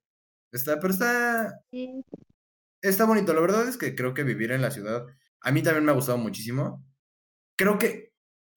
Está, 0.50 0.80
pero 0.80 0.94
está... 0.94 1.60
Está 2.82 3.04
bonito. 3.06 3.32
La 3.32 3.40
verdad 3.40 3.66
es 3.68 3.78
que 3.78 3.94
creo 3.94 4.12
que 4.14 4.24
vivir 4.24 4.52
en 4.52 4.62
la 4.62 4.70
ciudad, 4.70 5.06
a 5.40 5.52
mí 5.52 5.62
también 5.62 5.84
me 5.84 5.92
ha 5.92 5.94
gustado 5.94 6.18
muchísimo. 6.18 6.84
Creo 7.56 7.78
que 7.78 8.12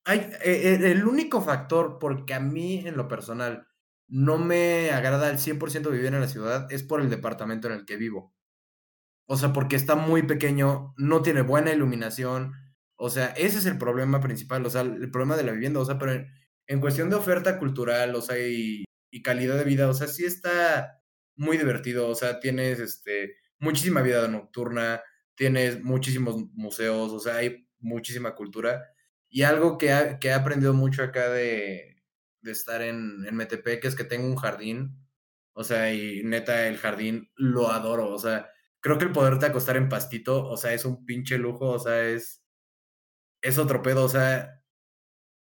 hay 0.05 0.29
e, 0.43 0.51
e, 0.51 0.91
el 0.91 1.07
único 1.07 1.41
factor 1.41 1.99
porque 1.99 2.33
a 2.33 2.39
mí 2.39 2.85
en 2.85 2.97
lo 2.97 3.07
personal 3.07 3.67
no 4.07 4.37
me 4.37 4.91
agrada 4.91 5.29
al 5.29 5.39
100% 5.39 5.91
vivir 5.91 6.07
en 6.07 6.21
la 6.21 6.27
ciudad 6.27 6.71
es 6.71 6.83
por 6.83 7.01
el 7.01 7.09
departamento 7.09 7.67
en 7.67 7.73
el 7.73 7.85
que 7.85 7.97
vivo. 7.97 8.33
O 9.27 9.37
sea, 9.37 9.53
porque 9.53 9.75
está 9.75 9.95
muy 9.95 10.23
pequeño, 10.23 10.93
no 10.97 11.21
tiene 11.23 11.41
buena 11.41 11.73
iluminación, 11.73 12.53
o 12.95 13.09
sea, 13.09 13.27
ese 13.37 13.57
es 13.57 13.65
el 13.65 13.77
problema 13.77 14.21
principal, 14.21 14.65
o 14.65 14.69
sea, 14.69 14.81
el 14.81 15.09
problema 15.11 15.35
de 15.35 15.43
la 15.43 15.51
vivienda, 15.51 15.79
o 15.79 15.85
sea, 15.85 15.97
pero 15.97 16.25
en, 16.67 16.79
cuestión 16.79 17.09
de 17.09 17.15
oferta 17.15 17.57
cultural, 17.59 18.15
o 18.15 18.21
sea, 18.21 18.37
y, 18.39 18.85
calidad 19.23 19.57
de 19.57 19.63
vida, 19.63 19.89
o 19.89 19.93
sea, 19.93 20.07
sí 20.07 20.25
está 20.25 21.01
muy 21.35 21.57
divertido, 21.57 22.09
o 22.09 22.15
sea, 22.15 22.39
tienes 22.39 22.79
este, 22.79 23.37
muchísima 23.65 24.01
vida 24.01 24.27
nocturna, 24.27 25.01
tienes 25.35 25.83
muchísimos 25.83 26.45
museos, 26.53 27.11
o 27.11 27.19
sea, 27.19 27.37
hay 27.37 27.67
muchísima 27.79 28.35
cultura. 28.35 28.83
Y 29.29 29.43
algo 29.43 29.77
que, 29.77 30.17
que 30.21 30.29
he 30.29 30.33
aprendido 30.33 30.73
mucho 30.73 31.03
acá 31.03 31.29
de, 31.29 32.03
de 32.41 32.51
estar 32.51 32.81
en, 32.81 33.25
en 33.27 33.35
Metepec 33.35 33.83
es 33.85 33.95
que 33.95 34.05
tengo 34.05 34.27
un 34.27 34.37
jardín, 34.37 34.97
o 35.53 35.63
sea, 35.63 35.93
y 35.93 36.23
neta, 36.23 36.67
el 36.67 36.77
jardín 36.77 37.31
lo 37.35 37.71
adoro, 37.71 38.11
o 38.13 38.19
sea, 38.19 38.49
creo 38.81 38.97
que 38.97 39.05
el 39.05 39.11
poderte 39.11 39.47
acostar 39.47 39.77
en 39.77 39.89
pastito, 39.89 40.47
o 40.47 40.57
sea, 40.57 40.73
es 40.73 40.85
un 40.85 41.05
pinche 41.05 41.37
lujo, 41.37 41.69
o 41.69 41.79
sea, 41.79 42.03
es 42.05 42.43
es 43.41 43.57
otro 43.59 43.81
pedo, 43.83 44.03
o 44.05 44.09
sea, 44.09 44.61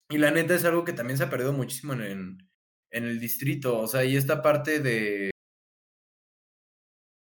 y 0.10 0.18
la 0.18 0.32
neta 0.32 0.56
es 0.56 0.66
algo 0.66 0.84
que 0.84 0.94
también 0.94 1.18
se 1.18 1.24
ha 1.26 1.30
perdido 1.30 1.54
muchísimo 1.54 1.94
en, 1.94 2.50
en 2.92 3.06
el 3.06 3.20
distrito, 3.20 3.80
o 3.80 3.88
sea, 3.88 4.04
y 4.06 4.18
esta 4.18 4.42
parte 4.42 4.80
de, 4.80 5.32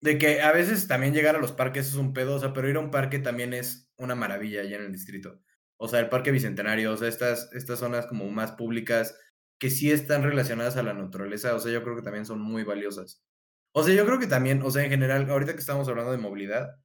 de 0.01 0.19
que 0.19 0.41
a 0.41 0.53
veces 0.53 0.89
también 0.89 1.15
llegar 1.15 1.37
a 1.37 1.41
los 1.41 1.53
parques 1.53 1.89
es 1.89 1.95
un 1.95 2.13
pedo, 2.13 2.37
o 2.37 2.39
sea, 2.39 2.53
pero 2.53 2.69
ir 2.69 2.77
a 2.77 2.81
un 2.81 2.91
parque 2.91 3.19
también 3.19 3.53
es 3.53 3.91
una 3.97 4.15
maravilla 4.15 4.63
allá 4.63 4.77
en 4.77 4.85
el 4.85 4.93
distrito. 4.93 5.43
O 5.77 5.89
sea, 5.89 6.01
el 6.01 6.09
Parque 6.09 6.31
Bicentenario, 6.31 6.93
o 6.93 6.97
sea, 6.97 7.09
estas, 7.09 7.51
estas 7.53 7.79
zonas 7.79 8.07
como 8.07 8.29
más 8.31 8.53
públicas 8.53 9.19
que 9.59 9.71
sí 9.71 9.91
están 9.91 10.23
relacionadas 10.23 10.77
a 10.77 10.83
la 10.83 10.95
naturaleza, 10.95 11.55
o 11.55 11.61
sea, 11.61 11.73
yo 11.73 11.83
creo 11.83 11.97
que 11.97 12.03
también 12.03 12.27
son 12.27 12.41
muy 12.41 12.65
valiosas. 12.65 13.23
O 13.73 13.83
sea, 13.83 13.95
yo 13.95 14.07
creo 14.07 14.19
que 14.19 14.27
también, 14.27 14.63
o 14.63 14.71
sea, 14.71 14.85
en 14.85 14.91
general, 14.91 15.29
ahorita 15.31 15.53
que 15.53 15.61
estamos 15.61 15.89
hablando 15.89 16.13
de 16.13 16.19
movilidad, 16.19 16.77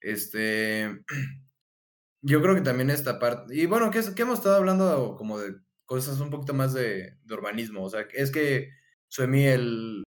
este, 0.00 1.02
yo 2.22 2.42
creo 2.42 2.54
que 2.54 2.62
también 2.62 2.90
esta 2.90 3.18
parte, 3.18 3.54
y 3.54 3.66
bueno, 3.66 3.90
que, 3.90 4.00
hemos 4.16 4.38
estado 4.38 4.56
hablando 4.56 5.16
como 5.16 5.38
de 5.38 5.56
cosas 5.86 6.20
un 6.20 6.30
poquito 6.30 6.54
más 6.54 6.74
de, 6.74 7.18
urbanismo, 7.30 7.84
o 7.84 7.90
sea, 7.90 8.06
es 8.12 8.32
que 8.32 8.70
Suemi 9.08 9.44
el 9.46 10.04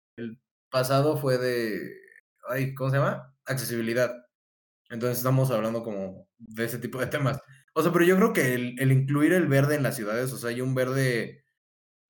pasado 0.70 1.16
fue 1.16 1.38
de, 1.38 2.01
ay, 2.48 2.74
¿cómo 2.74 2.90
se 2.90 2.96
llama? 2.96 3.34
Accesibilidad. 3.46 4.14
Entonces 4.90 5.18
estamos 5.18 5.50
hablando 5.50 5.82
como 5.82 6.28
de 6.38 6.64
ese 6.64 6.78
tipo 6.78 6.98
de 6.98 7.06
temas. 7.06 7.40
O 7.74 7.82
sea, 7.82 7.92
pero 7.92 8.04
yo 8.04 8.16
creo 8.16 8.32
que 8.32 8.54
el, 8.54 8.92
incluir 8.92 9.32
el 9.32 9.46
verde 9.48 9.76
en 9.76 9.82
las 9.82 9.96
ciudades, 9.96 10.32
o 10.32 10.38
sea, 10.38 10.50
hay 10.50 10.60
un 10.60 10.74
verde, 10.74 11.44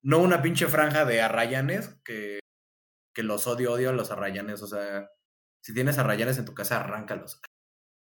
no 0.02 0.18
una 0.18 0.42
pinche 0.42 0.66
franja 0.68 1.04
de 1.04 1.20
arrayanes, 1.22 2.00
que, 2.04 2.40
que 3.14 3.22
los 3.22 3.46
odio, 3.46 3.72
odio 3.72 3.90
a 3.90 3.92
los 3.92 4.10
arrayanes, 4.10 4.62
o 4.62 4.66
sea, 4.66 5.08
si 5.62 5.74
tienes 5.74 5.98
arrayanes 5.98 6.38
en 6.38 6.44
tu 6.46 6.54
casa, 6.54 6.80
arráncalos. 6.80 7.40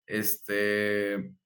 Este, 0.07 1.37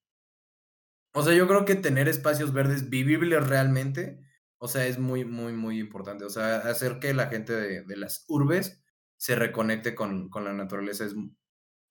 o 1.14 1.22
sea, 1.22 1.34
yo 1.34 1.48
creo 1.48 1.64
que 1.64 1.74
tener 1.76 2.08
espacios 2.08 2.52
verdes 2.52 2.90
vivibles 2.90 3.46
realmente, 3.46 4.20
o 4.58 4.68
sea, 4.68 4.86
es 4.86 4.98
muy, 4.98 5.24
muy, 5.24 5.52
muy 5.52 5.78
importante. 5.80 6.24
O 6.24 6.30
sea, 6.30 6.58
hacer 6.58 6.98
que 7.00 7.14
la 7.14 7.28
gente 7.28 7.54
de, 7.54 7.96
las 7.96 8.24
urbes 8.28 8.84
se 9.16 9.34
reconecte 9.34 9.94
con, 9.94 10.30
la 10.34 10.52
naturaleza 10.52 11.04
es 11.04 11.14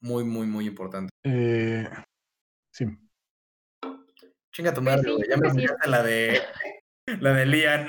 muy, 0.01 0.23
muy, 0.23 0.47
muy 0.47 0.67
importante. 0.67 1.09
Eh, 1.23 1.87
sí. 2.71 2.85
Chinga 4.51 4.73
tu 4.73 4.83
pues 4.83 4.95
madre, 4.95 5.11
Ya 5.29 5.37
me 5.37 5.47
enseñaste 5.47 5.89
la 5.89 6.03
de, 6.03 6.41
la 7.19 7.33
de 7.33 7.45
Lian. 7.45 7.87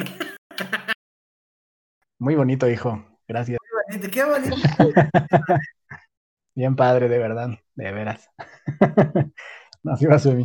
Muy 2.18 2.34
bonito, 2.34 2.68
hijo. 2.68 3.04
Gracias. 3.28 3.58
Muy 3.60 3.98
bonito, 3.98 4.10
qué 4.12 4.24
bonito. 4.24 4.56
Bien 6.54 6.74
padre, 6.74 7.08
de 7.08 7.18
verdad, 7.18 7.50
de 7.74 7.92
veras. 7.92 8.30
Así 9.84 10.06
va 10.06 10.16
a 10.16 10.18
ser 10.18 10.36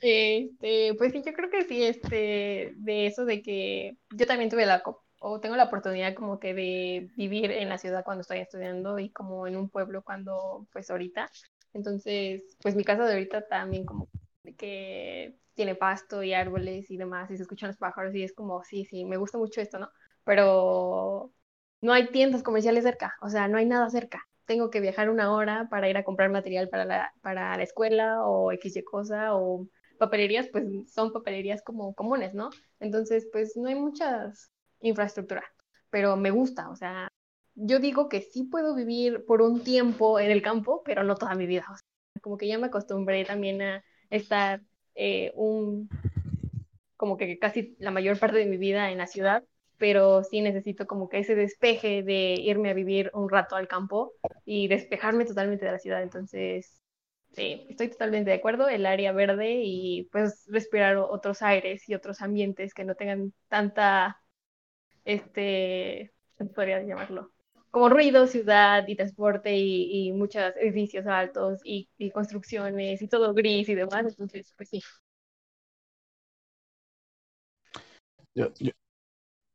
este, 0.00 0.94
pues 0.98 1.12
sí, 1.12 1.22
yo 1.24 1.32
creo 1.32 1.50
que 1.50 1.64
sí, 1.64 1.82
este, 1.82 2.74
de 2.76 3.06
eso 3.06 3.24
de 3.24 3.42
que 3.42 3.96
yo 4.14 4.26
también 4.26 4.50
tuve 4.50 4.66
la, 4.66 4.82
o 5.28 5.40
tengo 5.40 5.56
la 5.56 5.64
oportunidad 5.64 6.14
como 6.14 6.38
que 6.38 6.54
de 6.54 7.10
vivir 7.16 7.50
en 7.50 7.68
la 7.68 7.78
ciudad 7.78 8.04
cuando 8.04 8.20
estoy 8.20 8.38
estudiando 8.38 9.00
y 9.00 9.10
como 9.10 9.48
en 9.48 9.56
un 9.56 9.68
pueblo 9.68 10.02
cuando, 10.02 10.68
pues 10.72 10.88
ahorita. 10.88 11.28
Entonces, 11.72 12.42
pues 12.62 12.76
mi 12.76 12.84
casa 12.84 13.04
de 13.04 13.14
ahorita 13.14 13.48
también 13.48 13.84
como 13.84 14.08
que 14.56 15.36
tiene 15.54 15.74
pasto 15.74 16.22
y 16.22 16.32
árboles 16.32 16.90
y 16.92 16.96
demás, 16.96 17.28
y 17.32 17.36
se 17.36 17.42
escuchan 17.42 17.70
los 17.70 17.76
pájaros 17.76 18.14
y 18.14 18.22
es 18.22 18.32
como, 18.34 18.62
sí, 18.62 18.84
sí, 18.84 19.04
me 19.04 19.16
gusta 19.16 19.36
mucho 19.36 19.60
esto, 19.60 19.80
¿no? 19.80 19.90
Pero 20.22 21.32
no 21.80 21.92
hay 21.92 22.06
tiendas 22.08 22.44
comerciales 22.44 22.84
cerca, 22.84 23.16
o 23.20 23.28
sea, 23.28 23.48
no 23.48 23.58
hay 23.58 23.66
nada 23.66 23.90
cerca 23.90 24.24
tengo 24.44 24.70
que 24.70 24.80
viajar 24.80 25.10
una 25.10 25.32
hora 25.34 25.66
para 25.68 25.88
ir 25.88 25.96
a 25.96 26.04
comprar 26.04 26.30
material 26.30 26.68
para 26.68 26.84
la, 26.84 27.12
para 27.20 27.56
la 27.56 27.62
escuela 27.64 28.24
o 28.24 28.52
X 28.52 28.76
y 28.76 28.84
cosa 28.84 29.34
o 29.34 29.66
papelerías, 29.98 30.46
pues 30.52 30.64
son 30.88 31.12
papelerías 31.12 31.62
como 31.62 31.94
comunes, 31.94 32.32
¿no? 32.32 32.50
Entonces, 32.78 33.26
pues 33.32 33.56
no 33.56 33.66
hay 33.66 33.74
muchas 33.74 34.52
infraestructura. 34.88 35.44
pero 35.90 36.16
me 36.16 36.30
gusta, 36.30 36.68
o 36.70 36.76
sea, 36.76 37.08
yo 37.54 37.78
digo 37.78 38.08
que 38.08 38.20
sí 38.20 38.44
puedo 38.44 38.74
vivir 38.74 39.24
por 39.24 39.42
un 39.42 39.62
tiempo 39.62 40.20
en 40.20 40.30
el 40.30 40.42
campo, 40.42 40.82
pero 40.84 41.04
no 41.04 41.14
toda 41.16 41.34
mi 41.34 41.46
vida. 41.46 41.64
Como 42.20 42.36
que 42.36 42.48
ya 42.48 42.58
me 42.58 42.66
acostumbré 42.66 43.24
también 43.24 43.62
a 43.62 43.84
estar 44.10 44.60
eh, 44.94 45.32
un, 45.34 45.88
como 46.96 47.16
que 47.16 47.38
casi 47.38 47.76
la 47.78 47.90
mayor 47.90 48.18
parte 48.18 48.38
de 48.38 48.46
mi 48.46 48.56
vida 48.56 48.90
en 48.90 48.98
la 48.98 49.06
ciudad, 49.06 49.44
pero 49.78 50.24
sí 50.24 50.40
necesito 50.40 50.86
como 50.86 51.08
que 51.08 51.18
ese 51.18 51.34
despeje 51.34 52.02
de 52.02 52.34
irme 52.34 52.70
a 52.70 52.74
vivir 52.74 53.10
un 53.14 53.28
rato 53.28 53.56
al 53.56 53.68
campo 53.68 54.12
y 54.44 54.68
despejarme 54.68 55.24
totalmente 55.24 55.64
de 55.66 55.72
la 55.72 55.78
ciudad. 55.78 56.02
Entonces, 56.02 56.80
sí, 57.32 57.66
estoy 57.68 57.88
totalmente 57.88 58.30
de 58.30 58.36
acuerdo, 58.36 58.68
el 58.68 58.86
área 58.86 59.12
verde 59.12 59.60
y 59.62 60.08
pues 60.12 60.46
respirar 60.48 60.96
otros 60.96 61.42
aires 61.42 61.88
y 61.88 61.94
otros 61.94 62.22
ambientes 62.22 62.72
que 62.74 62.84
no 62.84 62.94
tengan 62.94 63.32
tanta, 63.48 64.20
este, 65.06 66.12
¿cómo 66.36 66.52
podría 66.52 66.82
llamarlo? 66.82 67.32
Como 67.70 67.88
ruido, 67.88 68.26
ciudad 68.26 68.86
y 68.88 68.96
transporte 68.96 69.56
y, 69.56 70.08
y 70.08 70.12
muchos 70.12 70.42
edificios 70.60 71.06
altos 71.06 71.60
y, 71.64 71.88
construcciones 72.12 73.00
y 73.00 73.08
todo 73.08 73.32
gris 73.32 73.68
y 73.68 73.74
demás. 73.74 74.06
Entonces, 74.06 74.52
pues 74.56 74.68
sí. 74.68 74.82
Yo, 78.34 78.52
yo, 78.58 78.72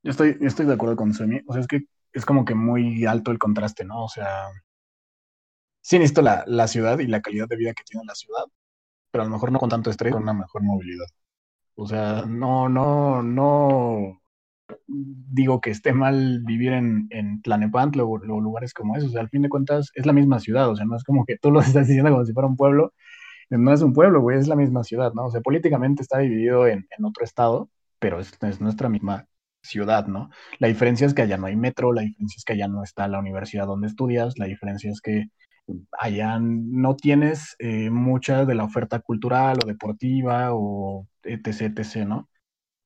estoy, 0.04 0.38
estoy 0.42 0.66
de 0.66 0.74
acuerdo 0.74 0.96
con 0.96 1.14
Semi. 1.14 1.42
O 1.48 1.54
sea, 1.54 1.62
es 1.62 1.68
que 1.68 1.82
es 2.14 2.26
como 2.26 2.46
que 2.46 2.56
muy 2.56 3.06
alto 3.06 3.32
el 3.32 3.40
contraste, 3.40 3.86
¿no? 3.86 4.06
O 4.06 4.10
sea, 4.10 4.50
sí 5.82 5.98
necesito 5.98 6.22
la, 6.22 6.44
la 6.48 6.68
ciudad 6.68 7.00
y 7.00 7.08
la 7.08 7.22
calidad 7.22 7.48
de 7.48 7.58
vida 7.58 7.74
que 7.74 7.84
tiene 7.84 8.06
la 8.06 8.16
ciudad, 8.16 8.46
pero 9.12 9.24
a 9.24 9.26
lo 9.26 9.32
mejor 9.34 9.52
no 9.52 9.60
con 9.60 9.70
tanto 9.70 9.90
estrés, 9.90 10.14
con 10.14 10.24
una 10.24 10.34
mejor 10.34 10.64
movilidad. 10.64 11.08
O 11.76 11.88
sea, 11.88 12.24
no, 12.28 12.70
no, 12.70 13.24
no 13.24 14.21
digo 14.88 15.62
que 15.62 15.72
esté 15.72 15.94
mal 15.94 16.42
vivir 16.44 16.74
en, 16.74 17.08
en 17.10 17.42
Tlanepantla 17.42 18.04
o, 18.04 18.12
o 18.14 18.42
lugares 18.42 18.74
como 18.74 18.96
esos. 18.96 19.10
O 19.10 19.14
sea, 19.14 19.22
al 19.22 19.30
fin 19.30 19.42
de 19.44 19.50
cuentas 19.50 19.92
es 19.96 20.06
la 20.06 20.14
misma 20.14 20.40
ciudad. 20.40 20.70
O 20.70 20.76
sea, 20.76 20.86
no 20.86 20.96
es 20.96 21.04
como 21.04 21.26
que 21.26 21.38
tú 21.38 21.52
lo 21.52 21.60
estás 21.62 21.88
diciendo 21.88 22.12
como 22.12 22.26
si 22.26 22.34
fuera 22.34 22.48
un 22.48 22.58
pueblo. 22.58 22.94
No 23.50 23.74
es 23.74 23.82
un 23.82 23.94
pueblo, 23.94 24.22
güey, 24.22 24.38
es 24.40 24.48
la 24.48 24.56
misma 24.56 24.84
ciudad, 24.84 25.14
¿no? 25.14 25.26
O 25.26 25.32
sea, 25.32 25.42
políticamente 25.42 26.02
está 26.04 26.20
dividido 26.20 26.68
en, 26.68 26.88
en 26.98 27.06
otro 27.06 27.26
estado, 27.26 27.70
pero 28.00 28.20
es, 28.20 28.32
es 28.42 28.62
nuestra 28.62 28.90
misma 28.90 29.28
ciudad, 29.62 30.08
¿no? 30.08 30.30
La 30.60 30.68
diferencia 30.68 31.06
es 31.08 31.14
que 31.14 31.24
allá 31.24 31.38
no 31.38 31.48
hay 31.48 31.56
metro, 31.56 31.94
la 31.94 32.02
diferencia 32.02 32.38
es 32.38 32.46
que 32.46 32.54
allá 32.54 32.68
no 32.68 32.84
está 32.84 33.08
la 33.08 33.20
universidad 33.20 33.68
donde 33.68 33.88
estudias, 33.88 34.40
la 34.40 34.46
diferencia 34.46 34.92
es 34.92 35.02
que 35.02 35.28
allá 36.00 36.40
no 36.40 36.96
tienes 36.96 37.56
eh, 37.60 37.90
mucha 37.90 38.46
de 38.46 38.56
la 38.56 38.64
oferta 38.64 39.00
cultural 39.00 39.58
o 39.64 39.68
deportiva 39.68 40.50
o 40.54 41.08
etc, 41.24 41.78
etc, 41.78 42.06
¿no? 42.08 42.30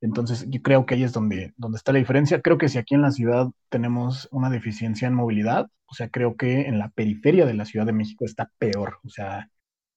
Entonces, 0.01 0.45
yo 0.49 0.61
creo 0.61 0.85
que 0.85 0.95
ahí 0.95 1.03
es 1.03 1.13
donde, 1.13 1.53
donde 1.57 1.77
está 1.77 1.91
la 1.91 1.99
diferencia. 1.99 2.41
Creo 2.41 2.57
que 2.57 2.69
si 2.69 2.77
aquí 2.77 2.95
en 2.95 3.01
la 3.01 3.11
ciudad 3.11 3.47
tenemos 3.69 4.27
una 4.31 4.49
deficiencia 4.49 5.07
en 5.07 5.15
movilidad, 5.15 5.67
o 5.87 5.93
sea, 5.93 6.09
creo 6.09 6.35
que 6.37 6.61
en 6.67 6.79
la 6.79 6.89
periferia 6.89 7.45
de 7.45 7.53
la 7.53 7.65
Ciudad 7.65 7.85
de 7.85 7.93
México 7.93 8.25
está 8.25 8.51
peor, 8.57 8.99
o 9.03 9.09
sea, 9.09 9.49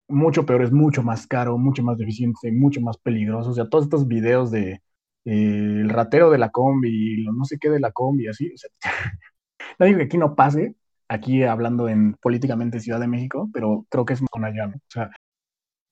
mucho 0.09 0.47
peor, 0.47 0.63
es 0.63 0.73
mucho 0.73 1.03
más 1.03 1.27
caro, 1.27 1.59
mucho 1.59 1.83
más 1.83 1.99
deficiente, 1.99 2.53
mucho 2.53 2.81
más 2.81 2.99
peligroso. 2.99 3.51
O 3.51 3.55
sea, 3.55 3.69
todos 3.69 3.85
estos 3.85 4.09
videos 4.09 4.51
de 4.51 4.83
eh, 5.25 5.81
el 5.83 5.91
ratero 5.91 6.31
de 6.31 6.39
la 6.39 6.51
combi, 6.51 7.23
lo 7.25 7.33
no 7.33 7.45
sé 7.45 7.59
qué 7.59 7.71
de 7.71 7.81
la 7.81 7.93
combi, 7.93 8.29
así, 8.29 8.53
o 8.55 8.57
sea, 8.59 8.71
no 9.79 9.87
que 9.87 10.05
aquí 10.05 10.19
no 10.19 10.35
pase, 10.37 10.77
aquí 11.09 11.43
hablando 11.45 11.89
en 11.89 12.15
políticamente 12.15 12.81
Ciudad 12.81 13.01
de 13.01 13.09
México, 13.09 13.51
pero 13.53 13.87
creo 13.91 14.05
que 14.07 14.15
es 14.15 14.23
más 14.23 14.31
allá, 14.45 14.69
¿no? 14.69 14.77
O 14.77 14.91
sea, 14.91 15.11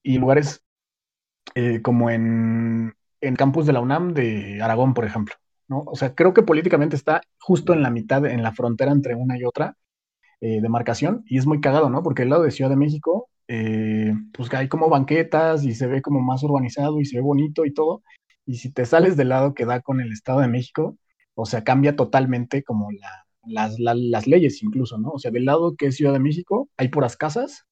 y 0.03 0.17
lugares 0.19 0.63
eh, 1.55 1.81
como 1.81 2.09
en, 2.09 2.93
en 3.21 3.35
campus 3.35 3.65
de 3.65 3.73
la 3.73 3.81
UNAM 3.81 4.13
de 4.13 4.61
Aragón, 4.61 4.93
por 4.93 5.05
ejemplo, 5.05 5.35
¿no? 5.67 5.83
O 5.85 5.95
sea, 5.95 6.15
creo 6.15 6.33
que 6.33 6.43
políticamente 6.43 6.95
está 6.95 7.21
justo 7.39 7.73
en 7.73 7.81
la 7.81 7.89
mitad, 7.89 8.25
en 8.25 8.43
la 8.43 8.53
frontera 8.53 8.91
entre 8.91 9.15
una 9.15 9.37
y 9.37 9.43
otra 9.45 9.75
eh, 10.41 10.61
demarcación, 10.61 11.23
y 11.25 11.37
es 11.37 11.45
muy 11.45 11.61
cagado, 11.61 11.89
¿no? 11.89 12.03
Porque 12.03 12.23
el 12.23 12.29
lado 12.29 12.43
de 12.43 12.51
Ciudad 12.51 12.69
de 12.69 12.75
México, 12.75 13.29
eh, 13.47 14.13
pues 14.33 14.53
hay 14.53 14.67
como 14.67 14.89
banquetas 14.89 15.63
y 15.63 15.73
se 15.73 15.87
ve 15.87 16.01
como 16.01 16.21
más 16.21 16.43
urbanizado 16.43 16.99
y 16.99 17.05
se 17.05 17.17
ve 17.17 17.21
bonito 17.21 17.65
y 17.65 17.73
todo, 17.73 18.03
y 18.45 18.57
si 18.57 18.71
te 18.71 18.85
sales 18.85 19.17
del 19.17 19.29
lado 19.29 19.53
que 19.53 19.65
da 19.65 19.81
con 19.81 20.01
el 20.01 20.11
Estado 20.11 20.41
de 20.41 20.47
México, 20.47 20.97
o 21.35 21.45
sea, 21.45 21.63
cambia 21.63 21.95
totalmente 21.95 22.63
como 22.63 22.91
la, 22.91 23.25
las, 23.45 23.79
la, 23.79 23.93
las 23.95 24.27
leyes 24.27 24.63
incluso, 24.63 24.97
¿no? 24.97 25.11
O 25.11 25.19
sea, 25.19 25.31
del 25.31 25.45
lado 25.45 25.75
que 25.75 25.87
es 25.87 25.95
Ciudad 25.95 26.13
de 26.13 26.19
México 26.19 26.69
hay 26.77 26.89
puras 26.89 27.17
casas, 27.17 27.65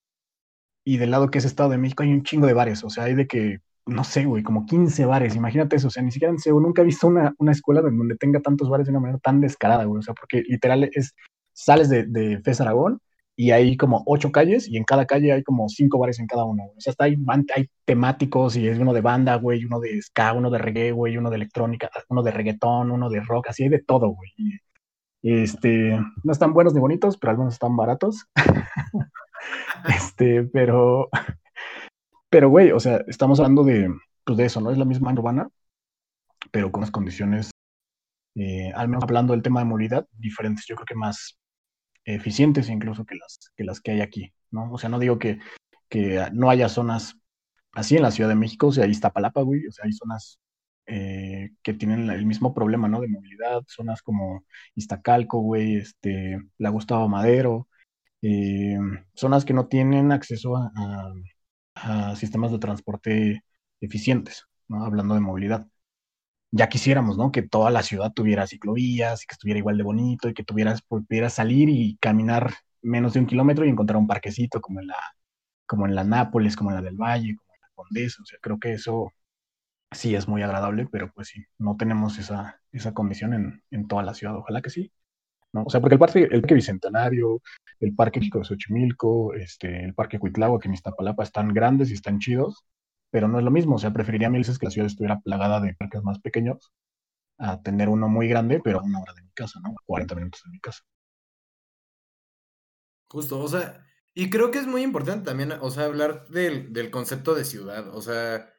y 0.86 0.98
del 0.98 1.12
lado 1.12 1.30
que 1.32 1.40
es 1.40 1.46
Estado 1.46 1.70
de 1.70 1.78
México 1.78 2.04
hay 2.04 2.14
un 2.14 2.24
chingo 2.24 2.48
de 2.48 2.54
bares, 2.54 2.84
o 2.84 2.90
sea, 2.90 3.06
hay 3.06 3.16
de 3.16 3.28
que 3.28 3.60
no 3.86 4.04
sé, 4.04 4.26
güey, 4.26 4.44
como 4.44 4.66
15 4.66 5.06
bares, 5.06 5.36
imagínate 5.36 5.76
eso, 5.76 5.88
o 5.88 5.92
sea, 5.92 6.04
ni 6.04 6.12
siquiera 6.12 6.32
en 6.32 6.40
Seúl, 6.40 6.64
nunca 6.64 6.82
he 6.82 6.86
visto 6.86 7.08
una, 7.08 7.34
una 7.38 7.52
escuela 7.52 7.82
donde 7.82 8.16
tenga 8.16 8.40
tantos 8.42 8.70
bares 8.70 8.88
de 8.88 8.92
una 8.92 9.00
manera 9.00 9.20
tan 9.20 9.42
descarada, 9.42 9.86
güey, 9.86 10.00
o 10.00 10.02
sea, 10.02 10.14
porque 10.14 10.44
literal 10.48 10.90
es, 10.94 11.14
sales 11.54 11.90
de, 11.90 12.06
de 12.06 12.40
FES 12.42 12.62
Aragón 12.62 13.00
y 13.36 13.52
hay 13.52 13.76
como 13.78 14.04
ocho 14.06 14.32
calles 14.32 14.68
y 14.68 14.78
en 14.78 14.86
cada 14.86 15.06
calle 15.06 15.34
hay 15.34 15.44
como 15.44 15.68
cinco 15.70 16.00
bares 16.00 16.20
en 16.20 16.28
cada 16.28 16.46
una, 16.46 16.64
güey. 16.64 16.78
o 16.78 16.82
sea, 16.82 16.92
hasta 16.92 17.06
hay, 17.06 17.18
hay 17.56 17.70
temáticos 17.86 18.56
y 18.56 18.68
es 18.68 18.80
uno 18.80 18.94
de 18.94 19.02
banda, 19.02 19.36
güey, 19.36 19.66
uno 19.66 19.80
de 19.80 20.02
ska, 20.02 20.34
uno 20.34 20.50
de 20.50 20.58
reggae, 20.58 20.92
güey, 20.92 21.18
uno 21.18 21.30
de 21.30 21.36
electrónica, 21.36 21.90
uno 22.10 22.24
de 22.24 22.32
reggaetón, 22.32 22.92
uno 22.92 23.10
de 23.10 23.22
rock, 23.22 23.50
así 23.50 23.64
hay 23.64 23.70
de 23.70 23.84
todo, 23.84 24.10
güey. 24.10 24.32
Este, 25.22 26.00
no 26.24 26.32
están 26.32 26.54
buenos 26.54 26.74
ni 26.74 26.80
bonitos, 26.80 27.18
pero 27.18 27.32
algunos 27.32 27.54
están 27.54 27.76
baratos. 27.76 28.26
este, 29.90 30.44
pero 30.44 31.10
pero, 32.36 32.50
güey, 32.50 32.74
o 32.74 32.82
sea, 32.82 32.98
estamos 33.08 33.40
hablando 33.40 33.64
de, 33.64 33.90
pues, 34.26 34.38
de 34.38 34.44
eso, 34.44 34.60
¿no? 34.60 34.70
Es 34.70 34.78
la 34.78 34.84
misma 34.84 35.14
urbana, 35.14 35.48
pero 36.52 36.70
con 36.70 36.80
unas 36.82 36.92
condiciones, 36.92 37.50
eh, 38.36 38.74
al 38.76 38.90
menos 38.90 39.06
hablando 39.06 39.32
del 39.32 39.42
tema 39.42 39.62
de 39.62 39.66
movilidad, 39.68 40.06
diferentes, 40.12 40.66
yo 40.68 40.76
creo 40.76 40.86
que 40.86 40.96
más 40.96 41.38
eficientes 42.04 42.68
incluso 42.68 43.06
que 43.06 43.16
las 43.16 43.40
que, 43.56 43.64
las 43.64 43.80
que 43.80 43.92
hay 43.92 44.02
aquí, 44.02 44.34
¿no? 44.52 44.70
O 44.70 44.78
sea, 44.78 44.90
no 44.90 45.00
digo 45.00 45.18
que, 45.18 45.40
que 45.88 46.28
no 46.34 46.50
haya 46.50 46.68
zonas 46.68 47.16
así 47.72 47.96
en 47.96 48.02
la 48.02 48.12
Ciudad 48.12 48.30
de 48.30 48.36
México, 48.36 48.68
o 48.68 48.72
sea, 48.74 48.84
ahí 48.84 48.92
está 48.92 49.14
Palapa, 49.14 49.42
güey, 49.42 49.66
o 49.68 49.72
sea, 49.72 49.86
hay 49.86 49.94
zonas 49.94 50.38
eh, 50.88 51.52
que 51.64 51.74
tienen 51.74 52.10
el 52.10 52.26
mismo 52.26 52.54
problema, 52.54 52.90
¿no? 52.90 53.00
De 53.00 53.08
movilidad, 53.08 53.64
zonas 53.68 54.02
como 54.02 54.44
Iztacalco, 54.76 55.40
güey, 55.40 55.78
este, 55.78 56.38
la 56.58 56.70
Gustavo 56.70 57.08
Madero, 57.08 57.70
eh, 58.22 58.78
zonas 59.14 59.46
que 59.46 59.54
no 59.54 59.68
tienen 59.68 60.12
acceso 60.12 60.58
a 60.58 61.14
a 61.76 62.16
sistemas 62.16 62.52
de 62.52 62.60
transporte 62.60 63.44
eficientes, 63.82 64.46
¿no? 64.68 64.86
Hablando 64.86 65.16
de 65.16 65.22
movilidad. 65.22 65.68
Ya 66.52 66.70
quisiéramos, 66.70 67.18
¿no? 67.18 67.32
Que 67.32 67.44
toda 67.44 67.72
la 67.72 67.84
ciudad 67.84 68.14
tuviera 68.14 68.48
ciclovías 68.48 69.24
y 69.24 69.28
que 69.28 69.34
estuviera 69.34 69.60
igual 69.60 69.78
de 69.78 69.84
bonito 69.84 70.30
y 70.30 70.34
que 70.34 70.44
tuvieras, 70.44 70.82
pudieras 70.84 71.34
salir 71.34 71.70
y 71.70 71.98
caminar 72.00 72.54
menos 72.82 73.14
de 73.14 73.20
un 73.22 73.28
kilómetro 73.28 73.66
y 73.66 73.70
encontrar 73.70 73.98
un 73.98 74.08
parquecito 74.08 74.62
como 74.62 74.80
en 74.82 74.88
la, 74.88 74.98
como 75.66 75.86
en 75.88 75.96
la 75.96 76.04
Nápoles, 76.04 76.56
como 76.56 76.72
en 76.72 76.78
la 76.78 76.82
del 76.82 76.98
Valle, 76.98 77.36
como 77.36 77.54
en 77.56 77.62
la 77.62 77.70
Condesa. 77.76 78.24
O 78.24 78.26
sea, 78.26 78.40
creo 78.42 78.60
que 78.60 78.74
eso 78.74 79.12
sí 79.92 80.16
es 80.16 80.28
muy 80.28 80.42
agradable, 80.44 80.88
pero 80.92 81.12
pues 81.14 81.30
sí, 81.30 81.46
no 81.58 81.78
tenemos 81.78 82.18
esa, 82.20 82.62
esa 82.72 82.94
condición 82.94 83.34
en, 83.34 83.64
en 83.72 83.88
toda 83.88 84.04
la 84.04 84.14
ciudad. 84.14 84.36
Ojalá 84.38 84.62
que 84.62 84.70
sí. 84.70 84.92
¿no? 85.54 85.64
O 85.66 85.70
sea, 85.70 85.82
porque 85.82 85.96
el 85.96 86.00
parque, 86.00 86.28
el 86.32 86.42
parque 86.42 86.56
Bicentenario, 86.56 87.42
el 87.80 87.96
parque 87.96 88.20
Chico 88.20 88.40
de 88.40 88.46
Xochimilco, 88.46 89.34
este, 89.34 89.84
el 89.84 89.94
parque 89.94 90.20
Cuitlagua, 90.20 90.60
que 90.60 90.68
en 90.68 90.74
Iztapalapa 90.74 91.24
están 91.24 91.54
grandes 91.54 91.90
y 91.90 91.94
están 91.94 92.20
chidos, 92.20 92.66
pero 93.12 93.28
no 93.28 93.40
es 93.40 93.46
lo 93.46 93.52
mismo. 93.52 93.76
O 93.76 93.80
sea, 93.80 93.94
preferiría 93.94 94.30
mil 94.30 94.42
veces 94.42 94.60
que 94.60 94.66
la 94.66 94.72
ciudad 94.72 94.88
estuviera 94.88 95.20
plagada 95.20 95.60
de 95.60 95.74
parques 95.76 96.04
más 96.04 96.20
pequeños 96.20 96.74
a 97.38 97.62
tener 97.62 97.90
uno 97.90 98.08
muy 98.08 98.28
grande, 98.28 98.62
pero 98.64 98.80
a 98.80 98.84
una 98.84 99.00
hora 99.02 99.14
de 99.14 99.24
mi 99.24 99.32
casa, 99.32 99.60
¿no? 99.62 99.76
40 99.86 100.16
minutos 100.16 100.42
de 100.46 100.52
mi 100.52 100.60
casa. 100.60 100.84
Justo, 103.10 103.40
o 103.40 103.48
sea, 103.48 103.86
y 104.14 104.30
creo 104.30 104.52
que 104.52 104.60
es 104.60 104.68
muy 104.68 104.82
importante 104.82 105.26
también, 105.26 105.52
o 105.52 105.70
sea, 105.70 105.86
hablar 105.86 106.28
del, 106.30 106.74
del 106.74 106.90
concepto 106.90 107.36
de 107.36 107.46
ciudad, 107.46 107.88
o 107.90 108.02
sea, 108.02 108.50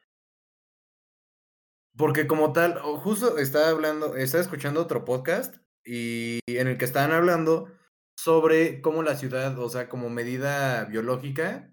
porque 1.97 2.27
como 2.27 2.53
tal, 2.53 2.79
justo 2.79 3.39
estaba 3.39 3.69
hablando, 3.69 4.15
estaba 4.15 4.43
escuchando 4.43 4.81
otro 4.81 5.03
podcast 5.03 5.57
y 5.83 6.39
en 6.45 6.67
el 6.67 6.77
que 6.77 6.85
estaban 6.85 7.11
hablando 7.11 7.71
sobre 8.17 8.81
cómo 8.81 9.03
la 9.03 9.15
ciudad, 9.15 9.57
o 9.59 9.69
sea, 9.69 9.87
como 9.87 10.09
medida 10.09 10.85
biológica, 10.85 11.71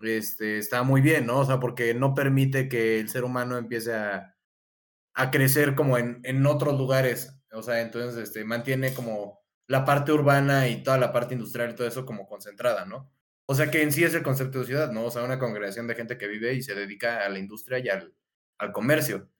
este, 0.00 0.58
está 0.58 0.82
muy 0.82 1.00
bien, 1.00 1.26
¿no? 1.26 1.40
O 1.40 1.44
sea, 1.46 1.58
porque 1.58 1.94
no 1.94 2.14
permite 2.14 2.68
que 2.68 3.00
el 3.00 3.08
ser 3.08 3.24
humano 3.24 3.56
empiece 3.56 3.94
a, 3.94 4.36
a 5.14 5.30
crecer 5.30 5.74
como 5.74 5.96
en, 5.98 6.20
en, 6.24 6.46
otros 6.46 6.78
lugares, 6.78 7.40
o 7.52 7.62
sea, 7.62 7.80
entonces 7.80 8.22
este, 8.22 8.44
mantiene 8.44 8.92
como 8.92 9.42
la 9.66 9.84
parte 9.86 10.12
urbana 10.12 10.68
y 10.68 10.82
toda 10.82 10.98
la 10.98 11.12
parte 11.12 11.34
industrial 11.34 11.70
y 11.70 11.74
todo 11.74 11.86
eso 11.86 12.04
como 12.04 12.26
concentrada, 12.28 12.84
¿no? 12.84 13.10
O 13.46 13.54
sea, 13.54 13.70
que 13.70 13.82
en 13.82 13.92
sí 13.92 14.04
es 14.04 14.14
el 14.14 14.22
concepto 14.22 14.60
de 14.60 14.66
ciudad, 14.66 14.92
¿no? 14.92 15.04
O 15.06 15.10
sea, 15.10 15.22
una 15.24 15.38
congregación 15.38 15.86
de 15.86 15.94
gente 15.94 16.18
que 16.18 16.28
vive 16.28 16.54
y 16.54 16.62
se 16.62 16.74
dedica 16.74 17.24
a 17.24 17.28
la 17.30 17.38
industria 17.38 17.78
y 17.78 17.88
al, 17.88 18.14
al 18.58 18.72
comercio. 18.72 19.30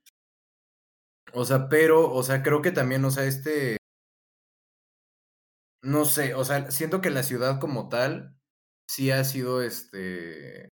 O 1.35 1.45
sea, 1.45 1.69
pero, 1.69 2.11
o 2.11 2.23
sea, 2.23 2.43
creo 2.43 2.63
que 2.63 2.73
también, 2.73 3.05
o 3.05 3.11
sea, 3.11 3.25
este, 3.25 3.77
no 5.85 6.05
sé, 6.07 6.35
o 6.35 6.45
sea, 6.45 6.71
siento 6.71 7.01
que 7.01 7.11
la 7.11 7.23
ciudad 7.23 7.61
como 7.61 7.89
tal 7.89 8.37
sí 8.89 9.11
ha 9.11 9.25
sido 9.25 9.63
este 9.63 10.71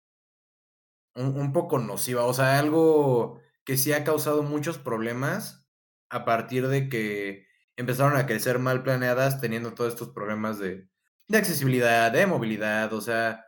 un, 1.16 1.38
un, 1.38 1.54
poco 1.54 1.80
nociva, 1.80 2.26
o 2.26 2.34
sea, 2.34 2.60
algo 2.60 3.42
que 3.66 3.78
sí 3.78 3.92
ha 3.94 4.04
causado 4.04 4.44
muchos 4.44 4.78
problemas 4.78 5.66
a 6.10 6.26
partir 6.26 6.68
de 6.68 6.90
que 6.90 7.48
empezaron 7.78 8.18
a 8.18 8.26
crecer 8.26 8.60
mal 8.60 8.84
planeadas 8.84 9.42
teniendo 9.42 9.74
todos 9.74 9.94
estos 9.94 10.10
problemas 10.10 10.60
de, 10.60 10.90
de 11.28 11.38
accesibilidad, 11.38 12.12
de 12.12 12.28
movilidad, 12.28 12.94
o 12.94 13.02
sea, 13.02 13.46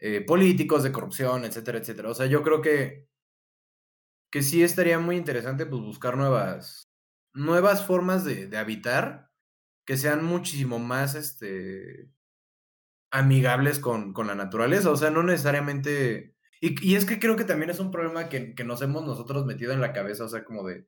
eh, 0.00 0.20
políticos, 0.22 0.82
de 0.82 0.92
corrupción, 0.92 1.44
etcétera, 1.44 1.78
etcétera. 1.78 2.10
O 2.10 2.14
sea, 2.14 2.26
yo 2.26 2.42
creo 2.42 2.62
que, 2.62 3.08
que 4.30 4.42
sí 4.42 4.62
estaría 4.62 4.98
muy 4.98 5.16
interesante 5.16 5.66
pues, 5.66 5.82
buscar 5.82 6.16
nuevas, 6.16 6.90
nuevas 7.34 7.86
formas 7.86 8.24
de, 8.24 8.46
de 8.48 8.56
habitar 8.58 9.30
que 9.84 9.96
sean 9.96 10.24
muchísimo 10.24 10.78
más 10.78 11.14
este, 11.14 12.08
amigables 13.10 13.78
con, 13.78 14.12
con 14.12 14.26
la 14.26 14.34
naturaleza. 14.34 14.90
O 14.90 14.96
sea, 14.96 15.10
no 15.10 15.22
necesariamente... 15.22 16.34
Y, 16.60 16.94
es 16.94 17.04
que 17.04 17.18
creo 17.18 17.36
que 17.36 17.44
también 17.44 17.70
es 17.70 17.78
un 17.78 17.90
problema 17.90 18.28
que, 18.28 18.54
que 18.54 18.64
nos 18.64 18.80
hemos 18.80 19.04
nosotros 19.04 19.44
metido 19.44 19.72
en 19.72 19.82
la 19.82 19.92
cabeza, 19.92 20.24
o 20.24 20.28
sea, 20.28 20.44
como 20.44 20.66
de... 20.66 20.86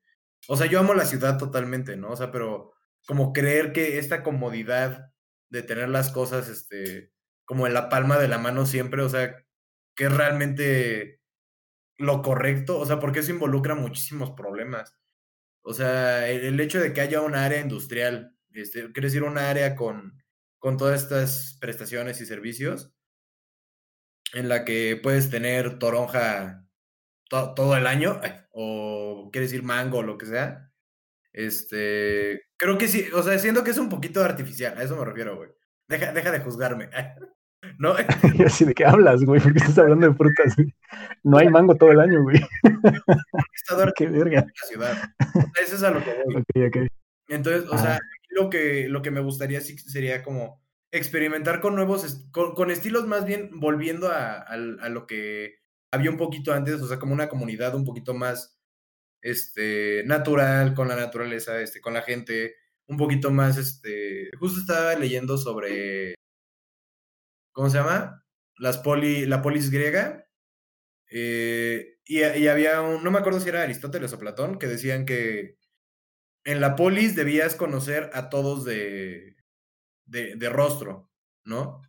O 0.49 0.57
sea, 0.57 0.67
yo 0.67 0.81
amo 0.81 0.95
la 0.95 1.05
ciudad 1.05 1.39
totalmente, 1.39 1.97
¿no? 1.97 2.11
O 2.11 2.17
sea, 2.17 2.33
pero 2.33 2.73
como 3.07 3.33
creer 3.33 3.73
que 3.73 3.99
esta 3.99 4.23
comodidad 4.23 5.13
de 5.51 5.63
tener 5.63 5.89
las 5.89 6.11
cosas, 6.11 6.49
este, 6.49 7.13
como 7.45 7.67
en 7.67 7.75
la 7.75 7.89
palma 7.89 8.19
de 8.19 8.29
la 8.29 8.39
mano 8.39 8.67
siempre, 8.67 9.03
o 9.03 9.09
sea, 9.09 9.37
que 9.95 10.05
es 10.05 10.13
realmente 10.17 11.21
lo 11.99 12.23
correcto, 12.23 12.79
o 12.79 12.87
sea, 12.87 12.99
porque 13.01 13.21
eso 13.21 13.33
involucra 13.33 13.75
muchísimos 13.75 14.33
problemas. 14.33 14.97
O 15.63 15.75
sea, 15.75 16.29
el, 16.29 16.45
el 16.45 16.61
hecho 16.61 16.81
de 16.81 16.93
que 16.93 17.01
haya 17.01 17.21
un 17.23 17.35
área 17.35 17.61
industrial, 17.61 18.36
este, 18.61 18.93
quiere 18.93 19.09
decir 19.09 19.23
un 19.23 19.39
área 19.39 19.75
con, 19.75 20.23
con 20.59 20.77
todas 20.77 21.03
estas 21.03 21.59
prestaciones 21.61 22.21
y 22.21 22.27
servicios, 22.27 22.93
en 24.33 24.49
la 24.49 24.65
que 24.65 24.99
puedes 25.03 25.31
tener 25.31 25.79
toronja 25.79 26.67
to, 27.29 27.55
todo 27.55 27.77
el 27.77 27.87
año, 27.87 28.21
o 28.51 29.31
quiere 29.33 29.47
decir 29.47 29.63
mango 29.63 30.03
lo 30.03 30.19
que 30.19 30.27
sea. 30.27 30.71
Este, 31.33 32.43
creo 32.57 32.79
que 32.79 32.89
sí, 32.89 33.09
o 33.13 33.23
sea, 33.23 33.39
siento 33.39 33.63
que 33.63 33.71
es 33.71 33.79
un 33.79 33.89
poquito 33.89 34.25
artificial, 34.25 34.77
a 34.79 34.83
eso 34.83 34.97
me 34.97 35.05
refiero, 35.05 35.37
güey. 35.37 35.51
Deja, 35.89 36.13
deja 36.13 36.31
de 36.31 36.41
juzgarme. 36.41 36.91
¿No? 37.79 37.95
Y 38.35 38.43
así 38.43 38.65
de 38.65 38.75
qué 38.75 38.85
hablas, 38.85 39.25
güey, 39.25 39.41
porque 39.41 39.59
estás 39.59 39.79
hablando 39.79 40.09
de 40.09 40.15
frutas, 40.15 40.57
güey. 40.57 40.75
No 41.23 41.39
hay 41.39 41.49
mango 41.49 41.75
todo 41.75 41.91
el 41.91 42.01
año, 42.01 42.23
güey. 42.23 42.41
qué 43.97 44.07
verga. 44.07 44.47
La 44.47 44.69
ciudad. 44.69 44.93
O 45.19 45.41
sea, 45.41 45.63
eso 45.63 45.77
es 45.77 45.83
a 45.83 45.91
lo 45.91 46.03
que 46.03 46.15
voy. 46.25 46.45
Okay, 46.55 46.67
okay. 46.67 46.87
Entonces, 47.29 47.69
o 47.69 47.75
ah. 47.75 47.79
sea, 47.79 48.01
lo 48.37 48.51
que, 48.51 48.87
lo 48.89 49.01
que 49.01 49.11
me 49.11 49.21
gustaría 49.21 49.61
sí 49.63 49.79
sería 49.79 50.23
como 50.23 50.63
experimentar 50.93 51.61
con 51.61 51.75
nuevos, 51.75 52.27
con, 52.31 52.55
con 52.55 52.71
estilos 52.71 53.07
más 53.07 53.25
bien 53.25 53.51
volviendo 53.59 54.11
a, 54.13 54.57
lo 54.57 55.07
que 55.07 55.61
había 55.91 56.11
un 56.11 56.19
poquito 56.19 56.53
antes, 56.53 56.81
o 56.83 56.87
sea, 56.87 56.99
como 56.99 57.15
una 57.15 57.29
comunidad 57.29 57.75
un 57.75 57.85
poquito 57.85 58.13
más 58.13 58.59
este, 59.23 60.05
natural 60.05 60.75
con 60.75 60.89
la 60.89 60.97
naturaleza, 60.97 61.61
este, 61.61 61.81
con 61.81 61.95
la 61.95 62.03
gente, 62.03 62.57
un 62.87 62.99
poquito 62.99 63.31
más, 63.31 63.57
este, 63.57 64.31
justo 64.39 64.61
estaba 64.61 64.95
leyendo 64.95 65.39
sobre, 65.39 66.15
¿cómo 67.53 67.71
se 67.71 67.79
llama? 67.79 68.23
Las 68.59 68.79
poli, 68.79 69.25
la 69.25 69.41
polis 69.41 69.71
griega, 69.71 70.29
eh, 71.11 71.99
y, 72.05 72.19
y 72.19 72.49
había 72.49 72.83
un, 72.83 73.03
no 73.03 73.11
me 73.11 73.19
acuerdo 73.19 73.41
si 73.41 73.49
era 73.49 73.63
Aristóteles 73.63 74.13
o 74.13 74.19
Platón, 74.19 74.59
que 74.59 74.67
decían 74.67 75.07
que 75.07 75.57
en 76.47 76.61
la 76.61 76.77
polis 76.77 77.17
debías 77.17 77.57
conocer 77.57 78.09
a 78.15 78.31
todos 78.31 78.65
de, 78.65 79.37
de, 80.07 80.37
de, 80.37 80.49
rostro, 80.49 81.11
¿no? 81.45 81.83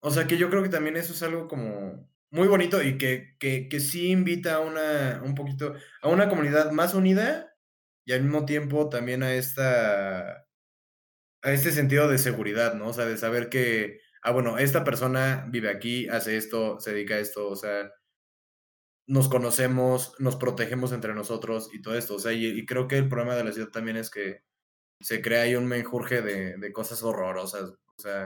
O 0.00 0.10
sea 0.10 0.26
que 0.26 0.38
yo 0.38 0.50
creo 0.50 0.62
que 0.62 0.70
también 0.70 0.96
eso 0.96 1.12
es 1.12 1.22
algo 1.22 1.46
como 1.46 2.10
muy 2.30 2.48
bonito 2.48 2.82
y 2.82 2.96
que, 2.96 3.36
que, 3.38 3.68
que 3.68 3.80
sí 3.80 4.10
invita 4.10 4.54
a 4.54 4.60
una, 4.60 5.20
un 5.22 5.34
poquito, 5.34 5.74
a 6.00 6.08
una 6.08 6.30
comunidad 6.30 6.72
más 6.72 6.94
unida 6.94 7.54
y 8.06 8.12
al 8.12 8.22
mismo 8.22 8.46
tiempo 8.46 8.88
también 8.88 9.22
a 9.22 9.34
esta, 9.34 10.46
a 11.42 11.52
este 11.52 11.70
sentido 11.70 12.08
de 12.08 12.16
seguridad, 12.18 12.74
¿no? 12.74 12.88
O 12.88 12.92
sea, 12.94 13.04
de 13.04 13.18
saber 13.18 13.50
que, 13.50 14.00
ah, 14.22 14.32
bueno, 14.32 14.56
esta 14.56 14.84
persona 14.84 15.46
vive 15.50 15.68
aquí, 15.68 16.08
hace 16.08 16.38
esto, 16.38 16.80
se 16.80 16.92
dedica 16.94 17.16
a 17.16 17.18
esto, 17.18 17.46
o 17.48 17.56
sea, 17.56 17.92
nos 19.12 19.28
conocemos, 19.28 20.14
nos 20.20 20.36
protegemos 20.36 20.90
entre 20.90 21.12
nosotros 21.12 21.68
y 21.74 21.82
todo 21.82 21.96
esto. 21.96 22.14
O 22.14 22.18
sea, 22.18 22.32
y, 22.32 22.64
creo 22.64 22.88
que 22.88 22.96
el 22.96 23.10
problema 23.10 23.34
de 23.36 23.44
la 23.44 23.52
ciudad 23.52 23.68
también 23.68 23.98
es 23.98 24.10
que 24.10 24.40
se 25.00 25.20
crea 25.20 25.42
ahí 25.42 25.54
un 25.54 25.66
menjurje 25.66 26.22
de, 26.22 26.72
cosas 26.72 27.02
horrorosas. 27.02 27.70
O 27.70 27.94
sea. 27.98 28.24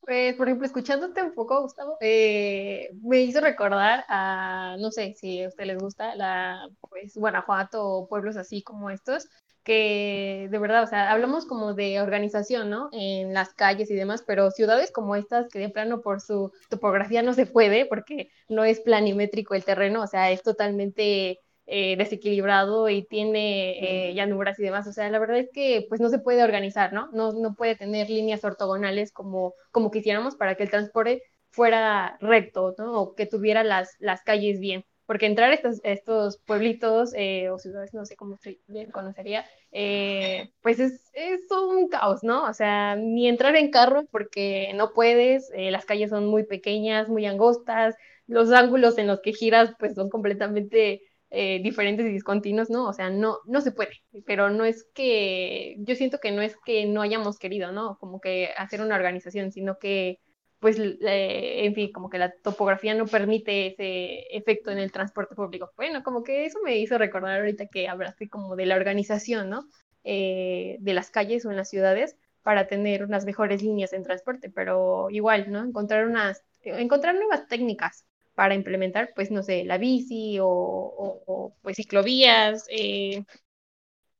Pues, 0.00 0.34
por 0.36 0.48
ejemplo, 0.48 0.66
escuchándote 0.66 1.22
un 1.22 1.34
poco, 1.34 1.60
Gustavo, 1.60 1.98
eh, 2.00 2.88
me 3.02 3.20
hizo 3.20 3.40
recordar 3.42 4.04
a, 4.08 4.76
no 4.78 4.90
sé 4.90 5.14
si 5.16 5.42
a 5.42 5.48
usted 5.48 5.66
les 5.66 5.78
gusta, 5.78 6.14
la, 6.16 6.68
pues, 6.88 7.14
Guanajuato 7.16 7.86
o 7.86 8.08
pueblos 8.08 8.36
así 8.38 8.62
como 8.62 8.88
estos, 8.88 9.28
que 9.64 10.48
de 10.50 10.58
verdad, 10.58 10.84
o 10.84 10.86
sea, 10.86 11.10
hablamos 11.10 11.46
como 11.46 11.74
de 11.74 12.00
organización, 12.00 12.70
¿no? 12.70 12.88
En 12.92 13.34
las 13.34 13.54
calles 13.54 13.90
y 13.90 13.94
demás, 13.94 14.22
pero 14.26 14.50
ciudades 14.50 14.92
como 14.92 15.16
estas, 15.16 15.48
que 15.48 15.58
de 15.58 15.70
plano 15.70 16.00
por 16.02 16.20
su 16.20 16.52
topografía 16.68 17.22
no 17.22 17.32
se 17.34 17.46
puede, 17.46 17.86
porque 17.86 18.30
no 18.48 18.64
es 18.64 18.80
planimétrico 18.80 19.54
el 19.54 19.64
terreno, 19.64 20.02
o 20.02 20.06
sea, 20.06 20.30
es 20.30 20.42
totalmente 20.42 21.40
eh, 21.66 21.96
desequilibrado 21.96 22.88
y 22.90 23.04
tiene 23.06 24.10
eh, 24.10 24.14
llanuras 24.14 24.58
y 24.58 24.62
demás, 24.64 24.86
o 24.86 24.92
sea, 24.92 25.08
la 25.10 25.18
verdad 25.18 25.38
es 25.38 25.50
que 25.52 25.86
pues 25.88 26.00
no 26.00 26.10
se 26.10 26.18
puede 26.18 26.44
organizar, 26.44 26.92
¿no? 26.92 27.08
No, 27.12 27.32
no 27.32 27.54
puede 27.54 27.74
tener 27.76 28.10
líneas 28.10 28.44
ortogonales 28.44 29.12
como, 29.12 29.54
como 29.72 29.90
quisiéramos 29.90 30.36
para 30.36 30.56
que 30.56 30.64
el 30.64 30.70
transporte 30.70 31.22
fuera 31.50 32.18
recto, 32.20 32.74
¿no? 32.78 33.00
O 33.00 33.14
que 33.14 33.26
tuviera 33.26 33.64
las, 33.64 33.96
las 33.98 34.22
calles 34.22 34.60
bien 34.60 34.84
porque 35.06 35.26
entrar 35.26 35.50
a 35.50 35.54
estos, 35.54 35.80
estos 35.84 36.38
pueblitos 36.38 37.12
eh, 37.14 37.50
o 37.50 37.58
ciudades, 37.58 37.92
no 37.94 38.04
sé 38.06 38.16
cómo 38.16 38.36
se 38.36 38.58
conocería, 38.92 39.44
eh, 39.72 40.50
pues 40.62 40.80
es, 40.80 41.10
es, 41.12 41.40
un 41.50 41.88
caos, 41.88 42.22
¿no? 42.22 42.44
O 42.44 42.52
sea, 42.54 42.96
ni 42.96 43.28
entrar 43.28 43.56
en 43.56 43.70
carro 43.70 44.06
porque 44.10 44.72
no 44.74 44.92
puedes, 44.92 45.50
eh, 45.54 45.70
las 45.70 45.84
calles 45.84 46.10
son 46.10 46.26
muy 46.26 46.44
pequeñas, 46.44 47.08
muy 47.08 47.26
angostas, 47.26 47.96
los 48.26 48.52
ángulos 48.52 48.98
en 48.98 49.06
los 49.06 49.20
que 49.20 49.32
giras 49.32 49.74
pues 49.78 49.94
son 49.94 50.08
completamente 50.08 51.02
eh, 51.30 51.60
diferentes 51.62 52.06
y 52.06 52.12
discontinuos, 52.12 52.70
¿no? 52.70 52.86
O 52.88 52.92
sea, 52.92 53.10
no, 53.10 53.38
no 53.44 53.60
se 53.60 53.72
puede, 53.72 54.02
pero 54.24 54.50
no 54.50 54.64
es 54.64 54.84
que, 54.94 55.74
yo 55.80 55.96
siento 55.96 56.20
que 56.20 56.30
no 56.30 56.42
es 56.42 56.56
que 56.64 56.86
no 56.86 57.02
hayamos 57.02 57.38
querido, 57.40 57.72
¿no? 57.72 57.98
Como 57.98 58.20
que 58.20 58.50
hacer 58.56 58.80
una 58.80 58.94
organización, 58.94 59.50
sino 59.50 59.78
que 59.78 60.20
pues, 60.64 60.78
eh, 60.78 61.66
en 61.66 61.74
fin, 61.74 61.92
como 61.92 62.08
que 62.08 62.16
la 62.16 62.32
topografía 62.32 62.94
no 62.94 63.04
permite 63.06 63.66
ese 63.66 64.34
efecto 64.34 64.70
en 64.70 64.78
el 64.78 64.90
transporte 64.92 65.34
público. 65.34 65.70
Bueno, 65.76 66.02
como 66.02 66.22
que 66.24 66.46
eso 66.46 66.58
me 66.64 66.78
hizo 66.78 66.96
recordar 66.96 67.38
ahorita 67.40 67.66
que 67.66 67.86
hablaste 67.86 68.30
como 68.30 68.56
de 68.56 68.64
la 68.64 68.76
organización, 68.76 69.50
¿no? 69.50 69.68
Eh, 70.04 70.78
de 70.80 70.94
las 70.94 71.10
calles 71.10 71.44
o 71.44 71.50
en 71.50 71.58
las 71.58 71.68
ciudades 71.68 72.16
para 72.42 72.66
tener 72.66 73.04
unas 73.04 73.26
mejores 73.26 73.62
líneas 73.62 73.92
en 73.92 74.04
transporte, 74.04 74.48
pero 74.48 75.10
igual, 75.10 75.52
¿no? 75.52 75.62
Encontrar 75.62 76.06
unas, 76.06 76.42
encontrar 76.62 77.14
nuevas 77.14 77.46
técnicas 77.46 78.06
para 78.34 78.54
implementar, 78.54 79.10
pues, 79.14 79.30
no 79.30 79.42
sé, 79.42 79.64
la 79.64 79.76
bici 79.76 80.38
o, 80.40 80.46
o, 80.48 81.54
pues 81.60 81.76
ciclovías, 81.76 82.64
eh, 82.70 83.22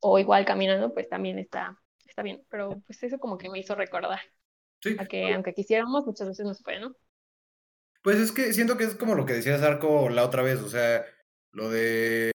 o 0.00 0.18
igual 0.18 0.44
caminando, 0.44 0.92
pues 0.92 1.08
también 1.08 1.38
está, 1.38 1.78
está 2.06 2.22
bien, 2.22 2.44
pero 2.50 2.82
pues 2.86 3.02
eso 3.02 3.18
como 3.18 3.38
que 3.38 3.48
me 3.50 3.60
hizo 3.60 3.74
recordar. 3.74 4.20
Sí. 4.84 4.96
A 4.98 5.06
que 5.06 5.32
aunque 5.32 5.54
quisiéramos, 5.54 6.04
muchas 6.04 6.28
veces 6.28 6.44
no 6.44 6.52
se 6.52 6.62
puede, 6.62 6.80
¿no? 6.80 6.94
Pues 8.02 8.18
es 8.18 8.32
que 8.32 8.52
siento 8.52 8.76
que 8.76 8.84
es 8.84 8.94
como 8.94 9.14
lo 9.14 9.24
que 9.24 9.32
decías 9.32 9.62
Arco 9.62 10.10
la 10.10 10.26
otra 10.26 10.42
vez, 10.42 10.60
o 10.60 10.68
sea, 10.68 11.06
lo 11.52 11.70
de... 11.70 12.30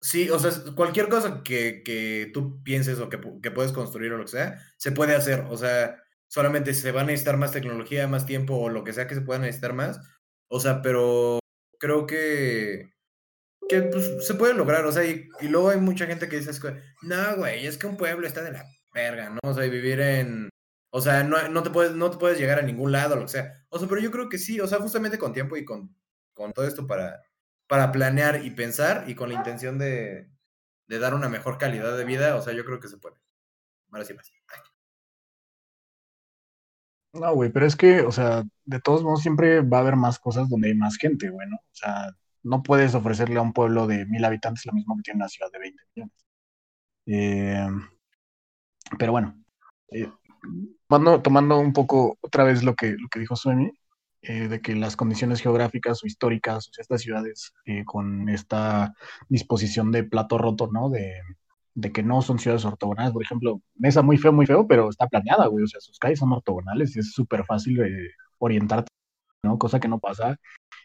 Sí, 0.00 0.30
o 0.30 0.38
sea, 0.38 0.50
cualquier 0.74 1.10
cosa 1.10 1.42
que, 1.44 1.82
que 1.84 2.30
tú 2.32 2.62
pienses 2.62 2.98
o 2.98 3.10
que, 3.10 3.20
que, 3.42 3.50
puedes 3.50 3.72
construir 3.72 4.14
o 4.14 4.16
lo 4.16 4.24
que 4.24 4.30
sea, 4.30 4.58
se 4.78 4.90
puede 4.90 5.14
hacer, 5.14 5.40
o 5.50 5.56
sea, 5.58 6.02
solamente 6.28 6.72
se 6.72 6.92
va 6.92 7.02
a 7.02 7.04
necesitar 7.04 7.36
más 7.36 7.52
tecnología, 7.52 8.08
más 8.08 8.24
tiempo 8.24 8.56
o 8.56 8.70
lo 8.70 8.82
que 8.82 8.94
sea 8.94 9.06
que 9.06 9.14
se 9.14 9.20
pueda 9.20 9.38
necesitar 9.38 9.74
más, 9.74 10.00
o 10.48 10.60
sea, 10.60 10.80
pero 10.80 11.40
creo 11.78 12.06
que, 12.06 12.94
que 13.68 13.82
pues, 13.82 14.26
se 14.26 14.34
puede 14.34 14.54
lograr, 14.54 14.86
o 14.86 14.92
sea, 14.92 15.04
y, 15.04 15.28
y 15.42 15.48
luego 15.48 15.68
hay 15.68 15.78
mucha 15.78 16.06
gente 16.06 16.28
que 16.30 16.40
dice, 16.40 16.52
no, 17.02 17.36
güey, 17.36 17.66
es 17.66 17.76
que 17.76 17.86
un 17.86 17.98
pueblo 17.98 18.26
está 18.26 18.42
de 18.42 18.52
la 18.52 18.64
verga, 18.94 19.28
¿no? 19.28 19.40
O 19.44 19.54
sea, 19.54 19.64
vivir 19.64 20.00
en 20.00 20.48
o 20.94 21.00
sea, 21.00 21.24
no, 21.24 21.48
no, 21.48 21.62
te 21.62 21.70
puedes, 21.70 21.94
no 21.94 22.10
te 22.10 22.18
puedes 22.18 22.38
llegar 22.38 22.58
a 22.58 22.62
ningún 22.62 22.92
lado, 22.92 23.16
lo 23.16 23.22
que 23.22 23.28
sea. 23.28 23.64
O 23.70 23.78
sea, 23.78 23.88
pero 23.88 24.00
yo 24.02 24.10
creo 24.10 24.28
que 24.28 24.36
sí, 24.38 24.60
o 24.60 24.66
sea, 24.66 24.78
justamente 24.78 25.18
con 25.18 25.32
tiempo 25.32 25.56
y 25.56 25.64
con, 25.64 25.96
con 26.34 26.52
todo 26.52 26.66
esto 26.66 26.86
para, 26.86 27.22
para 27.66 27.90
planear 27.92 28.44
y 28.44 28.50
pensar 28.50 29.04
y 29.08 29.14
con 29.14 29.30
la 29.30 29.36
intención 29.36 29.78
de, 29.78 30.28
de 30.86 30.98
dar 30.98 31.14
una 31.14 31.30
mejor 31.30 31.56
calidad 31.56 31.96
de 31.96 32.04
vida, 32.04 32.36
o 32.36 32.42
sea, 32.42 32.52
yo 32.52 32.66
creo 32.66 32.78
que 32.78 32.88
se 32.88 32.98
puede. 32.98 33.16
Ahora 33.90 34.04
sí 34.04 34.12
más. 34.12 34.30
No, 37.14 37.34
güey, 37.34 37.50
pero 37.50 37.64
es 37.64 37.74
que, 37.74 38.02
o 38.02 38.12
sea, 38.12 38.42
de 38.64 38.80
todos 38.80 39.02
modos 39.02 39.22
siempre 39.22 39.62
va 39.62 39.78
a 39.78 39.80
haber 39.80 39.96
más 39.96 40.18
cosas 40.18 40.48
donde 40.50 40.68
hay 40.68 40.74
más 40.74 40.96
gente, 40.96 41.30
güey, 41.30 41.48
¿no? 41.48 41.56
O 41.56 41.74
sea, 41.74 42.10
no 42.42 42.62
puedes 42.62 42.94
ofrecerle 42.94 43.38
a 43.38 43.42
un 43.42 43.54
pueblo 43.54 43.86
de 43.86 44.04
mil 44.06 44.24
habitantes 44.24 44.66
lo 44.66 44.72
mismo 44.74 44.96
que 44.96 45.02
tiene 45.02 45.18
una 45.18 45.28
ciudad 45.28 45.50
de 45.50 45.58
20 45.58 45.82
millones. 45.94 46.26
Eh, 47.06 47.66
pero 48.98 49.12
bueno, 49.12 49.42
eh, 49.90 50.10
tomando, 51.22 51.58
un 51.58 51.72
poco 51.72 52.18
otra 52.20 52.44
vez 52.44 52.62
lo 52.62 52.74
que, 52.74 52.92
lo 52.92 53.08
que 53.08 53.20
dijo 53.20 53.36
Suemi, 53.36 53.72
eh, 54.22 54.48
de 54.48 54.60
que 54.60 54.74
las 54.74 54.96
condiciones 54.96 55.40
geográficas 55.40 56.02
o 56.02 56.06
históricas, 56.06 56.68
o 56.68 56.72
sea, 56.72 56.82
estas 56.82 57.02
ciudades 57.02 57.52
eh, 57.66 57.84
con 57.84 58.28
esta 58.28 58.94
disposición 59.28 59.90
de 59.92 60.04
plato 60.04 60.38
roto, 60.38 60.68
¿no? 60.72 60.90
De, 60.90 61.12
que 61.92 62.02
no 62.02 62.22
son 62.22 62.38
ciudades 62.38 62.64
ortogonales. 62.64 63.12
Por 63.12 63.22
ejemplo, 63.22 63.62
Mesa 63.74 64.02
muy 64.02 64.18
feo, 64.18 64.32
muy 64.32 64.46
feo, 64.46 64.66
pero 64.66 64.90
está 64.90 65.06
planeada, 65.08 65.46
güey. 65.46 65.64
O 65.64 65.66
sea, 65.66 65.80
sus 65.80 65.98
calles 65.98 66.18
son 66.18 66.32
ortogonales 66.32 66.94
y 66.96 67.00
es 67.00 67.12
súper 67.12 67.44
fácil 67.44 67.80
orientarte, 68.38 68.88
¿no? 69.42 69.58
Cosa 69.58 69.80
que 69.80 69.88
no 69.88 69.98
pasa 69.98 70.36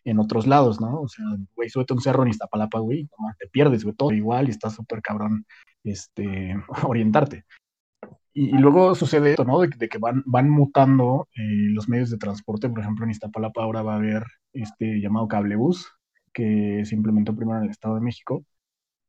en 0.05 0.19
otros 0.19 0.47
lados, 0.47 0.79
¿no? 0.79 1.01
O 1.01 1.07
sea, 1.07 1.25
güey, 1.55 1.69
súbete 1.69 1.93
un 1.93 2.01
cerro 2.01 2.23
en 2.23 2.29
Iztapalapa, 2.29 2.79
güey, 2.79 3.09
te 3.37 3.47
pierdes, 3.47 3.83
güey, 3.83 3.95
todo 3.95 4.11
igual 4.11 4.47
y 4.47 4.51
está 4.51 4.69
súper 4.69 5.01
cabrón 5.01 5.45
este, 5.83 6.55
orientarte. 6.83 7.45
Y, 8.39 8.51
luego 8.51 8.93
sucede 8.93 9.31
esto, 9.31 9.45
¿no? 9.45 9.59
De, 9.61 9.67
de 9.67 9.89
que 9.89 9.97
van, 9.97 10.21
van 10.27 10.47
mutando 10.47 11.27
eh, 11.35 11.41
los 11.71 11.89
medios 11.89 12.11
de 12.11 12.19
transporte. 12.19 12.69
Por 12.69 12.81
ejemplo, 12.81 13.03
en 13.03 13.09
Iztapalapa 13.09 13.63
ahora 13.63 13.81
va 13.81 13.93
a 13.93 13.97
haber 13.97 14.23
este 14.53 15.01
llamado 15.01 15.27
cablebús, 15.27 15.91
que 16.33 16.83
se 16.85 16.93
implementó 16.95 17.35
primero 17.35 17.57
en 17.57 17.65
el 17.65 17.71
Estado 17.71 17.95
de 17.95 18.01
México. 18.01 18.45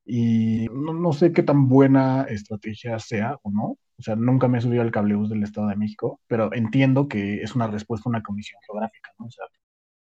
Y 0.07 0.67
no, 0.73 0.95
no, 0.95 1.13
sé 1.13 1.33
qué 1.33 1.43
tan 1.43 1.69
buena 1.69 2.23
estrategia 2.25 2.99
sea 2.99 3.37
o 3.43 3.51
no. 3.51 3.65
O 3.99 4.03
sea, 4.03 4.17
nunca 4.17 4.49
me 4.49 4.59
he 4.59 4.61
subido 4.63 4.81
al 4.83 4.93
cablebús 4.93 5.29
del 5.29 5.43
Estado 5.43 5.69
de 5.69 5.77
México, 5.77 6.21
pero 6.27 6.55
entiendo 6.55 7.09
que 7.09 7.43
es 7.43 7.55
una 7.55 7.67
respuesta 7.67 8.09
a 8.09 8.11
una 8.11 8.23
condición 8.23 8.61
geográfica, 8.67 9.11
¿no? 9.19 9.27
O 9.27 9.31
sea, 9.31 9.45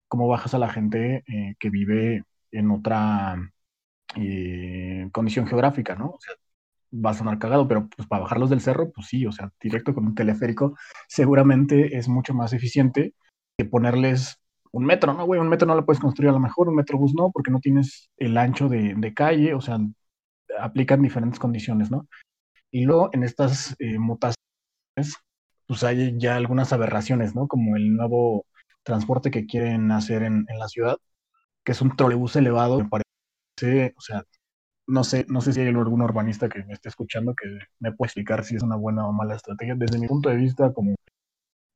cómo 0.07 0.27
bajas 0.29 0.53
a 0.53 0.59
la 0.59 0.69
gente 0.69 1.23
eh, 1.27 1.55
que 1.59 1.69
vive 1.69 2.23
en 2.51 2.71
otra 2.71 3.35
eh, 4.15 5.09
condición 5.11 5.47
geográfica, 5.47 5.95
¿no? 5.95 6.11
O 6.11 6.19
sea, 6.21 6.35
va 6.93 7.11
a 7.11 7.13
sonar 7.13 7.39
cagado, 7.39 7.67
pero 7.67 7.87
pues 7.89 8.07
para 8.07 8.23
bajarlos 8.23 8.49
del 8.49 8.61
cerro, 8.61 8.91
pues 8.91 9.07
sí, 9.07 9.25
o 9.25 9.31
sea, 9.31 9.51
directo 9.61 9.93
con 9.93 10.05
un 10.05 10.15
teleférico, 10.15 10.77
seguramente 11.07 11.97
es 11.97 12.07
mucho 12.07 12.33
más 12.33 12.53
eficiente 12.53 13.13
que 13.57 13.65
ponerles 13.65 14.39
un 14.71 14.85
metro, 14.85 15.13
¿no, 15.13 15.25
güey? 15.25 15.39
Un 15.39 15.49
metro 15.49 15.67
no 15.67 15.75
lo 15.75 15.85
puedes 15.85 15.99
construir 15.99 16.29
a 16.29 16.33
lo 16.33 16.39
mejor, 16.39 16.69
un 16.69 16.75
metrobús 16.75 17.13
no, 17.15 17.31
porque 17.31 17.51
no 17.51 17.59
tienes 17.59 18.09
el 18.17 18.37
ancho 18.37 18.69
de, 18.69 18.93
de 18.95 19.13
calle, 19.13 19.53
o 19.53 19.61
sea, 19.61 19.79
aplican 20.59 21.01
diferentes 21.01 21.39
condiciones, 21.39 21.91
¿no? 21.91 22.07
Y 22.71 22.85
luego 22.85 23.09
en 23.13 23.23
estas 23.23 23.75
eh, 23.79 23.97
mutaciones, 23.99 24.35
pues 25.67 25.83
hay 25.83 26.17
ya 26.17 26.35
algunas 26.35 26.73
aberraciones, 26.73 27.35
¿no? 27.35 27.47
Como 27.47 27.75
el 27.75 27.95
nuevo 27.95 28.45
transporte 28.83 29.31
que 29.31 29.45
quieren 29.45 29.91
hacer 29.91 30.23
en, 30.23 30.45
en 30.49 30.59
la 30.59 30.67
ciudad, 30.67 30.97
que 31.63 31.73
es 31.73 31.81
un 31.81 31.95
trolebús 31.95 32.35
elevado, 32.35 32.79
me 32.79 32.89
parece, 32.89 33.93
o 33.97 34.01
sea, 34.01 34.23
no 34.87 35.03
sé, 35.03 35.25
no 35.29 35.41
sé 35.41 35.53
si 35.53 35.61
hay 35.61 35.67
algún 35.67 36.01
urbanista 36.01 36.49
que 36.49 36.63
me 36.63 36.73
esté 36.73 36.89
escuchando 36.89 37.33
que 37.35 37.59
me 37.79 37.91
pueda 37.91 38.07
explicar 38.07 38.43
si 38.43 38.55
es 38.55 38.63
una 38.63 38.77
buena 38.77 39.07
o 39.07 39.13
mala 39.13 39.35
estrategia. 39.35 39.75
Desde 39.75 39.99
mi 39.99 40.07
punto 40.07 40.29
de 40.29 40.37
vista, 40.37 40.73
como 40.73 40.95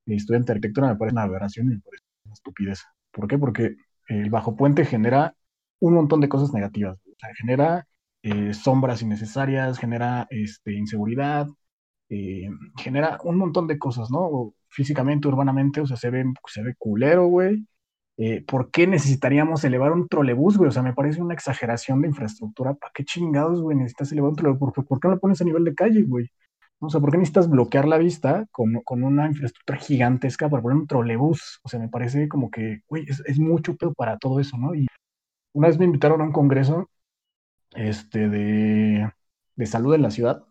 estudiante 0.06 0.48
de 0.48 0.58
arquitectura, 0.58 0.88
me 0.88 0.96
parece 0.96 1.14
una 1.14 1.24
aberración 1.24 1.68
y 1.68 1.76
me 1.76 1.82
parece 1.82 2.04
una 2.26 2.34
estupidez. 2.34 2.84
¿Por 3.12 3.28
qué? 3.28 3.38
Porque 3.38 3.76
el 4.08 4.30
bajo 4.30 4.56
puente 4.56 4.86
genera 4.86 5.36
un 5.80 5.94
montón 5.96 6.22
de 6.22 6.30
cosas 6.30 6.54
negativas. 6.54 6.98
O 7.06 7.16
sea, 7.20 7.30
genera 7.36 7.88
eh, 8.24 8.54
sombras 8.54 9.02
innecesarias, 9.02 9.78
genera 9.80 10.28
este, 10.30 10.74
inseguridad, 10.74 11.48
eh, 12.10 12.50
genera 12.78 13.20
un 13.24 13.38
montón 13.38 13.68
de 13.68 13.80
cosas, 13.80 14.12
¿no? 14.12 14.54
Físicamente, 14.70 15.28
urbanamente, 15.28 15.82
o 15.82 15.88
sea, 15.88 15.98
se 15.98 16.10
ve, 16.10 16.26
se 16.48 16.64
ve 16.64 16.76
culero, 16.78 17.28
güey. 17.28 17.66
Eh, 18.18 18.44
¿Por 18.46 18.72
qué 18.72 18.88
necesitaríamos 18.88 19.64
elevar 19.64 19.92
un 19.92 20.08
trolebús, 20.08 20.58
güey? 20.58 20.70
O 20.70 20.72
sea, 20.72 20.84
me 20.84 20.94
parece 20.94 21.22
una 21.22 21.34
exageración 21.34 22.02
de 22.02 22.10
infraestructura. 22.10 22.74
¿Para 22.76 22.92
qué 22.94 23.04
chingados, 23.06 23.62
güey? 23.62 23.78
Necesitas 23.78 24.12
elevar 24.12 24.32
un 24.32 24.36
trolebús. 24.36 24.74
¿Por, 24.74 24.86
¿Por, 24.86 25.00
qué 25.00 25.08
no 25.08 25.16
lo 25.16 25.20
pones 25.20 25.42
a 25.42 25.46
nivel 25.46 25.64
de 25.64 25.76
calle, 25.76 26.04
güey? 26.04 26.30
O 26.80 26.90
sea, 26.90 27.00
¿por 27.00 27.12
qué 27.12 27.18
necesitas 27.18 27.50
bloquear 27.50 27.88
la 27.88 27.98
vista 27.98 28.46
con, 28.52 28.82
con, 28.84 29.04
una 29.04 29.28
infraestructura 29.28 29.80
gigantesca 29.80 30.50
para 30.50 30.64
poner 30.64 30.78
un 30.80 30.88
trolebús? 30.88 31.60
O 31.64 31.70
sea, 31.70 31.80
me 31.80 31.90
parece 31.90 32.28
como 32.28 32.50
que, 32.52 32.82
güey, 32.88 33.06
es, 33.08 33.22
es, 33.26 33.40
mucho 33.40 33.76
pedo 33.78 33.94
para 33.94 34.18
todo 34.18 34.40
eso, 34.40 34.58
¿no? 34.58 34.74
Y 34.76 34.88
una 35.54 35.68
vez 35.68 35.80
me 35.80 35.86
invitaron 35.86 36.22
a 36.22 36.26
un 36.26 36.32
congreso 36.32 36.90
este, 37.76 38.30
de, 38.30 39.12
de 39.56 39.66
salud 39.66 39.96
en 39.96 40.02
la 40.04 40.12
ciudad 40.12 40.46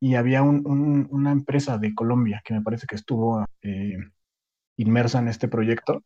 y 0.00 0.16
había 0.16 0.42
un, 0.42 0.66
un, 0.66 1.08
una 1.10 1.32
empresa 1.32 1.78
de 1.78 1.94
Colombia 1.94 2.42
que 2.44 2.54
me 2.54 2.62
parece 2.62 2.86
que 2.86 2.96
estuvo 2.96 3.44
eh, 3.62 3.96
inmersa 4.76 5.20
en 5.20 5.28
este 5.28 5.48
proyecto 5.48 6.02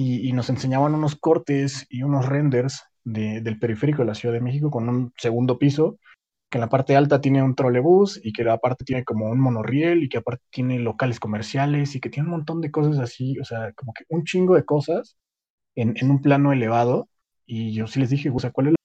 y, 0.00 0.28
y, 0.28 0.32
nos 0.32 0.48
enseñaban 0.48 0.94
unos 0.94 1.16
cortes 1.16 1.84
y 1.90 2.04
unos 2.04 2.26
renders 2.26 2.84
de, 3.02 3.40
del 3.40 3.58
periférico 3.58 4.02
de 4.02 4.06
la 4.06 4.14
Ciudad 4.14 4.32
de 4.32 4.40
México 4.40 4.70
con 4.70 4.88
un 4.88 5.12
segundo 5.16 5.58
piso 5.58 5.98
que 6.48 6.58
en 6.58 6.60
la 6.60 6.68
parte 6.68 6.94
alta 6.94 7.20
tiene 7.20 7.42
un 7.42 7.56
trolebús 7.56 8.20
y 8.22 8.32
que 8.32 8.44
la 8.44 8.58
parte 8.58 8.84
tiene 8.84 9.02
como 9.04 9.28
un 9.28 9.40
monorriel 9.40 10.04
y 10.04 10.08
que 10.08 10.18
aparte 10.18 10.44
tiene 10.50 10.78
locales 10.78 11.18
comerciales 11.18 11.96
y 11.96 12.00
que 12.00 12.10
tiene 12.10 12.28
un 12.28 12.36
montón 12.36 12.60
de 12.60 12.70
cosas 12.70 13.00
así, 13.00 13.40
o 13.40 13.44
sea, 13.44 13.72
como 13.72 13.92
que 13.92 14.04
un 14.08 14.22
chingo 14.22 14.54
de 14.54 14.64
cosas 14.64 15.18
en, 15.74 15.94
en 15.96 16.10
un 16.12 16.22
plano 16.22 16.52
elevado. 16.52 17.08
Y 17.44 17.72
yo 17.74 17.88
sí 17.88 17.98
les 17.98 18.10
dije, 18.10 18.30
o 18.30 18.38
sea, 18.38 18.52
¿cuál 18.52 18.68
es 18.68 18.72
la 18.74 18.76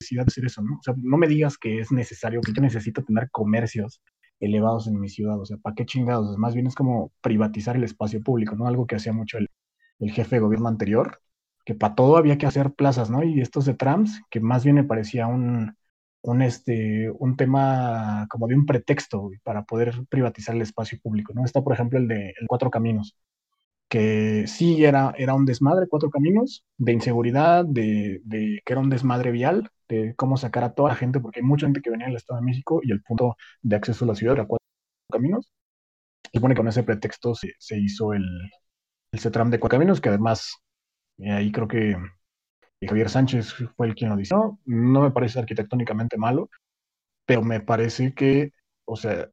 necesidad 0.00 0.24
de 0.24 0.30
hacer 0.30 0.46
eso? 0.46 0.62
No? 0.62 0.74
O 0.78 0.82
sea, 0.82 0.94
no 0.98 1.16
me 1.16 1.28
digas 1.28 1.58
que 1.58 1.78
es 1.78 1.92
necesario, 1.92 2.40
que 2.40 2.52
yo 2.52 2.62
necesito 2.62 3.04
tener 3.04 3.30
comercios 3.30 4.00
elevados 4.40 4.88
en 4.88 5.00
mi 5.00 5.08
ciudad, 5.08 5.40
o 5.40 5.46
sea, 5.46 5.58
¿para 5.58 5.76
qué 5.76 5.86
chingados? 5.86 6.36
Más 6.38 6.54
bien 6.54 6.66
es 6.66 6.74
como 6.74 7.12
privatizar 7.22 7.76
el 7.76 7.84
espacio 7.84 8.20
público, 8.22 8.56
¿no? 8.56 8.66
Algo 8.66 8.86
que 8.86 8.96
hacía 8.96 9.12
mucho 9.12 9.38
el, 9.38 9.48
el 10.00 10.10
jefe 10.12 10.36
de 10.36 10.40
gobierno 10.40 10.68
anterior, 10.68 11.20
que 11.64 11.74
para 11.74 11.94
todo 11.94 12.16
había 12.16 12.38
que 12.38 12.46
hacer 12.46 12.72
plazas, 12.74 13.10
¿no? 13.10 13.22
Y 13.24 13.40
estos 13.40 13.64
de 13.66 13.74
trams, 13.74 14.22
que 14.30 14.40
más 14.40 14.64
bien 14.64 14.76
me 14.76 14.84
parecía 14.84 15.26
un, 15.26 15.76
un, 16.22 16.42
este, 16.42 17.10
un 17.10 17.36
tema 17.36 18.26
como 18.30 18.46
de 18.48 18.54
un 18.56 18.66
pretexto 18.66 19.30
para 19.42 19.64
poder 19.64 19.94
privatizar 20.08 20.54
el 20.54 20.62
espacio 20.62 20.98
público, 21.02 21.32
¿no? 21.34 21.44
Está, 21.44 21.62
por 21.62 21.72
ejemplo, 21.74 21.98
el 21.98 22.08
de 22.08 22.34
Cuatro 22.48 22.70
Caminos, 22.70 23.16
que 23.88 24.46
sí 24.46 24.84
era, 24.84 25.14
era 25.18 25.34
un 25.34 25.46
desmadre, 25.46 25.88
Cuatro 25.88 26.10
Caminos, 26.10 26.64
de 26.78 26.92
inseguridad, 26.92 27.64
de, 27.64 28.20
de 28.24 28.60
que 28.64 28.72
era 28.72 28.80
un 28.80 28.90
desmadre 28.90 29.30
vial, 29.30 29.70
de 29.88 30.14
cómo 30.16 30.36
sacar 30.36 30.64
a 30.64 30.74
toda 30.74 30.90
la 30.90 30.96
gente, 30.96 31.20
porque 31.20 31.40
hay 31.40 31.46
mucha 31.46 31.66
gente 31.66 31.80
que 31.82 31.90
venía 31.90 32.06
del 32.06 32.16
Estado 32.16 32.40
de 32.40 32.46
México 32.46 32.80
y 32.82 32.90
el 32.92 33.02
punto 33.02 33.36
de 33.62 33.76
acceso 33.76 34.04
a 34.04 34.08
la 34.08 34.14
ciudad 34.16 34.34
era 34.36 34.46
Cuatro 34.46 34.64
Caminos. 35.12 35.50
Se 36.24 36.38
supone 36.38 36.54
que 36.54 36.58
con 36.60 36.68
ese 36.68 36.82
pretexto 36.84 37.34
se, 37.34 37.52
se 37.58 37.78
hizo 37.78 38.12
el, 38.14 38.24
el 39.16 39.20
CETRAM 39.20 39.50
de 39.50 39.58
Cuatro 39.58 39.78
Caminos, 39.78 40.00
que 40.00 40.10
además 40.10 40.58
eh, 41.18 41.32
ahí 41.32 41.50
creo 41.50 41.68
que 41.68 41.96
Javier 42.86 43.08
Sánchez 43.08 43.54
fue 43.76 43.86
el 43.88 43.94
quien 43.94 44.10
lo 44.10 44.16
dijo. 44.16 44.60
No, 44.66 45.00
me 45.02 45.10
parece 45.10 45.38
arquitectónicamente 45.38 46.18
malo, 46.18 46.50
pero 47.26 47.42
me 47.42 47.60
parece 47.60 48.14
que, 48.14 48.52
o 48.84 48.96
sea, 48.96 49.28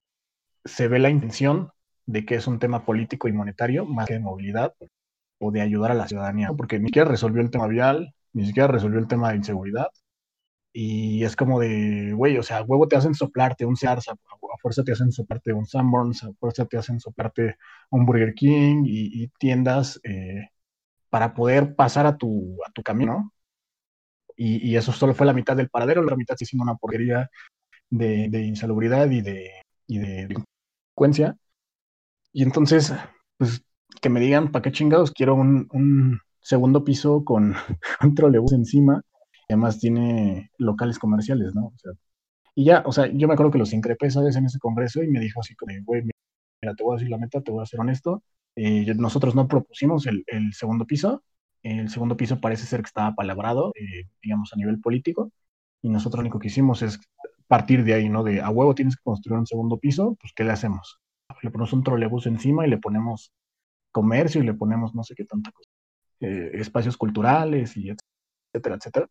se 0.65 0.87
ve 0.87 0.99
la 0.99 1.09
intención 1.09 1.71
de 2.05 2.25
que 2.25 2.35
es 2.35 2.47
un 2.47 2.59
tema 2.59 2.85
político 2.85 3.27
y 3.27 3.33
monetario 3.33 3.85
más 3.85 4.07
que 4.07 4.15
de 4.15 4.19
movilidad 4.21 4.73
o 5.39 5.51
de 5.51 5.61
ayudar 5.61 5.91
a 5.91 5.95
la 5.95 6.07
ciudadanía, 6.07 6.51
porque 6.53 6.79
ni 6.79 6.87
siquiera 6.87 7.09
resolvió 7.09 7.41
el 7.41 7.51
tema 7.51 7.67
vial, 7.67 8.13
ni 8.33 8.45
siquiera 8.47 8.67
resolvió 8.67 8.99
el 8.99 9.07
tema 9.07 9.31
de 9.31 9.37
inseguridad. 9.37 9.87
Y 10.73 11.23
es 11.23 11.35
como 11.35 11.59
de, 11.59 12.13
güey, 12.13 12.37
o 12.37 12.43
sea, 12.43 12.63
huevo 12.63 12.87
te 12.87 12.95
hacen 12.95 13.15
soplarte 13.15 13.65
un 13.65 13.75
Sears, 13.77 14.07
a, 14.09 14.13
a 14.13 14.52
fuerza 14.63 14.83
te 14.83 14.93
hacen 14.93 15.11
soplarte 15.11 15.53
un 15.53 15.65
Sanborns, 15.67 16.23
a 16.23 16.33
fuerza 16.33 16.65
te 16.65 16.77
hacen 16.77 16.99
soplarte 16.99 17.57
un 17.91 18.05
Burger 18.05 18.33
King 18.33 18.83
y, 18.85 19.23
y 19.23 19.27
tiendas 19.39 19.99
eh, 20.03 20.49
para 21.09 21.33
poder 21.35 21.75
pasar 21.75 22.05
a 22.07 22.17
tu, 22.17 22.57
a 22.67 22.71
tu 22.71 22.83
camino. 22.83 23.33
Y, 24.37 24.71
y, 24.71 24.77
eso 24.77 24.91
solo 24.91 25.13
fue 25.13 25.27
la 25.27 25.33
mitad 25.33 25.55
del 25.57 25.69
paradero, 25.69 26.03
la 26.03 26.15
mitad 26.15 26.35
se 26.35 26.45
siendo 26.45 26.63
una 26.63 26.75
porquería 26.75 27.29
de, 27.89 28.29
de 28.29 28.41
insalubridad 28.43 29.09
y 29.11 29.21
de, 29.21 29.51
y 29.87 29.99
de 29.99 30.27
delincuencia. 30.27 31.37
Y 32.31 32.43
entonces, 32.43 32.93
pues, 33.37 33.63
que 34.01 34.09
me 34.09 34.19
digan, 34.19 34.51
¿para 34.51 34.63
qué 34.63 34.71
chingados 34.71 35.11
quiero 35.11 35.35
un, 35.35 35.67
un 35.71 36.19
segundo 36.41 36.83
piso 36.83 37.23
con 37.25 37.55
un 38.01 38.15
trolebús 38.15 38.53
encima? 38.53 39.01
Además 39.49 39.79
tiene 39.79 40.51
locales 40.57 40.99
comerciales, 40.99 41.53
¿no? 41.55 41.67
O 41.67 41.73
sea, 41.77 41.91
y 42.55 42.65
ya, 42.65 42.83
o 42.85 42.91
sea, 42.91 43.07
yo 43.07 43.27
me 43.27 43.33
acuerdo 43.33 43.51
que 43.51 43.57
los 43.59 43.73
increpé, 43.73 44.11
¿sabes? 44.11 44.35
En 44.35 44.45
ese 44.45 44.59
congreso 44.59 45.03
y 45.03 45.07
me 45.07 45.19
dijo 45.19 45.39
así, 45.39 45.55
güey, 45.85 46.03
mira, 46.03 46.75
te 46.75 46.83
voy 46.83 46.93
a 46.93 46.97
decir 46.97 47.09
la 47.09 47.17
neta, 47.17 47.41
te 47.41 47.51
voy 47.51 47.63
a 47.63 47.65
ser 47.65 47.79
honesto, 47.79 48.23
eh, 48.55 48.93
nosotros 48.95 49.35
no 49.35 49.47
propusimos 49.47 50.05
el, 50.07 50.23
el, 50.27 50.53
segundo 50.53 50.85
piso. 50.85 51.23
El 51.63 51.89
segundo 51.89 52.17
piso 52.17 52.39
parece 52.41 52.65
ser 52.65 52.81
que 52.81 52.87
estaba 52.87 53.15
palabrado, 53.15 53.71
eh, 53.75 54.07
digamos, 54.21 54.53
a 54.53 54.57
nivel 54.57 54.81
político. 54.81 55.31
Y 55.81 55.89
nosotros 55.89 56.19
lo 56.19 56.21
único 56.23 56.39
que 56.39 56.47
hicimos 56.47 56.81
es 56.81 56.99
partir 57.47 57.83
de 57.83 57.93
ahí, 57.93 58.09
¿no? 58.09 58.23
De 58.23 58.41
a 58.41 58.49
huevo 58.49 58.75
tienes 58.75 58.95
que 58.95 59.03
construir 59.03 59.37
un 59.39 59.45
segundo 59.47 59.77
piso, 59.77 60.17
pues 60.19 60.33
¿qué 60.35 60.43
le 60.43 60.51
hacemos? 60.51 60.99
Le 61.41 61.51
ponemos 61.51 61.73
un 61.73 61.83
trolebús 61.83 62.25
encima 62.25 62.65
y 62.65 62.69
le 62.69 62.77
ponemos 62.77 63.31
comercio 63.91 64.41
y 64.41 64.45
le 64.45 64.53
ponemos 64.53 64.95
no 64.95 65.03
sé 65.03 65.15
qué 65.15 65.25
tanta 65.25 65.51
cosa. 65.51 65.69
Eh, 66.21 66.51
espacios 66.55 66.97
culturales 66.97 67.77
y 67.77 67.91
etcétera, 68.53 68.75
etcétera. 68.77 69.07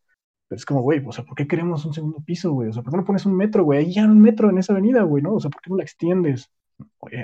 Es 0.54 0.64
como, 0.64 0.82
güey, 0.82 1.02
o 1.06 1.12
sea, 1.12 1.24
¿por 1.24 1.34
qué 1.36 1.46
queremos 1.46 1.84
un 1.84 1.94
segundo 1.94 2.22
piso, 2.24 2.52
güey? 2.52 2.68
O 2.68 2.72
sea, 2.72 2.82
¿por 2.82 2.92
qué 2.92 2.96
no 2.98 3.04
pones 3.04 3.26
un 3.26 3.36
metro, 3.36 3.64
güey? 3.64 3.80
Ahí 3.80 3.94
ya 3.94 4.04
un 4.04 4.20
metro 4.20 4.50
en 4.50 4.58
esa 4.58 4.72
avenida, 4.72 5.02
güey, 5.02 5.22
¿no? 5.22 5.34
O 5.34 5.40
sea, 5.40 5.50
¿por 5.50 5.60
qué 5.62 5.70
no 5.70 5.76
la 5.76 5.84
extiendes? 5.84 6.50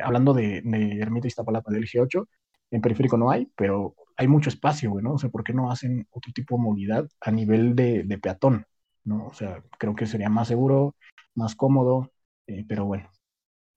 hablando 0.05 0.35
de, 0.35 0.63
de 0.63 1.01
Ermita 1.01 1.27
Iztapalapa 1.27 1.73
del 1.73 1.85
G8, 1.85 2.27
en 2.71 2.81
periférico 2.81 3.17
no 3.17 3.31
hay, 3.31 3.51
pero 3.57 3.95
hay 4.17 4.29
mucho 4.29 4.51
espacio, 4.51 4.91
güey, 4.91 5.03
¿no? 5.03 5.15
O 5.15 5.19
sea, 5.19 5.31
¿por 5.31 5.43
qué 5.43 5.53
no 5.53 5.71
hacen 5.71 6.07
otro 6.11 6.33
tipo 6.33 6.57
de 6.57 6.63
movilidad 6.63 7.09
a 7.21 7.31
nivel 7.31 7.75
de, 7.75 8.05
de 8.05 8.19
peatón? 8.19 8.67
¿no? 9.05 9.27
O 9.27 9.35
sea, 9.35 9.63
creo 9.79 9.97
que 9.97 10.07
sería 10.07 10.29
más 10.29 10.49
seguro, 10.49 10.95
más 11.35 11.57
cómodo, 11.57 12.13
eh, 12.47 12.65
pero 12.69 12.85
bueno, 12.85 13.11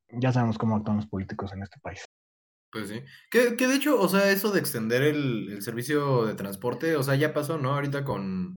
ya 0.09 0.31
sabemos 0.31 0.57
cómo 0.57 0.75
actúan 0.75 0.97
los 0.97 1.07
políticos 1.07 1.53
en 1.53 1.63
este 1.63 1.79
país. 1.79 2.03
Pues 2.71 2.89
sí. 2.89 3.01
Que, 3.29 3.55
que 3.55 3.67
de 3.67 3.75
hecho, 3.75 3.99
o 3.99 4.07
sea, 4.07 4.29
eso 4.29 4.51
de 4.51 4.59
extender 4.59 5.01
el, 5.01 5.49
el 5.51 5.61
servicio 5.61 6.25
de 6.25 6.35
transporte, 6.35 6.95
o 6.95 7.03
sea, 7.03 7.15
ya 7.15 7.33
pasó, 7.33 7.57
¿no? 7.57 7.73
Ahorita 7.73 8.05
con, 8.05 8.55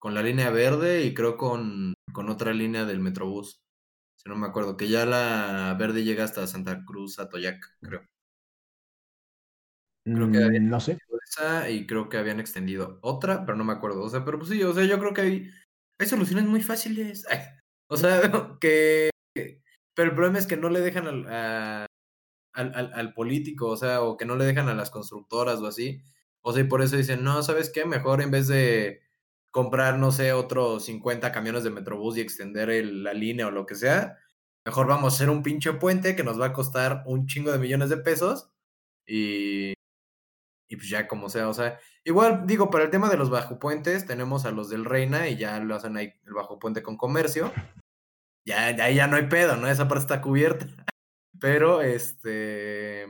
con 0.00 0.14
la 0.14 0.22
línea 0.22 0.50
verde 0.50 1.04
y 1.04 1.14
creo 1.14 1.38
con, 1.38 1.94
con 2.14 2.30
otra 2.30 2.54
línea 2.54 2.86
del 2.86 3.00
Metrobús. 3.00 3.62
Si 4.16 4.28
no 4.30 4.36
me 4.36 4.48
acuerdo, 4.48 4.76
que 4.76 4.88
ya 4.88 5.06
la 5.06 5.76
verde 5.78 6.04
llega 6.04 6.24
hasta 6.24 6.46
Santa 6.48 6.84
Cruz, 6.86 7.18
Atoyac, 7.20 7.64
creo. 7.82 8.02
Creo 10.04 10.30
que 10.30 10.38
habían 10.42 10.66
Mm, 10.66 10.70
no 10.70 10.80
sé. 10.80 10.98
esa 11.28 11.68
y 11.70 11.86
creo 11.86 12.08
que 12.08 12.16
habían 12.18 12.40
extendido 12.40 12.98
otra, 13.02 13.44
pero 13.44 13.56
no 13.56 13.64
me 13.64 13.72
acuerdo. 13.72 14.02
O 14.02 14.08
sea, 14.10 14.24
pero 14.24 14.38
pues 14.38 14.50
sí, 14.50 14.62
o 14.62 14.72
sea, 14.72 14.84
yo 14.84 14.98
creo 14.98 15.14
que 15.14 15.20
hay, 15.20 15.50
hay 15.98 16.06
soluciones 16.06 16.46
muy 16.46 16.62
fáciles. 16.62 17.26
Ay, 17.30 17.40
o 17.88 17.96
sea, 17.96 18.20
que. 18.60 19.10
Pero 19.94 20.10
el 20.10 20.14
problema 20.16 20.38
es 20.38 20.46
que 20.46 20.56
no 20.56 20.70
le 20.70 20.80
dejan 20.80 21.06
al, 21.08 21.26
a- 21.28 21.86
al, 22.54 22.74
al- 22.74 22.92
al 22.94 23.14
político, 23.14 23.68
o 23.68 23.76
sea, 23.76 24.02
o 24.02 24.16
que 24.16 24.26
no 24.26 24.36
le 24.36 24.44
dejan 24.46 24.68
a 24.68 24.74
las 24.74 24.90
constructoras 24.90 25.60
o 25.60 25.66
así. 25.66 26.02
O 26.42 26.52
sea, 26.52 26.62
y 26.64 26.68
por 26.68 26.82
eso 26.82 26.96
dicen, 26.96 27.24
no, 27.24 27.42
¿sabes 27.42 27.70
qué? 27.70 27.84
Mejor 27.86 28.22
en 28.22 28.30
vez 28.32 28.48
de 28.48 29.02
comprar, 29.50 29.98
no 29.98 30.12
sé, 30.12 30.32
otros 30.32 30.84
50 30.84 31.32
camiones 31.32 31.64
de 31.64 31.70
Metrobús 31.70 32.16
y 32.16 32.20
extender 32.20 32.68
la 32.84 33.12
línea 33.14 33.48
o 33.48 33.50
lo 33.50 33.66
que 33.66 33.74
sea, 33.74 34.18
mejor 34.64 34.86
vamos 34.86 35.12
a 35.12 35.16
hacer 35.16 35.30
un 35.30 35.42
pinche 35.42 35.72
puente 35.74 36.16
que 36.16 36.24
nos 36.24 36.40
va 36.40 36.46
a 36.46 36.52
costar 36.52 37.02
un 37.06 37.26
chingo 37.26 37.52
de 37.52 37.58
millones 37.58 37.90
de 37.90 37.96
pesos 37.96 38.50
y, 39.06 39.74
y 40.68 40.76
pues 40.76 40.88
ya 40.88 41.08
como 41.08 41.28
sea, 41.28 41.48
o 41.48 41.54
sea, 41.54 41.78
igual 42.04 42.46
digo, 42.46 42.70
para 42.70 42.84
el 42.84 42.90
tema 42.90 43.08
de 43.08 43.16
los 43.16 43.30
bajopuentes, 43.30 44.06
tenemos 44.06 44.44
a 44.44 44.52
los 44.52 44.70
del 44.70 44.84
Reina 44.84 45.28
y 45.28 45.36
ya 45.36 45.58
lo 45.60 45.74
hacen 45.74 45.96
ahí 45.96 46.14
el 46.24 46.32
bajo 46.32 46.58
puente 46.58 46.82
con 46.82 46.96
comercio. 46.96 47.52
Ya, 48.46 48.70
ya, 48.76 48.90
ya 48.90 49.06
no 49.06 49.16
hay 49.16 49.28
pedo, 49.28 49.56
¿no? 49.56 49.68
Esa 49.68 49.88
parte 49.88 50.02
está 50.02 50.20
cubierta. 50.20 50.66
Pero, 51.40 51.82
este, 51.82 53.06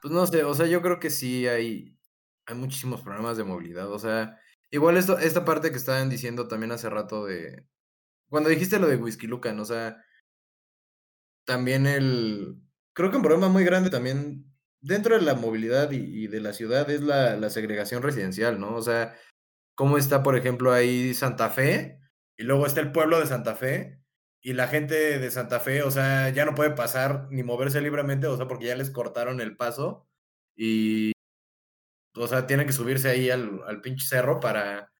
pues 0.00 0.12
no 0.14 0.26
sé, 0.26 0.44
o 0.44 0.54
sea, 0.54 0.66
yo 0.66 0.82
creo 0.82 1.00
que 1.00 1.10
sí 1.10 1.46
hay, 1.46 1.95
hay 2.46 2.54
muchísimos 2.56 3.02
problemas 3.02 3.36
de 3.36 3.44
movilidad. 3.44 3.90
O 3.92 3.98
sea, 3.98 4.40
igual 4.70 4.96
esto, 4.96 5.18
esta 5.18 5.44
parte 5.44 5.70
que 5.70 5.76
estaban 5.76 6.08
diciendo 6.08 6.48
también 6.48 6.72
hace 6.72 6.88
rato 6.90 7.26
de, 7.26 7.66
cuando 8.28 8.50
dijiste 8.50 8.78
lo 8.78 8.88
de 8.88 8.96
Whisky 8.96 9.26
Lucan, 9.26 9.58
o 9.60 9.64
sea, 9.64 10.02
también 11.44 11.86
el, 11.86 12.60
creo 12.92 13.10
que 13.10 13.16
un 13.16 13.22
problema 13.22 13.48
muy 13.48 13.64
grande 13.64 13.90
también 13.90 14.52
dentro 14.80 15.16
de 15.16 15.22
la 15.22 15.34
movilidad 15.34 15.90
y, 15.92 16.26
de 16.28 16.40
la 16.40 16.52
ciudad 16.52 16.88
es 16.90 17.02
la, 17.02 17.36
la 17.36 17.50
segregación 17.50 18.02
residencial, 18.02 18.60
¿no? 18.60 18.74
O 18.74 18.82
sea, 18.82 19.14
cómo 19.74 19.98
está, 19.98 20.22
por 20.22 20.36
ejemplo, 20.36 20.72
ahí 20.72 21.14
Santa 21.14 21.50
Fe 21.50 22.00
y 22.36 22.44
luego 22.44 22.66
está 22.66 22.80
el 22.80 22.92
pueblo 22.92 23.20
de 23.20 23.26
Santa 23.26 23.56
Fe 23.56 24.00
y 24.42 24.52
la 24.54 24.68
gente 24.68 25.18
de 25.18 25.30
Santa 25.30 25.60
Fe, 25.60 25.82
o 25.82 25.90
sea, 25.90 26.30
ya 26.30 26.44
no 26.44 26.54
puede 26.54 26.70
pasar 26.70 27.28
ni 27.30 27.42
moverse 27.42 27.80
libremente, 27.80 28.26
o 28.28 28.36
sea, 28.36 28.46
porque 28.48 28.66
ya 28.66 28.76
les 28.76 28.90
cortaron 28.90 29.40
el 29.40 29.56
paso 29.56 30.08
y, 30.56 31.12
o 32.16 32.26
sea, 32.28 32.46
tienen 32.46 32.66
que 32.66 32.72
subirse 32.72 33.08
ahí 33.08 33.30
al, 33.30 33.62
al 33.66 33.80
pinche 33.80 34.06
cerro 34.06 34.40
para, 34.40 34.92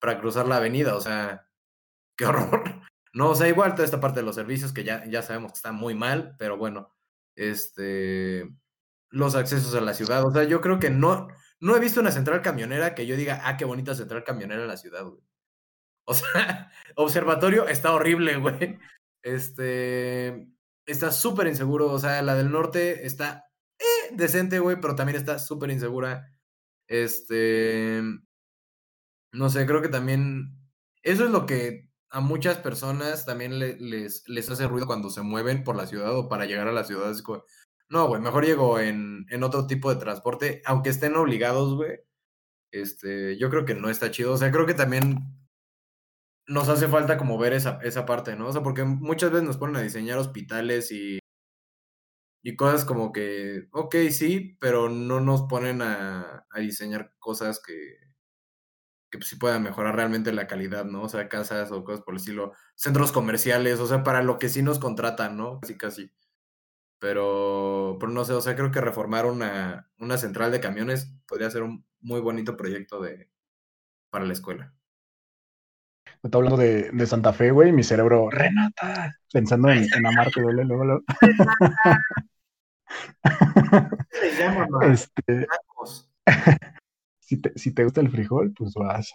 para 0.00 0.18
cruzar 0.18 0.46
la 0.46 0.56
avenida, 0.56 0.96
o 0.96 1.00
sea, 1.00 1.48
qué 2.16 2.26
horror. 2.26 2.82
No, 3.14 3.30
o 3.30 3.34
sea, 3.34 3.48
igual 3.48 3.74
toda 3.74 3.84
esta 3.84 4.00
parte 4.00 4.20
de 4.20 4.26
los 4.26 4.34
servicios 4.34 4.72
que 4.72 4.84
ya, 4.84 5.04
ya 5.06 5.22
sabemos 5.22 5.52
que 5.52 5.56
está 5.56 5.72
muy 5.72 5.94
mal, 5.94 6.34
pero 6.38 6.56
bueno, 6.56 6.94
este, 7.36 8.48
los 9.10 9.34
accesos 9.34 9.74
a 9.74 9.80
la 9.80 9.94
ciudad, 9.94 10.24
o 10.24 10.32
sea, 10.32 10.44
yo 10.44 10.60
creo 10.60 10.78
que 10.78 10.90
no, 10.90 11.28
no 11.60 11.76
he 11.76 11.80
visto 11.80 12.00
una 12.00 12.10
central 12.10 12.42
camionera 12.42 12.94
que 12.94 13.06
yo 13.06 13.16
diga, 13.16 13.42
ah, 13.44 13.56
qué 13.56 13.64
bonita 13.64 13.94
central 13.94 14.24
camionera 14.24 14.62
en 14.62 14.68
la 14.68 14.76
ciudad, 14.76 15.04
güey. 15.04 15.22
O 16.04 16.14
sea, 16.14 16.72
observatorio 16.96 17.68
está 17.68 17.92
horrible, 17.92 18.36
güey. 18.36 18.76
Este, 19.22 20.48
está 20.84 21.12
súper 21.12 21.46
inseguro, 21.46 21.92
o 21.92 21.98
sea, 21.98 22.22
la 22.22 22.34
del 22.34 22.50
norte 22.50 23.06
está 23.06 23.46
eh, 23.78 24.10
decente, 24.12 24.58
güey, 24.58 24.80
pero 24.80 24.96
también 24.96 25.16
está 25.16 25.38
súper 25.38 25.70
insegura. 25.70 26.31
Este, 26.92 28.02
no 29.32 29.48
sé, 29.50 29.66
creo 29.66 29.82
que 29.82 29.88
también 29.88 30.56
eso 31.02 31.24
es 31.24 31.30
lo 31.30 31.46
que 31.46 31.88
a 32.10 32.20
muchas 32.20 32.58
personas 32.58 33.24
también 33.26 33.58
le- 33.58 33.76
les, 33.78 34.28
les 34.28 34.50
hace 34.50 34.68
ruido 34.68 34.86
cuando 34.86 35.08
se 35.10 35.22
mueven 35.22 35.64
por 35.64 35.76
la 35.76 35.86
ciudad 35.86 36.14
o 36.16 36.28
para 36.28 36.44
llegar 36.46 36.68
a 36.68 36.72
la 36.72 36.84
ciudad. 36.84 37.16
Como, 37.24 37.44
no, 37.88 38.06
güey, 38.08 38.20
mejor 38.20 38.44
llego 38.44 38.78
en, 38.80 39.26
en 39.30 39.42
otro 39.42 39.66
tipo 39.66 39.92
de 39.92 40.00
transporte, 40.00 40.62
aunque 40.66 40.90
estén 40.90 41.16
obligados, 41.16 41.74
güey. 41.74 42.00
Este, 42.72 43.38
yo 43.38 43.50
creo 43.50 43.64
que 43.66 43.74
no 43.76 43.90
está 43.90 44.10
chido. 44.12 44.34
O 44.34 44.38
sea, 44.38 44.52
creo 44.52 44.66
que 44.66 44.74
también 44.74 45.18
nos 46.46 46.68
hace 46.68 46.88
falta 46.88 47.16
como 47.18 47.38
ver 47.38 47.52
esa, 47.52 47.78
esa 47.82 48.04
parte, 48.06 48.36
¿no? 48.36 48.48
O 48.48 48.52
sea, 48.52 48.62
porque 48.62 48.84
muchas 48.84 49.30
veces 49.30 49.46
nos 49.46 49.56
ponen 49.58 49.76
a 49.76 49.82
diseñar 49.82 50.18
hospitales 50.18 50.90
y, 50.92 51.18
y 52.42 52.56
cosas 52.56 52.84
como 52.84 53.12
que, 53.12 53.68
ok, 53.72 53.96
sí, 54.10 54.56
pero 54.60 54.88
no 54.88 55.20
nos 55.20 55.42
ponen 55.44 55.80
a, 55.82 56.46
a 56.50 56.60
diseñar 56.60 57.12
cosas 57.20 57.62
que, 57.64 57.98
que 59.10 59.18
pues, 59.18 59.28
sí 59.28 59.36
puedan 59.36 59.62
mejorar 59.62 59.94
realmente 59.94 60.32
la 60.32 60.46
calidad, 60.46 60.86
¿no? 60.86 61.02
O 61.02 61.08
sea, 61.08 61.28
casas 61.28 61.70
o 61.70 61.84
cosas 61.84 62.02
por 62.02 62.14
el 62.14 62.20
estilo, 62.20 62.52
centros 62.74 63.12
comerciales, 63.12 63.78
o 63.78 63.86
sea, 63.86 64.02
para 64.02 64.22
lo 64.22 64.38
que 64.38 64.48
sí 64.48 64.62
nos 64.62 64.78
contratan, 64.78 65.36
¿no? 65.36 65.60
Casi, 65.60 65.76
casi. 65.76 66.10
Pero, 66.98 67.98
pero 68.00 68.10
no 68.10 68.24
sé, 68.24 68.32
o 68.32 68.40
sea, 68.40 68.56
creo 68.56 68.70
que 68.70 68.80
reformar 68.80 69.26
una, 69.26 69.90
una 69.98 70.16
central 70.16 70.50
de 70.50 70.60
camiones 70.60 71.14
podría 71.28 71.50
ser 71.50 71.62
un 71.62 71.84
muy 72.00 72.20
bonito 72.20 72.56
proyecto 72.56 73.02
de, 73.02 73.28
para 74.10 74.24
la 74.24 74.32
escuela. 74.32 74.74
Está 76.22 76.38
hablando 76.38 76.56
de, 76.56 76.90
de 76.90 77.06
Santa 77.06 77.32
Fe, 77.32 77.50
güey, 77.50 77.68
y 77.68 77.72
mi 77.72 77.82
cerebro, 77.82 78.30
Renata, 78.30 79.14
pensando 79.32 79.68
en, 79.70 79.86
en 79.92 80.06
amarte, 80.06 80.40
duele, 80.40 80.64
luego, 80.64 81.02
Este, 84.82 85.46
si 87.20 87.40
te, 87.40 87.58
si 87.58 87.74
te 87.74 87.84
gusta 87.84 88.00
el 88.00 88.10
frijol, 88.10 88.52
pues 88.52 88.74
vas. 88.74 89.12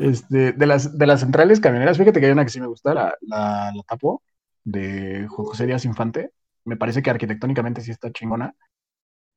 Este, 0.00 0.52
de 0.52 0.66
las, 0.66 0.98
de 0.98 1.06
las 1.06 1.20
centrales 1.20 1.60
camioneras, 1.60 1.98
fíjate 1.98 2.20
que 2.20 2.26
hay 2.26 2.32
una 2.32 2.44
que 2.44 2.50
sí 2.50 2.60
me 2.60 2.66
gusta, 2.66 2.94
la, 2.94 3.14
la, 3.20 3.72
la 3.74 3.82
Tapo, 3.84 4.22
de 4.64 5.26
José 5.28 5.66
Díaz 5.66 5.84
Infante. 5.84 6.32
Me 6.64 6.76
parece 6.76 7.02
que 7.02 7.10
arquitectónicamente 7.10 7.80
sí 7.80 7.90
está 7.90 8.10
chingona. 8.12 8.54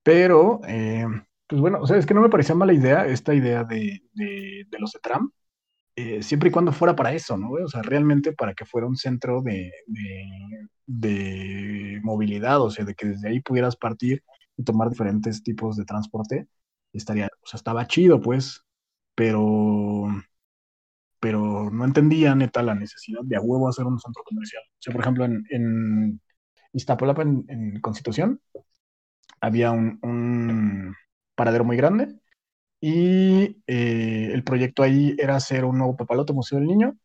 Pero, 0.03 0.61
eh, 0.67 1.05
pues 1.47 1.61
bueno, 1.61 1.79
o 1.81 1.87
sea, 1.87 1.97
es 1.97 2.05
que 2.05 2.13
no 2.13 2.21
me 2.21 2.29
parecía 2.29 2.55
mala 2.55 2.73
idea 2.73 3.05
esta 3.05 3.33
idea 3.33 3.63
de, 3.63 4.01
de, 4.13 4.65
de 4.67 4.79
los 4.79 4.95
ETRAM, 4.95 5.31
eh, 5.95 6.23
siempre 6.23 6.49
y 6.49 6.51
cuando 6.51 6.71
fuera 6.71 6.95
para 6.95 7.13
eso, 7.13 7.37
¿no? 7.37 7.51
O 7.51 7.67
sea, 7.67 7.81
realmente 7.81 8.33
para 8.33 8.53
que 8.53 8.65
fuera 8.65 8.87
un 8.87 8.95
centro 8.97 9.41
de, 9.41 9.71
de, 9.87 10.67
de 10.85 11.99
movilidad, 12.03 12.61
o 12.61 12.71
sea, 12.71 12.85
de 12.85 12.95
que 12.95 13.07
desde 13.07 13.29
ahí 13.29 13.41
pudieras 13.41 13.75
partir 13.75 14.23
y 14.57 14.63
tomar 14.63 14.89
diferentes 14.89 15.43
tipos 15.43 15.77
de 15.77 15.85
transporte, 15.85 16.47
estaría, 16.93 17.27
o 17.43 17.47
sea, 17.47 17.57
estaba 17.57 17.87
chido, 17.87 18.21
pues, 18.21 18.61
pero, 19.15 20.07
pero 21.19 21.69
no 21.71 21.85
entendía 21.85 22.35
neta 22.35 22.63
la 22.63 22.75
necesidad 22.75 23.21
de 23.23 23.35
a 23.37 23.41
huevo 23.41 23.69
hacer 23.69 23.85
un 23.85 23.99
centro 23.99 24.23
comercial. 24.23 24.63
O 24.65 24.81
sea, 24.81 24.93
por 24.93 25.01
ejemplo, 25.01 25.25
en, 25.25 25.43
en 25.49 26.21
Iztapalapa, 26.73 27.21
en, 27.23 27.45
en 27.47 27.81
Constitución, 27.81 28.41
había 29.41 29.71
un, 29.71 29.99
un 30.03 30.95
paradero 31.35 31.63
muy 31.65 31.77
grande 31.77 32.20
y 32.81 33.61
eh, 33.67 34.31
el 34.33 34.43
proyecto 34.43 34.83
ahí 34.83 35.15
era 35.19 35.35
hacer 35.35 35.65
un 35.65 35.77
nuevo 35.77 35.95
papalote 35.95 36.33
Museo 36.33 36.59
del 36.59 36.67
Niño 36.67 36.97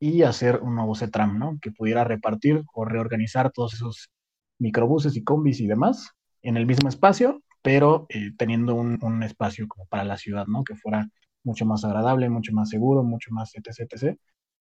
y 0.00 0.22
hacer 0.22 0.60
un 0.62 0.74
nuevo 0.76 0.94
CETRAM, 0.94 1.38
¿no? 1.38 1.58
Que 1.60 1.72
pudiera 1.72 2.04
repartir 2.04 2.64
o 2.74 2.84
reorganizar 2.86 3.52
todos 3.52 3.74
esos 3.74 4.10
microbuses 4.58 5.16
y 5.16 5.24
combis 5.24 5.60
y 5.60 5.66
demás 5.66 6.10
en 6.42 6.56
el 6.56 6.66
mismo 6.66 6.88
espacio, 6.88 7.42
pero 7.62 8.06
eh, 8.10 8.32
teniendo 8.38 8.74
un, 8.74 8.98
un, 9.02 9.22
espacio 9.22 9.68
como 9.68 9.86
para 9.86 10.04
la 10.04 10.16
ciudad, 10.16 10.46
¿no? 10.46 10.64
Que 10.64 10.76
fuera 10.76 11.08
mucho 11.44 11.66
más 11.66 11.84
agradable, 11.84 12.30
mucho 12.30 12.52
más 12.52 12.70
seguro, 12.70 13.02
mucho 13.04 13.30
más 13.32 13.54
etc, 13.54 13.86
etc. 13.92 14.18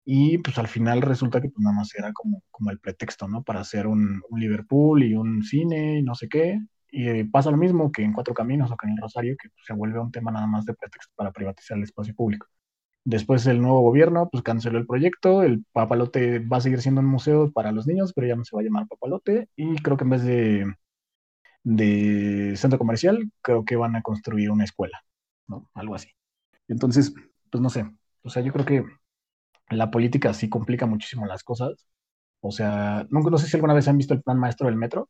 Y 0.04 0.38
pues 0.38 0.58
al 0.58 0.68
final 0.68 1.02
resulta 1.02 1.40
que 1.40 1.48
pues 1.50 1.62
nada 1.62 1.76
más 1.76 1.94
era 1.94 2.12
como, 2.12 2.42
como 2.50 2.70
el 2.70 2.80
pretexto, 2.80 3.28
¿no? 3.28 3.42
Para 3.44 3.60
hacer 3.60 3.86
un, 3.86 4.22
un 4.28 4.40
Liverpool 4.40 5.02
y 5.04 5.14
un 5.14 5.42
cine 5.44 5.98
y 6.00 6.02
no 6.02 6.14
sé 6.14 6.28
qué, 6.28 6.60
y 6.92 7.08
eh, 7.08 7.28
pasa 7.30 7.50
lo 7.50 7.56
mismo 7.56 7.92
que 7.92 8.02
en 8.02 8.12
Cuatro 8.12 8.34
Caminos 8.34 8.70
o 8.70 8.76
que 8.76 8.86
en 8.86 8.92
el 8.94 9.02
Rosario, 9.02 9.36
que 9.40 9.48
se 9.64 9.72
vuelve 9.74 10.00
un 10.00 10.12
tema 10.12 10.30
nada 10.30 10.46
más 10.46 10.64
de 10.66 10.74
pretexto 10.74 11.12
para 11.16 11.32
privatizar 11.32 11.76
el 11.78 11.84
espacio 11.84 12.14
público. 12.14 12.46
Después 13.04 13.46
el 13.46 13.62
nuevo 13.62 13.80
gobierno 13.80 14.28
pues 14.30 14.42
canceló 14.42 14.78
el 14.78 14.86
proyecto, 14.86 15.42
el 15.42 15.64
papalote 15.72 16.40
va 16.40 16.58
a 16.58 16.60
seguir 16.60 16.82
siendo 16.82 17.00
un 17.00 17.06
museo 17.08 17.50
para 17.52 17.72
los 17.72 17.86
niños, 17.86 18.12
pero 18.14 18.26
ya 18.28 18.36
no 18.36 18.44
se 18.44 18.54
va 18.56 18.62
a 18.62 18.64
llamar 18.64 18.88
papalote 18.88 19.48
y 19.56 19.76
creo 19.76 19.96
que 19.96 20.04
en 20.04 20.10
vez 20.10 20.22
de, 20.24 20.66
de 21.62 22.54
centro 22.56 22.78
comercial, 22.78 23.30
creo 23.42 23.64
que 23.64 23.76
van 23.76 23.96
a 23.96 24.02
construir 24.02 24.50
una 24.50 24.64
escuela, 24.64 25.02
¿no? 25.48 25.68
Algo 25.74 25.94
así. 25.94 26.10
Entonces, 26.68 27.14
pues 27.50 27.62
no 27.62 27.70
sé, 27.70 27.86
o 28.22 28.30
sea, 28.30 28.42
yo 28.42 28.52
creo 28.52 28.66
que 28.66 28.84
la 29.70 29.90
política 29.90 30.34
sí 30.34 30.48
complica 30.48 30.86
muchísimo 30.86 31.26
las 31.26 31.44
cosas. 31.44 31.86
O 32.40 32.52
sea, 32.52 33.06
no, 33.10 33.20
no 33.20 33.38
sé 33.38 33.46
si 33.48 33.56
alguna 33.56 33.74
vez 33.74 33.88
han 33.88 33.98
visto 33.98 34.14
el 34.14 34.22
plan 34.22 34.38
maestro 34.38 34.66
del 34.68 34.76
metro, 34.76 35.08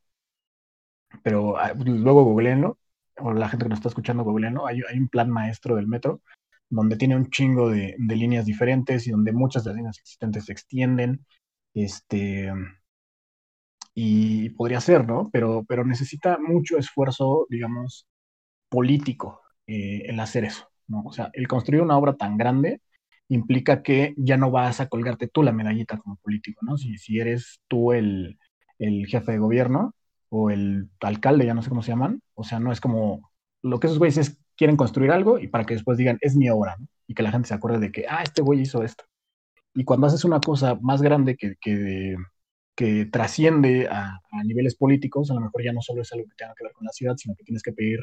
pero 1.23 1.57
ah, 1.59 1.73
luego 1.75 2.25
googleenlo, 2.25 2.79
o 3.19 3.33
la 3.33 3.49
gente 3.49 3.65
que 3.65 3.71
nos 3.71 3.79
está 3.79 3.89
escuchando, 3.89 4.25
googleenlo, 4.25 4.67
hay, 4.67 4.81
hay 4.89 4.99
un 4.99 5.09
plan 5.09 5.31
maestro 5.31 5.77
del 5.77 5.87
metro 5.87 6.23
donde 6.71 6.97
tiene 6.97 7.17
un 7.17 7.29
chingo 7.31 7.69
de, 7.69 7.97
líneas 7.99 8.47
diferentes 8.47 9.07
y 9.07 9.11
donde 9.11 9.33
muchas 9.33 9.65
de 9.65 9.71
las 9.71 9.77
líneas 9.77 9.99
existentes 9.99 10.45
se 10.47 10.53
extienden. 10.53 11.27
Este, 11.75 12.53
y 13.95 14.51
podría 14.51 14.81
ser, 14.81 15.07
¿no? 15.07 15.29
Pero, 15.33 15.65
pero 15.69 15.85
necesita 15.85 16.39
mucho 16.39 16.79
esfuerzo, 16.79 17.47
digamos, 17.51 18.07
político 18.69 19.43
eh, 19.67 20.03
el 20.07 20.21
hacer 20.21 20.45
eso, 20.45 20.69
¿no? 20.87 21.03
O 21.05 21.13
sea, 21.13 21.31
el 21.35 21.49
construir 21.49 21.83
una 21.83 21.99
obra 21.99 22.15
tan 22.17 22.37
grande 22.39 22.81
implica 23.29 23.83
que 23.83 24.15
ya 24.17 24.37
no 24.37 24.51
vas 24.51 24.81
a 24.81 24.89
colgarte 24.89 25.29
tú 25.29 25.43
la 25.43 25.53
medallita 25.53 25.99
como 25.99 26.17
político, 26.17 26.61
¿no? 26.65 26.77
Si, 26.79 26.99
si 26.99 27.19
eres 27.19 27.61
tú 27.69 27.93
el 27.93 28.39
jefe 29.09 29.33
de 29.33 29.39
gobierno 29.39 29.95
o 30.31 30.51
el 30.51 30.89
alcalde, 31.01 31.47
ya 31.47 31.55
no 31.55 31.63
sé 31.63 31.69
cómo 31.69 31.83
se 31.83 31.91
llaman, 31.91 32.23
o 32.35 32.45
sea, 32.45 32.61
no 32.61 32.73
es 32.73 32.81
como 32.81 33.31
lo 33.63 33.79
que 33.79 33.89
esos 33.89 33.99
güeyes 33.99 34.17
es, 34.17 34.39
quieren 34.57 34.77
construir 34.77 35.11
algo 35.11 35.39
y 35.39 35.49
para 35.49 35.65
que 35.65 35.75
después 35.75 35.99
digan, 35.99 36.19
es 36.21 36.37
mi 36.37 36.49
obra, 36.51 36.77
¿no? 36.79 36.87
Y 37.07 37.15
que 37.15 37.23
la 37.23 37.33
gente 37.33 37.49
se 37.49 37.55
acuerde 37.55 37.79
de 37.81 37.93
que, 37.93 38.07
ah, 38.09 38.23
este 38.23 38.43
güey 38.43 38.61
hizo 38.61 38.83
esto. 38.83 39.05
Y 39.75 39.85
cuando 39.85 40.07
haces 40.07 40.25
una 40.25 40.41
cosa 40.41 40.77
más 40.83 41.03
grande 41.03 41.37
que, 41.37 41.57
que, 41.61 42.17
que 42.81 43.07
trasciende 43.07 43.89
a, 43.91 44.21
niveles 44.45 44.77
políticos, 44.77 45.31
a 45.31 45.35
lo 45.35 45.41
mejor 45.41 45.63
ya 45.63 45.73
no 45.73 45.83
solo 45.83 46.03
es 46.03 46.13
algo 46.13 46.27
que 46.27 46.35
tenga 46.37 46.55
que 46.57 46.65
ver 46.65 46.73
con 46.73 46.87
la 46.87 46.93
ciudad, 46.93 47.17
sino 47.17 47.35
que 47.35 47.45
tienes 47.45 47.63
que 47.63 47.73
pedir 47.73 48.01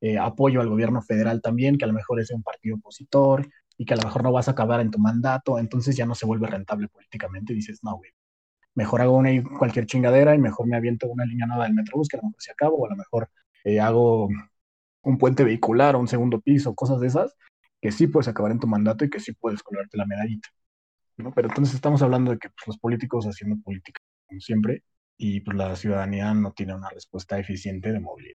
eh, 0.00 0.18
apoyo 0.18 0.60
al 0.60 0.68
gobierno 0.68 1.02
federal 1.02 1.42
también, 1.42 1.76
que 1.78 1.84
a 1.84 1.88
lo 1.88 1.94
mejor 1.94 2.20
es 2.20 2.30
un 2.30 2.42
partido 2.42 2.76
opositor 2.76 3.48
y 3.76 3.84
que 3.84 3.94
a 3.94 3.96
lo 3.96 4.04
mejor 4.04 4.22
no 4.22 4.32
vas 4.32 4.48
a 4.48 4.52
acabar 4.52 4.80
en 4.80 4.90
tu 4.90 4.98
mandato, 4.98 5.58
entonces 5.58 5.96
ya 5.96 6.06
no 6.06 6.14
se 6.14 6.26
vuelve 6.26 6.46
rentable 6.46 6.88
políticamente. 6.88 7.52
Y 7.52 7.56
dices, 7.56 7.80
no, 7.82 7.96
güey, 7.96 8.10
mejor 8.74 9.02
hago 9.02 9.16
una, 9.16 9.30
cualquier 9.58 9.86
chingadera 9.86 10.34
y 10.34 10.38
mejor 10.38 10.66
me 10.66 10.76
aviento 10.76 11.08
una 11.08 11.24
línea 11.24 11.46
nueva 11.46 11.64
del 11.64 11.74
Metrobús 11.74 12.08
que 12.08 12.16
a 12.16 12.20
lo 12.20 12.28
mejor 12.28 12.42
se 12.42 12.52
acaba, 12.52 12.72
o 12.72 12.86
a 12.86 12.90
lo 12.90 12.96
mejor 12.96 13.30
eh, 13.64 13.80
hago 13.80 14.28
un 15.02 15.18
puente 15.18 15.44
vehicular 15.44 15.96
o 15.96 16.00
un 16.00 16.08
segundo 16.08 16.40
piso, 16.40 16.74
cosas 16.74 17.00
de 17.00 17.08
esas, 17.08 17.34
que 17.80 17.92
sí 17.92 18.06
puedes 18.06 18.28
acabar 18.28 18.52
en 18.52 18.60
tu 18.60 18.66
mandato 18.66 19.04
y 19.04 19.10
que 19.10 19.20
sí 19.20 19.32
puedes 19.32 19.62
colgarte 19.62 19.96
la 19.96 20.06
medallita. 20.06 20.48
¿no? 21.16 21.32
Pero 21.32 21.48
entonces 21.48 21.74
estamos 21.74 22.02
hablando 22.02 22.32
de 22.32 22.38
que 22.38 22.50
pues, 22.50 22.66
los 22.66 22.78
políticos 22.78 23.26
haciendo 23.26 23.62
política, 23.62 24.00
como 24.26 24.40
siempre, 24.40 24.84
y 25.16 25.40
pues 25.40 25.56
la 25.56 25.76
ciudadanía 25.76 26.32
no 26.34 26.52
tiene 26.52 26.74
una 26.74 26.90
respuesta 26.90 27.38
eficiente 27.38 27.92
de 27.92 28.00
movilidad. 28.00 28.36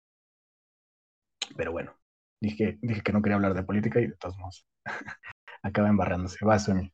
Pero 1.56 1.72
bueno, 1.72 1.96
dije, 2.40 2.78
dije 2.82 3.02
que 3.02 3.14
no 3.14 3.22
quería 3.22 3.36
hablar 3.36 3.54
de 3.54 3.64
política 3.64 4.00
y 4.00 4.08
de 4.08 4.16
todos 4.16 4.38
modos 4.38 4.66
acaba 5.64 5.90
embarrándose. 5.90 6.44
Va, 6.46 6.60
Sony. 6.60 6.92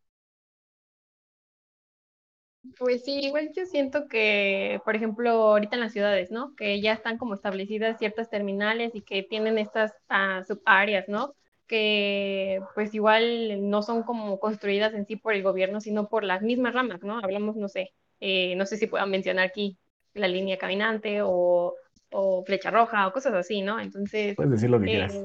Pues 2.78 3.06
sí, 3.06 3.20
igual 3.22 3.52
yo 3.56 3.66
siento 3.66 4.08
que, 4.08 4.82
por 4.84 4.96
ejemplo, 4.96 5.32
ahorita 5.32 5.76
en 5.76 5.82
las 5.82 5.94
ciudades, 5.94 6.30
¿no? 6.30 6.56
Que 6.56 6.82
ya 6.82 6.94
están 6.94 7.18
como 7.18 7.34
establecidas 7.34 7.98
ciertas 7.98 8.30
terminales 8.30 8.94
y 8.96 9.02
que 9.02 9.24
tienen 9.24 9.58
estas 9.58 9.94
uh, 10.10 10.44
subáreas, 10.44 11.08
¿no? 11.08 11.34
Que 11.68 12.62
pues 12.76 12.94
igual 12.94 13.70
no 13.70 13.82
son 13.82 14.04
como 14.04 14.40
construidas 14.40 14.94
en 14.94 15.06
sí 15.06 15.16
por 15.16 15.34
el 15.34 15.44
gobierno, 15.44 15.80
sino 15.80 16.10
por 16.10 16.24
las 16.24 16.42
mismas 16.42 16.74
ramas, 16.74 17.02
¿no? 17.02 17.20
Hablamos, 17.20 17.56
no 17.56 17.70
sé, 17.70 17.92
eh, 18.20 18.56
no 18.56 18.66
sé 18.66 18.78
si 18.78 18.88
puedan 18.88 19.10
mencionar 19.10 19.46
aquí 19.46 19.78
la 20.14 20.28
línea 20.28 20.58
caminante 20.58 21.22
o, 21.22 21.76
o 22.12 22.44
flecha 22.44 22.72
roja 22.72 23.08
o 23.08 23.14
cosas 23.14 23.34
así, 23.34 23.62
¿no? 23.62 23.80
Entonces... 23.80 24.36
Puedes 24.36 24.52
decir 24.52 24.70
lo 24.70 24.80
que 24.80 24.88
eh, 24.88 24.90
quieras. 24.90 25.18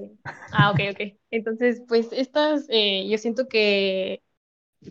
Ah, 0.53 0.71
ok, 0.71 0.81
ok. 0.93 1.15
Entonces, 1.31 1.83
pues 1.89 2.13
estas, 2.13 2.67
eh, 2.69 3.09
yo 3.09 3.19
siento 3.19 3.49
que 3.49 4.23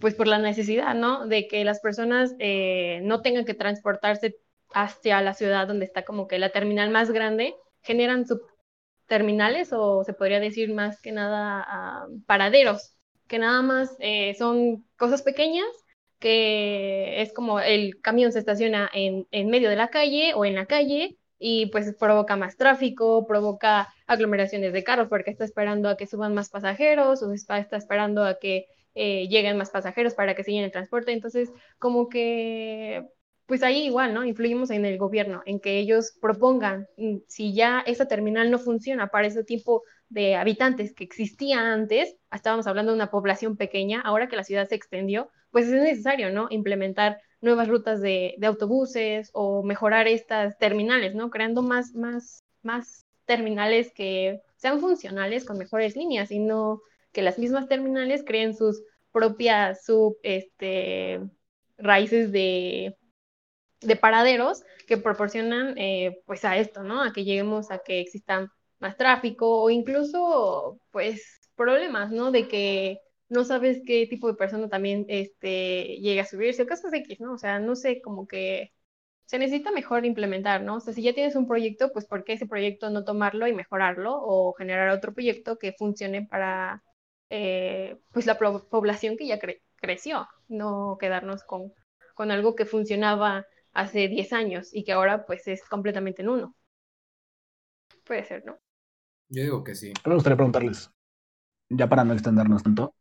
pues 0.02 0.16
por 0.16 0.28
la 0.28 0.40
necesidad, 0.40 0.96
¿no? 0.96 1.28
De 1.28 1.48
que 1.48 1.64
las 1.64 1.80
personas 1.80 2.36
eh, 2.40 3.00
no 3.04 3.22
tengan 3.22 3.46
que 3.46 3.54
transportarse 3.54 4.38
hacia 4.74 5.22
la 5.22 5.34
ciudad 5.34 5.68
donde 5.68 5.86
está 5.86 6.04
como 6.04 6.28
que 6.28 6.40
la 6.40 6.50
terminal 6.50 6.90
más 6.90 7.12
grande, 7.12 7.56
generan 7.82 8.26
subterminales 8.26 9.72
o 9.74 10.04
se 10.04 10.14
podría 10.14 10.40
decir 10.40 10.74
más 10.74 11.02
que 11.02 11.12
nada 11.12 12.06
uh, 12.08 12.22
paraderos, 12.26 12.96
que 13.28 13.40
nada 13.40 13.62
más 13.62 13.96
eh, 14.00 14.34
son 14.36 14.86
cosas 14.98 15.22
pequeñas 15.22 15.68
que 16.24 17.22
es 17.22 17.34
como 17.34 17.60
el 17.60 18.00
camión 18.00 18.32
se 18.32 18.40
estaciona 18.40 18.90
en, 18.94 19.28
en 19.32 19.50
medio 19.50 19.70
de 19.70 19.76
la 19.76 19.90
calle 19.90 20.34
o 20.36 20.46
en 20.46 20.56
la 20.56 20.66
calle 20.66 21.18
y 21.38 21.66
pues 21.66 21.94
provoca 22.00 22.38
más 22.38 22.56
tráfico, 22.56 23.28
provoca 23.28 23.94
aglomeraciones 24.08 24.72
de 24.72 24.86
carros 24.86 25.10
porque 25.10 25.32
está 25.32 25.44
esperando 25.44 25.90
a 25.90 25.98
que 25.98 26.08
suban 26.08 26.34
más 26.34 26.50
pasajeros 26.50 27.22
o 27.22 27.34
está, 27.34 27.60
está 27.60 27.76
esperando 27.76 28.24
a 28.24 28.40
que 28.40 28.68
eh, 28.96 29.28
lleguen 29.28 29.58
más 29.58 29.72
pasajeros 29.72 30.14
para 30.14 30.36
que 30.36 30.44
llene 30.44 30.66
el 30.66 30.72
transporte. 30.72 31.12
Entonces, 31.12 31.52
como 31.80 32.10
que, 32.10 33.08
pues 33.46 33.64
ahí 33.64 33.86
igual, 33.86 34.14
¿no? 34.14 34.24
Influimos 34.26 34.70
en 34.72 34.86
el 34.86 34.98
gobierno, 34.98 35.42
en 35.46 35.60
que 35.60 35.80
ellos 35.80 36.14
propongan, 36.22 36.88
mm, 36.98 37.18
si 37.28 37.54
ya 37.54 37.84
esa 37.86 38.08
terminal 38.08 38.52
no 38.52 38.60
funciona 38.60 39.08
para 39.08 39.28
ese 39.28 39.44
tipo 39.44 39.84
de 40.10 40.36
habitantes 40.36 40.94
que 40.94 41.04
existía 41.04 41.74
antes, 41.74 42.16
estábamos 42.32 42.68
hablando 42.68 42.92
de 42.92 42.98
una 42.98 43.12
población 43.12 43.58
pequeña, 43.58 44.02
ahora 44.02 44.28
que 44.28 44.36
la 44.36 44.44
ciudad 44.44 44.68
se 44.68 44.76
extendió, 44.76 45.30
pues 45.52 45.68
es 45.68 45.74
necesario, 45.74 46.32
¿no? 46.32 46.48
Implementar 46.50 47.20
nuevas 47.42 47.68
rutas 47.68 48.02
de, 48.02 48.36
de 48.38 48.48
autobuses 48.48 49.30
o 49.34 49.64
mejorar 49.64 50.08
estas 50.08 50.58
terminales, 50.58 51.16
¿no? 51.16 51.30
Creando 51.30 51.62
más, 51.62 51.94
más, 51.94 52.44
más 52.62 53.06
terminales 53.26 53.92
que 53.94 54.42
sean 54.56 54.80
funcionales 54.80 55.46
con 55.46 55.58
mejores 55.58 55.96
líneas 55.96 56.32
y 56.32 56.40
no 56.40 56.82
que 57.14 57.22
las 57.22 57.40
mismas 57.40 57.68
terminales 57.70 58.24
creen 58.26 58.56
sus 58.56 58.84
propias 59.12 59.86
sub, 59.86 60.18
este, 60.24 61.22
raíces 61.78 62.32
de, 62.32 62.98
de 63.82 63.96
paraderos 63.96 64.64
que 64.88 64.98
proporcionan 64.98 65.78
eh, 65.78 66.22
pues 66.26 66.44
a 66.46 66.58
esto, 66.58 66.84
¿no? 66.84 67.02
A 67.04 67.14
que 67.14 67.24
lleguemos 67.24 67.72
a 67.72 67.80
que 67.80 68.02
existan 68.02 68.50
más 68.80 68.98
tráfico 68.98 69.62
o 69.62 69.70
incluso 69.70 70.80
pues 70.92 71.50
problemas, 71.56 72.12
¿no? 72.12 72.32
De 72.32 72.48
que 72.48 73.00
no 73.30 73.44
sabes 73.46 73.82
qué 73.86 74.08
tipo 74.08 74.28
de 74.28 74.36
persona 74.36 74.70
también 74.70 75.06
este, 75.08 75.98
llega 76.02 76.24
a 76.24 76.26
subirse 76.26 76.64
o 76.64 76.68
cosas 76.68 76.94
X, 76.94 77.20
¿no? 77.20 77.34
O 77.34 77.38
sea, 77.38 77.60
no 77.60 77.76
sé, 77.76 78.02
como 78.02 78.28
que 78.28 78.72
se 79.26 79.40
necesita 79.40 79.72
mejor 79.72 80.06
implementar, 80.06 80.62
¿no? 80.64 80.76
O 80.78 80.80
sea, 80.80 80.94
si 80.94 81.02
ya 81.04 81.14
tienes 81.14 81.36
un 81.36 81.48
proyecto, 81.48 81.92
pues 81.94 82.06
¿por 82.06 82.24
qué 82.24 82.34
ese 82.34 82.48
proyecto 82.48 82.90
no 82.90 83.04
tomarlo 83.04 83.48
y 83.48 83.54
mejorarlo 83.54 84.16
o 84.22 84.54
generar 84.54 84.90
otro 84.90 85.14
proyecto 85.14 85.58
que 85.58 85.74
funcione 85.74 86.28
para 86.28 86.84
eh, 87.36 87.98
pues 88.12 88.28
la 88.28 88.38
población 88.38 89.18
que 89.18 89.26
ya 89.26 89.40
cre 89.40 89.64
creció, 89.78 90.28
no 90.50 90.98
quedarnos 91.00 91.44
con, 91.44 91.74
con 92.14 92.30
algo 92.30 92.54
que 92.54 92.68
funcionaba 92.68 93.48
hace 93.74 94.08
10 94.08 94.34
años 94.34 94.70
y 94.72 94.84
que 94.84 94.92
ahora 94.92 95.26
pues 95.26 95.48
es 95.48 95.68
completamente 95.68 96.22
en 96.22 96.30
uno. 96.30 96.56
Puede 98.06 98.24
ser, 98.24 98.46
¿no? 98.46 98.60
Yo 99.30 99.42
digo 99.42 99.64
que 99.64 99.74
sí. 99.74 99.94
Me 100.06 100.14
gustaría 100.14 100.38
preguntarles, 100.38 100.92
ya 101.70 101.90
para 101.90 102.04
no 102.04 102.14
extendernos 102.14 102.62
tanto, 102.62 102.94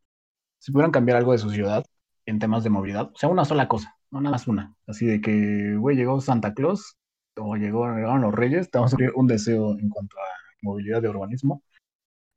si 0.58 0.72
pudieran 0.72 0.92
cambiar 0.92 1.18
algo 1.18 1.32
de 1.32 1.38
su 1.38 1.50
ciudad 1.50 1.84
en 2.24 2.38
temas 2.38 2.64
de 2.64 2.70
movilidad, 2.70 3.10
o 3.12 3.16
sea, 3.16 3.28
una 3.28 3.44
sola 3.44 3.68
cosa, 3.68 3.94
no 4.10 4.22
nada 4.22 4.32
más 4.32 4.48
una, 4.48 4.74
así 4.86 5.04
de 5.04 5.20
que, 5.20 5.76
güey, 5.76 5.94
llegó 5.94 6.22
Santa 6.22 6.54
Claus 6.54 6.96
o 7.36 7.56
llegó, 7.56 7.86
llegaron 7.86 8.22
los 8.22 8.34
Reyes, 8.34 8.70
te 8.70 8.78
vamos 8.78 8.94
a 8.94 8.96
pedir 8.96 9.12
un 9.14 9.26
deseo 9.26 9.78
en 9.78 9.90
cuanto 9.90 10.16
a 10.18 10.24
movilidad 10.62 11.02
de 11.02 11.10
urbanismo, 11.10 11.62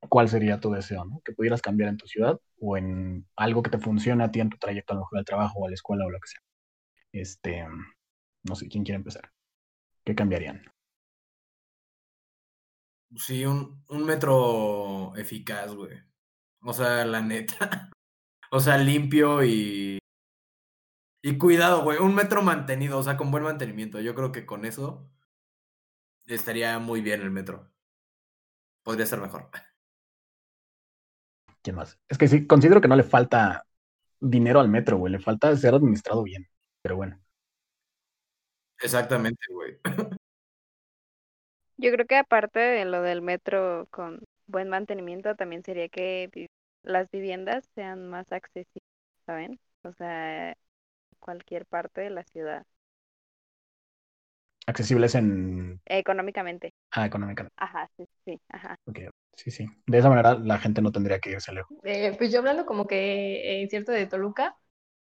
¿cuál 0.10 0.30
sería 0.30 0.60
tu 0.60 0.72
deseo? 0.72 1.06
¿no? 1.06 1.22
Que 1.24 1.34
pudieras 1.34 1.62
cambiar 1.62 1.90
en 1.90 1.98
tu 1.98 2.08
ciudad 2.08 2.40
o 2.60 2.78
en 2.78 3.28
algo 3.36 3.64
que 3.64 3.70
te 3.72 3.80
funcione 3.80 4.24
a 4.24 4.32
ti 4.32 4.40
en 4.40 4.50
tu 4.50 4.58
trayecto 4.58 4.94
a 4.94 4.96
lo 4.96 5.02
mejor 5.02 5.20
al 5.20 5.26
trabajo 5.26 5.60
o 5.60 5.66
a 5.66 5.70
la 5.70 5.76
escuela 5.76 6.06
o 6.06 6.10
lo 6.10 6.20
que 6.20 6.28
sea. 6.28 6.42
Este, 7.12 7.66
no 8.44 8.56
sé, 8.56 8.68
¿quién 8.68 8.84
quiere 8.84 8.98
empezar? 8.98 9.32
¿Qué 10.04 10.16
cambiarían? 10.16 10.64
Sí, 13.18 13.46
un, 13.46 13.84
un 13.90 14.06
metro 14.06 15.16
eficaz, 15.16 15.74
güey. 15.74 15.98
O 16.62 16.74
sea, 16.74 17.06
la 17.06 17.22
neta. 17.22 17.90
O 18.52 18.60
sea, 18.60 18.78
limpio 18.78 19.44
y. 19.44 20.00
Y 21.22 21.38
cuidado, 21.38 21.84
güey. 21.84 21.98
Un 21.98 22.16
metro 22.16 22.42
mantenido, 22.42 22.98
o 23.00 23.04
sea, 23.04 23.18
con 23.18 23.32
buen 23.32 23.44
mantenimiento. 23.44 24.00
Yo 24.00 24.16
creo 24.16 24.32
que 24.32 24.46
con 24.46 24.66
eso 24.66 25.10
estaría 26.28 26.80
muy 26.80 27.02
bien 27.02 27.22
el 27.22 27.32
metro. 27.32 27.72
Podría 28.84 29.06
ser 29.06 29.20
mejor. 29.20 29.50
¿Quién 31.66 31.78
más? 31.78 31.98
Es 32.08 32.20
que 32.20 32.28
sí, 32.28 32.46
considero 32.46 32.80
que 32.80 32.88
no 32.88 32.96
le 32.96 33.02
falta 33.02 33.66
dinero 34.20 34.60
al 34.60 34.70
metro, 34.70 34.98
güey. 34.98 35.12
Le 35.12 35.20
falta 35.20 35.56
ser 35.58 35.74
administrado 35.74 36.22
bien. 36.22 36.48
Pero 36.84 36.96
bueno. 36.96 37.20
Exactamente, 38.80 39.42
güey. 39.50 39.80
Yo 41.78 41.92
creo 41.92 42.06
que 42.06 42.18
aparte 42.18 42.60
de 42.60 42.86
lo 42.86 43.02
del 43.02 43.24
metro 43.24 43.88
con 43.90 44.22
buen 44.46 44.70
mantenimiento, 44.70 45.34
también 45.36 45.64
sería 45.64 45.90
que 45.90 46.48
las 46.84 47.10
viviendas 47.10 47.66
sean 47.74 48.10
más 48.10 48.32
accesibles, 48.32 48.84
¿saben? 49.26 49.60
O 49.82 49.92
sea, 49.94 50.56
cualquier 51.20 51.66
parte 51.66 52.02
de 52.02 52.12
la 52.12 52.24
ciudad. 52.26 52.64
Accesibles 54.68 55.16
en... 55.16 55.82
Económicamente. 55.86 56.74
Ah, 56.92 57.08
económicamente. 57.08 57.56
Ajá, 57.58 57.90
sí, 57.98 58.06
sí, 58.24 58.40
ajá. 58.50 58.78
Ok, 58.86 59.00
sí, 59.36 59.52
sí. 59.52 59.68
De 59.86 59.98
esa 60.00 60.10
manera 60.10 60.36
la 60.36 60.58
gente 60.58 60.82
no 60.82 60.92
tendría 60.92 61.20
que 61.20 61.32
irse 61.32 61.54
lejos. 61.54 61.78
Eh, 61.84 62.14
pues 62.18 62.32
yo 62.32 62.40
hablando 62.40 62.66
como 62.66 62.88
que 62.88 63.62
en 63.62 63.70
cierto 63.70 63.92
de 63.92 64.08
Toluca, 64.08 64.56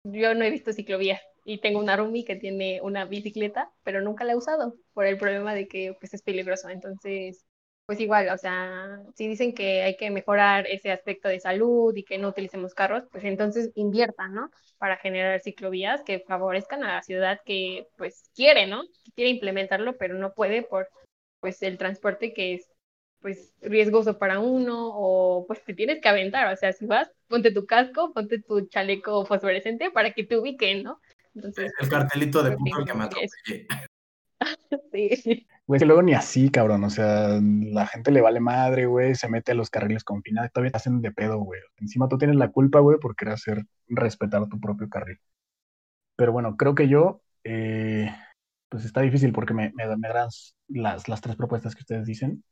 yo 0.04 0.34
no 0.34 0.44
he 0.44 0.50
visto 0.50 0.72
ciclovías 0.72 1.20
y 1.44 1.60
tengo 1.60 1.78
una 1.78 1.96
roomie 1.96 2.24
que 2.24 2.36
tiene 2.36 2.80
una 2.82 3.04
bicicleta, 3.04 3.70
pero 3.82 4.00
nunca 4.00 4.24
la 4.24 4.32
he 4.32 4.36
usado 4.36 4.76
por 4.92 5.06
el 5.06 5.18
problema 5.18 5.54
de 5.54 5.68
que 5.68 5.94
pues 6.00 6.14
es 6.14 6.22
peligroso. 6.22 6.68
Entonces, 6.68 7.44
pues 7.86 8.00
igual, 8.00 8.30
o 8.30 8.38
sea, 8.38 8.98
si 9.14 9.28
dicen 9.28 9.54
que 9.54 9.82
hay 9.82 9.96
que 9.96 10.10
mejorar 10.10 10.66
ese 10.66 10.90
aspecto 10.90 11.28
de 11.28 11.40
salud 11.40 11.94
y 11.94 12.04
que 12.04 12.16
no 12.16 12.28
utilicemos 12.28 12.74
carros, 12.74 13.04
pues 13.12 13.24
entonces 13.24 13.70
inviertan, 13.74 14.34
¿no? 14.34 14.50
Para 14.78 14.96
generar 14.96 15.40
ciclovías 15.40 16.02
que 16.02 16.20
favorezcan 16.20 16.82
a 16.82 16.94
la 16.94 17.02
ciudad 17.02 17.40
que 17.44 17.86
pues 17.98 18.30
quiere, 18.34 18.66
¿no? 18.66 18.82
Que 19.04 19.12
quiere 19.12 19.30
implementarlo, 19.30 19.96
pero 19.98 20.14
no 20.14 20.32
puede 20.32 20.62
por 20.62 20.88
pues 21.40 21.62
el 21.62 21.76
transporte 21.76 22.32
que 22.32 22.54
es 22.54 22.70
pues 23.24 23.54
riesgoso 23.62 24.18
para 24.18 24.38
uno 24.38 24.90
o 24.92 25.46
pues 25.46 25.64
te 25.64 25.72
tienes 25.72 26.02
que 26.02 26.10
aventar, 26.10 26.52
o 26.52 26.56
sea, 26.58 26.74
si 26.74 26.84
vas, 26.84 27.10
ponte 27.26 27.52
tu 27.52 27.64
casco, 27.64 28.12
ponte 28.12 28.42
tu 28.42 28.66
chaleco 28.66 29.24
fosforescente 29.24 29.90
para 29.90 30.12
que 30.12 30.24
te 30.24 30.36
ubiquen, 30.36 30.82
¿no? 30.82 31.00
Entonces, 31.34 31.72
El 31.80 31.88
cartelito 31.88 32.42
de 32.42 32.50
creo 32.50 32.58
que 32.58 32.70
punto 32.70 32.84
que 32.84 32.98
me 32.98 33.04
atropellé. 33.04 33.66
sí. 35.22 35.46
Güey, 35.66 35.78
es 35.78 35.82
que 35.82 35.86
luego 35.86 36.02
ni 36.02 36.12
así, 36.12 36.50
cabrón. 36.50 36.84
O 36.84 36.90
sea, 36.90 37.40
la 37.40 37.86
gente 37.86 38.10
le 38.10 38.20
vale 38.20 38.40
madre, 38.40 38.84
güey, 38.84 39.14
se 39.14 39.30
mete 39.30 39.52
a 39.52 39.54
los 39.54 39.70
carriles 39.70 40.04
confinados, 40.04 40.52
todavía 40.52 40.72
te 40.72 40.76
hacen 40.76 41.00
de 41.00 41.10
pedo, 41.10 41.38
güey. 41.38 41.62
Encima 41.78 42.08
tú 42.08 42.18
tienes 42.18 42.36
la 42.36 42.50
culpa, 42.50 42.80
güey, 42.80 42.98
por 42.98 43.16
querer 43.16 43.32
hacer 43.32 43.64
respetar 43.88 44.46
tu 44.50 44.60
propio 44.60 44.90
carril. 44.90 45.18
Pero 46.14 46.30
bueno, 46.32 46.58
creo 46.58 46.74
que 46.74 46.88
yo, 46.88 47.22
eh, 47.42 48.14
pues 48.68 48.84
está 48.84 49.00
difícil 49.00 49.32
porque 49.32 49.54
me, 49.54 49.72
me, 49.72 49.86
me 49.96 50.08
agradan 50.08 50.28
las, 50.68 51.08
las 51.08 51.22
tres 51.22 51.36
propuestas 51.36 51.74
que 51.74 51.80
ustedes 51.80 52.04
dicen. 52.04 52.44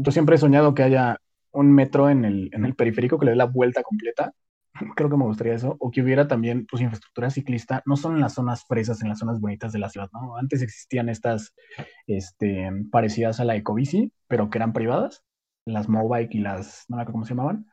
Yo 0.00 0.12
siempre 0.12 0.36
he 0.36 0.38
soñado 0.38 0.74
que 0.74 0.84
haya 0.84 1.18
un 1.52 1.72
metro 1.74 2.08
en 2.08 2.24
el, 2.24 2.50
en 2.52 2.64
el 2.64 2.74
periférico 2.76 3.18
que 3.18 3.26
le 3.26 3.32
dé 3.32 3.36
la 3.36 3.46
vuelta 3.46 3.82
completa. 3.82 4.32
Creo 4.96 5.10
que 5.10 5.16
me 5.16 5.24
gustaría 5.24 5.54
eso. 5.54 5.76
O 5.80 5.90
que 5.90 6.02
hubiera 6.02 6.28
también, 6.28 6.66
pues, 6.70 6.82
infraestructura 6.82 7.30
ciclista, 7.30 7.82
no 7.84 7.96
solo 7.96 8.14
en 8.14 8.20
las 8.20 8.34
zonas 8.34 8.64
fresas, 8.66 9.02
en 9.02 9.08
las 9.08 9.18
zonas 9.18 9.40
bonitas 9.40 9.72
de 9.72 9.80
la 9.80 9.88
ciudad, 9.88 10.08
¿no? 10.12 10.36
Antes 10.36 10.62
existían 10.62 11.08
estas, 11.08 11.52
este, 12.06 12.70
parecidas 12.92 13.40
a 13.40 13.44
la 13.44 13.56
Ecobici, 13.56 14.12
pero 14.28 14.50
que 14.50 14.58
eran 14.58 14.72
privadas, 14.72 15.24
las 15.66 15.88
Mobike 15.88 16.36
y 16.38 16.40
las, 16.40 16.84
no 16.88 16.96
me 16.96 17.02
acuerdo 17.02 17.14
cómo 17.14 17.24
se 17.24 17.30
llamaban, 17.30 17.66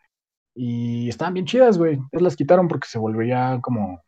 y 0.55 1.09
estaban 1.09 1.33
bien 1.35 1.45
chidas, 1.45 1.77
güey. 1.77 1.99
Pues 2.11 2.23
las 2.23 2.35
quitaron 2.35 2.67
porque 2.67 2.87
se 2.87 2.99
volvería 2.99 3.59
como, 3.61 4.01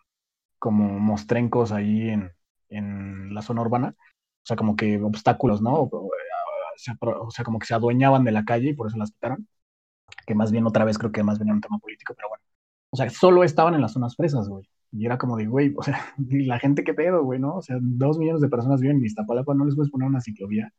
como 0.59 0.99
mostrencos 0.99 1.71
ahí 1.71 2.09
en, 2.09 2.31
en 2.69 3.33
la 3.33 3.41
zona 3.41 3.61
urbana, 3.61 3.95
o 3.97 4.45
sea, 4.47 4.57
como 4.57 4.75
que 4.75 5.01
obstáculos, 5.01 5.61
¿no? 5.61 5.89
O, 7.01 7.27
o 7.27 7.31
sea, 7.31 7.45
como 7.45 7.59
que 7.59 7.67
se 7.67 7.73
adueñaban 7.73 8.23
de 8.23 8.31
la 8.31 8.45
calle 8.45 8.69
y 8.69 8.73
por 8.73 8.87
eso 8.87 8.97
las 8.97 9.11
quitaron, 9.11 9.47
que 10.25 10.35
más 10.35 10.51
bien 10.51 10.65
otra 10.67 10.85
vez 10.85 10.97
creo 10.97 11.11
que 11.11 11.23
más 11.23 11.39
bien 11.39 11.49
era 11.49 11.55
un 11.55 11.61
tema 11.61 11.79
político, 11.79 12.13
pero 12.15 12.29
bueno. 12.29 12.43
O 12.91 12.97
sea, 12.97 13.09
solo 13.09 13.43
estaban 13.43 13.75
en 13.75 13.81
las 13.81 13.93
zonas 13.93 14.15
fresas, 14.15 14.47
güey. 14.49 14.67
Y 14.91 15.05
era 15.05 15.17
como 15.17 15.37
de, 15.37 15.47
güey, 15.47 15.73
o 15.77 15.83
sea, 15.83 15.99
la 16.17 16.59
gente 16.59 16.83
qué 16.83 16.93
pedo, 16.93 17.23
güey, 17.23 17.39
¿no? 17.39 17.57
O 17.57 17.61
sea, 17.61 17.77
dos 17.81 18.17
millones 18.17 18.41
de 18.41 18.49
personas 18.49 18.81
viven 18.81 18.97
en 18.97 19.05
Iztapalapa, 19.05 19.53
no 19.53 19.65
les 19.65 19.75
puedes 19.75 19.91
poner 19.91 20.07
una 20.07 20.21
ciclovía. 20.21 20.71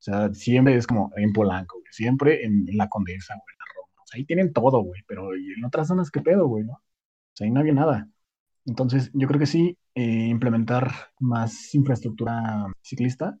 O 0.00 0.02
sea, 0.02 0.32
siempre 0.34 0.76
es 0.76 0.86
como 0.86 1.12
en 1.16 1.32
Polanco, 1.32 1.78
güey, 1.80 1.92
siempre 1.92 2.44
en, 2.44 2.68
en 2.68 2.76
la 2.76 2.88
Condesa, 2.88 3.34
güey, 3.34 3.54
en 3.54 3.58
la 3.58 3.64
Roma. 3.74 4.02
O 4.02 4.06
sea, 4.06 4.18
ahí 4.18 4.24
tienen 4.24 4.52
todo, 4.52 4.82
güey, 4.82 5.02
pero 5.06 5.36
¿y 5.36 5.52
en 5.52 5.64
otras 5.64 5.88
zonas 5.88 6.10
qué 6.10 6.20
pedo, 6.22 6.46
güey, 6.48 6.64
no? 6.64 6.74
O 6.74 6.82
sea, 7.34 7.46
ahí 7.46 7.50
no 7.52 7.60
había 7.60 7.74
nada. 7.74 8.08
Entonces, 8.66 9.10
yo 9.14 9.26
creo 9.28 9.40
que 9.40 9.46
sí, 9.46 9.78
eh, 9.94 10.26
implementar 10.28 10.92
más 11.18 11.74
infraestructura 11.74 12.66
ciclista. 12.82 13.38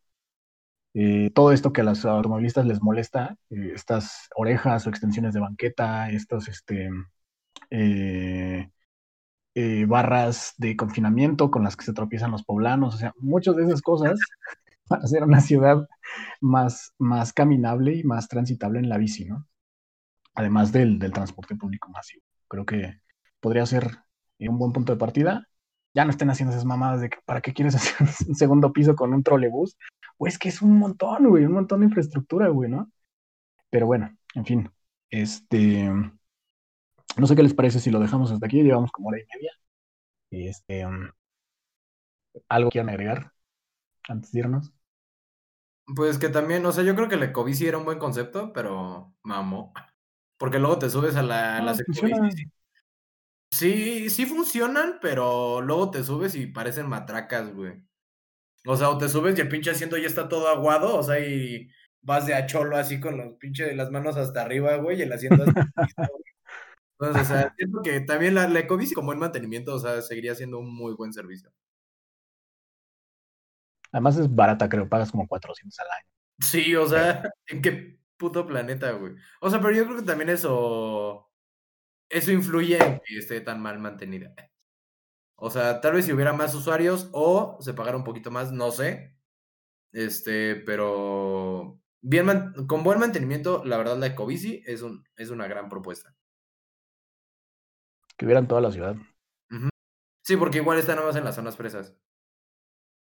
Eh, 0.94 1.30
todo 1.34 1.52
esto 1.52 1.72
que 1.72 1.82
a 1.82 1.84
los 1.84 2.04
automovilistas 2.04 2.66
les 2.66 2.82
molesta, 2.82 3.36
eh, 3.50 3.72
estas 3.74 4.28
orejas 4.36 4.86
o 4.86 4.90
extensiones 4.90 5.34
de 5.34 5.40
banqueta, 5.40 6.10
estos, 6.10 6.48
este, 6.48 6.90
eh, 7.70 8.70
eh, 9.54 9.86
barras 9.86 10.54
de 10.58 10.76
confinamiento 10.76 11.50
con 11.50 11.64
las 11.64 11.76
que 11.76 11.84
se 11.84 11.92
tropiezan 11.92 12.30
los 12.32 12.44
poblanos, 12.44 12.94
o 12.94 12.98
sea, 12.98 13.14
muchas 13.18 13.56
de 13.56 13.64
esas 13.64 13.82
cosas 13.82 14.18
para 14.88 15.02
hacer 15.04 15.24
una 15.24 15.40
ciudad 15.40 15.88
más, 16.40 16.94
más 16.98 17.32
caminable 17.32 17.94
y 17.96 18.04
más 18.04 18.28
transitable 18.28 18.80
en 18.80 18.88
la 18.88 18.98
bici, 18.98 19.26
¿no? 19.26 19.46
Además 20.34 20.72
del, 20.72 20.98
del 20.98 21.12
transporte 21.12 21.56
público 21.56 21.90
masivo. 21.90 22.24
Creo 22.48 22.66
que 22.66 23.00
podría 23.40 23.66
ser 23.66 23.98
un 24.40 24.58
buen 24.58 24.72
punto 24.72 24.92
de 24.94 24.98
partida. 24.98 25.48
Ya 25.94 26.04
no 26.04 26.10
estén 26.10 26.30
haciendo 26.30 26.52
esas 26.52 26.64
mamadas 26.64 27.00
de 27.00 27.10
que 27.10 27.18
para 27.24 27.40
qué 27.40 27.52
quieres 27.52 27.74
hacer 27.76 28.08
un 28.28 28.34
segundo 28.34 28.72
piso 28.72 28.94
con 28.94 29.12
un 29.12 29.22
trolebús. 29.22 29.76
Pues 30.16 30.38
que 30.38 30.48
es 30.50 30.62
un 30.62 30.78
montón, 30.78 31.28
güey, 31.28 31.44
un 31.44 31.52
montón 31.52 31.80
de 31.80 31.86
infraestructura, 31.86 32.48
güey, 32.48 32.70
¿no? 32.70 32.90
Pero 33.70 33.86
bueno, 33.86 34.14
en 34.34 34.44
fin, 34.44 34.70
este, 35.10 35.90
no 37.16 37.26
sé 37.26 37.36
qué 37.36 37.42
les 37.42 37.54
parece 37.54 37.80
si 37.80 37.90
lo 37.90 38.00
dejamos 38.00 38.30
hasta 38.30 38.46
aquí, 38.46 38.62
llevamos 38.62 38.90
como 38.92 39.08
hora 39.08 39.18
y 39.18 39.24
media. 39.34 39.52
Este, 40.30 40.86
um, 40.86 41.08
¿algo 42.48 42.70
quieran 42.70 42.90
agregar 42.90 43.32
antes 44.08 44.32
de 44.32 44.40
irnos? 44.40 44.72
Pues 45.94 46.18
que 46.18 46.28
también, 46.28 46.64
o 46.66 46.72
sea, 46.72 46.84
yo 46.84 46.94
creo 46.94 47.08
que 47.08 47.16
la 47.16 47.26
ecobici 47.26 47.66
era 47.66 47.78
un 47.78 47.84
buen 47.84 47.98
concepto, 47.98 48.52
pero 48.52 49.12
mamó. 49.22 49.72
Porque 50.36 50.58
luego 50.58 50.78
te 50.78 50.88
subes 50.88 51.16
a, 51.16 51.22
la, 51.22 51.56
a 51.56 51.60
No, 51.60 51.66
las 51.66 51.82
funciona. 51.84 52.30
Sí, 53.52 54.10
sí 54.10 54.26
funcionan, 54.26 54.98
pero 55.00 55.60
luego 55.60 55.90
te 55.90 56.04
subes 56.04 56.34
y 56.34 56.46
parecen 56.46 56.88
matracas, 56.88 57.52
güey. 57.54 57.82
O 58.66 58.76
sea, 58.76 58.90
o 58.90 58.98
te 58.98 59.08
subes 59.08 59.36
y 59.38 59.40
el 59.40 59.48
pinche 59.48 59.70
asiento 59.70 59.96
ya 59.96 60.06
está 60.06 60.28
todo 60.28 60.48
aguado, 60.48 60.96
o 60.96 61.02
sea, 61.02 61.18
y 61.20 61.68
vas 62.02 62.26
de 62.26 62.34
a 62.34 62.46
cholo 62.46 62.76
así 62.76 63.00
con 63.00 63.16
los 63.16 63.34
pinche 63.38 63.74
las 63.74 63.90
manos 63.90 64.16
hasta 64.16 64.42
arriba, 64.42 64.76
güey, 64.76 64.98
y 64.98 65.02
el 65.02 65.12
asiento 65.12 65.44
hasta 65.44 65.60
el. 65.96 66.10
Entonces, 67.00 67.22
o 67.22 67.34
sea, 67.34 67.54
siento 67.56 67.82
que 67.82 68.00
también 68.00 68.34
la, 68.34 68.46
la 68.48 68.60
ecobici 68.60 68.94
como 68.94 69.12
en 69.12 69.18
mantenimiento, 69.18 69.74
o 69.74 69.78
sea, 69.78 70.02
seguiría 70.02 70.34
siendo 70.34 70.58
un 70.58 70.74
muy 70.74 70.94
buen 70.94 71.12
servicio. 71.12 71.50
Además 73.92 74.18
es 74.18 74.32
barata, 74.32 74.68
creo, 74.68 74.88
pagas 74.88 75.10
como 75.10 75.26
400 75.26 75.78
al 75.80 75.86
año. 75.86 76.08
Sí, 76.40 76.74
o 76.76 76.86
sea, 76.86 77.22
¿en 77.46 77.62
qué 77.62 77.98
puto 78.16 78.46
planeta, 78.46 78.92
güey? 78.92 79.14
O 79.40 79.50
sea, 79.50 79.60
pero 79.60 79.74
yo 79.74 79.84
creo 79.86 79.96
que 79.96 80.04
también 80.04 80.28
eso, 80.28 81.29
eso 82.10 82.32
influye 82.32 82.76
en 82.76 83.00
que 83.04 83.18
esté 83.18 83.40
tan 83.40 83.62
mal 83.62 83.78
mantenida. 83.78 84.34
O 85.36 85.48
sea, 85.48 85.80
tal 85.80 85.94
vez 85.94 86.04
si 86.04 86.12
hubiera 86.12 86.34
más 86.34 86.54
usuarios 86.54 87.08
o 87.12 87.56
se 87.60 87.72
pagara 87.72 87.96
un 87.96 88.04
poquito 88.04 88.30
más, 88.30 88.52
no 88.52 88.70
sé. 88.70 89.16
Este, 89.92 90.56
pero 90.56 91.80
bien 92.02 92.52
con 92.68 92.84
buen 92.84 93.00
mantenimiento, 93.00 93.64
la 93.64 93.78
verdad 93.78 93.96
la 93.96 94.06
Ecobici 94.06 94.62
es 94.66 94.82
un, 94.82 95.04
es 95.16 95.30
una 95.30 95.48
gran 95.48 95.68
propuesta. 95.68 96.14
Que 98.16 98.26
hubiera 98.26 98.40
en 98.40 98.48
toda 98.48 98.60
la 98.60 98.70
ciudad. 98.70 98.96
Sí, 100.22 100.36
porque 100.36 100.58
igual 100.58 100.78
está 100.78 100.94
nomás 100.94 101.16
en 101.16 101.24
las 101.24 101.34
zonas 101.34 101.56
fresas. 101.56 101.96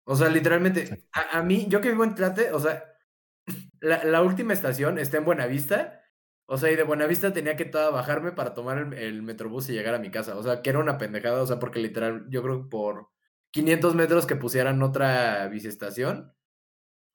O 0.04 0.14
sea, 0.14 0.28
literalmente, 0.28 1.08
a, 1.12 1.38
a 1.38 1.42
mí, 1.42 1.66
yo 1.68 1.80
que 1.80 1.90
vivo 1.90 2.04
en 2.04 2.14
Tlate, 2.14 2.52
o 2.52 2.60
sea, 2.60 2.84
la, 3.80 4.04
la 4.04 4.22
última 4.22 4.52
estación 4.52 4.98
está 4.98 5.16
en 5.16 5.24
Buenavista. 5.24 5.99
O 6.52 6.58
sea, 6.58 6.70
y 6.72 6.76
de 6.76 6.82
Buenavista 6.82 7.32
tenía 7.32 7.56
que 7.56 7.64
toda 7.64 7.90
bajarme 7.90 8.32
para 8.32 8.54
tomar 8.54 8.78
el, 8.78 8.92
el 8.94 9.22
metrobús 9.22 9.68
y 9.68 9.72
llegar 9.72 9.94
a 9.94 9.98
mi 10.00 10.10
casa. 10.10 10.36
O 10.36 10.42
sea, 10.42 10.62
que 10.62 10.70
era 10.70 10.80
una 10.80 10.98
pendejada, 10.98 11.42
o 11.42 11.46
sea, 11.46 11.60
porque 11.60 11.78
literal, 11.80 12.26
yo 12.28 12.42
creo 12.42 12.64
que 12.64 12.68
por 12.70 13.08
500 13.52 13.94
metros 13.94 14.26
que 14.26 14.36
pusieran 14.36 14.82
otra 14.82 15.46
biciestación, 15.48 16.34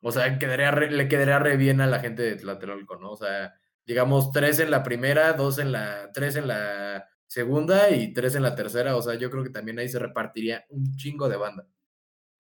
o 0.02 0.12
sea, 0.12 0.40
quedaría 0.40 0.72
re- 0.72 0.92
le 0.92 1.08
quedaría 1.08 1.40
re 1.40 1.58
bien 1.58 1.82
a 1.82 1.88
la 1.88 2.00
gente 2.00 2.24
de 2.24 2.36
Tlatelolco, 2.38 2.98
¿no? 2.98 3.12
O 3.12 3.18
sea, 3.18 3.56
digamos, 3.86 4.32
tres 4.32 4.60
en 4.60 4.72
la 4.72 4.84
primera, 4.84 5.34
dos 5.34 5.60
en 5.60 5.72
la, 5.72 6.12
tres 6.14 6.36
en 6.38 6.48
la 6.48 7.08
segunda 7.28 7.90
y 7.92 8.14
tres 8.14 8.36
en 8.36 8.44
la 8.44 8.56
tercera. 8.56 8.96
O 8.98 9.02
sea, 9.02 9.16
yo 9.16 9.32
creo 9.32 9.44
que 9.44 9.50
también 9.52 9.80
ahí 9.80 9.90
se 9.90 10.00
repartiría 10.00 10.66
un 10.70 10.96
chingo 10.98 11.30
de 11.30 11.38
banda. 11.38 11.68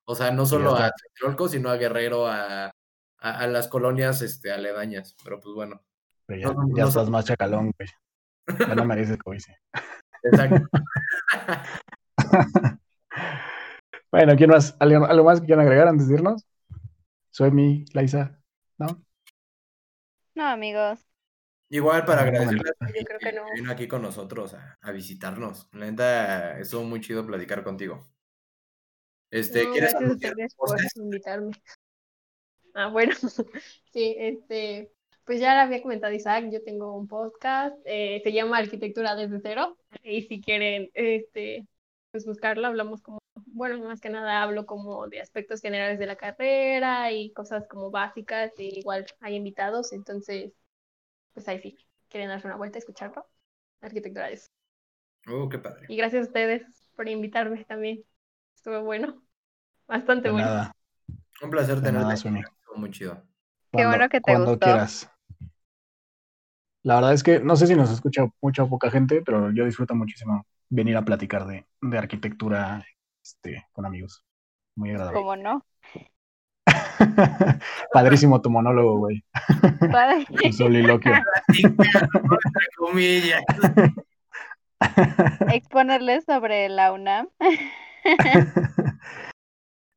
O 0.05 0.15
sea, 0.15 0.31
no 0.31 0.45
solo 0.47 0.76
a 0.77 0.91
Tlatelolco, 0.91 1.49
sino 1.49 1.69
a 1.72 1.77
Guerrero, 1.77 2.27
a, 2.27 2.67
a, 2.67 2.72
a 3.19 3.47
las 3.47 3.67
colonias 3.69 4.22
este, 4.23 4.51
aledañas. 4.51 5.15
Pero 5.23 5.39
pues 5.41 5.55
bueno. 5.55 5.84
Pero 6.26 6.39
ya, 6.41 6.47
No, 6.47 6.53
no, 6.65 6.76
ya 6.76 6.84
no 6.84 6.89
estás 6.89 7.10
más 7.10 7.26
chacalón, 7.26 7.72
güey. 7.77 7.89
Ya 8.68 8.76
no 8.76 8.85
mereces 8.85 9.18
Covici. 9.18 9.52
Exacto. 10.23 10.68
Bueno, 14.11 14.35
¿quién 14.38 14.49
más? 14.49 14.76
¿Algo, 14.80 15.06
algo 15.06 15.26
más 15.26 15.41
que 15.41 15.47
quieran 15.47 15.65
agregar 15.65 15.88
antes 15.89 16.07
de 16.07 16.15
irnos? 16.15 16.45
Soy 17.31 17.52
mi, 17.52 17.84
Laisa. 17.93 18.39
¿No? 18.77 19.03
No, 20.35 20.45
amigos. 20.47 21.06
Igual 21.69 22.06
para 22.06 22.22
No, 22.23 22.31
no, 22.31 22.38
agradecerle 22.38 22.69
a 22.80 22.88
Yo 22.88 22.93
ti 22.93 23.06
creo 23.06 23.19
que 23.19 23.26
que 23.26 23.34
no. 23.34 23.45
vino 23.53 23.72
aquí 23.72 23.88
con 23.88 24.02
nosotros 24.02 24.53
a, 24.53 24.77
a 24.81 24.91
visitarnos. 24.91 25.68
La 25.73 25.85
neta, 25.91 26.60
estuvo 26.60 26.84
muy 26.84 27.02
chido 27.02 27.26
platicar 27.26 27.64
contigo. 27.64 28.07
Este, 29.31 29.65
No, 29.65 29.72
¿quieres 29.72 29.91
gracias 29.93 30.10
a 30.11 30.14
ustedes 30.14 30.56
por 30.56 30.77
invitarme. 30.95 31.52
Ah, 32.73 32.88
bueno, 32.88 33.14
sí, 33.93 34.15
este, 34.18 34.91
pues 35.26 35.39
ya 35.39 35.56
le 35.56 35.61
había 35.61 35.81
comentado 35.81 36.14
Isaac, 36.14 36.45
yo 36.52 36.64
tengo 36.64 36.95
un 36.95 37.07
podcast, 37.07 37.76
eh, 37.85 38.22
se 38.23 38.31
llama 38.31 38.57
Arquitectura 38.60 39.15
desde 39.15 39.39
cero, 39.41 39.77
y 40.03 40.22
si 40.23 40.41
quieren, 40.41 40.89
este, 40.93 41.68
pues 42.11 42.26
buscarlo, 42.26 42.68
hablamos 42.68 43.02
como, 43.02 43.19
bueno, 43.47 43.80
más 43.80 44.02
que 44.02 44.10
nada 44.10 44.43
hablo 44.43 44.65
como 44.65 45.07
de 45.07 45.22
aspectos 45.22 45.61
generales 45.61 45.99
de 45.99 46.06
la 46.06 46.15
carrera 46.15 47.11
y 47.11 47.31
cosas 47.34 47.68
como 47.68 47.91
básicas, 47.91 48.52
y 48.57 48.80
igual 48.80 49.06
hay 49.19 49.35
invitados, 49.35 49.93
entonces, 49.93 50.53
pues 51.34 51.47
ahí 51.47 51.60
sí, 51.60 51.77
quieren 52.10 52.30
darse 52.30 52.47
una 52.47 52.57
vuelta, 52.57 52.77
escucharlo, 52.77 53.27
Arquitectura 53.81 54.27
desde 54.30 54.47
cero. 55.26 55.41
Oh, 55.41 55.49
qué 55.49 55.57
padre. 55.57 55.88
Y 55.89 55.97
gracias 55.97 56.23
a 56.23 56.27
ustedes 56.27 56.64
por 56.95 57.10
invitarme 57.10 57.65
también, 57.65 58.03
estuvo 58.56 58.81
bueno, 58.84 59.22
bastante 59.88 60.27
De 60.27 60.34
bueno. 60.34 60.47
nada. 60.47 60.72
Un 61.41 61.49
placer 61.49 61.81
tenerte 61.81 62.30
muy 62.76 62.91
chido. 62.91 63.22
Qué 63.72 63.85
bueno 63.85 64.07
que 64.10 64.22
te 64.22 64.31
cuando 64.31 64.52
gustó. 64.52 64.65
quieras. 64.65 65.10
La 66.85 66.95
verdad 66.95 67.13
es 67.13 67.23
que 67.23 67.39
no 67.39 67.55
sé 67.55 67.65
si 67.65 67.73
nos 67.73 67.89
escucha 67.89 68.27
mucha 68.39 68.61
o 68.61 68.69
poca 68.69 68.91
gente, 68.91 69.23
pero 69.25 69.51
yo 69.51 69.65
disfruto 69.65 69.95
muchísimo 69.95 70.45
venir 70.69 70.95
a 70.95 71.01
platicar 71.01 71.47
de, 71.47 71.65
de 71.81 71.97
arquitectura 71.97 72.85
este, 73.23 73.65
con 73.71 73.87
amigos. 73.87 74.23
Muy 74.75 74.91
agradable. 74.91 75.19
¿Cómo 75.19 75.35
no? 75.35 75.65
Padrísimo 77.91 78.39
tu 78.39 78.51
monólogo, 78.51 78.99
güey. 78.99 79.25
Padre. 79.91 80.27
Tu 80.43 80.53
soliloquio. 80.53 81.11
Exponerles 85.51 86.23
sobre 86.25 86.69
la 86.69 86.93
UNAM. 86.93 87.29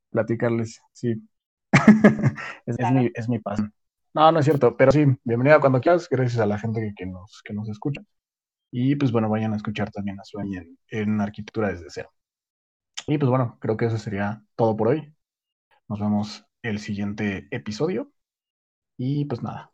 Platicarles, 0.09 0.81
sí. 0.93 1.21
es, 2.65 2.79
es 2.79 2.91
mi, 2.91 3.11
es 3.13 3.29
mi 3.29 3.37
pasión. 3.37 3.71
No, 4.13 4.31
no 4.31 4.39
es 4.39 4.45
cierto, 4.45 4.75
pero 4.75 4.91
sí, 4.91 5.05
bienvenida 5.23 5.59
cuando 5.59 5.79
quieras, 5.81 6.07
gracias 6.09 6.39
a 6.41 6.45
la 6.45 6.57
gente 6.57 6.81
que, 6.81 6.93
que 6.95 7.05
nos, 7.05 7.41
que 7.43 7.53
nos 7.53 7.69
escucha. 7.69 8.01
Y 8.71 8.95
pues 8.95 9.11
bueno, 9.11 9.29
vayan 9.29 9.53
a 9.53 9.55
escuchar 9.57 9.91
también 9.91 10.19
a 10.19 10.23
Sueñi 10.23 10.57
en, 10.57 10.77
en 10.89 11.21
Arquitectura 11.21 11.69
desde 11.69 11.85
cero. 11.89 12.11
Y 13.07 13.17
pues 13.17 13.29
bueno, 13.29 13.57
creo 13.59 13.77
que 13.77 13.85
eso 13.85 13.97
sería 13.97 14.43
todo 14.55 14.75
por 14.75 14.89
hoy. 14.89 15.13
Nos 15.87 15.99
vemos 15.99 16.45
el 16.61 16.79
siguiente 16.79 17.47
episodio. 17.51 18.11
Y 18.97 19.25
pues 19.25 19.41
nada, 19.41 19.71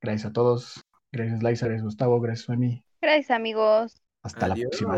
gracias 0.00 0.30
a 0.30 0.32
todos. 0.32 0.84
Gracias 1.10 1.42
Laisa, 1.42 1.66
gracias 1.66 1.84
Gustavo, 1.84 2.20
gracias 2.20 2.46
Suemi. 2.46 2.84
Gracias, 3.00 3.30
amigos. 3.30 4.00
Hasta 4.22 4.46
Adiós. 4.46 4.58
la 4.58 4.68
próxima. 4.68 4.94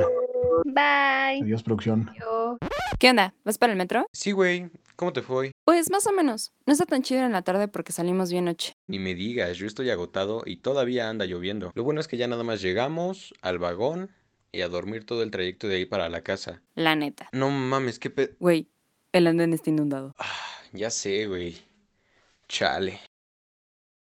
Bye. 0.67 1.43
Adiós, 1.43 1.63
producción. 1.63 2.11
Yo- 2.21 2.59
¿Qué 2.99 3.11
onda? 3.11 3.35
¿Vas 3.45 3.59
para 3.59 3.73
el 3.73 3.79
metro? 3.79 4.07
Sí, 4.13 4.33
güey. 4.33 4.71
¿Cómo 4.97 5.13
te 5.13 5.23
fue? 5.23 5.51
Pues 5.65 5.91
más 5.91 6.07
o 6.07 6.13
menos. 6.13 6.53
No 6.67 6.73
está 6.73 6.87
tan 6.87 7.03
chido 7.03 7.25
en 7.25 7.33
la 7.33 7.43
tarde 7.43 7.67
porque 7.67 7.93
salimos 7.93 8.31
bien 8.31 8.45
noche. 8.45 8.75
Ni 8.87 8.99
me 8.99 9.15
digas, 9.15 9.57
yo 9.57 9.67
estoy 9.67 9.91
agotado 9.91 10.43
y 10.47 10.59
todavía 10.59 11.09
anda 11.09 11.25
lloviendo. 11.25 11.73
Lo 11.75 11.83
bueno 11.83 12.01
es 12.01 12.07
que 12.07 12.17
ya 12.17 12.29
nada 12.29 12.45
más 12.45 12.63
llegamos 12.63 13.35
al 13.43 13.59
vagón 13.59 14.11
y 14.53 14.61
a 14.61 14.69
dormir 14.69 15.05
todo 15.05 15.23
el 15.23 15.33
trayecto 15.33 15.67
de 15.67 15.77
ahí 15.77 15.87
para 15.87 16.09
la 16.09 16.23
casa. 16.23 16.63
La 16.77 16.95
neta. 16.95 17.29
No 17.33 17.51
mames, 17.51 17.99
qué 17.99 18.11
pe... 18.11 18.37
Güey, 18.39 18.69
el 19.13 19.27
andén 19.27 19.53
está 19.53 19.71
inundado. 19.71 20.15
Ah, 20.19 20.63
ya 20.73 20.91
sé, 20.91 21.27
güey. 21.27 21.57
Chale. 22.47 23.01